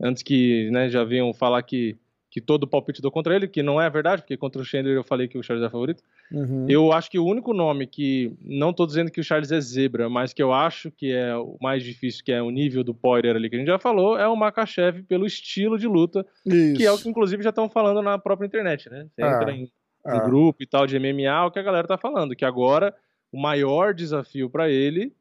Antes 0.00 0.22
que 0.22 0.68
né, 0.70 0.90
já 0.90 1.04
venham 1.04 1.32
falar 1.32 1.62
que, 1.62 1.96
que 2.30 2.40
todo 2.40 2.66
palpite 2.66 3.00
deu 3.00 3.10
contra 3.10 3.34
ele, 3.34 3.48
que 3.48 3.62
não 3.62 3.80
é 3.80 3.88
verdade, 3.88 4.22
porque 4.22 4.36
contra 4.36 4.60
o 4.60 4.64
Chandler 4.64 4.94
eu 4.96 5.04
falei 5.04 5.28
que 5.28 5.38
o 5.38 5.42
Charles 5.42 5.64
é 5.64 5.70
favorito. 5.70 6.02
Uhum. 6.30 6.66
Eu 6.68 6.92
acho 6.92 7.10
que 7.10 7.18
o 7.18 7.24
único 7.24 7.54
nome 7.54 7.86
que, 7.86 8.34
não 8.44 8.72
tô 8.72 8.84
dizendo 8.84 9.10
que 9.10 9.20
o 9.20 9.24
Charles 9.24 9.52
é 9.52 9.60
zebra, 9.60 10.10
mas 10.10 10.34
que 10.34 10.42
eu 10.42 10.52
acho 10.52 10.90
que 10.90 11.12
é 11.12 11.34
o 11.36 11.56
mais 11.62 11.82
difícil, 11.82 12.24
que 12.24 12.32
é 12.32 12.42
o 12.42 12.50
nível 12.50 12.82
do 12.82 12.94
Poirier 12.94 13.36
ali 13.36 13.48
que 13.48 13.56
a 13.56 13.58
gente 13.58 13.68
já 13.68 13.78
falou, 13.78 14.18
é 14.18 14.26
o 14.26 14.36
Makachev 14.36 15.02
pelo 15.04 15.24
estilo 15.24 15.78
de 15.78 15.86
luta, 15.86 16.26
Isso. 16.44 16.76
que 16.76 16.84
é 16.84 16.92
o 16.92 16.98
que 16.98 17.08
inclusive 17.08 17.42
já 17.42 17.50
estão 17.50 17.70
falando 17.70 18.02
na 18.02 18.18
própria 18.18 18.46
internet, 18.46 18.90
né? 18.90 19.06
Você 19.14 19.22
Ah, 19.22 19.36
entra 19.36 19.52
em 19.52 19.70
Ah, 20.04 20.18
grupo 20.20 20.62
e 20.62 20.66
tal 20.66 20.86
de 20.86 20.98
MMA, 20.98 21.46
o 21.46 21.50
que 21.50 21.58
a 21.58 21.62
galera 21.62 21.86
tá 21.86 21.96
falando, 21.96 22.34
que 22.34 22.44
agora 22.44 22.94
o 23.32 23.40
maior 23.40 23.94
desafio 23.94 24.50
pra 24.50 24.68
ele, 24.68 25.14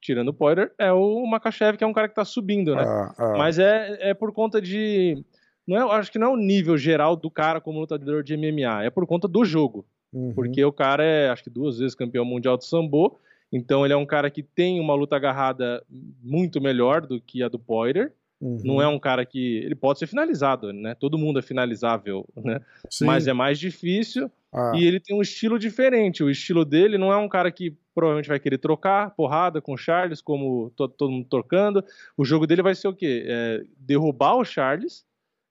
tirando 0.00 0.28
o 0.28 0.34
Poirier, 0.34 0.72
é 0.78 0.92
o 0.92 1.26
Makachev, 1.26 1.76
que 1.76 1.84
é 1.84 1.86
um 1.86 1.92
cara 1.92 2.08
que 2.08 2.14
tá 2.14 2.24
subindo, 2.24 2.74
né? 2.74 2.84
ah, 2.86 3.14
ah. 3.16 3.34
Mas 3.36 3.58
é, 3.58 4.10
é 4.10 4.14
por 4.14 4.32
conta 4.32 4.60
de 4.60 5.24
não 5.66 5.76
é, 5.76 5.96
acho 5.98 6.12
que 6.12 6.18
não 6.18 6.28
é 6.28 6.30
o 6.30 6.36
nível 6.36 6.78
geral 6.78 7.16
do 7.16 7.30
cara 7.30 7.60
como 7.60 7.80
lutador 7.80 8.22
de 8.22 8.36
MMA, 8.36 8.84
é 8.84 8.90
por 8.90 9.06
conta 9.06 9.26
do 9.26 9.44
jogo. 9.44 9.84
Uhum. 10.12 10.32
Porque 10.32 10.64
o 10.64 10.72
cara 10.72 11.02
é, 11.02 11.28
acho 11.28 11.42
que 11.42 11.50
duas 11.50 11.78
vezes 11.78 11.94
campeão 11.94 12.24
mundial 12.24 12.56
de 12.56 12.64
sambo, 12.64 13.18
então 13.52 13.84
ele 13.84 13.92
é 13.92 13.96
um 13.96 14.06
cara 14.06 14.30
que 14.30 14.42
tem 14.42 14.80
uma 14.80 14.94
luta 14.94 15.16
agarrada 15.16 15.82
muito 16.22 16.60
melhor 16.60 17.04
do 17.04 17.20
que 17.20 17.42
a 17.42 17.48
do 17.48 17.58
Poirier. 17.58 18.12
Uhum. 18.40 18.60
Não 18.64 18.82
é 18.82 18.86
um 18.86 18.98
cara 18.98 19.24
que 19.24 19.58
ele 19.58 19.74
pode 19.74 19.98
ser 19.98 20.06
finalizado, 20.06 20.72
né? 20.72 20.94
Todo 20.94 21.16
mundo 21.16 21.38
é 21.38 21.42
finalizável, 21.42 22.28
né? 22.36 22.60
Sim. 22.90 23.06
Mas 23.06 23.26
é 23.26 23.32
mais 23.32 23.58
difícil 23.58 24.30
Ah, 24.52 24.72
e 24.76 24.84
ele 24.84 25.00
tem 25.00 25.16
um 25.16 25.22
estilo 25.22 25.58
diferente. 25.58 26.22
O 26.22 26.28
estilo 26.30 26.64
dele 26.64 26.98
não 26.98 27.10
é 27.12 27.16
um 27.16 27.28
cara 27.28 27.50
que 27.50 27.74
provavelmente 27.94 28.28
vai 28.28 28.38
querer 28.38 28.58
trocar 28.58 29.10
porrada 29.16 29.62
com 29.62 29.72
o 29.72 29.76
Charles, 29.78 30.20
como 30.20 30.70
to- 30.76 30.86
todo 30.88 31.10
mundo 31.10 31.26
trocando. 31.30 31.82
O 32.14 32.26
jogo 32.26 32.46
dele 32.46 32.60
vai 32.62 32.74
ser 32.74 32.88
o 32.88 32.94
quê? 32.94 33.24
É 33.26 33.62
derrubar 33.78 34.34
o 34.36 34.44
Charles 34.44 35.04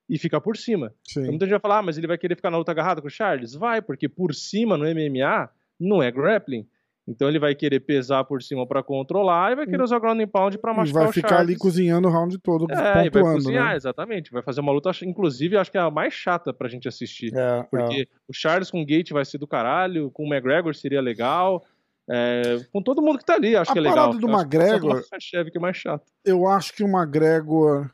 e 0.08 0.16
ficar 0.16 0.40
por 0.40 0.56
cima. 0.56 0.94
Então, 1.10 1.24
sim. 1.24 1.28
muita 1.30 1.44
gente 1.44 1.50
vai 1.54 1.60
falar, 1.60 1.78
ah, 1.78 1.82
mas 1.82 1.98
ele 1.98 2.06
vai 2.06 2.16
querer 2.16 2.36
ficar 2.36 2.52
na 2.52 2.58
luta 2.58 2.70
agarrada 2.70 3.00
com 3.00 3.08
o 3.08 3.10
Charles? 3.10 3.54
Vai, 3.54 3.82
porque 3.82 4.08
por 4.08 4.32
cima 4.32 4.76
no 4.78 4.84
MMA 4.84 5.48
não 5.80 6.00
é 6.00 6.08
grappling. 6.12 6.64
Então 7.08 7.28
ele 7.28 7.38
vai 7.38 7.54
querer 7.54 7.78
pesar 7.80 8.24
por 8.24 8.42
cima 8.42 8.66
pra 8.66 8.82
controlar 8.82 9.52
e 9.52 9.54
vai 9.54 9.64
querer 9.66 9.82
usar 9.82 10.00
ground 10.00 10.20
and 10.20 10.26
pound 10.26 10.58
pra 10.58 10.72
E 10.72 10.76
machucar 10.76 11.02
vai 11.02 11.10
o 11.10 11.12
ficar 11.12 11.28
Charles. 11.28 11.48
ali 11.50 11.56
cozinhando 11.56 12.08
o 12.08 12.10
round 12.10 12.36
todo, 12.38 12.66
É, 12.68 12.74
e 12.74 12.76
vai 12.78 13.10
pontuando, 13.10 13.34
cozinhar, 13.36 13.68
né? 13.70 13.76
exatamente. 13.76 14.32
Vai 14.32 14.42
fazer 14.42 14.60
uma 14.60 14.72
luta, 14.72 14.90
inclusive, 15.04 15.56
acho 15.56 15.70
que 15.70 15.78
é 15.78 15.80
a 15.80 15.90
mais 15.90 16.12
chata 16.12 16.52
pra 16.52 16.68
gente 16.68 16.88
assistir. 16.88 17.32
É, 17.36 17.62
Porque 17.70 18.08
o 18.26 18.32
Charles 18.32 18.70
com 18.72 18.82
o 18.82 18.84
Gate 18.86 19.12
vai 19.12 19.24
ser 19.24 19.38
do 19.38 19.46
caralho, 19.46 20.10
com 20.10 20.24
o 20.24 20.26
McGregor 20.26 20.74
seria 20.74 21.00
legal. 21.00 21.64
é, 22.08 22.60
com 22.72 22.80
todo 22.82 23.02
mundo 23.02 23.18
que 23.18 23.24
tá 23.24 23.34
ali, 23.34 23.56
acho 23.56 23.70
A 23.70 23.72
que 23.72 23.78
é 23.78 23.82
legal. 23.82 24.12
do 24.14 24.28
Eu 24.28 24.32
McGregor- 24.32 24.94
Makachev 24.96 25.50
que 25.50 25.58
é 25.58 25.60
mais 25.60 25.76
chato. 25.76 26.04
eu 26.24 26.46
acho 26.46 26.72
que 26.72 26.84
o 26.84 26.88
McGregor. 26.88 27.90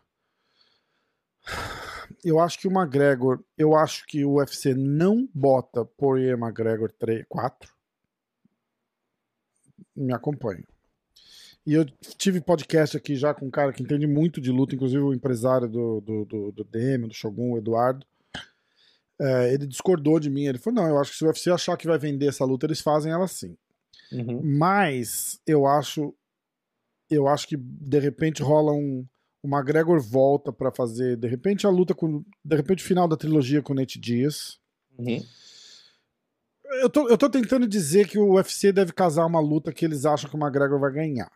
Eu 2.24 2.39
acho 2.39 2.59
que 2.59 2.68
o 2.68 2.70
McGregor. 2.70 3.40
Eu 3.59 3.74
acho 3.74 4.05
que 4.06 4.24
o 4.24 4.34
UFC 4.34 4.74
não 4.74 5.28
bota 5.34 5.84
Poirier 5.84 6.39
McGregor 6.39 6.90
3, 6.98 7.24
4. 7.28 7.72
Me 9.94 10.12
acompanha. 10.12 10.64
E 11.64 11.74
eu 11.74 11.84
tive 12.18 12.40
podcast 12.40 12.96
aqui 12.96 13.14
já 13.14 13.32
com 13.32 13.46
um 13.46 13.50
cara 13.50 13.72
que 13.72 13.82
entende 13.82 14.06
muito 14.06 14.40
de 14.40 14.50
luta, 14.50 14.74
inclusive 14.74 15.02
o 15.02 15.14
empresário 15.14 15.68
do, 15.68 16.00
do, 16.00 16.24
do, 16.24 16.52
do 16.52 16.64
DM, 16.64 17.06
do 17.06 17.14
Shogun, 17.14 17.52
o 17.52 17.59
Eduardo. 17.59 18.04
É, 19.20 19.54
ele 19.54 19.66
discordou 19.66 20.18
de 20.18 20.28
mim. 20.28 20.46
Ele 20.46 20.59
falou: 20.59 20.82
não, 20.82 20.88
eu 20.88 20.98
acho 20.98 21.12
que 21.12 21.18
se 21.18 21.24
o 21.24 21.28
UFC 21.28 21.50
achar 21.50 21.76
que 21.76 21.86
vai 21.86 21.98
vender 21.98 22.26
essa 22.26 22.44
luta, 22.44 22.66
eles 22.66 22.80
fazem 22.80 23.12
ela 23.12 23.28
sim. 23.28 23.56
Uhum. 24.10 24.40
Mas 24.42 25.40
eu 25.46 25.66
acho 25.66 26.14
eu 27.09 27.28
acho 27.28 27.46
que 27.46 27.56
de 27.56 27.98
repente 27.98 28.42
rola 28.42 28.72
um 28.72 29.06
o 29.42 29.48
McGregor 29.48 30.00
volta 30.00 30.52
pra 30.52 30.70
fazer 30.70 31.16
de 31.16 31.26
repente 31.26 31.66
a 31.66 31.70
luta 31.70 31.94
com 31.94 32.24
de 32.44 32.56
repente 32.56 32.84
o 32.84 32.86
final 32.86 33.09
da 33.09 33.16
trilogia 33.16 33.62
com 33.62 33.72
o 33.72 33.76
Nate 33.76 33.98
Diaz. 33.98 34.59
Uhum. 34.98 35.22
Eu 36.81 36.89
tô, 36.90 37.09
eu 37.09 37.19
tô 37.19 37.28
tentando 37.28 37.66
dizer 37.66 38.09
que 38.09 38.19
o 38.19 38.35
UFC 38.35 38.73
deve 38.73 38.93
casar 38.93 39.27
uma 39.27 39.40
luta 39.40 39.73
que 39.73 39.85
eles 39.85 40.05
acham 40.07 40.28
que 40.31 40.36
o 40.36 40.39
McGregor 40.40 40.78
vai 40.81 40.93
ganhar. 40.93 41.31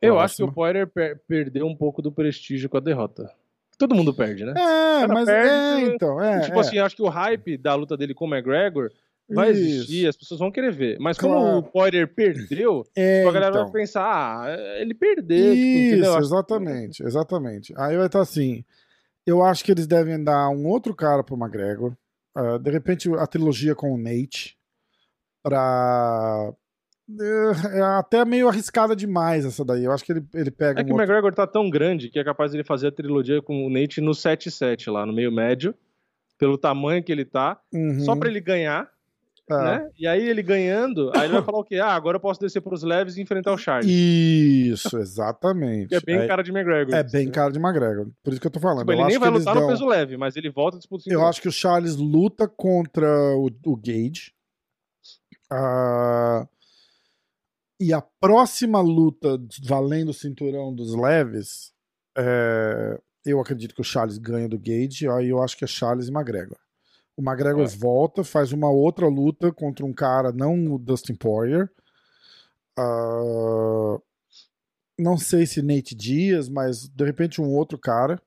Eu 0.00 0.18
acho 0.18 0.36
que 0.36 0.42
o. 0.44 0.52
Poirier 0.52 0.86
per- 0.86 1.20
perdeu 1.26 1.66
um 1.66 1.74
pouco 1.76 2.00
do 2.00 2.12
prestígio 2.12 2.68
com 2.68 2.76
a 2.76 2.80
derrota. 2.80 3.30
Todo 3.78 3.94
mundo 3.94 4.12
perde, 4.14 4.44
né? 4.44 4.52
É, 4.56 5.06
mas 5.06 5.24
perde, 5.24 5.90
é, 5.90 5.94
então, 5.94 6.22
é, 6.22 6.40
tipo 6.42 6.58
é. 6.58 6.60
assim, 6.60 6.78
acho 6.78 6.94
que 6.94 7.02
o 7.02 7.08
hype 7.08 7.56
da 7.56 7.74
luta 7.74 7.96
dele 7.96 8.12
com 8.14 8.26
o 8.26 8.28
McGregor 8.34 8.90
vai 9.28 9.50
Isso. 9.52 9.60
existir, 9.60 10.06
as 10.06 10.16
pessoas 10.16 10.38
vão 10.38 10.50
querer 10.52 10.70
ver. 10.70 10.98
Mas 11.00 11.16
como 11.16 11.34
Claro. 11.34 11.56
o 11.58 11.62
Poirier 11.62 12.06
perdeu, 12.14 12.84
É, 12.94 13.22
a 13.26 13.32
galera 13.32 13.48
então. 13.52 13.62
vai 13.64 13.72
pensar, 13.80 14.02
ah, 14.04 14.54
ele 14.78 14.92
perdeu. 14.92 15.54
tipo, 15.54 15.96
Isso? 16.04 16.10
Acho- 16.10 16.18
exatamente, 16.26 17.02
exatamente. 17.02 17.74
Aí 17.78 17.96
vai 17.96 18.06
estar 18.06 18.20
assim. 18.20 18.62
Eu 19.26 19.42
acho 19.42 19.64
que 19.64 19.72
eles 19.72 19.86
devem 19.86 20.22
dar 20.22 20.50
um 20.50 20.66
outro 20.66 20.94
cara 20.94 21.24
pro 21.24 21.36
McGregor. 21.38 21.94
ah, 22.34 22.58
de 22.58 22.70
repente 22.70 23.08
a 23.14 23.26
trilogia 23.26 23.74
com 23.74 23.92
o 23.94 23.98
Nate. 23.98 24.58
Pra. 25.42 26.52
É 27.18 27.78
é 27.78 27.82
até 27.82 28.24
meio 28.24 28.48
arriscada 28.48 28.94
demais 28.94 29.44
essa 29.44 29.64
daí. 29.64 29.84
Eu 29.84 29.90
acho 29.90 30.04
que 30.04 30.12
ele, 30.12 30.24
ele 30.32 30.50
pega 30.50 30.80
É 30.80 30.84
que 30.84 30.90
um 30.90 30.94
o 30.94 30.96
outro... 30.96 31.02
McGregor 31.12 31.34
tá 31.34 31.44
tão 31.46 31.68
grande 31.68 32.08
que 32.08 32.20
é 32.20 32.24
capaz 32.24 32.52
de 32.52 32.58
ele 32.58 32.64
fazer 32.64 32.86
a 32.88 32.92
trilogia 32.92 33.42
com 33.42 33.66
o 33.66 33.70
Nate 33.70 34.00
no 34.00 34.12
7-7 34.12 34.92
lá, 34.92 35.04
no 35.04 35.12
meio 35.12 35.32
médio, 35.32 35.74
pelo 36.38 36.56
tamanho 36.56 37.02
que 37.02 37.10
ele 37.10 37.24
tá, 37.24 37.58
Uhum, 37.74 37.98
só 38.04 38.14
pra 38.14 38.28
ele 38.28 38.40
ganhar, 38.40 38.88
é. 39.50 39.54
né? 39.54 39.90
E 39.98 40.06
aí 40.06 40.22
ele 40.24 40.40
ganhando, 40.40 41.10
aí 41.16 41.24
ele 41.24 41.32
vai 41.32 41.42
falar 41.42 41.58
o 41.58 41.64
quê? 41.64 41.80
Ah, 41.80 41.94
agora 41.96 42.14
eu 42.16 42.20
posso 42.20 42.38
descer 42.40 42.60
pros 42.60 42.84
leves 42.84 43.16
e 43.16 43.22
enfrentar 43.22 43.52
o 43.52 43.58
Charles. 43.58 43.90
Isso, 43.90 44.96
exatamente. 44.96 45.88
Que 45.90 45.96
é 45.96 46.00
bem 46.00 46.16
é, 46.18 46.28
cara 46.28 46.42
de 46.44 46.52
McGregor. 46.52 46.94
é 46.94 47.02
bem 47.02 47.26
né? 47.26 47.32
cara 47.32 47.50
de 47.50 47.58
McGregor. 47.58 48.06
Por 48.22 48.30
isso 48.32 48.40
que 48.40 48.46
eu 48.46 48.50
tô 48.52 48.60
falando. 48.60 48.80
Tipo, 48.80 48.92
eu 48.92 48.98
ele 48.98 49.08
nem 49.08 49.18
vai 49.18 49.32
que 49.32 49.38
lutar 49.38 49.54
no 49.56 49.60
dão- 49.62 49.68
peso 49.68 49.84
leve, 49.84 50.16
mas 50.16 50.36
ele 50.36 50.48
volta 50.48 50.76
e 50.76 50.78
disputa 50.78 51.02
Eu 51.08 51.26
acho 51.26 51.42
que 51.42 51.48
o 51.48 51.52
Charles 51.52 51.96
luta 51.96 52.46
contra 52.46 53.08
o, 53.36 53.50
o 53.66 53.76
Gage. 53.76 54.32
Ah, 55.50 56.46
e 57.80 57.92
a 57.92 58.00
próxima 58.00 58.80
luta 58.80 59.38
valendo 59.64 60.10
o 60.10 60.14
cinturão 60.14 60.74
dos 60.74 60.94
leves, 60.94 61.72
é, 62.16 63.00
eu 63.24 63.40
acredito 63.40 63.74
que 63.74 63.80
o 63.80 63.84
Charles 63.84 64.18
ganha 64.18 64.48
do 64.48 64.58
Gage. 64.58 65.08
Aí 65.08 65.28
eu 65.28 65.42
acho 65.42 65.56
que 65.56 65.64
é 65.64 65.66
Charles 65.68 66.08
e 66.08 66.12
McGregor. 66.12 66.58
O 67.16 67.22
McGregor 67.22 67.64
É. 67.64 67.68
volta, 67.68 68.22
faz 68.22 68.52
uma 68.52 68.70
outra 68.70 69.08
luta 69.08 69.52
contra 69.52 69.84
um 69.84 69.92
cara, 69.92 70.30
não 70.32 70.74
o 70.74 70.78
Dustin 70.78 71.14
Poirier. 71.14 71.70
Ah, 72.78 73.98
não 74.98 75.16
sei 75.16 75.46
se 75.46 75.62
Nate 75.62 75.94
Diaz, 75.94 76.48
mas 76.48 76.88
de 76.88 77.04
repente 77.04 77.40
um 77.40 77.48
outro 77.54 77.78
cara, 77.78 78.20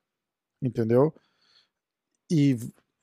entendeu? 0.60 1.14
E 2.30 2.56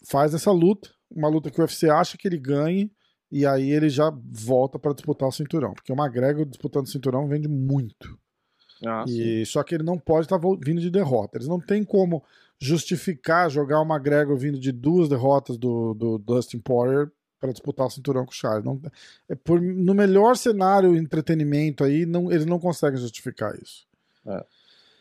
faz 0.06 0.34
essa 0.34 0.52
luta, 0.52 0.90
uma 1.10 1.30
luta 1.30 1.50
que 1.50 1.60
o 1.60 1.64
UFC 1.64 1.90
acha 1.90 2.18
que 2.18 2.28
ele 2.28 2.38
ganhe, 2.38 2.92
e 3.32 3.46
aí 3.46 3.72
ele 3.72 3.90
já 3.90 4.12
volta 4.30 4.78
para 4.78 4.94
disputar 4.94 5.30
o 5.30 5.32
cinturão, 5.32 5.74
porque 5.74 5.92
o 5.92 5.96
McGregor 5.96 6.46
disputando 6.46 6.86
o 6.86 6.90
cinturão 6.90 7.28
vende 7.28 7.48
muito. 7.48 8.20
Ah, 8.86 9.06
sim. 9.08 9.22
E 9.22 9.46
só 9.46 9.64
que 9.64 9.76
ele 9.76 9.84
não 9.84 9.98
pode 9.98 10.26
estar 10.26 10.40
vindo 10.60 10.82
de 10.82 10.90
derrota. 10.90 11.38
Eles 11.38 11.48
não 11.48 11.60
tem 11.60 11.84
como 11.84 12.24
justificar 12.60 13.50
jogar 13.50 13.80
o 13.82 13.86
McGregor 13.86 14.36
vindo 14.38 14.60
de 14.60 14.72
duas 14.72 15.08
derrotas 15.08 15.58
do, 15.58 15.94
do 15.94 16.18
Dustin 16.18 16.60
Poirier 16.60 17.10
para 17.40 17.52
disputar 17.52 17.88
o 17.88 17.90
cinturão 17.90 18.24
com 18.24 18.32
o 18.32 18.36
Charles. 18.36 18.64
Não, 18.64 18.80
é 19.28 19.36
por, 19.36 19.60
no 19.60 19.96
melhor 19.96 20.38
cenário 20.38 20.96
entretenimento 20.96 21.84
aí, 21.84 22.06
não, 22.06 22.32
eles 22.32 22.46
não 22.46 22.60
conseguem 22.60 23.00
justificar 23.00 23.56
isso. 23.60 23.88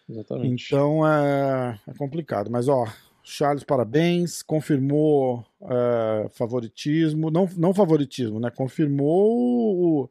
Exatamente. 0.08 0.66
Então 0.66 1.06
é, 1.06 1.78
é 1.86 1.94
complicado. 1.94 2.50
Mas, 2.50 2.66
ó, 2.66 2.86
Charles, 3.22 3.64
parabéns. 3.64 4.42
Confirmou 4.42 5.44
é, 5.62 6.28
favoritismo. 6.30 7.30
Não, 7.30 7.48
não 7.56 7.74
favoritismo, 7.74 8.40
né? 8.40 8.50
Confirmou 8.50 10.04
o, 10.04 10.10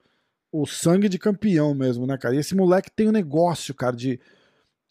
o 0.52 0.66
sangue 0.66 1.10
de 1.10 1.20
campeão 1.20 1.74
mesmo, 1.74 2.06
né, 2.06 2.18
cara? 2.18 2.36
E 2.36 2.40
esse 2.40 2.56
moleque 2.56 2.92
tem 2.92 3.08
um 3.08 3.12
negócio, 3.12 3.74
cara, 3.74 3.96
de 3.96 4.20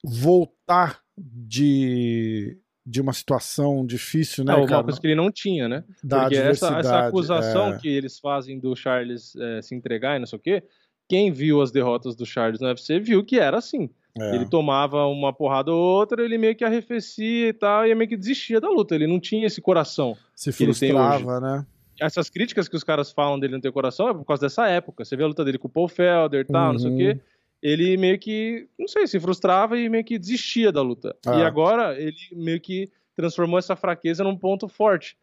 voltar 0.04 1.00
de, 1.16 2.58
de 2.86 3.00
uma 3.00 3.12
situação 3.12 3.84
difícil, 3.84 4.44
né, 4.44 4.52
é, 4.52 4.56
uma 4.56 4.84
coisa 4.84 5.00
que 5.00 5.06
ele 5.06 5.14
não 5.14 5.32
tinha, 5.32 5.68
né? 5.68 5.84
Da 6.02 6.22
Porque 6.22 6.36
essa, 6.36 6.78
essa 6.78 7.06
acusação 7.06 7.74
é. 7.74 7.78
que 7.78 7.88
eles 7.88 8.18
fazem 8.18 8.58
do 8.58 8.74
Charles 8.76 9.34
é, 9.36 9.62
se 9.62 9.74
entregar 9.74 10.16
e 10.16 10.20
não 10.20 10.26
sei 10.26 10.38
o 10.38 10.42
quê, 10.42 10.62
quem 11.08 11.32
viu 11.32 11.60
as 11.60 11.72
derrotas 11.72 12.14
do 12.14 12.26
Charles 12.26 12.60
no 12.60 12.68
UFC 12.68 13.00
viu 13.00 13.24
que 13.24 13.38
era 13.38 13.58
assim. 13.58 13.90
É. 14.20 14.34
Ele 14.34 14.46
tomava 14.48 15.06
uma 15.06 15.32
porrada 15.32 15.70
ou 15.72 15.78
outra, 15.78 16.22
ele 16.24 16.38
meio 16.38 16.54
que 16.56 16.64
arrefecia 16.64 17.48
e 17.48 17.52
tal, 17.52 17.86
e 17.86 17.94
meio 17.94 18.08
que 18.08 18.16
desistia 18.16 18.60
da 18.60 18.68
luta. 18.68 18.94
Ele 18.94 19.06
não 19.06 19.20
tinha 19.20 19.46
esse 19.46 19.60
coração. 19.60 20.16
se 20.34 20.50
frustrava, 20.52 21.40
né? 21.40 21.66
Essas 22.00 22.30
críticas 22.30 22.68
que 22.68 22.76
os 22.76 22.84
caras 22.84 23.10
falam 23.10 23.38
dele 23.40 23.54
não 23.54 23.60
ter 23.60 23.72
coração 23.72 24.08
é 24.08 24.14
por 24.14 24.24
causa 24.24 24.42
dessa 24.42 24.68
época. 24.68 25.04
Você 25.04 25.16
vê 25.16 25.24
a 25.24 25.26
luta 25.26 25.44
dele 25.44 25.58
com 25.58 25.66
o 25.66 25.70
Paul 25.70 25.88
Felder 25.88 26.42
e 26.42 26.44
tal, 26.44 26.72
não 26.72 26.78
sei 26.78 26.88
o 26.90 26.92
Uhum. 26.92 26.98
quê. 26.98 27.20
Ele 27.60 27.96
meio 27.96 28.16
que, 28.20 28.68
não 28.78 28.86
sei, 28.86 29.04
se 29.08 29.18
frustrava 29.18 29.76
e 29.76 29.88
meio 29.88 30.04
que 30.04 30.16
desistia 30.18 30.70
da 30.70 30.80
luta. 30.80 31.16
Ah. 31.26 31.38
E 31.40 31.42
agora 31.42 32.00
ele 32.00 32.14
meio 32.32 32.60
que 32.60 32.88
transformou 33.16 33.58
essa 33.58 33.74
fraqueza 33.74 34.22
num 34.22 34.36
ponto 34.36 34.68
forte. 34.68 35.16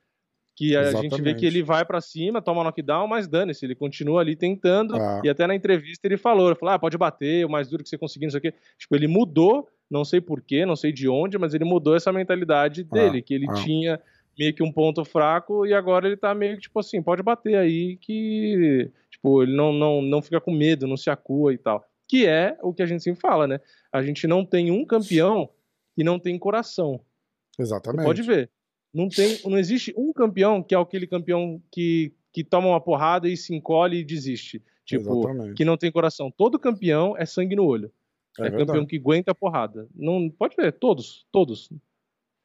Que 0.56 0.76
a 0.76 0.84
gente 0.86 0.94
vê 0.94 1.08
Exatamente. 1.08 1.40
que 1.40 1.46
ele 1.46 1.62
vai 1.62 1.84
pra 1.84 2.00
cima, 2.00 2.42
toma 2.42 2.64
knockdown, 2.64 3.08
mas 3.08 3.28
dane-se, 3.28 3.66
ele 3.66 3.76
continua 3.76 4.22
ali 4.22 4.38
tentando. 4.38 4.96
Ah. 4.96 5.22
E 5.24 5.30
até 5.30 5.46
na 5.46 5.54
entrevista 5.54 6.08
ele 6.08 6.16
falou, 6.16 6.48
ele 6.48 6.56
falou, 6.56 6.74
ah, 6.74 6.80
pode 6.80 6.98
bater, 6.98 7.46
o 7.46 7.50
mais 7.50 7.68
duro 7.68 7.84
que 7.84 7.90
você 7.90 7.98
conseguir, 7.98 8.28
não 8.28 8.32
sei 8.32 8.38
o 8.38 8.42
quê. 8.42 8.54
Tipo, 8.78 8.96
ele 8.96 9.08
mudou, 9.08 9.68
não 9.92 10.06
sei 10.06 10.22
porquê, 10.22 10.66
não 10.66 10.78
sei 10.78 10.94
de 10.94 11.10
onde, 11.10 11.38
mas 11.38 11.54
ele 11.54 11.66
mudou 11.66 11.94
essa 11.94 12.12
mentalidade 12.14 12.86
dele, 12.86 13.22
que 13.22 13.34
ele 13.34 13.48
ah. 13.50 13.54
tinha 13.56 14.02
meio 14.38 14.54
que 14.54 14.64
um 14.64 14.72
ponto 14.72 15.04
fraco 15.04 15.66
e 15.66 15.74
agora 15.74 16.08
ele 16.08 16.18
tá 16.18 16.34
meio 16.34 16.56
que, 16.56 16.64
tipo 16.64 16.80
assim, 16.80 17.02
pode 17.02 17.24
bater 17.24 17.56
aí 17.56 17.98
que, 17.98 18.92
tipo, 19.10 19.44
ele 19.44 19.56
não, 19.56 19.74
não, 19.74 20.02
não 20.02 20.22
fica 20.22 20.40
com 20.40 20.52
medo, 20.52 20.88
não 20.88 20.98
se 20.98 21.10
acua 21.10 21.54
e 21.54 21.58
tal. 21.58 21.86
Que 22.08 22.26
é 22.26 22.58
o 22.62 22.74
que 22.74 22.84
a 22.84 22.86
gente 22.86 23.04
sempre 23.04 23.20
fala, 23.20 23.48
né? 23.48 23.60
A 23.92 24.02
gente 24.02 24.28
não 24.28 24.46
tem 24.46 24.72
um 24.72 24.86
campeão 24.86 25.50
que 25.96 26.04
não 26.04 26.20
tem 26.20 26.38
coração. 26.38 27.00
Você 27.56 27.62
Exatamente. 27.64 28.06
pode 28.06 28.22
ver. 28.22 28.50
Não, 28.96 29.10
tem, 29.10 29.38
não 29.44 29.58
existe 29.58 29.94
um 29.98 30.14
campeão 30.14 30.64
que 30.64 30.74
é 30.74 30.78
aquele 30.80 31.06
campeão 31.06 31.62
que, 31.70 32.14
que 32.32 32.46
toma 32.46 32.70
uma 32.70 32.80
porrada 32.80 33.28
e 33.28 33.36
se 33.36 33.54
encolhe 33.54 33.98
e 33.98 34.06
desiste. 34.06 34.64
Tipo, 34.86 35.20
Exatamente. 35.20 35.56
que 35.56 35.66
não 35.66 35.76
tem 35.76 35.92
coração. 35.92 36.32
Todo 36.32 36.58
campeão 36.58 37.14
é 37.18 37.26
sangue 37.26 37.58
no 37.58 37.66
olho. 37.66 37.92
É 38.40 38.48
É, 38.48 38.52
campeão 38.52 38.86
que 38.86 38.96
aguenta 38.96 39.32
a 39.32 39.36
porrada. 39.36 39.86
Não 39.94 40.30
pode 40.30 40.56
ver, 40.56 40.72
todos, 40.72 41.28
todos. 41.30 41.70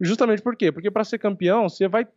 Justamente 0.00 0.42
por 0.42 0.56
quê? 0.56 0.72
Porque 0.72 0.90
para 0.90 1.04
ser 1.04 1.18
campeão, 1.18 1.68
você 1.68 1.86
vai 1.86 2.08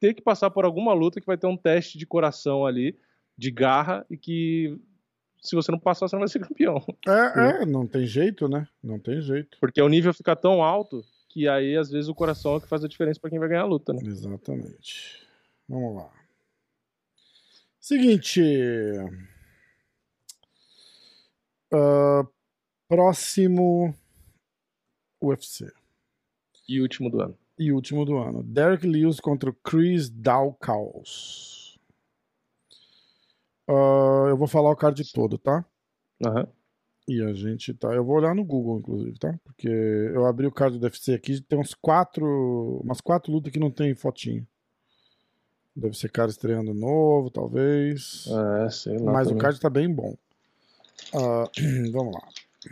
ter 0.00 0.14
que 0.14 0.22
passar 0.22 0.48
por 0.48 0.64
alguma 0.64 0.94
luta 0.94 1.20
que 1.20 1.26
vai 1.26 1.36
ter 1.36 1.46
um 1.46 1.56
teste 1.56 1.98
de 1.98 2.06
coração 2.06 2.64
ali, 2.64 2.96
de 3.36 3.50
garra 3.50 4.06
e 4.08 4.16
que 4.16 4.78
se 5.42 5.54
você 5.54 5.70
não 5.70 5.78
passar, 5.78 6.08
você 6.08 6.16
não 6.16 6.20
vai 6.20 6.28
ser 6.28 6.38
campeão. 6.48 6.82
É, 7.06 7.62
é, 7.62 7.66
não 7.66 7.86
tem 7.86 8.06
jeito, 8.06 8.48
né? 8.48 8.66
Não 8.82 8.98
tem 8.98 9.20
jeito. 9.20 9.58
Porque 9.60 9.82
o 9.82 9.88
nível 9.88 10.14
fica 10.14 10.34
tão 10.34 10.62
alto 10.62 11.04
que 11.34 11.48
aí 11.48 11.76
às 11.76 11.90
vezes 11.90 12.08
o 12.08 12.14
coração 12.14 12.52
é 12.52 12.56
o 12.58 12.60
que 12.60 12.68
faz 12.68 12.84
a 12.84 12.88
diferença 12.88 13.18
para 13.18 13.28
quem 13.28 13.40
vai 13.40 13.48
ganhar 13.48 13.62
a 13.62 13.66
luta, 13.66 13.92
né? 13.92 13.98
Exatamente. 14.04 15.26
Vamos 15.68 15.96
lá. 15.96 16.12
Seguinte. 17.80 18.40
Ah, 21.72 22.24
próximo 22.88 23.92
UFC. 25.20 25.72
E 26.68 26.80
último 26.80 27.10
do 27.10 27.20
ano. 27.20 27.36
E 27.58 27.72
último 27.72 28.04
do 28.04 28.16
ano. 28.16 28.44
Derek 28.44 28.86
Lewis 28.86 29.18
contra 29.18 29.50
o 29.50 29.54
Chris 29.54 30.08
Daukaus. 30.08 31.76
Ah, 33.68 34.26
eu 34.28 34.36
vou 34.36 34.46
falar 34.46 34.70
o 34.70 34.76
card 34.76 35.02
todo, 35.12 35.36
tá? 35.36 35.64
Aham. 36.24 36.46
E 37.06 37.22
a 37.22 37.34
gente 37.34 37.74
tá. 37.74 37.88
Eu 37.88 38.04
vou 38.04 38.16
olhar 38.16 38.34
no 38.34 38.44
Google, 38.44 38.78
inclusive, 38.78 39.18
tá? 39.18 39.38
Porque 39.44 39.68
eu 39.68 40.24
abri 40.26 40.46
o 40.46 40.52
card 40.52 40.78
do 40.78 40.84
UFC 40.84 41.12
aqui, 41.12 41.40
tem 41.42 41.58
uns 41.58 41.74
quatro. 41.74 42.80
Umas 42.82 43.00
quatro 43.00 43.30
lutas 43.30 43.52
que 43.52 43.58
não 43.58 43.70
tem 43.70 43.94
fotinho. 43.94 44.46
Deve 45.76 45.96
ser 45.96 46.10
cara 46.10 46.30
estreando 46.30 46.72
novo, 46.72 47.30
talvez. 47.30 48.26
É, 48.64 48.70
sei 48.70 48.96
lá. 48.98 49.12
Mas 49.12 49.26
o 49.26 49.30
também. 49.30 49.42
card 49.42 49.60
tá 49.60 49.68
bem 49.68 49.92
bom. 49.92 50.16
Ah, 51.14 51.50
vamos 51.92 52.14
lá. 52.14 52.28
O 52.64 52.68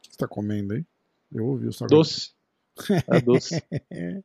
que 0.00 0.08
você 0.10 0.18
tá 0.18 0.28
comendo 0.28 0.74
aí? 0.74 0.84
Eu 1.32 1.46
ouvi 1.46 1.66
o 1.66 1.72
sabor. 1.72 1.90
Doce. 1.90 2.32
É 3.08 3.20
doce. 3.20 3.62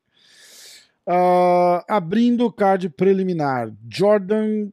Ah, 1.05 1.83
abrindo 1.89 2.45
o 2.45 2.51
card 2.53 2.89
preliminar, 2.89 3.69
Jordan 3.91 4.69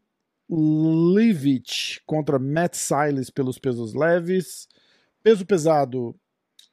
Levitt 0.51 2.03
contra 2.05 2.39
Matt 2.39 2.75
Silas 2.75 3.31
pelos 3.31 3.59
pesos 3.59 3.95
leves. 3.95 4.69
Peso 5.23 5.47
pesado, 5.47 6.15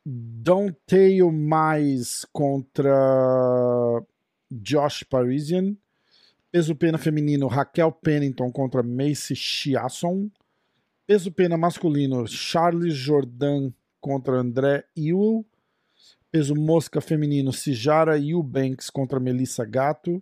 Dontaio 0.04 1.32
Mais 1.32 2.26
contra 2.32 2.96
Josh 4.50 5.04
Parisian. 5.04 5.78
Peso 6.52 6.74
pena 6.76 6.98
feminino, 6.98 7.48
Raquel 7.48 7.92
Pennington 7.92 8.52
contra 8.52 8.82
Macy 8.82 9.36
Chiasson. 9.36 10.32
Peso 11.06 11.32
pena 11.32 11.58
masculino, 11.58 12.26
Charles 12.26 12.96
Jordan 12.96 13.72
contra 14.02 14.42
André 14.42 14.86
Ewell. 14.96 15.46
Peso 16.32 16.56
mosca 16.56 17.00
feminino, 17.00 17.52
Sijara 17.52 18.18
Eubanks 18.18 18.90
contra 18.90 19.20
Melissa 19.20 19.66
Gato. 19.66 20.22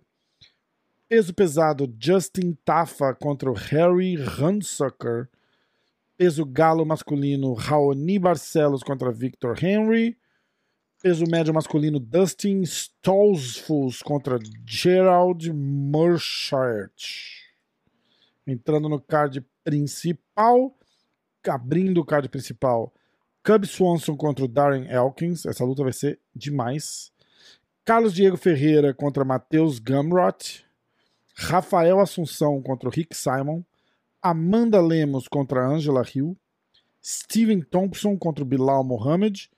Peso 1.08 1.32
pesado, 1.32 1.94
Justin 2.00 2.52
Tafa 2.64 3.14
contra 3.14 3.48
o 3.48 3.54
Harry 3.54 4.16
Hunsucker. 4.16 5.28
Peso 6.16 6.44
galo 6.44 6.84
masculino, 6.84 7.52
Raoni 7.54 8.18
Barcelos 8.18 8.82
contra 8.82 9.12
Victor 9.12 9.56
Henry. 9.62 10.18
Peso 11.00 11.24
médio 11.30 11.54
masculino, 11.54 12.00
Dustin 12.00 12.62
Stolzfus 12.62 14.02
contra 14.02 14.40
Gerald 14.64 15.52
Murchart. 15.52 16.90
Entrando 18.44 18.88
no 18.88 19.00
card 19.00 19.46
principal, 19.62 20.76
abrindo 21.48 22.00
o 22.00 22.04
card 22.04 22.28
principal, 22.28 22.92
Cub 23.44 23.64
Swanson 23.64 24.16
contra 24.16 24.44
o 24.44 24.48
Darren 24.48 24.88
Elkins. 24.88 25.46
Essa 25.46 25.64
luta 25.64 25.84
vai 25.84 25.92
ser 25.92 26.18
demais. 26.34 27.12
Carlos 27.84 28.12
Diego 28.12 28.36
Ferreira 28.36 28.92
contra 28.92 29.24
Matheus 29.24 29.78
Gumrot. 29.78 30.65
Rafael 31.36 32.00
Assunção 32.00 32.62
contra 32.62 32.88
o 32.88 32.92
Rick 32.92 33.16
Simon. 33.16 33.62
Amanda 34.22 34.80
Lemos 34.80 35.28
contra 35.28 35.60
a 35.60 35.68
Angela 35.68 36.02
Hill. 36.14 36.36
Steven 37.04 37.60
Thompson 37.60 38.16
contra 38.16 38.42
o 38.42 38.46
Bilal 38.46 38.82
Mohamed. 38.82 39.50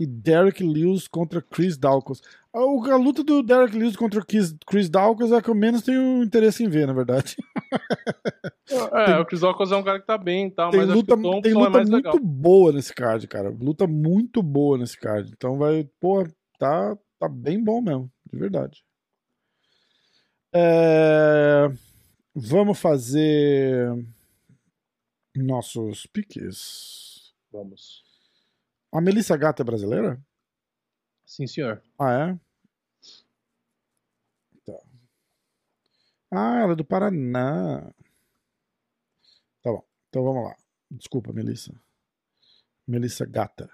E 0.00 0.06
Derek 0.06 0.62
Lewis 0.62 1.08
contra 1.08 1.42
Chris 1.42 1.76
Dawkins. 1.76 2.22
A, 2.54 2.58
a 2.60 2.96
luta 2.96 3.24
do 3.24 3.42
Derek 3.42 3.76
Lewis 3.76 3.96
contra 3.96 4.20
o 4.20 4.24
Chris, 4.24 4.54
Chris 4.64 4.88
Dawkins 4.88 5.32
é 5.32 5.36
a 5.36 5.42
que 5.42 5.50
eu 5.50 5.56
menos 5.56 5.82
tenho 5.82 6.22
interesse 6.22 6.62
em 6.64 6.68
ver, 6.68 6.86
na 6.86 6.92
verdade. 6.92 7.36
É, 8.92 9.18
o 9.18 9.24
Chris 9.24 9.40
Dawkins 9.40 9.72
é 9.72 9.76
um 9.76 9.82
cara 9.82 9.98
que 9.98 10.06
tá 10.06 10.18
bem 10.18 10.50
tal, 10.50 10.70
Tem 10.70 10.80
mas 10.80 10.90
luta, 10.90 11.16
tem 11.16 11.52
é 11.52 11.54
luta 11.54 11.70
mais 11.70 11.88
muito 11.88 12.04
legal. 12.04 12.20
boa 12.20 12.70
nesse 12.70 12.94
card, 12.94 13.26
cara. 13.26 13.48
Luta 13.48 13.86
muito 13.86 14.42
boa 14.42 14.76
nesse 14.76 14.98
card. 14.98 15.32
Então 15.34 15.56
vai, 15.56 15.88
pô, 15.98 16.26
tá, 16.58 16.94
tá 17.18 17.28
bem 17.30 17.64
bom 17.64 17.80
mesmo, 17.80 18.10
de 18.30 18.38
verdade. 18.38 18.84
É, 20.52 21.68
vamos 22.34 22.78
fazer 22.78 23.92
nossos 25.36 26.06
piques. 26.06 27.34
Vamos. 27.52 28.04
A 28.92 29.00
Melissa 29.00 29.36
Gata 29.36 29.62
é 29.62 29.64
brasileira? 29.64 30.20
Sim, 31.26 31.46
senhor. 31.46 31.82
Ah, 31.98 32.12
é? 32.12 32.40
Tá. 34.64 34.78
Ah, 36.30 36.60
ela 36.60 36.72
é 36.72 36.76
do 36.76 36.84
Paraná. 36.84 37.92
Tá 39.62 39.70
bom. 39.70 39.84
Então 40.08 40.24
vamos 40.24 40.44
lá. 40.44 40.56
Desculpa, 40.90 41.32
Melissa. 41.32 41.78
Melissa 42.86 43.26
Gata. 43.26 43.70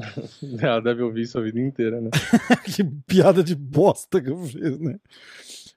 Ela 0.60 0.80
deve 0.80 1.02
ouvir 1.02 1.22
isso 1.22 1.38
a 1.38 1.42
vida 1.42 1.60
inteira, 1.60 2.00
né? 2.00 2.10
que 2.64 2.84
piada 3.06 3.42
de 3.42 3.54
bosta 3.54 4.20
que 4.20 4.30
eu 4.30 4.42
fiz, 4.44 4.78
né? 4.78 4.98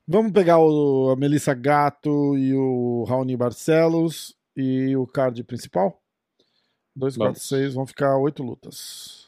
Vamos 0.07 0.31
pegar 0.31 0.59
o, 0.59 1.11
a 1.11 1.15
Melissa 1.15 1.53
Gato 1.53 2.37
e 2.37 2.53
o 2.53 3.03
Raoni 3.07 3.37
Barcelos 3.37 4.35
e 4.55 4.95
o 4.95 5.05
card 5.07 5.43
principal? 5.43 6.01
2, 6.95 7.15
4, 7.17 7.33
Vamos. 7.33 7.47
6, 7.47 7.73
vão 7.73 7.85
ficar 7.85 8.17
oito 8.17 8.43
lutas. 8.43 9.27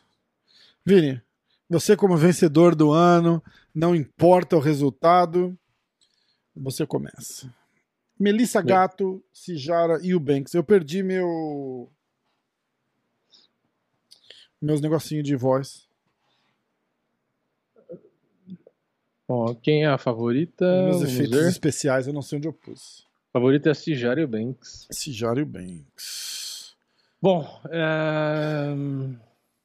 Vini, 0.85 1.21
você 1.69 1.95
como 1.95 2.17
vencedor 2.17 2.75
do 2.75 2.91
ano, 2.91 3.41
não 3.73 3.95
importa 3.95 4.57
o 4.57 4.59
resultado, 4.59 5.57
você 6.55 6.85
começa. 6.85 7.53
Melissa 8.19 8.61
Gato, 8.61 9.23
Cijara 9.33 9.99
e 10.01 10.13
o 10.13 10.19
Banks. 10.19 10.53
Eu 10.53 10.63
perdi 10.63 11.01
meu. 11.01 11.89
Meus 14.63 14.79
negocinhos 14.79 15.25
de 15.25 15.35
voz. 15.35 15.89
Ó, 19.27 19.53
quem 19.55 19.83
é 19.83 19.87
a 19.87 19.97
favorita? 19.97 20.65
Meus 20.83 20.97
Vamos 20.99 21.13
efeitos 21.13 21.37
ver. 21.37 21.49
especiais 21.49 22.07
eu 22.07 22.13
não 22.13 22.21
sei 22.21 22.37
onde 22.37 22.47
eu 22.47 22.53
pus. 22.53 23.05
Favorita 23.33 23.67
é 23.67 23.71
a 23.73 23.75
Cijara 23.75 24.21
e 24.21 24.23
o 24.23 24.27
Banks. 24.27 24.87
Cijara 24.89 25.41
e 25.41 25.43
o 25.43 25.45
Banks. 25.45 26.77
Bom, 27.21 27.45
é, 27.69 28.73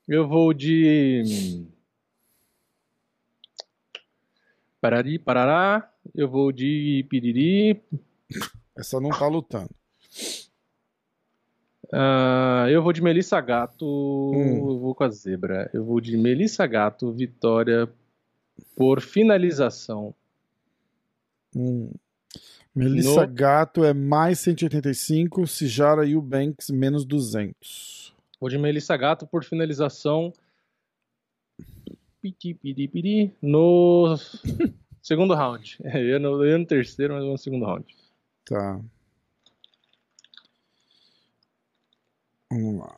eu 0.09 0.27
vou 0.27 0.53
de. 0.53 1.65
Parari, 4.81 5.16
parará. 5.16 5.93
Eu 6.12 6.29
vou 6.29 6.51
de 6.51 7.07
piriri. 7.09 7.81
Essa 8.77 9.01
não 9.01 9.11
tá 9.11 9.29
lutando. 9.29 9.70
Ah, 11.93 12.66
eu 12.70 12.82
vou 12.82 12.93
de 12.93 13.02
Melissa 13.02 13.40
Gato. 13.40 13.85
Hum. 14.35 14.70
Eu 14.70 14.78
vou 14.78 14.94
com 14.94 15.05
a 15.05 15.09
zebra. 15.09 15.70
Eu 15.73 15.85
vou 15.85 16.01
de 16.01 16.16
Melissa 16.16 16.66
Gato, 16.66 17.10
vitória 17.12 17.89
por 18.77 19.01
finalização. 19.01 20.15
Hum. 21.56 21.90
Melissa 22.74 23.27
No- 23.27 23.32
Gato 23.32 23.82
é 23.85 23.93
mais 23.94 24.39
185, 24.40 25.47
Cijara 25.47 26.05
e 26.06 26.15
o 26.15 26.20
Banks 26.23 26.70
menos 26.70 27.05
200. 27.05 28.15
Vou 28.40 28.48
de 28.51 28.59
Melissa 28.59 28.97
Gato 28.97 29.27
por 29.27 29.43
finalização. 29.44 30.32
Piti, 32.20 33.32
no 33.43 34.16
segundo 35.02 35.35
round. 35.35 35.78
Eu 35.85 36.20
no, 36.20 36.44
eu 36.44 36.59
no 36.59 36.66
terceiro, 36.66 37.15
mas 37.15 37.20
eu 37.23 37.27
vou 37.27 37.32
no 37.35 37.39
segundo 37.39 37.65
round. 37.65 37.86
Tá. 38.44 38.81
Vamos 42.51 42.81
lá. 42.81 42.97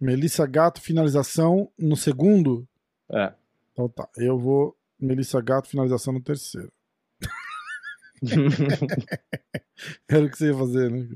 Melissa 0.00 0.46
Gato, 0.46 0.80
finalização 0.80 1.70
no 1.78 1.96
segundo? 1.96 2.66
É. 3.10 3.32
Então 3.72 3.88
tá. 3.88 4.08
Eu 4.16 4.38
vou. 4.38 4.76
Melissa 4.98 5.40
Gato, 5.40 5.68
finalização 5.68 6.12
no 6.14 6.20
terceiro. 6.20 6.72
Era 10.08 10.24
o 10.24 10.30
que 10.30 10.38
você 10.38 10.46
ia 10.48 10.54
fazer, 10.56 10.90
né? 10.90 11.08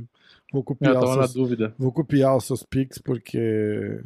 Vou 0.53 0.61
Eu 0.61 0.65
copiar, 0.65 0.95
na 0.95 1.07
seus, 1.07 1.33
dúvida. 1.35 1.75
vou 1.79 1.93
copiar 1.93 2.37
os 2.37 2.45
seus 2.45 2.63
pics 2.63 2.99
porque. 2.99 4.03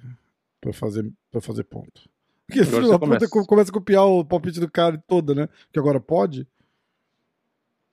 Pra 0.60 0.72
fazer, 0.72 1.10
pra 1.30 1.40
fazer 1.40 1.64
ponto. 1.64 2.08
Porque 2.46 2.64
filho 2.64 2.82
da 2.88 2.98
puta 2.98 2.98
começa. 2.98 3.28
co- 3.28 3.46
começa 3.46 3.70
a 3.70 3.74
copiar 3.74 4.04
o 4.04 4.24
palpite 4.24 4.60
do 4.60 4.70
cara 4.70 5.02
todo, 5.06 5.34
né? 5.34 5.48
Que 5.72 5.78
agora 5.78 5.98
pode. 6.00 6.46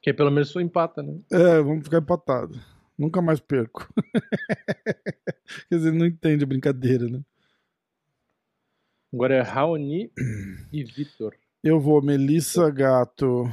Que 0.02 0.14
pelo 0.14 0.32
menos 0.32 0.49
só 0.49 0.60
empata, 0.60 1.02
né? 1.03 1.18
É, 1.32 1.61
vamos 1.61 1.84
ficar 1.86 1.99
empatados. 1.99 2.60
Nunca 2.98 3.22
mais 3.22 3.40
perco. 3.40 3.88
Quer 5.69 5.76
dizer, 5.76 5.94
não 5.94 6.06
entende 6.06 6.44
a 6.44 6.48
brincadeira, 6.48 7.07
né? 7.07 7.22
Agora 9.14 9.36
é 9.36 9.41
Raoni 9.41 10.11
e 10.72 10.84
Vitor. 10.84 11.36
Eu 11.64 11.80
vou 11.80 12.02
Melissa 12.02 12.69
Gato. 12.72 13.45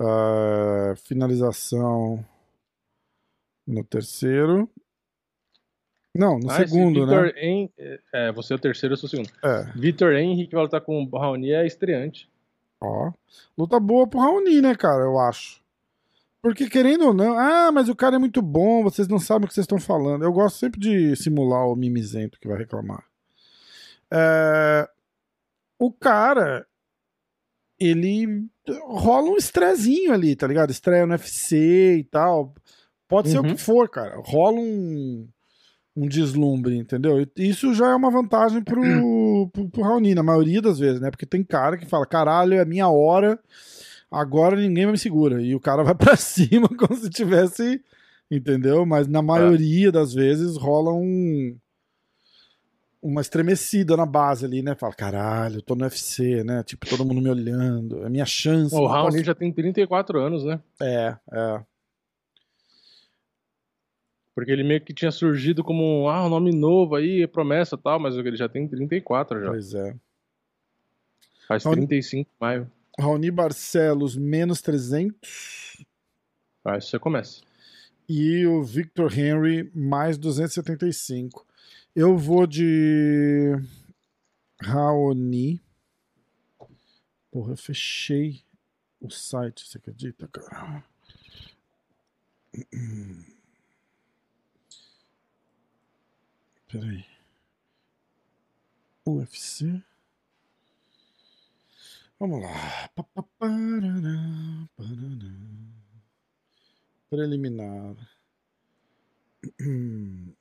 ah, 0.00 0.94
finalização 0.96 2.24
no 3.66 3.84
terceiro. 3.84 4.68
Não, 6.14 6.38
no 6.38 6.50
Ah, 6.50 6.56
segundo, 6.58 7.06
né? 7.06 7.32
Hen- 7.36 7.72
É, 8.12 8.30
você 8.32 8.52
é 8.52 8.56
o 8.56 8.58
terceiro, 8.58 8.92
eu 8.94 8.96
sou 8.98 9.06
o 9.06 9.10
segundo. 9.10 9.30
É. 9.42 9.64
Vitor 9.74 10.12
Henrique 10.14 10.48
que 10.50 10.54
vai 10.54 10.64
lutar 10.64 10.80
com 10.80 11.02
o 11.04 11.18
Raoni 11.18 11.50
é 11.52 11.66
estreante. 11.66 12.28
Ó. 12.80 13.12
Luta 13.56 13.78
boa 13.80 14.06
pro 14.06 14.20
Raoni, 14.20 14.60
né, 14.60 14.74
cara? 14.74 15.04
Eu 15.04 15.18
acho. 15.18 15.61
Porque 16.42 16.68
querendo 16.68 17.06
ou 17.06 17.14
não. 17.14 17.38
Ah, 17.38 17.70
mas 17.72 17.88
o 17.88 17.94
cara 17.94 18.16
é 18.16 18.18
muito 18.18 18.42
bom, 18.42 18.82
vocês 18.82 19.06
não 19.06 19.18
sabem 19.20 19.44
o 19.44 19.48
que 19.48 19.54
vocês 19.54 19.64
estão 19.64 19.78
falando. 19.78 20.24
Eu 20.24 20.32
gosto 20.32 20.58
sempre 20.58 20.80
de 20.80 21.14
simular 21.14 21.66
o 21.68 21.76
mimizento 21.76 22.38
que 22.40 22.48
vai 22.48 22.58
reclamar. 22.58 23.04
É, 24.10 24.88
O 25.78 25.92
cara. 25.92 26.66
Ele. 27.78 28.46
Rola 28.82 29.30
um 29.30 29.36
estrezinho 29.36 30.12
ali, 30.12 30.36
tá 30.36 30.46
ligado? 30.46 30.70
Estreia 30.70 31.04
no 31.06 31.12
UFC 31.12 31.96
e 31.98 32.04
tal. 32.04 32.54
Pode 33.08 33.28
ser 33.30 33.38
o 33.38 33.42
Uhum. 33.42 33.54
que 33.54 33.60
for, 33.60 33.88
cara. 33.88 34.16
Rola 34.24 34.58
um. 34.60 35.28
Um 35.94 36.08
deslumbre, 36.08 36.76
entendeu? 36.78 37.26
Isso 37.36 37.74
já 37.74 37.90
é 37.90 37.94
uma 37.94 38.10
vantagem 38.10 38.62
pro, 38.64 38.80
pro, 39.52 39.68
pro 39.68 39.82
Raoni, 39.82 40.14
na 40.14 40.22
maioria 40.22 40.62
das 40.62 40.78
vezes, 40.78 41.02
né? 41.02 41.10
Porque 41.10 41.26
tem 41.26 41.44
cara 41.44 41.76
que 41.76 41.84
fala: 41.84 42.06
caralho, 42.06 42.54
é 42.54 42.60
a 42.60 42.64
minha 42.64 42.88
hora, 42.88 43.38
agora 44.12 44.56
ninguém 44.56 44.86
me 44.86 44.98
segura. 44.98 45.40
E 45.42 45.54
o 45.54 45.60
cara 45.60 45.82
vai 45.82 45.94
pra 45.96 46.16
cima 46.16 46.68
como 46.76 46.94
se 46.96 47.08
tivesse. 47.10 47.82
Entendeu? 48.30 48.86
Mas 48.86 49.06
na 49.06 49.20
maioria 49.20 49.92
das 49.92 50.14
vezes 50.14 50.56
rola 50.56 50.92
um. 50.92 51.56
Uma 53.02 53.20
estremecida 53.20 53.96
na 53.96 54.06
base 54.06 54.44
ali, 54.44 54.62
né? 54.62 54.76
Fala, 54.76 54.94
caralho, 54.94 55.56
eu 55.56 55.62
tô 55.62 55.74
no 55.74 55.82
UFC, 55.82 56.44
né? 56.44 56.62
Tipo, 56.62 56.86
todo 56.88 57.04
mundo 57.04 57.20
me 57.20 57.28
olhando, 57.28 58.06
é 58.06 58.08
minha 58.08 58.24
chance. 58.24 58.72
O 58.74 58.86
Raoni 58.86 59.12
posso- 59.16 59.24
já 59.24 59.34
tem 59.34 59.52
34 59.52 60.20
anos, 60.20 60.44
né? 60.44 60.60
É, 60.80 61.16
é. 61.32 61.60
Porque 64.34 64.50
ele 64.50 64.62
meio 64.62 64.80
que 64.80 64.94
tinha 64.94 65.10
surgido 65.10 65.62
como 65.62 65.82
um, 66.04 66.08
ah, 66.08 66.24
um 66.24 66.28
nome 66.28 66.52
novo 66.52 66.94
aí, 66.94 67.26
promessa 67.26 67.74
e 67.74 67.78
tal, 67.78 67.98
mas 67.98 68.16
ele 68.16 68.36
já 68.36 68.48
tem 68.48 68.66
34 68.66 69.40
já. 69.42 69.48
Pois 69.50 69.74
é. 69.74 69.94
Faz 71.48 71.64
Raoni- 71.64 71.86
35 71.86 72.30
em 72.30 72.34
maio. 72.40 72.70
Raoni 72.98 73.30
Barcelos, 73.30 74.16
menos 74.16 74.60
300. 74.60 75.84
Aí 76.64 76.80
você 76.80 76.98
começa. 76.98 77.42
E 78.08 78.46
o 78.46 78.62
Victor 78.62 79.16
Henry, 79.16 79.70
mais 79.74 80.18
275. 80.18 81.46
Eu 81.94 82.16
vou 82.16 82.46
de 82.46 83.52
Raoni. 84.60 85.60
Porra, 87.30 87.52
eu 87.52 87.56
fechei 87.56 88.42
o 89.00 89.10
site, 89.10 89.66
você 89.66 89.78
acredita, 89.78 90.28
cara? 90.28 90.84
Peraí. 96.68 97.04
UFC. 99.06 99.82
Vamos 102.22 102.40
lá. 102.40 102.88
Preliminar. 107.10 107.96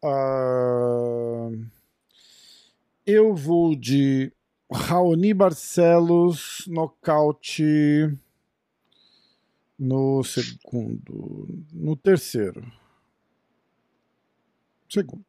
Ah, 0.00 1.50
eu 3.04 3.34
vou 3.34 3.74
de 3.74 4.32
Raoni 4.72 5.34
Barcelos, 5.34 6.62
nocaute 6.68 8.16
no 9.76 10.22
segundo. 10.22 11.48
No 11.72 11.96
terceiro. 11.96 12.64
Segundo. 14.88 15.24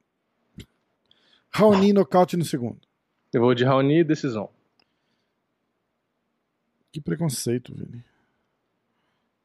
Raoni 1.50 1.94
nocaute 1.94 2.38
no 2.38 2.46
segundo. 2.46 2.89
Eu 3.34 3.42
vou 3.42 3.54
de 3.54 3.64
Raoni 3.64 4.00
e 4.00 4.04
decisão. 4.04 4.50
Que 6.92 7.00
preconceito, 7.00 7.74
Vini. 7.76 8.04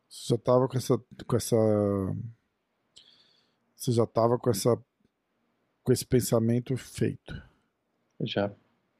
Você 0.09 0.35
já 0.35 0.39
tava 0.39 0.69
com 0.69 0.77
essa. 0.79 0.99
com 1.27 1.37
essa. 1.37 1.57
Você 3.77 3.93
já 3.93 4.07
tava 4.07 4.39
com 4.39 4.51
essa. 4.51 4.79
com 5.83 5.93
esse 5.93 6.07
pensamento 6.07 6.77
feito. 6.77 7.43
Já. 8.21 8.51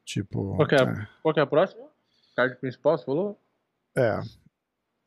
Tipo. 0.03 0.55
Qual 0.55 0.67
que 0.67 0.75
é? 0.75 1.07
Qual 1.23 1.33
é 1.35 1.41
a 1.41 1.47
próxima? 1.47 1.87
Card 2.35 2.57
principal, 2.57 2.97
você 2.97 3.05
falou? 3.05 3.39
é. 3.95 4.19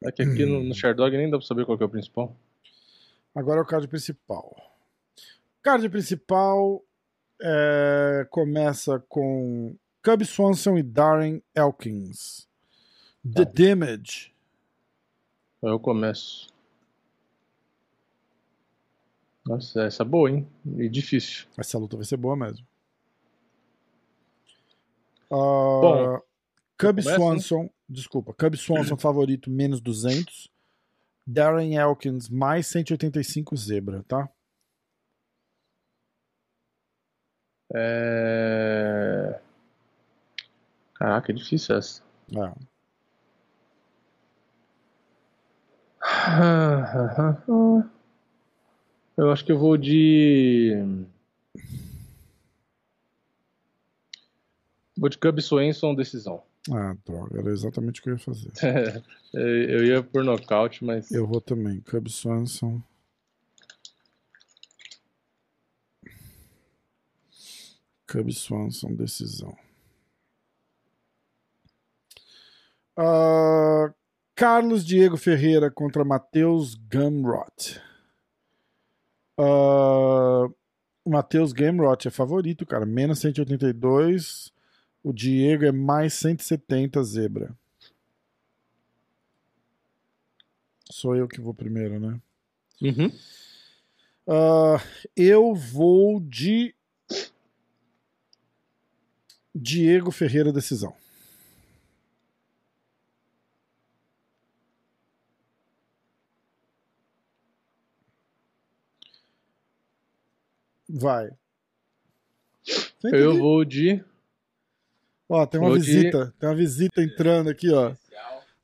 É 0.02 0.12
que 0.12 0.22
aqui 0.22 0.46
no, 0.46 0.62
no 0.62 0.74
Sherdog 0.74 1.16
nem 1.16 1.28
dá 1.28 1.38
pra 1.38 1.46
saber 1.46 1.66
qual 1.66 1.76
que 1.76 1.82
é 1.82 1.86
o 1.86 1.90
principal. 1.90 2.36
Agora 3.34 3.59
é 3.60 3.62
o 3.62 3.66
card 3.66 3.88
principal. 3.88 4.56
Card 5.60 5.88
principal 5.88 6.84
é, 7.40 8.27
começa 8.31 8.98
com 9.09 9.77
Cub 10.02 10.24
Swanson 10.24 10.77
e 10.78 10.82
Darren 10.82 11.43
Elkins. 11.55 12.48
The 13.24 13.44
Tá. 13.44 13.52
Damage. 13.55 14.32
Eu 15.62 15.78
começo. 15.81 16.48
Nossa, 19.44 19.82
essa 19.85 20.02
é 20.02 20.06
boa, 20.06 20.31
hein? 20.31 20.47
E 20.77 20.89
difícil. 20.89 21.47
Essa 21.56 21.78
luta 21.78 21.97
vai 21.97 22.05
ser 22.05 22.16
boa 22.16 22.36
mesmo. 22.36 22.66
Bom, 25.31 26.15
Ah, 26.16 26.23
Cub 26.78 26.90
começa, 27.02 27.10
né? 27.10 27.16
Swanson, 27.16 27.70
desculpa, 27.89 28.32
Cub 28.35 28.56
Swanson 28.56 28.97
favorito 28.97 29.51
menos 29.51 29.81
200. 29.81 30.48
Darren 31.27 31.74
Elkins 31.77 32.28
mais 32.28 32.66
185 32.69 33.55
zebra, 33.56 34.02
tá? 34.09 34.28
É... 37.74 39.40
Caraca, 40.95 41.31
é 41.31 41.35
difícil 41.35 41.77
essa. 41.77 42.03
É. 42.35 42.53
Eu 49.16 49.31
acho 49.31 49.45
que 49.45 49.53
eu 49.53 49.59
vou 49.59 49.77
de. 49.77 51.05
Vou 54.97 55.09
de 55.09 55.19
Cub 55.19 55.40
Swenson 55.40 55.95
decisão. 55.95 56.43
Ah, 56.70 56.95
droga, 57.07 57.40
era 57.40 57.51
exatamente 57.51 58.01
o 58.01 58.03
que 58.03 58.11
eu 58.11 58.15
ia 58.15 58.19
fazer. 58.19 58.53
eu 59.32 59.85
ia 59.85 60.03
por 60.03 60.24
nocaute, 60.24 60.85
mas. 60.85 61.11
Eu 61.11 61.27
vou 61.27 61.40
também, 61.40 61.81
Cub 61.81 62.09
Swanson. 62.09 62.81
Cub 68.09 68.32
Swanson, 68.32 68.94
decisão. 68.94 69.55
Uh, 72.98 73.94
Carlos 74.35 74.85
Diego 74.85 75.16
Ferreira 75.16 75.70
contra 75.70 76.05
Matheus 76.05 76.74
Gamrot. 76.74 77.80
Uh, 79.39 80.52
Matheus 81.06 81.52
Gamrot 81.52 82.09
é 82.09 82.10
favorito, 82.10 82.64
cara. 82.64 82.86
Menos 82.86 83.20
182. 83.20 84.52
O 85.05 85.12
Diego 85.12 85.64
é 85.64 85.72
mais 85.72 86.14
170 86.14 87.02
zebra. 87.05 87.55
Sou 90.90 91.14
eu 91.14 91.28
que 91.28 91.40
vou 91.40 91.52
primeiro, 91.52 92.01
né? 92.01 92.18
Uhum. 92.80 93.12
Uh, 94.26 94.80
eu 95.14 95.55
vou 95.55 96.20
de 96.20 96.74
Diego 99.59 100.10
Ferreira 100.10 100.52
decisão. 100.52 100.94
Vai. 110.89 111.30
Eu 113.05 113.36
vou 113.36 113.64
de. 113.64 114.02
Ó, 115.28 115.44
tem 115.47 115.60
uma 115.60 115.68
vou 115.68 115.78
visita. 115.78 116.26
De... 116.26 116.32
Tem 116.32 116.48
uma 116.48 116.55
visita 116.55 117.02
entrando 117.02 117.51
aqui, 117.51 117.70
ó. 117.70 117.94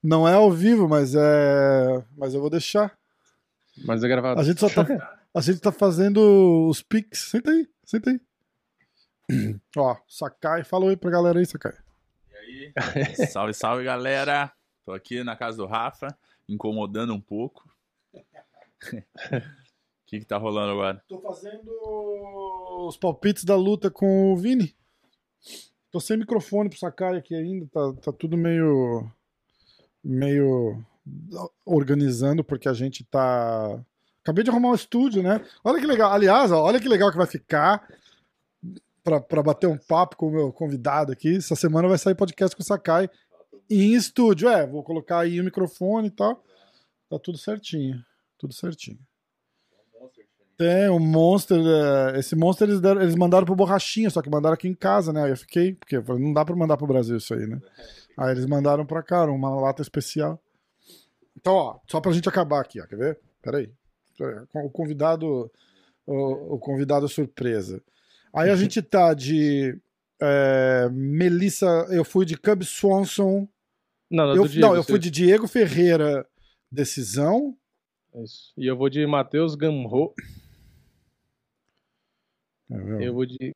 Não 0.03 0.27
é 0.27 0.35
ao 0.35 0.51
vivo, 0.51 0.89
mas 0.89 1.15
é. 1.15 2.05
Mas 2.17 2.35
eu 2.35 2.41
vou 2.41 2.49
deixar. 2.49 2.97
Mas 3.85 4.03
é 4.03 4.09
gravado. 4.09 4.41
A 4.41 4.45
gente 4.45 4.61
só 4.61 4.69
tá. 4.69 4.85
A 5.35 5.41
gente 5.41 5.59
tá 5.59 5.73
fazendo 5.73 6.69
os 6.69 6.81
pics. 6.81 7.31
Senta 7.31 7.51
aí, 7.51 7.69
senta 7.85 8.11
aí. 8.11 8.21
Ó, 9.77 9.97
Sakai, 10.07 10.65
fala 10.65 10.87
oi 10.87 10.97
pra 10.97 11.11
galera 11.11 11.39
aí, 11.39 11.47
Sakai. 11.47 11.73
E 12.31 12.37
aí? 12.37 12.73
salve, 13.31 13.55
salve, 13.55 13.85
galera. 13.85 14.53
Tô 14.85 14.93
aqui 14.93 15.25
na 15.25 15.35
casa 15.35 15.57
do 15.57 15.67
Rafa, 15.67 16.09
incomodando 16.49 17.15
um 17.15 17.21
pouco. 17.21 17.69
O 18.13 18.21
que 20.07 20.21
que 20.21 20.25
tá 20.25 20.37
rolando 20.37 20.73
agora? 20.73 21.03
Tô 21.09 21.21
fazendo 21.21 21.71
os 22.87 22.97
palpites 22.97 23.45
da 23.45 23.57
luta 23.57 23.91
com 23.91 24.33
o 24.33 24.37
Vini. 24.37 24.77
Tô 25.91 26.01
sem 26.01 26.19
microfone 26.19 26.69
pro 26.69 26.79
Sakai 26.79 27.17
aqui 27.17 27.35
ainda, 27.35 27.67
tá, 27.73 27.93
tá 28.03 28.13
tudo 28.13 28.37
meio. 28.37 29.11
meio. 30.03 30.85
organizando, 31.65 32.45
porque 32.45 32.69
a 32.69 32.75
gente 32.75 33.05
tá. 33.05 33.83
Acabei 34.23 34.45
de 34.45 34.51
arrumar 34.51 34.71
um 34.71 34.75
estúdio, 34.75 35.23
né? 35.23 35.45
Olha 35.63 35.81
que 35.81 35.87
legal. 35.87 36.13
Aliás, 36.13 36.51
ó, 36.51 36.63
olha 36.63 36.81
que 36.81 36.89
legal 36.89 37.11
que 37.11 37.17
vai 37.19 37.27
ficar 37.27 37.87
para 39.05 39.43
bater 39.43 39.67
um 39.67 39.77
papo 39.77 40.17
com 40.17 40.29
o 40.29 40.31
meu 40.31 40.53
convidado 40.53 41.13
aqui. 41.13 41.37
Essa 41.37 41.55
semana 41.55 41.87
vai 41.87 41.99
sair 41.99 42.15
podcast 42.15 42.57
com 42.57 42.63
o 42.63 42.67
Sakai 42.67 43.09
em 43.71 43.95
estúdio. 43.95 44.49
É, 44.49 44.67
vou 44.67 44.83
colocar 44.83 45.21
aí 45.21 45.39
o 45.39 45.45
microfone 45.45 46.09
e 46.09 46.11
tal. 46.11 46.43
Tá 47.11 47.19
tudo 47.19 47.37
certinho. 47.37 48.03
Tudo 48.39 48.55
certinho. 48.55 48.99
Tem 50.57 50.89
um 50.89 50.99
Monster. 50.99 51.59
É, 51.59 52.19
esse 52.19 52.35
Monster 52.35 52.69
eles, 52.69 52.81
deram, 52.81 53.03
eles 53.03 53.15
mandaram 53.15 53.45
pro 53.45 53.55
Borrachinha, 53.55 54.09
só 54.09 54.23
que 54.23 54.31
mandaram 54.31 54.55
aqui 54.55 54.69
em 54.69 54.75
casa, 54.75 55.13
né? 55.13 55.25
Aí 55.25 55.31
eu 55.31 55.37
fiquei, 55.37 55.75
porque 55.75 55.99
não 56.01 56.33
dá 56.33 56.45
pra 56.45 56.57
mandar 56.57 56.77
pro 56.77 56.87
Brasil 56.87 57.17
isso 57.17 57.35
aí, 57.35 57.47
né? 57.47 57.61
Aí 58.17 58.31
eles 58.31 58.47
mandaram 58.47 58.87
pra 58.87 59.03
cá, 59.03 59.25
uma 59.27 59.51
lata 59.61 59.83
especial. 59.83 60.41
Então, 61.37 61.53
ó, 61.53 61.79
só 61.91 62.01
pra 62.01 62.13
gente 62.13 62.29
acabar 62.29 62.61
aqui, 62.61 62.81
ó. 62.81 62.87
Quer 62.87 62.97
ver? 62.97 63.21
Peraí. 63.43 63.71
O 64.55 64.71
convidado. 64.71 65.51
O, 66.07 66.55
o 66.55 66.59
convidado 66.59 67.09
surpresa. 67.09 67.83
Aí 68.35 68.51
a 68.51 68.57
gente 68.57 68.83
tá 68.83 69.15
de 69.15 69.79
é, 70.21 70.89
Melissa, 70.91 71.67
eu 71.91 72.05
fui 72.05 72.27
de 72.27 72.37
Cub 72.37 72.63
Swanson. 72.65 73.49
Não, 74.11 74.27
não, 74.27 74.37
eu, 74.37 74.49
Diego, 74.49 74.67
não, 74.67 74.75
eu 74.75 74.83
fui 74.83 74.99
de 74.99 75.11
Diego 75.11 75.47
Ferreira, 75.47 76.27
decisão. 76.71 77.57
Isso. 78.17 78.53
E 78.57 78.67
eu 78.67 78.77
vou 78.77 78.89
de 78.89 79.07
Matheus 79.07 79.55
Gamro. 79.55 80.15
É 82.71 83.07
eu 83.09 83.15
vou 83.15 83.27
de. 83.27 83.55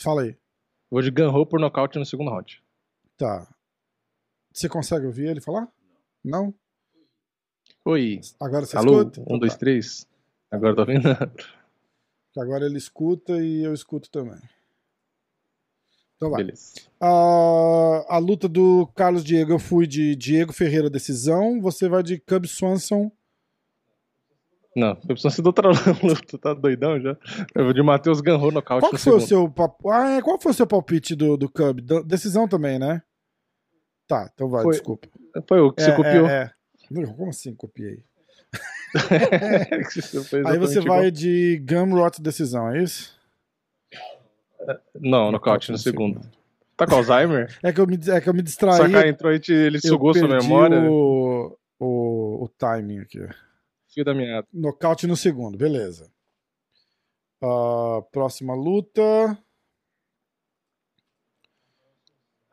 Fala 0.00 0.22
aí. 0.22 0.36
Vou 0.90 1.02
de 1.02 1.10
Ganro 1.10 1.44
por 1.44 1.60
nocaute 1.60 1.98
no 1.98 2.06
segundo 2.06 2.30
round. 2.30 2.62
Tá. 3.16 3.46
Você 4.52 4.68
consegue 4.68 5.06
ouvir 5.06 5.28
ele 5.28 5.40
falar? 5.40 5.68
Não? 6.24 6.54
Oi. 7.84 8.20
Agora 8.40 8.64
você 8.64 8.76
Alô? 8.76 9.00
escuta? 9.00 9.20
Um, 9.20 9.24
então 9.24 9.38
dois, 9.38 9.52
tá. 9.52 9.58
três. 9.58 10.06
Agora 10.50 10.74
tô 10.74 10.84
vendo. 10.84 11.08
Que 12.38 12.42
agora 12.42 12.66
ele 12.66 12.78
escuta 12.78 13.42
e 13.42 13.64
eu 13.64 13.74
escuto 13.74 14.08
também. 14.08 14.38
Então 16.16 16.30
vai. 16.30 16.44
Beleza. 16.44 16.74
A, 17.00 18.04
a 18.08 18.18
luta 18.18 18.48
do 18.48 18.86
Carlos 18.94 19.24
Diego, 19.24 19.52
eu 19.52 19.58
fui 19.58 19.88
de 19.88 20.14
Diego 20.14 20.52
Ferreira 20.52 20.88
decisão. 20.88 21.60
Você 21.60 21.88
vai 21.88 22.00
de 22.00 22.20
Cub 22.20 22.46
Swanson. 22.46 23.10
Não, 24.76 24.90
eu 24.90 24.96
preciso 25.08 25.30
ser 25.30 25.42
do 25.42 25.46
outra 25.48 25.68
luta, 26.00 26.38
tá 26.38 26.54
doidão 26.54 27.00
já? 27.00 27.16
Eu 27.56 27.64
vou 27.64 27.72
de 27.72 27.82
Matheus 27.82 28.20
Ganro 28.20 28.52
no 28.52 28.62
Qual 28.62 28.88
que 28.88 28.98
foi 28.98 29.16
o 29.16 29.20
seu 29.20 29.52
ah, 29.90 30.10
é, 30.10 30.22
qual 30.22 30.40
foi 30.40 30.52
o 30.52 30.54
seu 30.54 30.66
palpite 30.66 31.16
do, 31.16 31.36
do 31.36 31.50
Cub? 31.50 31.80
Decisão 32.06 32.46
também, 32.46 32.78
né? 32.78 33.02
Tá, 34.06 34.30
então 34.32 34.48
vai, 34.48 34.62
Foi. 34.62 34.72
desculpa. 34.74 35.08
Foi 35.48 35.58
o 35.58 35.72
que 35.72 35.82
você 35.82 35.90
É, 35.90 35.96
copiou. 35.96 36.28
é, 36.28 36.54
é. 36.94 37.06
Como 37.16 37.30
assim 37.30 37.52
copiei? 37.52 38.04
Você 38.92 40.36
Aí 40.46 40.58
você 40.58 40.80
vai 40.80 41.10
de 41.10 41.58
Gumrot 41.58 42.20
decisão, 42.22 42.70
é 42.70 42.82
isso? 42.82 43.18
igual. 44.60 44.78
Não, 45.00 45.32
nocaute 45.32 45.70
no 45.70 45.78
segundo. 45.78 46.20
Tá 46.76 46.86
com 46.86 46.94
Alzheimer? 46.94 47.56
É 47.62 47.72
que 47.72 47.80
eu 47.80 47.86
me, 47.86 47.98
é 48.08 48.20
que 48.20 48.28
eu 48.28 48.34
me 48.34 48.42
distraí. 48.42 48.76
Sakai 48.76 49.08
entrou 49.08 49.32
e 49.32 49.40
te- 49.40 49.52
ele 49.52 49.80
sugou 49.80 50.14
sua 50.14 50.28
memória. 50.28 50.80
O, 50.90 51.56
o, 51.78 52.44
o 52.44 52.48
timing 52.56 53.00
aqui. 53.00 53.20
Fio 53.92 54.04
da 54.04 54.14
minha. 54.14 54.44
Nocaute 54.52 55.06
no 55.06 55.16
segundo, 55.16 55.56
beleza. 55.58 56.10
Ah, 57.42 58.00
próxima 58.12 58.54
luta. 58.54 59.02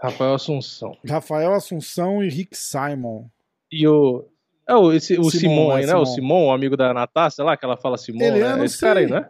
Rafael 0.01 0.35
Assunção. 0.35 0.97
Rafael 1.07 1.53
Assunção 1.53 2.23
e 2.23 2.29
Rick 2.29 2.55
Simon. 2.55 3.27
E 3.71 3.87
o. 3.87 4.27
É 4.67 4.75
o, 4.75 4.91
esse, 4.91 5.17
o 5.19 5.29
Simon, 5.29 5.39
Simon, 5.39 5.71
é 5.71 5.75
aí, 5.81 5.85
né? 5.85 5.95
O 5.95 6.05
Simon. 6.05 6.15
Simon, 6.15 6.45
o 6.47 6.51
amigo 6.51 6.75
da 6.75 6.93
Natasha 6.93 7.43
lá, 7.43 7.55
que 7.55 7.63
ela 7.65 7.77
fala 7.77 7.97
Simon, 7.97 8.21
Ele 8.21 8.39
é, 8.39 8.43
né? 8.49 8.55
não 8.57 8.63
Esse 8.65 8.79
cara 8.79 8.99
aí, 8.99 9.07
sei. 9.07 9.15
né? 9.19 9.29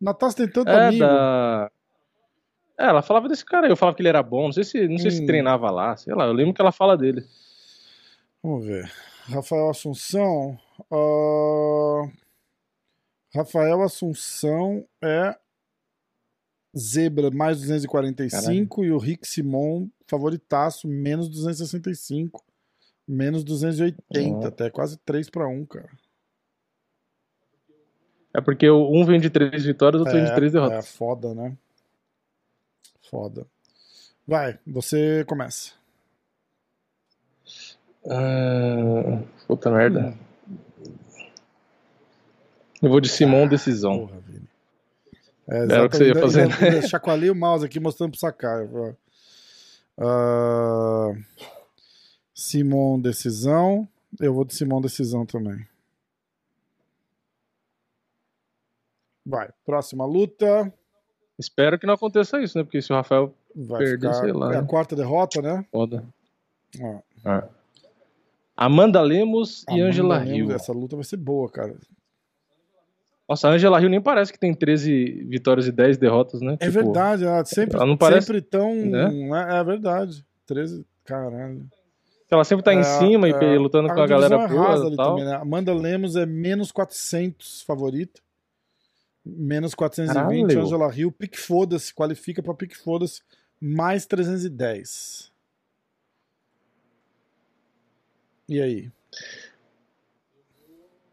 Natasha 0.00 0.36
tem 0.36 0.48
tanto 0.50 0.70
É, 0.70 0.86
amigo. 0.86 1.04
da. 1.04 1.70
É, 2.78 2.84
ela 2.86 3.02
falava 3.02 3.28
desse 3.28 3.44
cara 3.44 3.66
aí, 3.66 3.72
eu 3.72 3.76
falava 3.76 3.96
que 3.96 4.02
ele 4.02 4.08
era 4.08 4.22
bom, 4.22 4.44
não 4.44 4.52
sei 4.52 4.64
se, 4.64 4.86
não 4.88 4.98
sei 4.98 5.10
se 5.10 5.22
Hum. 5.22 5.26
treinava 5.26 5.70
lá, 5.70 5.96
sei 5.96 6.14
lá, 6.14 6.26
eu 6.26 6.32
lembro 6.32 6.52
que 6.54 6.60
ela 6.60 6.72
fala 6.72 6.96
dele. 6.96 7.24
Vamos 8.42 8.66
ver. 8.66 8.90
Rafael 9.28 9.70
Assunção. 9.70 10.58
ah, 10.90 12.08
Rafael 13.34 13.82
Assunção 13.82 14.86
é 15.02 15.34
zebra 16.76 17.30
mais 17.30 17.58
245 17.60 18.84
e 18.84 18.92
o 18.92 18.98
Rick 18.98 19.26
Simon 19.26 19.88
favoritaço 20.06 20.86
menos 20.86 21.28
265, 21.28 22.44
menos 23.06 23.44
280, 23.44 24.38
Ó. 24.38 24.48
até 24.48 24.70
quase 24.70 24.96
3 24.98 25.28
para 25.30 25.46
1, 25.48 25.64
cara. 25.66 25.90
É 28.34 28.40
porque 28.40 28.68
o- 28.68 28.90
um 28.92 29.04
vem 29.04 29.18
de 29.20 29.30
três 29.30 29.64
vitórias, 29.64 30.00
o 30.00 30.04
outro 30.04 30.18
vem 30.18 30.26
de 30.28 30.34
três 30.34 30.54
é 30.54 30.58
derrotas. 30.58 30.94
foda, 30.94 31.34
né? 31.34 31.56
Foda. 33.10 33.46
Vai, 34.26 34.58
você 34.66 35.24
começa. 35.26 35.72
Ah, 38.08 39.22
puta 39.46 39.70
merda. 39.70 40.16
Eu 42.82 42.90
vou 42.90 43.00
de 43.00 43.08
Simon 43.08 43.48
decisão. 43.48 44.06
Porra, 44.06 44.20
Vini. 44.20 44.48
É, 45.48 45.56
Era 45.62 45.86
o 45.86 45.88
que 45.88 45.96
você 45.96 46.08
ia 46.08 46.14
fazer, 46.20 46.42
ainda 46.42 46.82
Chacoalhei 46.88 47.30
o 47.30 47.34
mouse 47.34 47.64
aqui 47.64 47.80
mostrando 47.80 48.10
pro 48.10 48.20
Sakai. 48.20 48.68
Ah, 49.98 51.12
Simon 52.38 53.00
decisão. 53.00 53.88
Eu 54.20 54.34
vou 54.34 54.44
de 54.44 54.54
Simon 54.54 54.78
decisão 54.82 55.24
também. 55.24 55.66
Vai, 59.24 59.48
próxima 59.64 60.04
luta. 60.04 60.72
Espero 61.38 61.78
que 61.78 61.86
não 61.86 61.94
aconteça 61.94 62.40
isso, 62.40 62.56
né? 62.56 62.64
Porque 62.64 62.80
se 62.80 62.92
o 62.92 62.96
Rafael 62.96 63.34
Vai 63.54 63.78
Perdeu, 63.84 64.10
ficar. 64.12 64.22
sei 64.22 64.32
lá, 64.34 64.52
é 64.52 64.58
a 64.58 64.60
né? 64.62 64.68
quarta 64.68 64.94
derrota, 64.94 65.40
né? 65.40 65.64
foda. 65.72 66.04
Ó, 66.78 67.00
Ah. 67.24 67.48
Amanda 68.54 69.00
Lemos 69.00 69.64
e 69.68 69.72
Amanda 69.72 69.86
Angela 69.88 70.18
Lemos, 70.18 70.30
Hill. 70.36 70.52
Essa 70.52 70.72
luta 70.72 70.94
vai 70.94 71.04
ser 71.04 71.16
boa, 71.16 71.50
cara. 71.50 71.74
Nossa, 73.28 73.48
a 73.48 73.52
Angela 73.52 73.80
Hill 73.80 73.88
nem 73.88 74.00
parece 74.00 74.30
que 74.32 74.38
tem 74.38 74.54
13 74.54 75.24
vitórias 75.26 75.66
e 75.66 75.72
10 75.72 75.96
derrotas, 75.96 76.40
né? 76.42 76.52
É 76.60 76.66
Tipo, 76.68 76.72
verdade, 76.72 77.24
ela 77.24 77.44
sempre, 77.46 77.76
ela 77.76 77.86
não 77.86 77.96
parece- 77.96 78.26
sempre 78.26 78.42
tão. 78.42 78.74
né? 78.74 79.08
É, 79.54 79.56
é 79.60 79.64
verdade. 79.64 80.24
13. 80.46 80.84
Caralho. 81.04 81.66
Ela 82.30 82.44
sempre 82.44 82.64
tá 82.64 82.74
em 82.74 82.78
É, 82.80 82.82
cima 82.82 83.28
e 83.28 83.32
é. 83.32 83.38
pe- 83.38 83.56
lutando 83.58 83.88
com 83.88 84.00
a 84.00 84.06
galera 84.06 84.34
é 84.34 84.48
boa 84.48 84.72
ali 84.86 84.92
e 84.94 84.96
tal. 84.96 85.10
também, 85.16 85.24
né? 85.24 85.36
Amanda 85.36 85.72
Lemos 85.72 86.16
é 86.16 86.26
menos 86.26 86.72
400 86.72 87.62
favorito. 87.62 88.20
Menos 89.24 89.74
420. 89.74 90.46
Caralho. 90.48 90.60
Angela 90.66 90.94
Hill, 90.96 91.12
pique 91.12 91.38
foda-se. 91.38 91.94
Qualifica 91.94 92.42
pra 92.42 92.54
pique 92.54 92.76
foda-se. 92.76 93.22
Mais 93.60 94.06
310. 94.06 95.32
E 98.48 98.60
aí? 98.60 98.90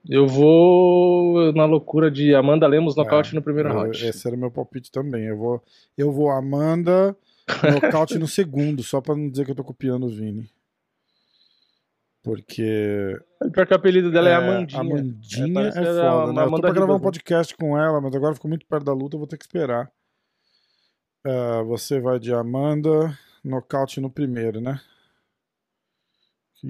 Eu 0.07 0.27
vou 0.27 1.53
na 1.53 1.65
loucura 1.65 2.11
de 2.11 2.35
Amanda 2.35 2.68
Lemos 2.68 2.95
nocaute 2.95 3.34
no 3.34 3.41
primeiro 3.41 3.69
Eu- 3.69 3.76
round. 3.76 4.06
Esse 4.06 4.27
era 4.27 4.35
o 4.35 4.40
meu 4.40 4.52
palpite 4.52 4.91
também. 4.91 5.23
Eu 5.26 5.38
vou, 5.38 5.64
eu 5.98 6.11
vou 6.11 6.30
Amanda 6.30 7.15
nocaute 7.81 8.19
no 8.19 8.27
segundo, 8.27 8.84
só 8.84 8.99
pra 8.99 9.15
não 9.15 9.30
dizer 9.30 9.45
que 9.45 9.52
eu 9.52 9.56
tô 9.56 9.64
copiando 9.64 10.06
o 10.06 10.10
Vini. 10.10 10.49
Porque 12.24 13.20
Pior 13.52 13.68
que 13.68 13.74
o 13.74 13.76
apelido 13.76 14.10
dela 14.10 14.30
é, 14.30 14.36
Amandinha. 14.36 14.82
Amandinha 14.82 15.62
É, 15.62 15.66
é, 15.66 15.70
é 15.70 15.74
foda, 15.74 16.34
né? 16.34 16.44
Eu 16.44 16.50
tô 16.52 16.62
pra 16.62 16.72
gravar 16.72 16.95
um 16.95 17.00
podcast 17.00 17.56
com 17.58 17.78
ela, 17.78 18.00
mas 18.00 18.16
agora 18.16 18.34
ficou 18.34 18.48
muito 18.48 18.66
perto 18.66 18.86
da 18.86 18.94
luta, 18.94 19.16
eu 19.16 19.20
vou 19.20 19.28
ter 19.28 19.38
que 19.38 19.44
esperar. 19.44 19.91
Ah, 21.26 21.62
você 21.64 22.00
vai 22.00 22.20
de 22.20 22.34
Amanda, 22.34 23.18
nocaute 23.44 24.00
no 24.00 24.10
primeiro, 24.10 24.62
né? 24.62 24.80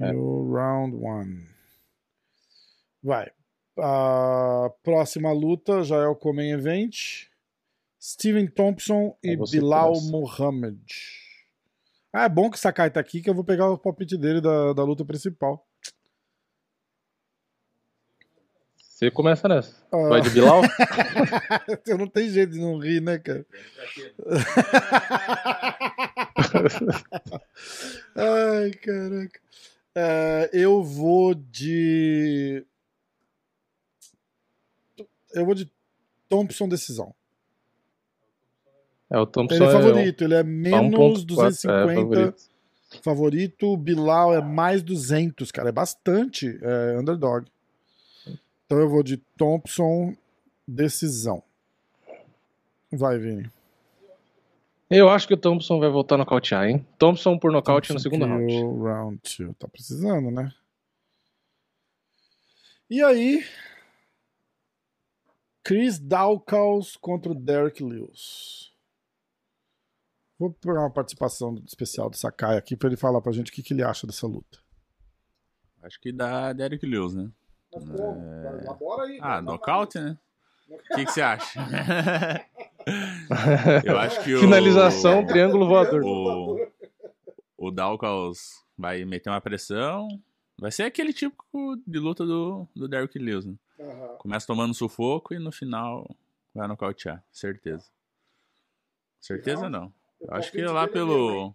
É. 0.00 0.12
No 0.12 0.52
round 0.52 0.96
one. 0.96 1.46
Vai. 3.00 3.30
A 3.78 4.70
próxima 4.82 5.32
luta 5.32 5.84
já 5.84 5.96
é 5.96 6.06
o 6.06 6.16
Comen 6.16 6.50
Event. 6.50 7.26
Steven 8.00 8.48
Thompson 8.48 9.16
e 9.22 9.30
É 9.30 9.36
você 9.36 9.58
Bilal. 9.58 9.92
Mohamed. 10.02 10.84
Ah, 12.16 12.26
é 12.26 12.28
bom 12.28 12.48
que 12.48 12.56
o 12.56 12.60
Sakai 12.60 12.92
tá 12.92 13.00
aqui 13.00 13.20
que 13.20 13.28
eu 13.28 13.34
vou 13.34 13.42
pegar 13.42 13.68
o 13.68 13.76
palpite 13.76 14.16
dele 14.16 14.40
da, 14.40 14.72
da 14.72 14.84
luta 14.84 15.04
principal. 15.04 15.66
Você 18.76 19.10
começa 19.10 19.48
nessa. 19.48 19.84
Ah. 19.92 20.10
Vai 20.10 20.20
de 20.20 20.30
Bilal? 20.30 20.62
Você 21.84 21.96
não 21.96 22.06
tem 22.06 22.30
jeito 22.30 22.52
de 22.52 22.60
não 22.60 22.78
rir, 22.78 23.00
né, 23.00 23.18
cara? 23.18 23.44
Ai, 28.14 28.70
caraca. 28.74 29.40
É, 29.96 30.50
eu 30.52 30.84
vou 30.84 31.34
de. 31.34 32.64
Eu 35.32 35.44
vou 35.44 35.56
de 35.56 35.68
Thompson 36.28 36.68
decisão. 36.68 37.12
É, 39.14 39.18
o 39.18 39.26
Thompson 39.26 39.54
Ele 39.54 39.64
é 39.64 39.68
é 39.68 39.70
favorito, 39.72 40.24
ele 40.24 40.34
é 40.34 40.40
um- 40.42 40.44
menos 40.44 40.80
1.4, 40.98 41.22
é, 41.22 41.24
250 41.26 41.94
favorito. 41.94 42.50
favorito. 43.02 43.66
O 43.72 43.76
Bilal 43.76 44.34
é 44.34 44.42
mais 44.42 44.82
200, 44.82 45.52
cara. 45.52 45.68
É 45.68 45.72
bastante 45.72 46.58
é, 46.60 46.98
underdog. 46.98 47.46
Então 48.66 48.78
eu 48.78 48.88
vou 48.88 49.02
de 49.04 49.18
Thompson 49.36 50.16
decisão. 50.66 51.42
Vai, 52.90 53.18
Vini. 53.18 53.48
Eu 54.90 55.08
acho 55.08 55.26
que 55.28 55.34
o 55.34 55.36
Thompson 55.36 55.78
vai 55.78 55.88
voltar 55.90 56.16
a 56.16 56.18
nocautear, 56.18 56.68
hein? 56.68 56.86
Thompson 56.98 57.38
por 57.38 57.50
nocaute 57.52 57.92
no 57.92 57.98
segundo 58.00 58.26
round. 58.26 58.52
Round 58.52 59.20
2. 59.38 59.56
Tá 59.58 59.66
precisando, 59.68 60.30
né? 60.30 60.52
E 62.90 63.02
aí? 63.02 63.44
Chris 65.62 65.98
Dawkins 65.98 66.96
contra 66.96 67.32
o 67.32 67.34
Derek 67.34 67.82
Lewis. 67.82 68.70
Vou 70.38 70.52
pegar 70.52 70.80
uma 70.80 70.90
participação 70.90 71.54
especial 71.66 72.10
do 72.10 72.16
Sakai 72.16 72.56
aqui 72.56 72.76
pra 72.76 72.88
ele 72.88 72.96
falar 72.96 73.20
pra 73.20 73.32
gente 73.32 73.50
o 73.50 73.54
que, 73.54 73.62
que 73.62 73.72
ele 73.72 73.82
acha 73.82 74.06
dessa 74.06 74.26
luta. 74.26 74.58
Acho 75.82 76.00
que 76.00 76.12
dá 76.12 76.52
Derek 76.52 76.84
Lewis, 76.84 77.14
né? 77.14 77.30
Aí. 79.02 79.18
Ah, 79.20 79.42
nocaute, 79.42 79.98
né? 79.98 80.16
O 80.68 80.78
que, 80.94 81.04
que 81.04 81.12
você 81.12 81.20
acha? 81.20 81.60
Eu 83.84 83.98
acho 83.98 84.22
que 84.24 84.34
o. 84.34 84.40
Finalização, 84.40 85.26
triângulo 85.26 85.66
voador. 85.66 86.02
O, 86.04 86.70
o 87.56 87.70
Dawkins 87.70 88.62
vai 88.76 89.04
meter 89.04 89.30
uma 89.30 89.40
pressão. 89.40 90.08
Vai 90.58 90.70
ser 90.70 90.84
aquele 90.84 91.12
tipo 91.12 91.44
de 91.86 91.98
luta 91.98 92.24
do, 92.24 92.66
do 92.74 92.88
Derrick 92.88 93.18
Lewis, 93.18 93.44
né? 93.44 93.54
Aham. 93.78 94.16
Começa 94.18 94.46
tomando 94.46 94.72
sufoco 94.72 95.34
e 95.34 95.38
no 95.38 95.50
final 95.50 96.08
vai 96.54 96.68
nocautear, 96.68 97.22
certeza. 97.32 97.86
Certeza 99.20 99.68
não. 99.68 99.92
Acho 100.28 100.50
que 100.52 100.62
lá 100.62 100.86
pelo. 100.88 101.54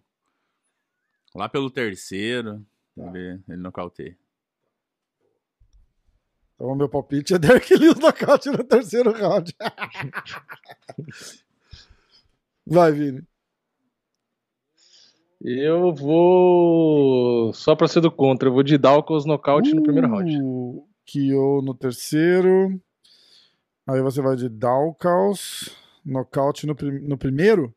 Lá 1.34 1.48
pelo 1.48 1.70
terceiro, 1.70 2.64
ele, 2.96 3.40
ele 3.48 3.56
nocauteia. 3.60 4.16
Então 6.54 6.68
o 6.68 6.74
meu 6.74 6.88
palpite 6.88 7.34
é 7.34 7.38
Derek 7.40 7.74
Lewis 7.74 7.98
nocaute 7.98 8.50
no 8.50 8.62
terceiro 8.64 9.12
round. 9.12 9.54
Vai, 12.66 12.92
Vini. 12.92 13.22
Eu 15.40 15.94
vou. 15.94 17.52
Só 17.54 17.74
pra 17.74 17.88
ser 17.88 18.00
do 18.02 18.10
contra, 18.10 18.48
eu 18.48 18.52
vou 18.52 18.62
de 18.62 18.76
Dawkins 18.76 19.24
nocaute 19.24 19.74
no 19.74 19.82
primeiro 19.82 20.08
round. 20.08 20.38
Uh, 20.42 20.86
Kyo 21.06 21.62
no 21.62 21.74
terceiro. 21.74 22.80
Aí 23.88 24.02
você 24.02 24.20
vai 24.20 24.36
de 24.36 24.48
Dawkins. 24.48 25.74
Nocaute 26.04 26.66
no, 26.66 26.74
prim- 26.74 27.00
no 27.00 27.16
primeiro. 27.16 27.74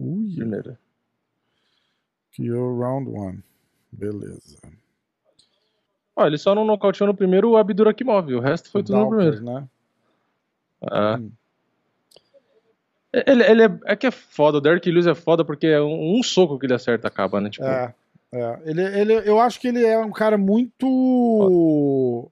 Ui, 0.00 0.34
Primeiro. 0.34 0.76
Kyo 2.32 2.78
round 2.78 3.10
one. 3.10 3.42
Beleza. 3.92 4.58
Ó, 6.16 6.26
ele 6.26 6.38
só 6.38 6.54
não 6.54 6.64
nocauteou 6.64 7.06
no 7.08 7.14
primeiro 7.14 7.50
o 7.50 7.56
Abdurakimov, 7.56 8.32
o 8.34 8.40
resto 8.40 8.70
foi 8.70 8.82
tudo 8.82 8.98
no 8.98 9.08
primeiro. 9.10 9.42
né? 9.44 9.68
Ah. 10.82 11.18
Hum. 11.20 11.30
Ele, 13.12 13.42
ele 13.42 13.62
é, 13.64 13.78
é 13.86 13.96
que 13.96 14.06
é 14.06 14.10
foda, 14.10 14.58
o 14.58 14.60
Derek 14.60 14.88
Lewis 14.90 15.06
é 15.06 15.14
foda 15.14 15.44
porque 15.44 15.66
é 15.66 15.80
um, 15.80 16.18
um 16.18 16.22
soco 16.22 16.58
que 16.58 16.66
ele 16.66 16.74
acerta 16.74 17.08
acaba, 17.08 17.40
né? 17.40 17.50
Tipo, 17.50 17.66
É, 17.66 17.92
é. 18.32 18.60
Ele, 18.64 18.82
ele, 18.82 19.12
eu 19.28 19.40
acho 19.40 19.60
que 19.60 19.66
ele 19.68 19.84
é 19.84 19.98
um 19.98 20.12
cara 20.12 20.38
muito 20.38 22.30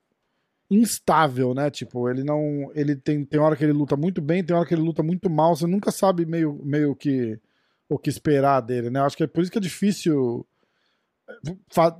instável, 0.70 1.52
né? 1.52 1.68
Tipo, 1.68 2.08
ele 2.08 2.22
não. 2.22 2.70
Ele 2.74 2.94
tem, 2.94 3.24
tem 3.24 3.40
hora 3.40 3.56
que 3.56 3.64
ele 3.64 3.72
luta 3.72 3.96
muito 3.96 4.22
bem, 4.22 4.44
tem 4.44 4.54
hora 4.56 4.66
que 4.66 4.72
ele 4.74 4.82
luta 4.82 5.02
muito 5.02 5.28
mal. 5.28 5.56
Você 5.56 5.66
nunca 5.66 5.90
sabe 5.90 6.24
meio, 6.24 6.60
meio 6.62 6.94
que 6.94 7.38
o 7.88 7.98
que 7.98 8.10
esperar 8.10 8.60
dele, 8.60 8.90
né? 8.90 9.00
Acho 9.00 9.16
que 9.16 9.24
é 9.24 9.26
por 9.26 9.42
isso 9.42 9.50
que 9.50 9.58
é 9.58 9.60
difícil. 9.60 10.44
fa- 11.70 11.96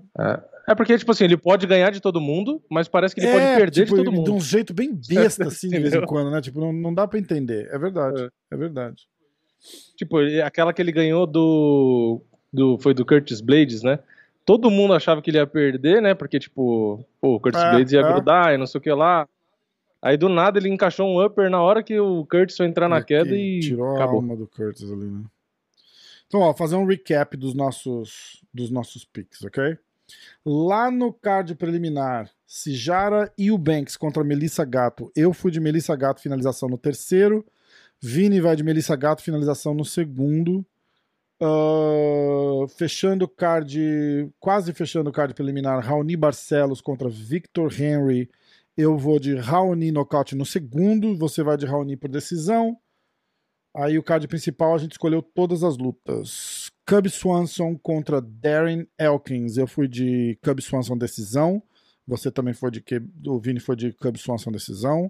É 0.68 0.74
porque, 0.74 0.98
tipo 0.98 1.10
assim, 1.10 1.24
ele 1.24 1.36
pode 1.36 1.66
ganhar 1.66 1.90
de 1.90 2.00
todo 2.00 2.20
mundo, 2.20 2.62
mas 2.68 2.88
parece 2.88 3.14
que 3.14 3.20
ele 3.22 3.32
pode 3.32 3.44
É, 3.44 3.56
perder 3.56 3.84
tipo, 3.84 3.96
de 3.96 4.04
todo 4.04 4.10
De 4.12 4.16
mundo. 4.18 4.34
um 4.34 4.40
jeito 4.40 4.74
bem 4.74 4.92
besta, 5.08 5.48
assim, 5.48 5.68
de 5.70 5.78
vez 5.78 5.94
em 5.94 6.04
quando, 6.04 6.30
né? 6.30 6.40
Tipo, 6.40 6.60
não, 6.60 6.72
não 6.72 6.92
dá 6.94 7.06
pra 7.08 7.18
entender. 7.18 7.68
É 7.72 7.78
verdade. 7.78 8.22
É. 8.24 8.28
É, 8.54 8.56
verdade. 8.56 9.06
Tipo, 9.96 10.18
aquela 10.44 10.72
que 10.72 10.80
ele 10.80 10.92
ganhou 10.92 11.26
do, 11.26 12.20
do. 12.52 12.78
Foi 12.78 12.94
do 12.94 13.04
Curtis 13.04 13.40
Blades, 13.40 13.82
né? 13.82 13.98
Todo 14.44 14.70
mundo 14.70 14.94
achava 14.94 15.20
que 15.20 15.30
ele 15.30 15.38
ia 15.38 15.46
perder, 15.46 16.00
né? 16.00 16.14
Porque, 16.14 16.38
tipo, 16.38 17.04
pô, 17.20 17.34
o 17.36 17.40
Curtis 17.40 17.60
É, 17.62 17.70
Blades 17.70 17.92
ia 17.92 18.00
é. 18.00 18.12
grudar 18.12 18.54
e 18.54 18.58
não 18.58 18.66
sei 18.66 18.78
o 18.78 18.82
que 18.82 18.90
lá. 18.92 19.26
Aí 20.00 20.16
do 20.16 20.28
nada 20.28 20.58
ele 20.58 20.68
encaixou 20.68 21.08
um 21.08 21.22
upper 21.24 21.50
na 21.50 21.60
hora 21.60 21.82
que 21.82 21.98
o 21.98 22.24
Curtis 22.26 22.56
foi 22.56 22.66
entrar 22.66 22.88
na 22.88 22.98
Aqui, 22.98 23.08
queda 23.08 23.34
e 23.34 23.58
tirou 23.60 23.88
a 23.88 23.94
acabou. 23.96 24.16
alma 24.16 24.36
do 24.36 24.46
Curtis 24.46 24.84
ali, 24.90 25.06
né? 25.06 25.22
Então, 26.28 26.40
ó, 26.40 26.54
fazer 26.54 26.76
um 26.76 26.84
recap 26.84 27.36
dos 27.36 27.54
nossos, 27.54 28.44
dos 28.52 28.70
nossos 28.70 29.04
picks, 29.04 29.42
ok? 29.42 29.76
Lá 30.44 30.90
no 30.90 31.12
card 31.12 31.54
preliminar, 31.54 32.30
Sijara 32.46 33.32
e 33.36 33.50
o 33.50 33.58
Banks 33.58 33.96
contra 33.96 34.22
Melissa 34.22 34.64
Gato. 34.64 35.10
Eu 35.16 35.32
fui 35.32 35.50
de 35.50 35.58
Melissa 35.58 35.96
Gato, 35.96 36.20
finalização 36.20 36.68
no 36.68 36.78
terceiro. 36.78 37.44
Vini 38.00 38.40
vai 38.40 38.54
de 38.54 38.62
Melissa 38.62 38.94
Gato, 38.94 39.22
finalização 39.22 39.74
no 39.74 39.84
segundo. 39.84 40.64
Ah, 41.40 42.66
fechando 42.76 43.24
o 43.24 43.28
card, 43.28 44.28
quase 44.38 44.72
fechando 44.72 45.08
o 45.08 45.12
card 45.12 45.34
preliminar, 45.34 45.84
Raoni 45.84 46.16
Barcelos 46.16 46.80
contra 46.80 47.08
Victor 47.08 47.72
Henry. 47.80 48.28
Eu 48.76 48.96
vou 48.96 49.18
de 49.18 49.34
Raoni 49.34 49.90
nocaute 49.90 50.34
no 50.36 50.46
segundo, 50.46 51.16
você 51.16 51.42
vai 51.42 51.56
de 51.56 51.66
Raoni 51.66 51.96
por 51.96 52.10
decisão. 52.10 52.78
Aí 53.78 53.96
o 53.96 54.02
card 54.02 54.26
principal 54.26 54.74
a 54.74 54.78
gente 54.78 54.92
escolheu 54.92 55.22
todas 55.22 55.62
as 55.62 55.78
lutas. 55.78 56.68
Cub 56.84 57.08
Swanson 57.08 57.78
contra 57.78 58.20
Darren 58.20 58.88
Elkins. 58.98 59.56
Eu 59.56 59.68
fui 59.68 59.86
de 59.86 60.36
Cub 60.42 60.60
Swanson 60.60 60.98
decisão. 60.98 61.62
Você 62.04 62.28
também 62.28 62.52
foi 62.52 62.72
de 62.72 62.80
que 62.80 63.00
o 63.24 63.38
Vini 63.38 63.60
foi 63.60 63.76
de 63.76 63.92
Cub 63.92 64.16
Swanson 64.16 64.50
decisão. 64.50 65.08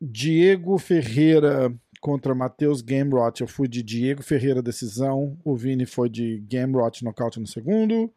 Diego 0.00 0.78
Ferreira 0.78 1.72
contra 2.00 2.34
Matheus 2.34 2.80
Gamrot. 2.80 3.40
Eu 3.40 3.46
fui 3.46 3.68
de 3.68 3.84
Diego 3.84 4.20
Ferreira 4.20 4.60
decisão. 4.60 5.38
O 5.44 5.54
Vini 5.54 5.86
foi 5.86 6.08
de 6.08 6.40
Gamrot 6.40 7.04
nocaute 7.04 7.38
no 7.38 7.46
segundo. 7.46 8.12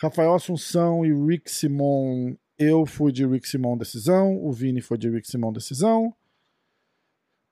Rafael 0.00 0.32
Assunção 0.32 1.04
e 1.04 1.12
Rick 1.12 1.50
Simon. 1.50 2.34
Eu 2.58 2.86
fui 2.86 3.12
de 3.12 3.26
Rick 3.26 3.46
Simon 3.46 3.76
decisão. 3.76 4.42
O 4.42 4.50
Vini 4.50 4.80
foi 4.80 4.96
de 4.96 5.10
Rick 5.10 5.30
Simon 5.30 5.52
decisão. 5.52 6.14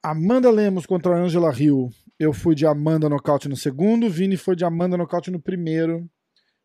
Amanda 0.05 0.51
Lemos 0.51 0.85
contra 0.85 1.17
Angela 1.17 1.57
Hill. 1.57 1.89
Eu 2.19 2.33
fui 2.33 2.57
de 2.57 2.67
Amanda 2.67 3.09
nocaute 3.09 3.49
no 3.49 3.57
segundo. 3.57 4.11
Vini 4.11 4.37
foi 4.37 4.57
de 4.57 4.65
Amanda 4.65 4.97
nocaute 4.97 5.31
no 5.31 5.41
primeiro. 5.41 6.11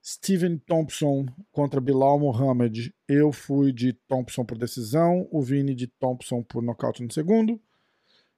Steven 0.04 0.58
Thompson 0.58 1.28
contra 1.52 1.80
Bilal 1.80 2.20
Mohamed. 2.20 2.92
Eu 3.08 3.32
fui 3.32 3.72
de 3.72 3.94
Thompson 4.08 4.44
por 4.44 4.58
decisão. 4.58 5.28
O 5.32 5.44
Vini 5.44 5.76
de 5.76 5.86
Thompson 5.86 6.42
por 6.42 6.64
nocaute 6.64 7.04
no 7.04 7.14
segundo. 7.14 7.62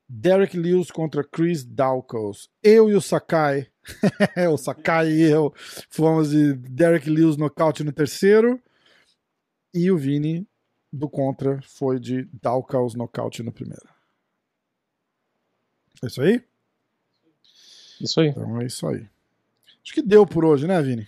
Derek 0.10 0.58
Lewis 0.58 0.92
contra 0.92 1.24
Chris 1.24 1.64
Dawkins. 1.64 2.50
Eu 2.62 2.90
e 2.90 2.94
o 2.94 3.00
Sakai. 3.00 3.68
o 4.52 4.58
Sakai 4.58 5.10
e 5.12 5.22
eu 5.22 5.54
fomos 5.90 6.32
de 6.32 6.56
Derek 6.56 7.10
Lewis 7.10 7.38
nocaute 7.38 7.86
no 7.86 7.94
terceiro. 7.94 8.62
E 9.74 9.90
o 9.92 9.98
Vini 9.98 10.46
do 10.92 11.08
contra 11.08 11.62
foi 11.62 12.02
de 12.02 12.28
Dawkins 12.42 12.96
nocaute 12.96 13.42
no 13.42 13.54
primeiro. 13.54 13.99
É 16.04 16.08
isso 16.08 16.22
aí? 16.22 16.44
Isso 18.02 18.20
aí. 18.22 18.28
Então 18.30 18.62
é 18.62 18.66
isso 18.66 18.88
aí. 18.88 19.06
Acho 19.84 19.94
que 19.94 20.02
deu 20.02 20.26
por 20.26 20.46
hoje, 20.46 20.66
né, 20.68 20.82
Vini? 20.82 21.08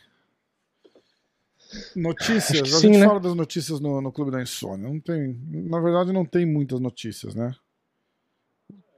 Notícias, 1.95 2.73
a 2.73 2.77
sim, 2.79 2.87
gente 2.93 2.99
né? 2.99 3.07
fala 3.07 3.19
das 3.19 3.33
notícias 3.33 3.79
no, 3.79 4.01
no 4.01 4.11
Clube 4.11 4.29
da 4.31 4.41
Insônia. 4.41 4.89
Não 4.89 4.99
tem, 4.99 5.39
na 5.49 5.79
verdade, 5.79 6.11
não 6.11 6.25
tem 6.25 6.45
muitas 6.45 6.79
notícias, 6.81 7.33
né? 7.33 7.55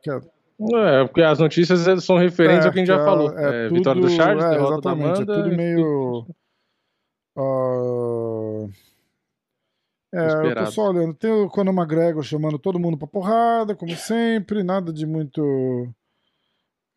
Que 0.01 0.09
é- 0.09 0.21
É, 0.75 1.05
porque 1.05 1.21
as 1.21 1.37
notícias 1.39 2.03
são 2.03 2.17
referentes 2.17 2.65
é, 2.65 2.67
ao 2.67 2.73
que 2.73 2.79
a 2.79 2.81
gente 2.81 2.87
já 2.87 3.01
é- 3.01 3.05
falou. 3.05 3.37
é 3.37 3.65
É, 3.65 3.69
vitória 3.69 4.01
do 4.01 4.07
tudo- 4.07 4.15
Charles, 4.17 4.43
é, 4.43 4.49
derrota 4.49 4.81
da 4.81 4.91
exatamente, 4.91 5.17
Amanda. 5.21 5.33
É 5.33 5.43
tudo 5.43 5.55
meio. 5.55 6.27
ah, 7.37 8.67
É, 10.13 10.47
eu 10.51 10.55
tô 10.55 10.65
só 10.71 10.89
olhando. 10.91 11.13
Tem 11.15 11.31
o 11.31 11.49
Conor 11.49 11.73
McGregor 11.73 12.21
chamando 12.23 12.59
todo 12.59 12.79
mundo 12.79 12.97
pra 12.97 13.07
porrada, 13.07 13.75
como 13.75 13.95
sempre, 13.95 14.63
nada 14.63 14.93
de 14.93 15.05
muito. 15.07 15.41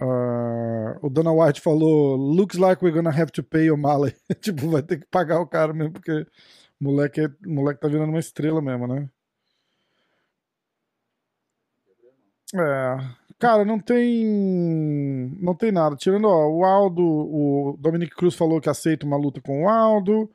ah, 0.00 0.98
o 1.02 1.08
Dana 1.10 1.32
White 1.32 1.60
falou: 1.60 2.16
Looks 2.16 2.58
like 2.58 2.84
we're 2.84 2.94
gonna 2.94 3.10
have 3.10 3.32
to 3.32 3.42
pay 3.42 3.70
O'Malley. 3.70 4.14
tipo, 4.40 4.68
vai 4.70 4.82
ter 4.82 4.98
que 5.00 5.06
pagar 5.06 5.40
o 5.40 5.46
cara 5.46 5.72
mesmo, 5.72 5.92
porque 5.94 6.12
o 6.80 6.84
moleque, 6.84 7.22
é- 7.22 7.30
moleque 7.46 7.80
tá 7.80 7.88
virando 7.88 8.10
uma 8.10 8.18
estrela 8.20 8.60
mesmo, 8.60 8.86
né? 8.86 9.08
É. 12.54 12.96
Cara, 13.38 13.64
não 13.64 13.78
tem. 13.78 14.24
Não 15.40 15.54
tem 15.54 15.70
nada. 15.72 15.96
Tirando, 15.96 16.26
ó, 16.28 16.48
o 16.48 16.64
Aldo, 16.64 17.02
o 17.02 17.76
Dominic 17.78 18.14
Cruz 18.14 18.34
falou 18.34 18.60
que 18.60 18.68
aceita 18.68 19.04
uma 19.06 19.16
luta 19.16 19.40
com 19.40 19.64
o 19.64 19.68
Aldo. 19.68 20.30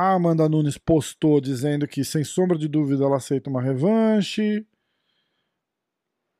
A 0.00 0.12
Amanda 0.12 0.48
Nunes 0.48 0.78
postou 0.78 1.40
dizendo 1.40 1.88
que, 1.88 2.04
sem 2.04 2.22
sombra 2.22 2.56
de 2.56 2.68
dúvida, 2.68 3.02
ela 3.02 3.16
aceita 3.16 3.50
uma 3.50 3.60
revanche. 3.60 4.64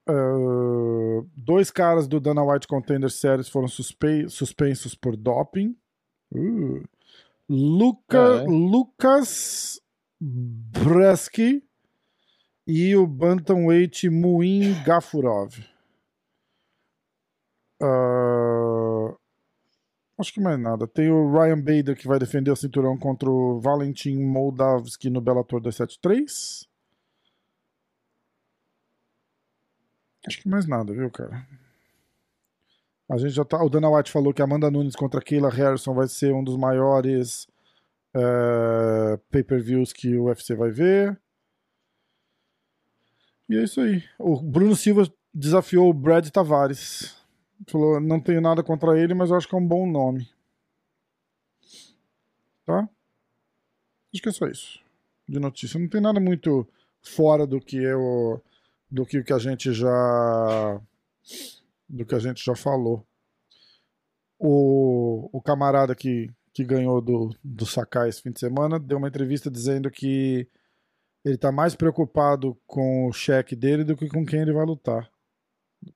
Ah, 0.08 1.24
dois 1.36 1.68
caras 1.68 2.06
do 2.06 2.20
Dana 2.20 2.40
White 2.44 2.68
Contender 2.68 3.10
Series 3.10 3.48
foram 3.48 3.66
suspe- 3.66 4.28
suspensos 4.28 4.94
por 4.94 5.16
doping. 5.16 5.76
Uh. 6.32 6.84
Luca, 7.48 8.16
É. 8.42 8.46
Lucas 8.46 9.80
Bresky 10.20 11.60
e 12.64 12.94
o 12.94 13.08
Bantamweight 13.08 14.08
Muin 14.08 14.80
Gafurov. 14.84 15.58
Ah, 17.82 18.47
acho 20.18 20.32
que 20.32 20.40
mais 20.40 20.58
nada. 20.58 20.86
Tem 20.86 21.10
o 21.10 21.30
Ryan 21.32 21.60
Bader 21.60 21.96
que 21.96 22.08
vai 22.08 22.18
defender 22.18 22.50
o 22.50 22.56
cinturão 22.56 22.98
contra 22.98 23.30
o 23.30 23.60
Valentin 23.60 24.22
Moldavski 24.24 25.08
no 25.08 25.20
Bellator 25.20 25.60
273. 25.60 26.68
Acho 30.26 30.42
que 30.42 30.48
mais 30.48 30.66
nada, 30.66 30.92
viu, 30.92 31.10
cara? 31.10 31.46
A 33.10 33.16
gente 33.16 33.30
já 33.30 33.44
tá. 33.44 33.62
O 33.62 33.70
Dana 33.70 33.88
White 33.88 34.10
falou 34.10 34.34
que 34.34 34.42
Amanda 34.42 34.70
Nunes 34.70 34.94
contra 34.94 35.22
Kayla 35.22 35.48
Harrison 35.48 35.94
vai 35.94 36.06
ser 36.08 36.34
um 36.34 36.44
dos 36.44 36.56
maiores 36.56 37.46
eh, 38.14 39.18
pay-per-views 39.30 39.92
que 39.92 40.16
o 40.16 40.24
UFC 40.24 40.54
vai 40.54 40.70
ver. 40.70 41.18
E 43.48 43.56
é 43.56 43.62
isso 43.62 43.80
aí. 43.80 44.04
O 44.18 44.42
Bruno 44.42 44.76
Silva 44.76 45.10
desafiou 45.32 45.88
o 45.88 45.94
Brad 45.94 46.28
Tavares. 46.28 47.17
Falou, 47.66 48.00
não 48.00 48.20
tenho 48.20 48.40
nada 48.40 48.62
contra 48.62 48.98
ele, 48.98 49.14
mas 49.14 49.30
eu 49.30 49.36
acho 49.36 49.48
que 49.48 49.54
é 49.54 49.58
um 49.58 49.66
bom 49.66 49.86
nome. 49.86 50.28
Tá? 52.64 52.88
Acho 54.12 54.22
que 54.22 54.28
é 54.28 54.32
só 54.32 54.46
isso. 54.46 54.80
De 55.28 55.38
notícia. 55.38 55.78
Não 55.78 55.88
tem 55.88 56.00
nada 56.00 56.20
muito 56.20 56.66
fora 57.02 57.46
do 57.46 57.60
que 57.60 57.76
eu. 57.76 58.42
Do 58.90 59.04
que, 59.04 59.22
que 59.22 59.32
a 59.32 59.38
gente 59.38 59.72
já. 59.72 60.80
Do 61.88 62.04
que 62.04 62.14
a 62.14 62.18
gente 62.18 62.44
já 62.44 62.54
falou. 62.54 63.04
O, 64.38 65.28
o 65.32 65.42
camarada 65.42 65.94
que, 65.94 66.30
que 66.52 66.64
ganhou 66.64 67.00
do, 67.00 67.34
do 67.42 67.66
Sakai 67.66 68.08
esse 68.08 68.22
fim 68.22 68.30
de 68.30 68.38
semana 68.38 68.78
deu 68.78 68.98
uma 68.98 69.08
entrevista 69.08 69.50
dizendo 69.50 69.90
que 69.90 70.46
ele 71.24 71.36
tá 71.36 71.50
mais 71.50 71.74
preocupado 71.74 72.56
com 72.66 73.08
o 73.08 73.12
cheque 73.12 73.56
dele 73.56 73.82
do 73.82 73.96
que 73.96 74.08
com 74.08 74.24
quem 74.24 74.40
ele 74.40 74.52
vai 74.52 74.64
lutar. 74.64 75.10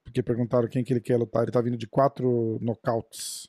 Porque 0.05 0.23
perguntaram 0.23 0.69
quem 0.69 0.85
que 0.85 0.93
ele 0.93 1.01
quer 1.01 1.17
lutar. 1.17 1.43
Ele 1.43 1.53
tá 1.53 1.61
vindo 1.61 1.77
de 1.77 1.87
quatro 1.87 2.59
nocautes. 2.61 3.49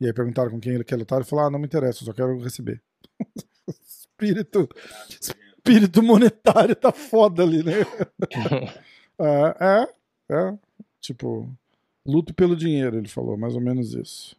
E 0.00 0.06
aí 0.06 0.12
perguntaram 0.12 0.50
com 0.50 0.60
quem 0.60 0.74
ele 0.74 0.84
quer 0.84 0.96
lutar. 0.96 1.18
Ele 1.18 1.28
falou: 1.28 1.46
Ah, 1.46 1.50
não 1.50 1.58
me 1.58 1.66
interessa, 1.66 2.04
só 2.04 2.12
quero 2.12 2.38
receber. 2.38 2.82
espírito, 3.68 4.68
espírito 5.08 6.02
monetário 6.02 6.76
tá 6.76 6.92
foda 6.92 7.42
ali, 7.42 7.62
né? 7.62 7.72
é, 9.18 9.86
é, 10.30 10.34
é. 10.34 10.58
Tipo, 11.00 11.48
luto 12.06 12.34
pelo 12.34 12.56
dinheiro, 12.56 12.96
ele 12.96 13.08
falou, 13.08 13.36
mais 13.36 13.54
ou 13.54 13.60
menos 13.60 13.94
isso. 13.94 14.36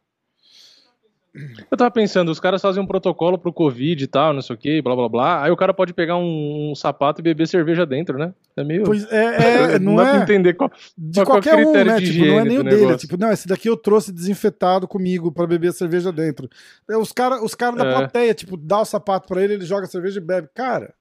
Eu 1.69 1.77
tava 1.77 1.91
pensando, 1.91 2.29
os 2.31 2.39
caras 2.39 2.61
fazem 2.61 2.81
um 2.81 2.87
protocolo 2.87 3.37
pro 3.37 3.51
Covid 3.51 4.03
e 4.03 4.07
tal, 4.07 4.33
não 4.33 4.41
sei 4.41 4.55
o 4.55 4.59
que, 4.59 4.81
blá 4.81 4.95
blá 4.95 5.09
blá. 5.09 5.43
Aí 5.43 5.51
o 5.51 5.57
cara 5.57 5.73
pode 5.73 5.93
pegar 5.93 6.15
um, 6.17 6.71
um 6.71 6.75
sapato 6.75 7.19
e 7.19 7.23
beber 7.23 7.47
cerveja 7.47 7.85
dentro, 7.85 8.17
né? 8.17 8.33
É 8.55 8.63
meio. 8.63 8.83
Pois 8.83 9.05
é, 9.11 9.73
é 9.75 9.79
não 9.79 9.95
dá 9.97 10.05
pra 10.05 10.19
é 10.19 10.23
entender 10.23 10.53
qual. 10.53 10.71
de 10.97 11.23
qual 11.23 11.39
é 11.39 11.41
qualquer 11.41 11.65
um, 11.67 11.73
né? 11.73 11.99
Tipo, 11.99 12.25
não 12.25 12.39
é 12.39 12.45
nem 12.45 12.59
o 12.59 12.63
dele. 12.63 12.93
É 12.93 12.97
tipo, 12.97 13.17
não, 13.17 13.31
esse 13.31 13.47
daqui 13.47 13.67
eu 13.69 13.75
trouxe 13.75 14.13
desinfetado 14.13 14.87
comigo 14.87 15.31
pra 15.31 15.45
beber 15.45 15.73
cerveja 15.73 16.11
dentro. 16.11 16.49
É, 16.89 16.95
Os 16.97 17.11
caras 17.11 17.41
os 17.41 17.53
cara 17.53 17.75
da 17.75 17.85
É. 17.85 17.93
plateia, 17.93 18.33
tipo, 18.33 18.55
dá 18.55 18.79
o 18.79 18.85
sapato 18.85 19.27
pra 19.27 19.43
ele, 19.43 19.55
ele 19.55 19.65
joga 19.65 19.83
a 19.85 19.89
cerveja 19.89 20.19
e 20.19 20.23
bebe. 20.23 20.47
Cara, 20.55 20.93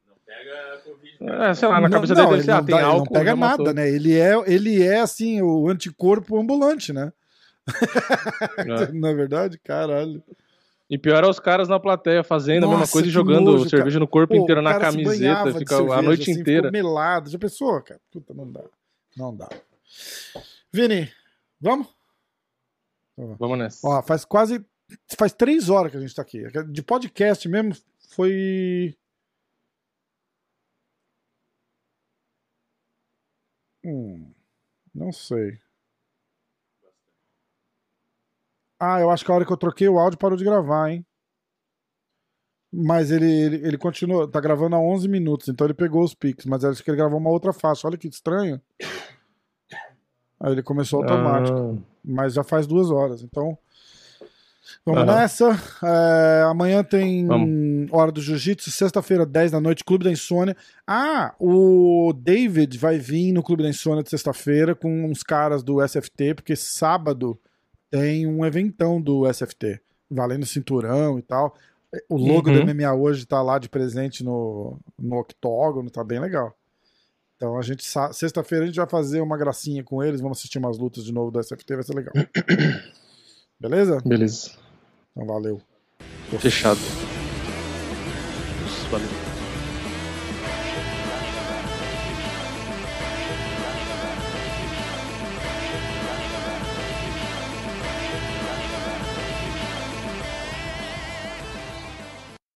É, 1.21 1.55
sei 1.55 1.69
lá, 1.69 1.75
na 1.77 1.83
não, 1.83 1.91
cabeça 1.91 2.15
não, 2.15 2.25
dele 2.25 2.37
ele 2.37 2.43
ser, 2.43 2.51
ah, 2.51 2.57
não, 2.57 2.65
tem 2.65 2.75
dá- 2.75 2.81
ele 2.83 2.91
álcool. 2.91 3.05
não 3.05 3.13
pega 3.21 3.31
já 3.31 3.37
matou. 3.37 3.67
nada, 3.67 3.81
né? 3.81 3.89
Ele 3.89 4.19
é, 4.19 4.35
ele 4.47 4.83
é 4.83 5.01
assim, 5.01 5.41
o 5.41 5.69
anticorpo 5.69 6.39
ambulante, 6.39 6.93
né? 6.93 7.13
É. 8.59 8.93
Na 8.93 9.13
verdade, 9.13 9.59
caralho. 9.59 10.23
E 10.89 10.99
pior 10.99 11.25
é 11.25 11.27
os 11.27 11.41
caras 11.41 11.69
na 11.69 11.81
plateia 11.81 12.23
fazendo 12.23 12.65
a 12.65 12.69
mesma 12.69 12.81
Nossa, 12.81 12.93
coisa 12.93 13.09
e 13.09 13.11
jogando 13.11 13.53
nojo, 13.53 13.69
cerveja 13.71 13.99
no 13.99 14.07
corpo 14.07 14.35
Pô, 14.35 14.41
inteiro 14.43 14.61
na 14.61 14.73
cara 14.79 14.93
se 14.93 15.03
camiseta, 15.03 15.59
fica 15.59 15.77
a 15.77 15.79
cerveja, 15.79 16.03
noite 16.03 16.31
assim, 16.31 16.41
inteira. 16.41 16.71
melado. 16.71 17.31
Já 17.31 17.39
pensou, 17.39 17.81
cara? 17.83 18.01
Puta, 18.11 18.35
não 18.35 18.51
dá. 18.51 18.65
Não 19.17 19.35
dá. 19.35 19.49
Vini, 20.71 21.11
vamos? 21.61 21.89
Vamos 23.17 23.59
nessa. 23.59 23.87
Ó, 23.87 24.03
faz 24.03 24.25
quase. 24.25 24.65
Faz 25.19 25.33
três 25.33 25.71
horas 25.71 25.91
que 25.91 25.97
a 25.97 26.01
gente 26.01 26.15
tá 26.15 26.21
aqui. 26.23 26.45
De 26.69 26.83
podcast 26.83 27.49
mesmo 27.49 27.75
foi. 28.11 28.95
Hum, 33.85 34.33
não 34.95 35.13
sei. 35.13 35.59
Ah, 38.85 39.01
eu 39.01 39.11
acho 39.11 39.25
que 39.25 39.31
a 39.31 39.35
hora 39.35 39.45
que 39.45 39.53
eu 39.53 39.57
troquei 39.57 39.89
o 39.89 39.99
áudio 39.99 40.19
parou 40.19 40.37
de 40.37 40.45
gravar, 40.45 40.91
hein? 40.91 41.05
Mas 42.73 43.11
ele, 43.11 43.31
ele, 43.31 43.57
ele 43.69 43.79
continua, 43.79 44.29
tá 44.29 44.41
gravando 44.41 44.75
há 44.75 44.81
11 44.81 45.09
minutos, 45.09 45.49
então 45.49 45.67
ele 45.67 45.75
pegou 45.75 46.03
os 46.03 46.13
pics, 46.13 46.45
mas 46.45 46.65
acho 46.65 46.83
que 46.83 46.91
ele 46.91 46.97
gravou 46.97 47.19
uma 47.21 47.31
outra 47.31 47.53
faixa. 47.53 47.87
Olha 47.87 47.97
que 47.97 48.09
estranho. 48.09 48.61
Aí 50.41 50.53
ele 50.53 50.63
começou 50.63 51.01
automático. 51.01 51.57
Ah, 51.57 51.83
Mas 52.05 52.35
já 52.35 52.43
faz 52.43 52.67
duas 52.67 52.91
horas, 52.91 53.23
então. 53.23 53.57
Vamos 54.85 55.03
Aham. 55.03 55.15
nessa. 55.15 55.51
É, 55.83 56.43
amanhã 56.43 56.83
tem 56.83 57.27
Vamos. 57.27 57.91
Hora 57.93 58.11
do 58.13 58.21
Jiu-Jitsu, 58.21 58.71
sexta-feira, 58.71 59.25
10 59.25 59.53
da 59.53 59.61
noite, 59.61 59.85
Clube 59.85 60.05
da 60.05 60.11
Insônia. 60.11 60.57
Ah, 60.87 61.35
o 61.39 62.13
David 62.13 62.77
vai 62.77 62.99
vir 62.99 63.33
no 63.33 63.43
Clube 63.43 63.63
da 63.63 63.69
Insônia 63.69 64.03
de 64.03 64.11
sexta-feira 64.11 64.75
com 64.75 65.07
uns 65.07 65.23
caras 65.23 65.63
do 65.63 65.81
SFT, 65.81 66.35
porque 66.35 66.57
sábado 66.57 67.39
tem 67.95 68.27
um 68.27 68.45
eventão 68.45 69.01
do 69.01 69.25
SFT, 69.33 69.81
valendo 70.11 70.45
cinturão 70.45 71.17
e 71.17 71.23
tal. 71.23 71.55
O 72.09 72.17
logo 72.17 72.51
Uhum. 72.51 72.65
do 72.65 72.75
MMA 72.75 72.93
hoje 72.93 73.25
tá 73.25 73.41
lá 73.41 73.57
de 73.57 73.69
presente 73.69 74.25
no, 74.25 74.81
no 74.99 75.21
octógono, 75.21 75.89
tá 75.89 76.03
bem 76.03 76.19
legal. 76.19 76.53
Então 77.37 77.57
a 77.57 77.63
gente 77.63 77.85
sexta-feira 78.13 78.65
a 78.65 78.67
gente 78.67 78.77
vai 78.77 78.89
fazer 78.89 79.21
uma 79.21 79.39
gracinha 79.39 79.85
com 79.85 80.03
eles, 80.03 80.21
vamos 80.21 80.39
assistir 80.39 80.59
umas 80.59 80.77
lutas 80.77 81.05
de 81.05 81.13
novo 81.13 81.31
do 81.31 81.41
SFT, 81.41 81.77
vai 81.77 81.85
ser 81.85 81.95
legal. 81.95 82.13
Beleza? 83.61 84.03
beleza. 84.05 84.51
Então 85.13 85.29
valeu. 85.29 85.61
Fechado. 86.41 86.81
Valeu. 88.91 89.24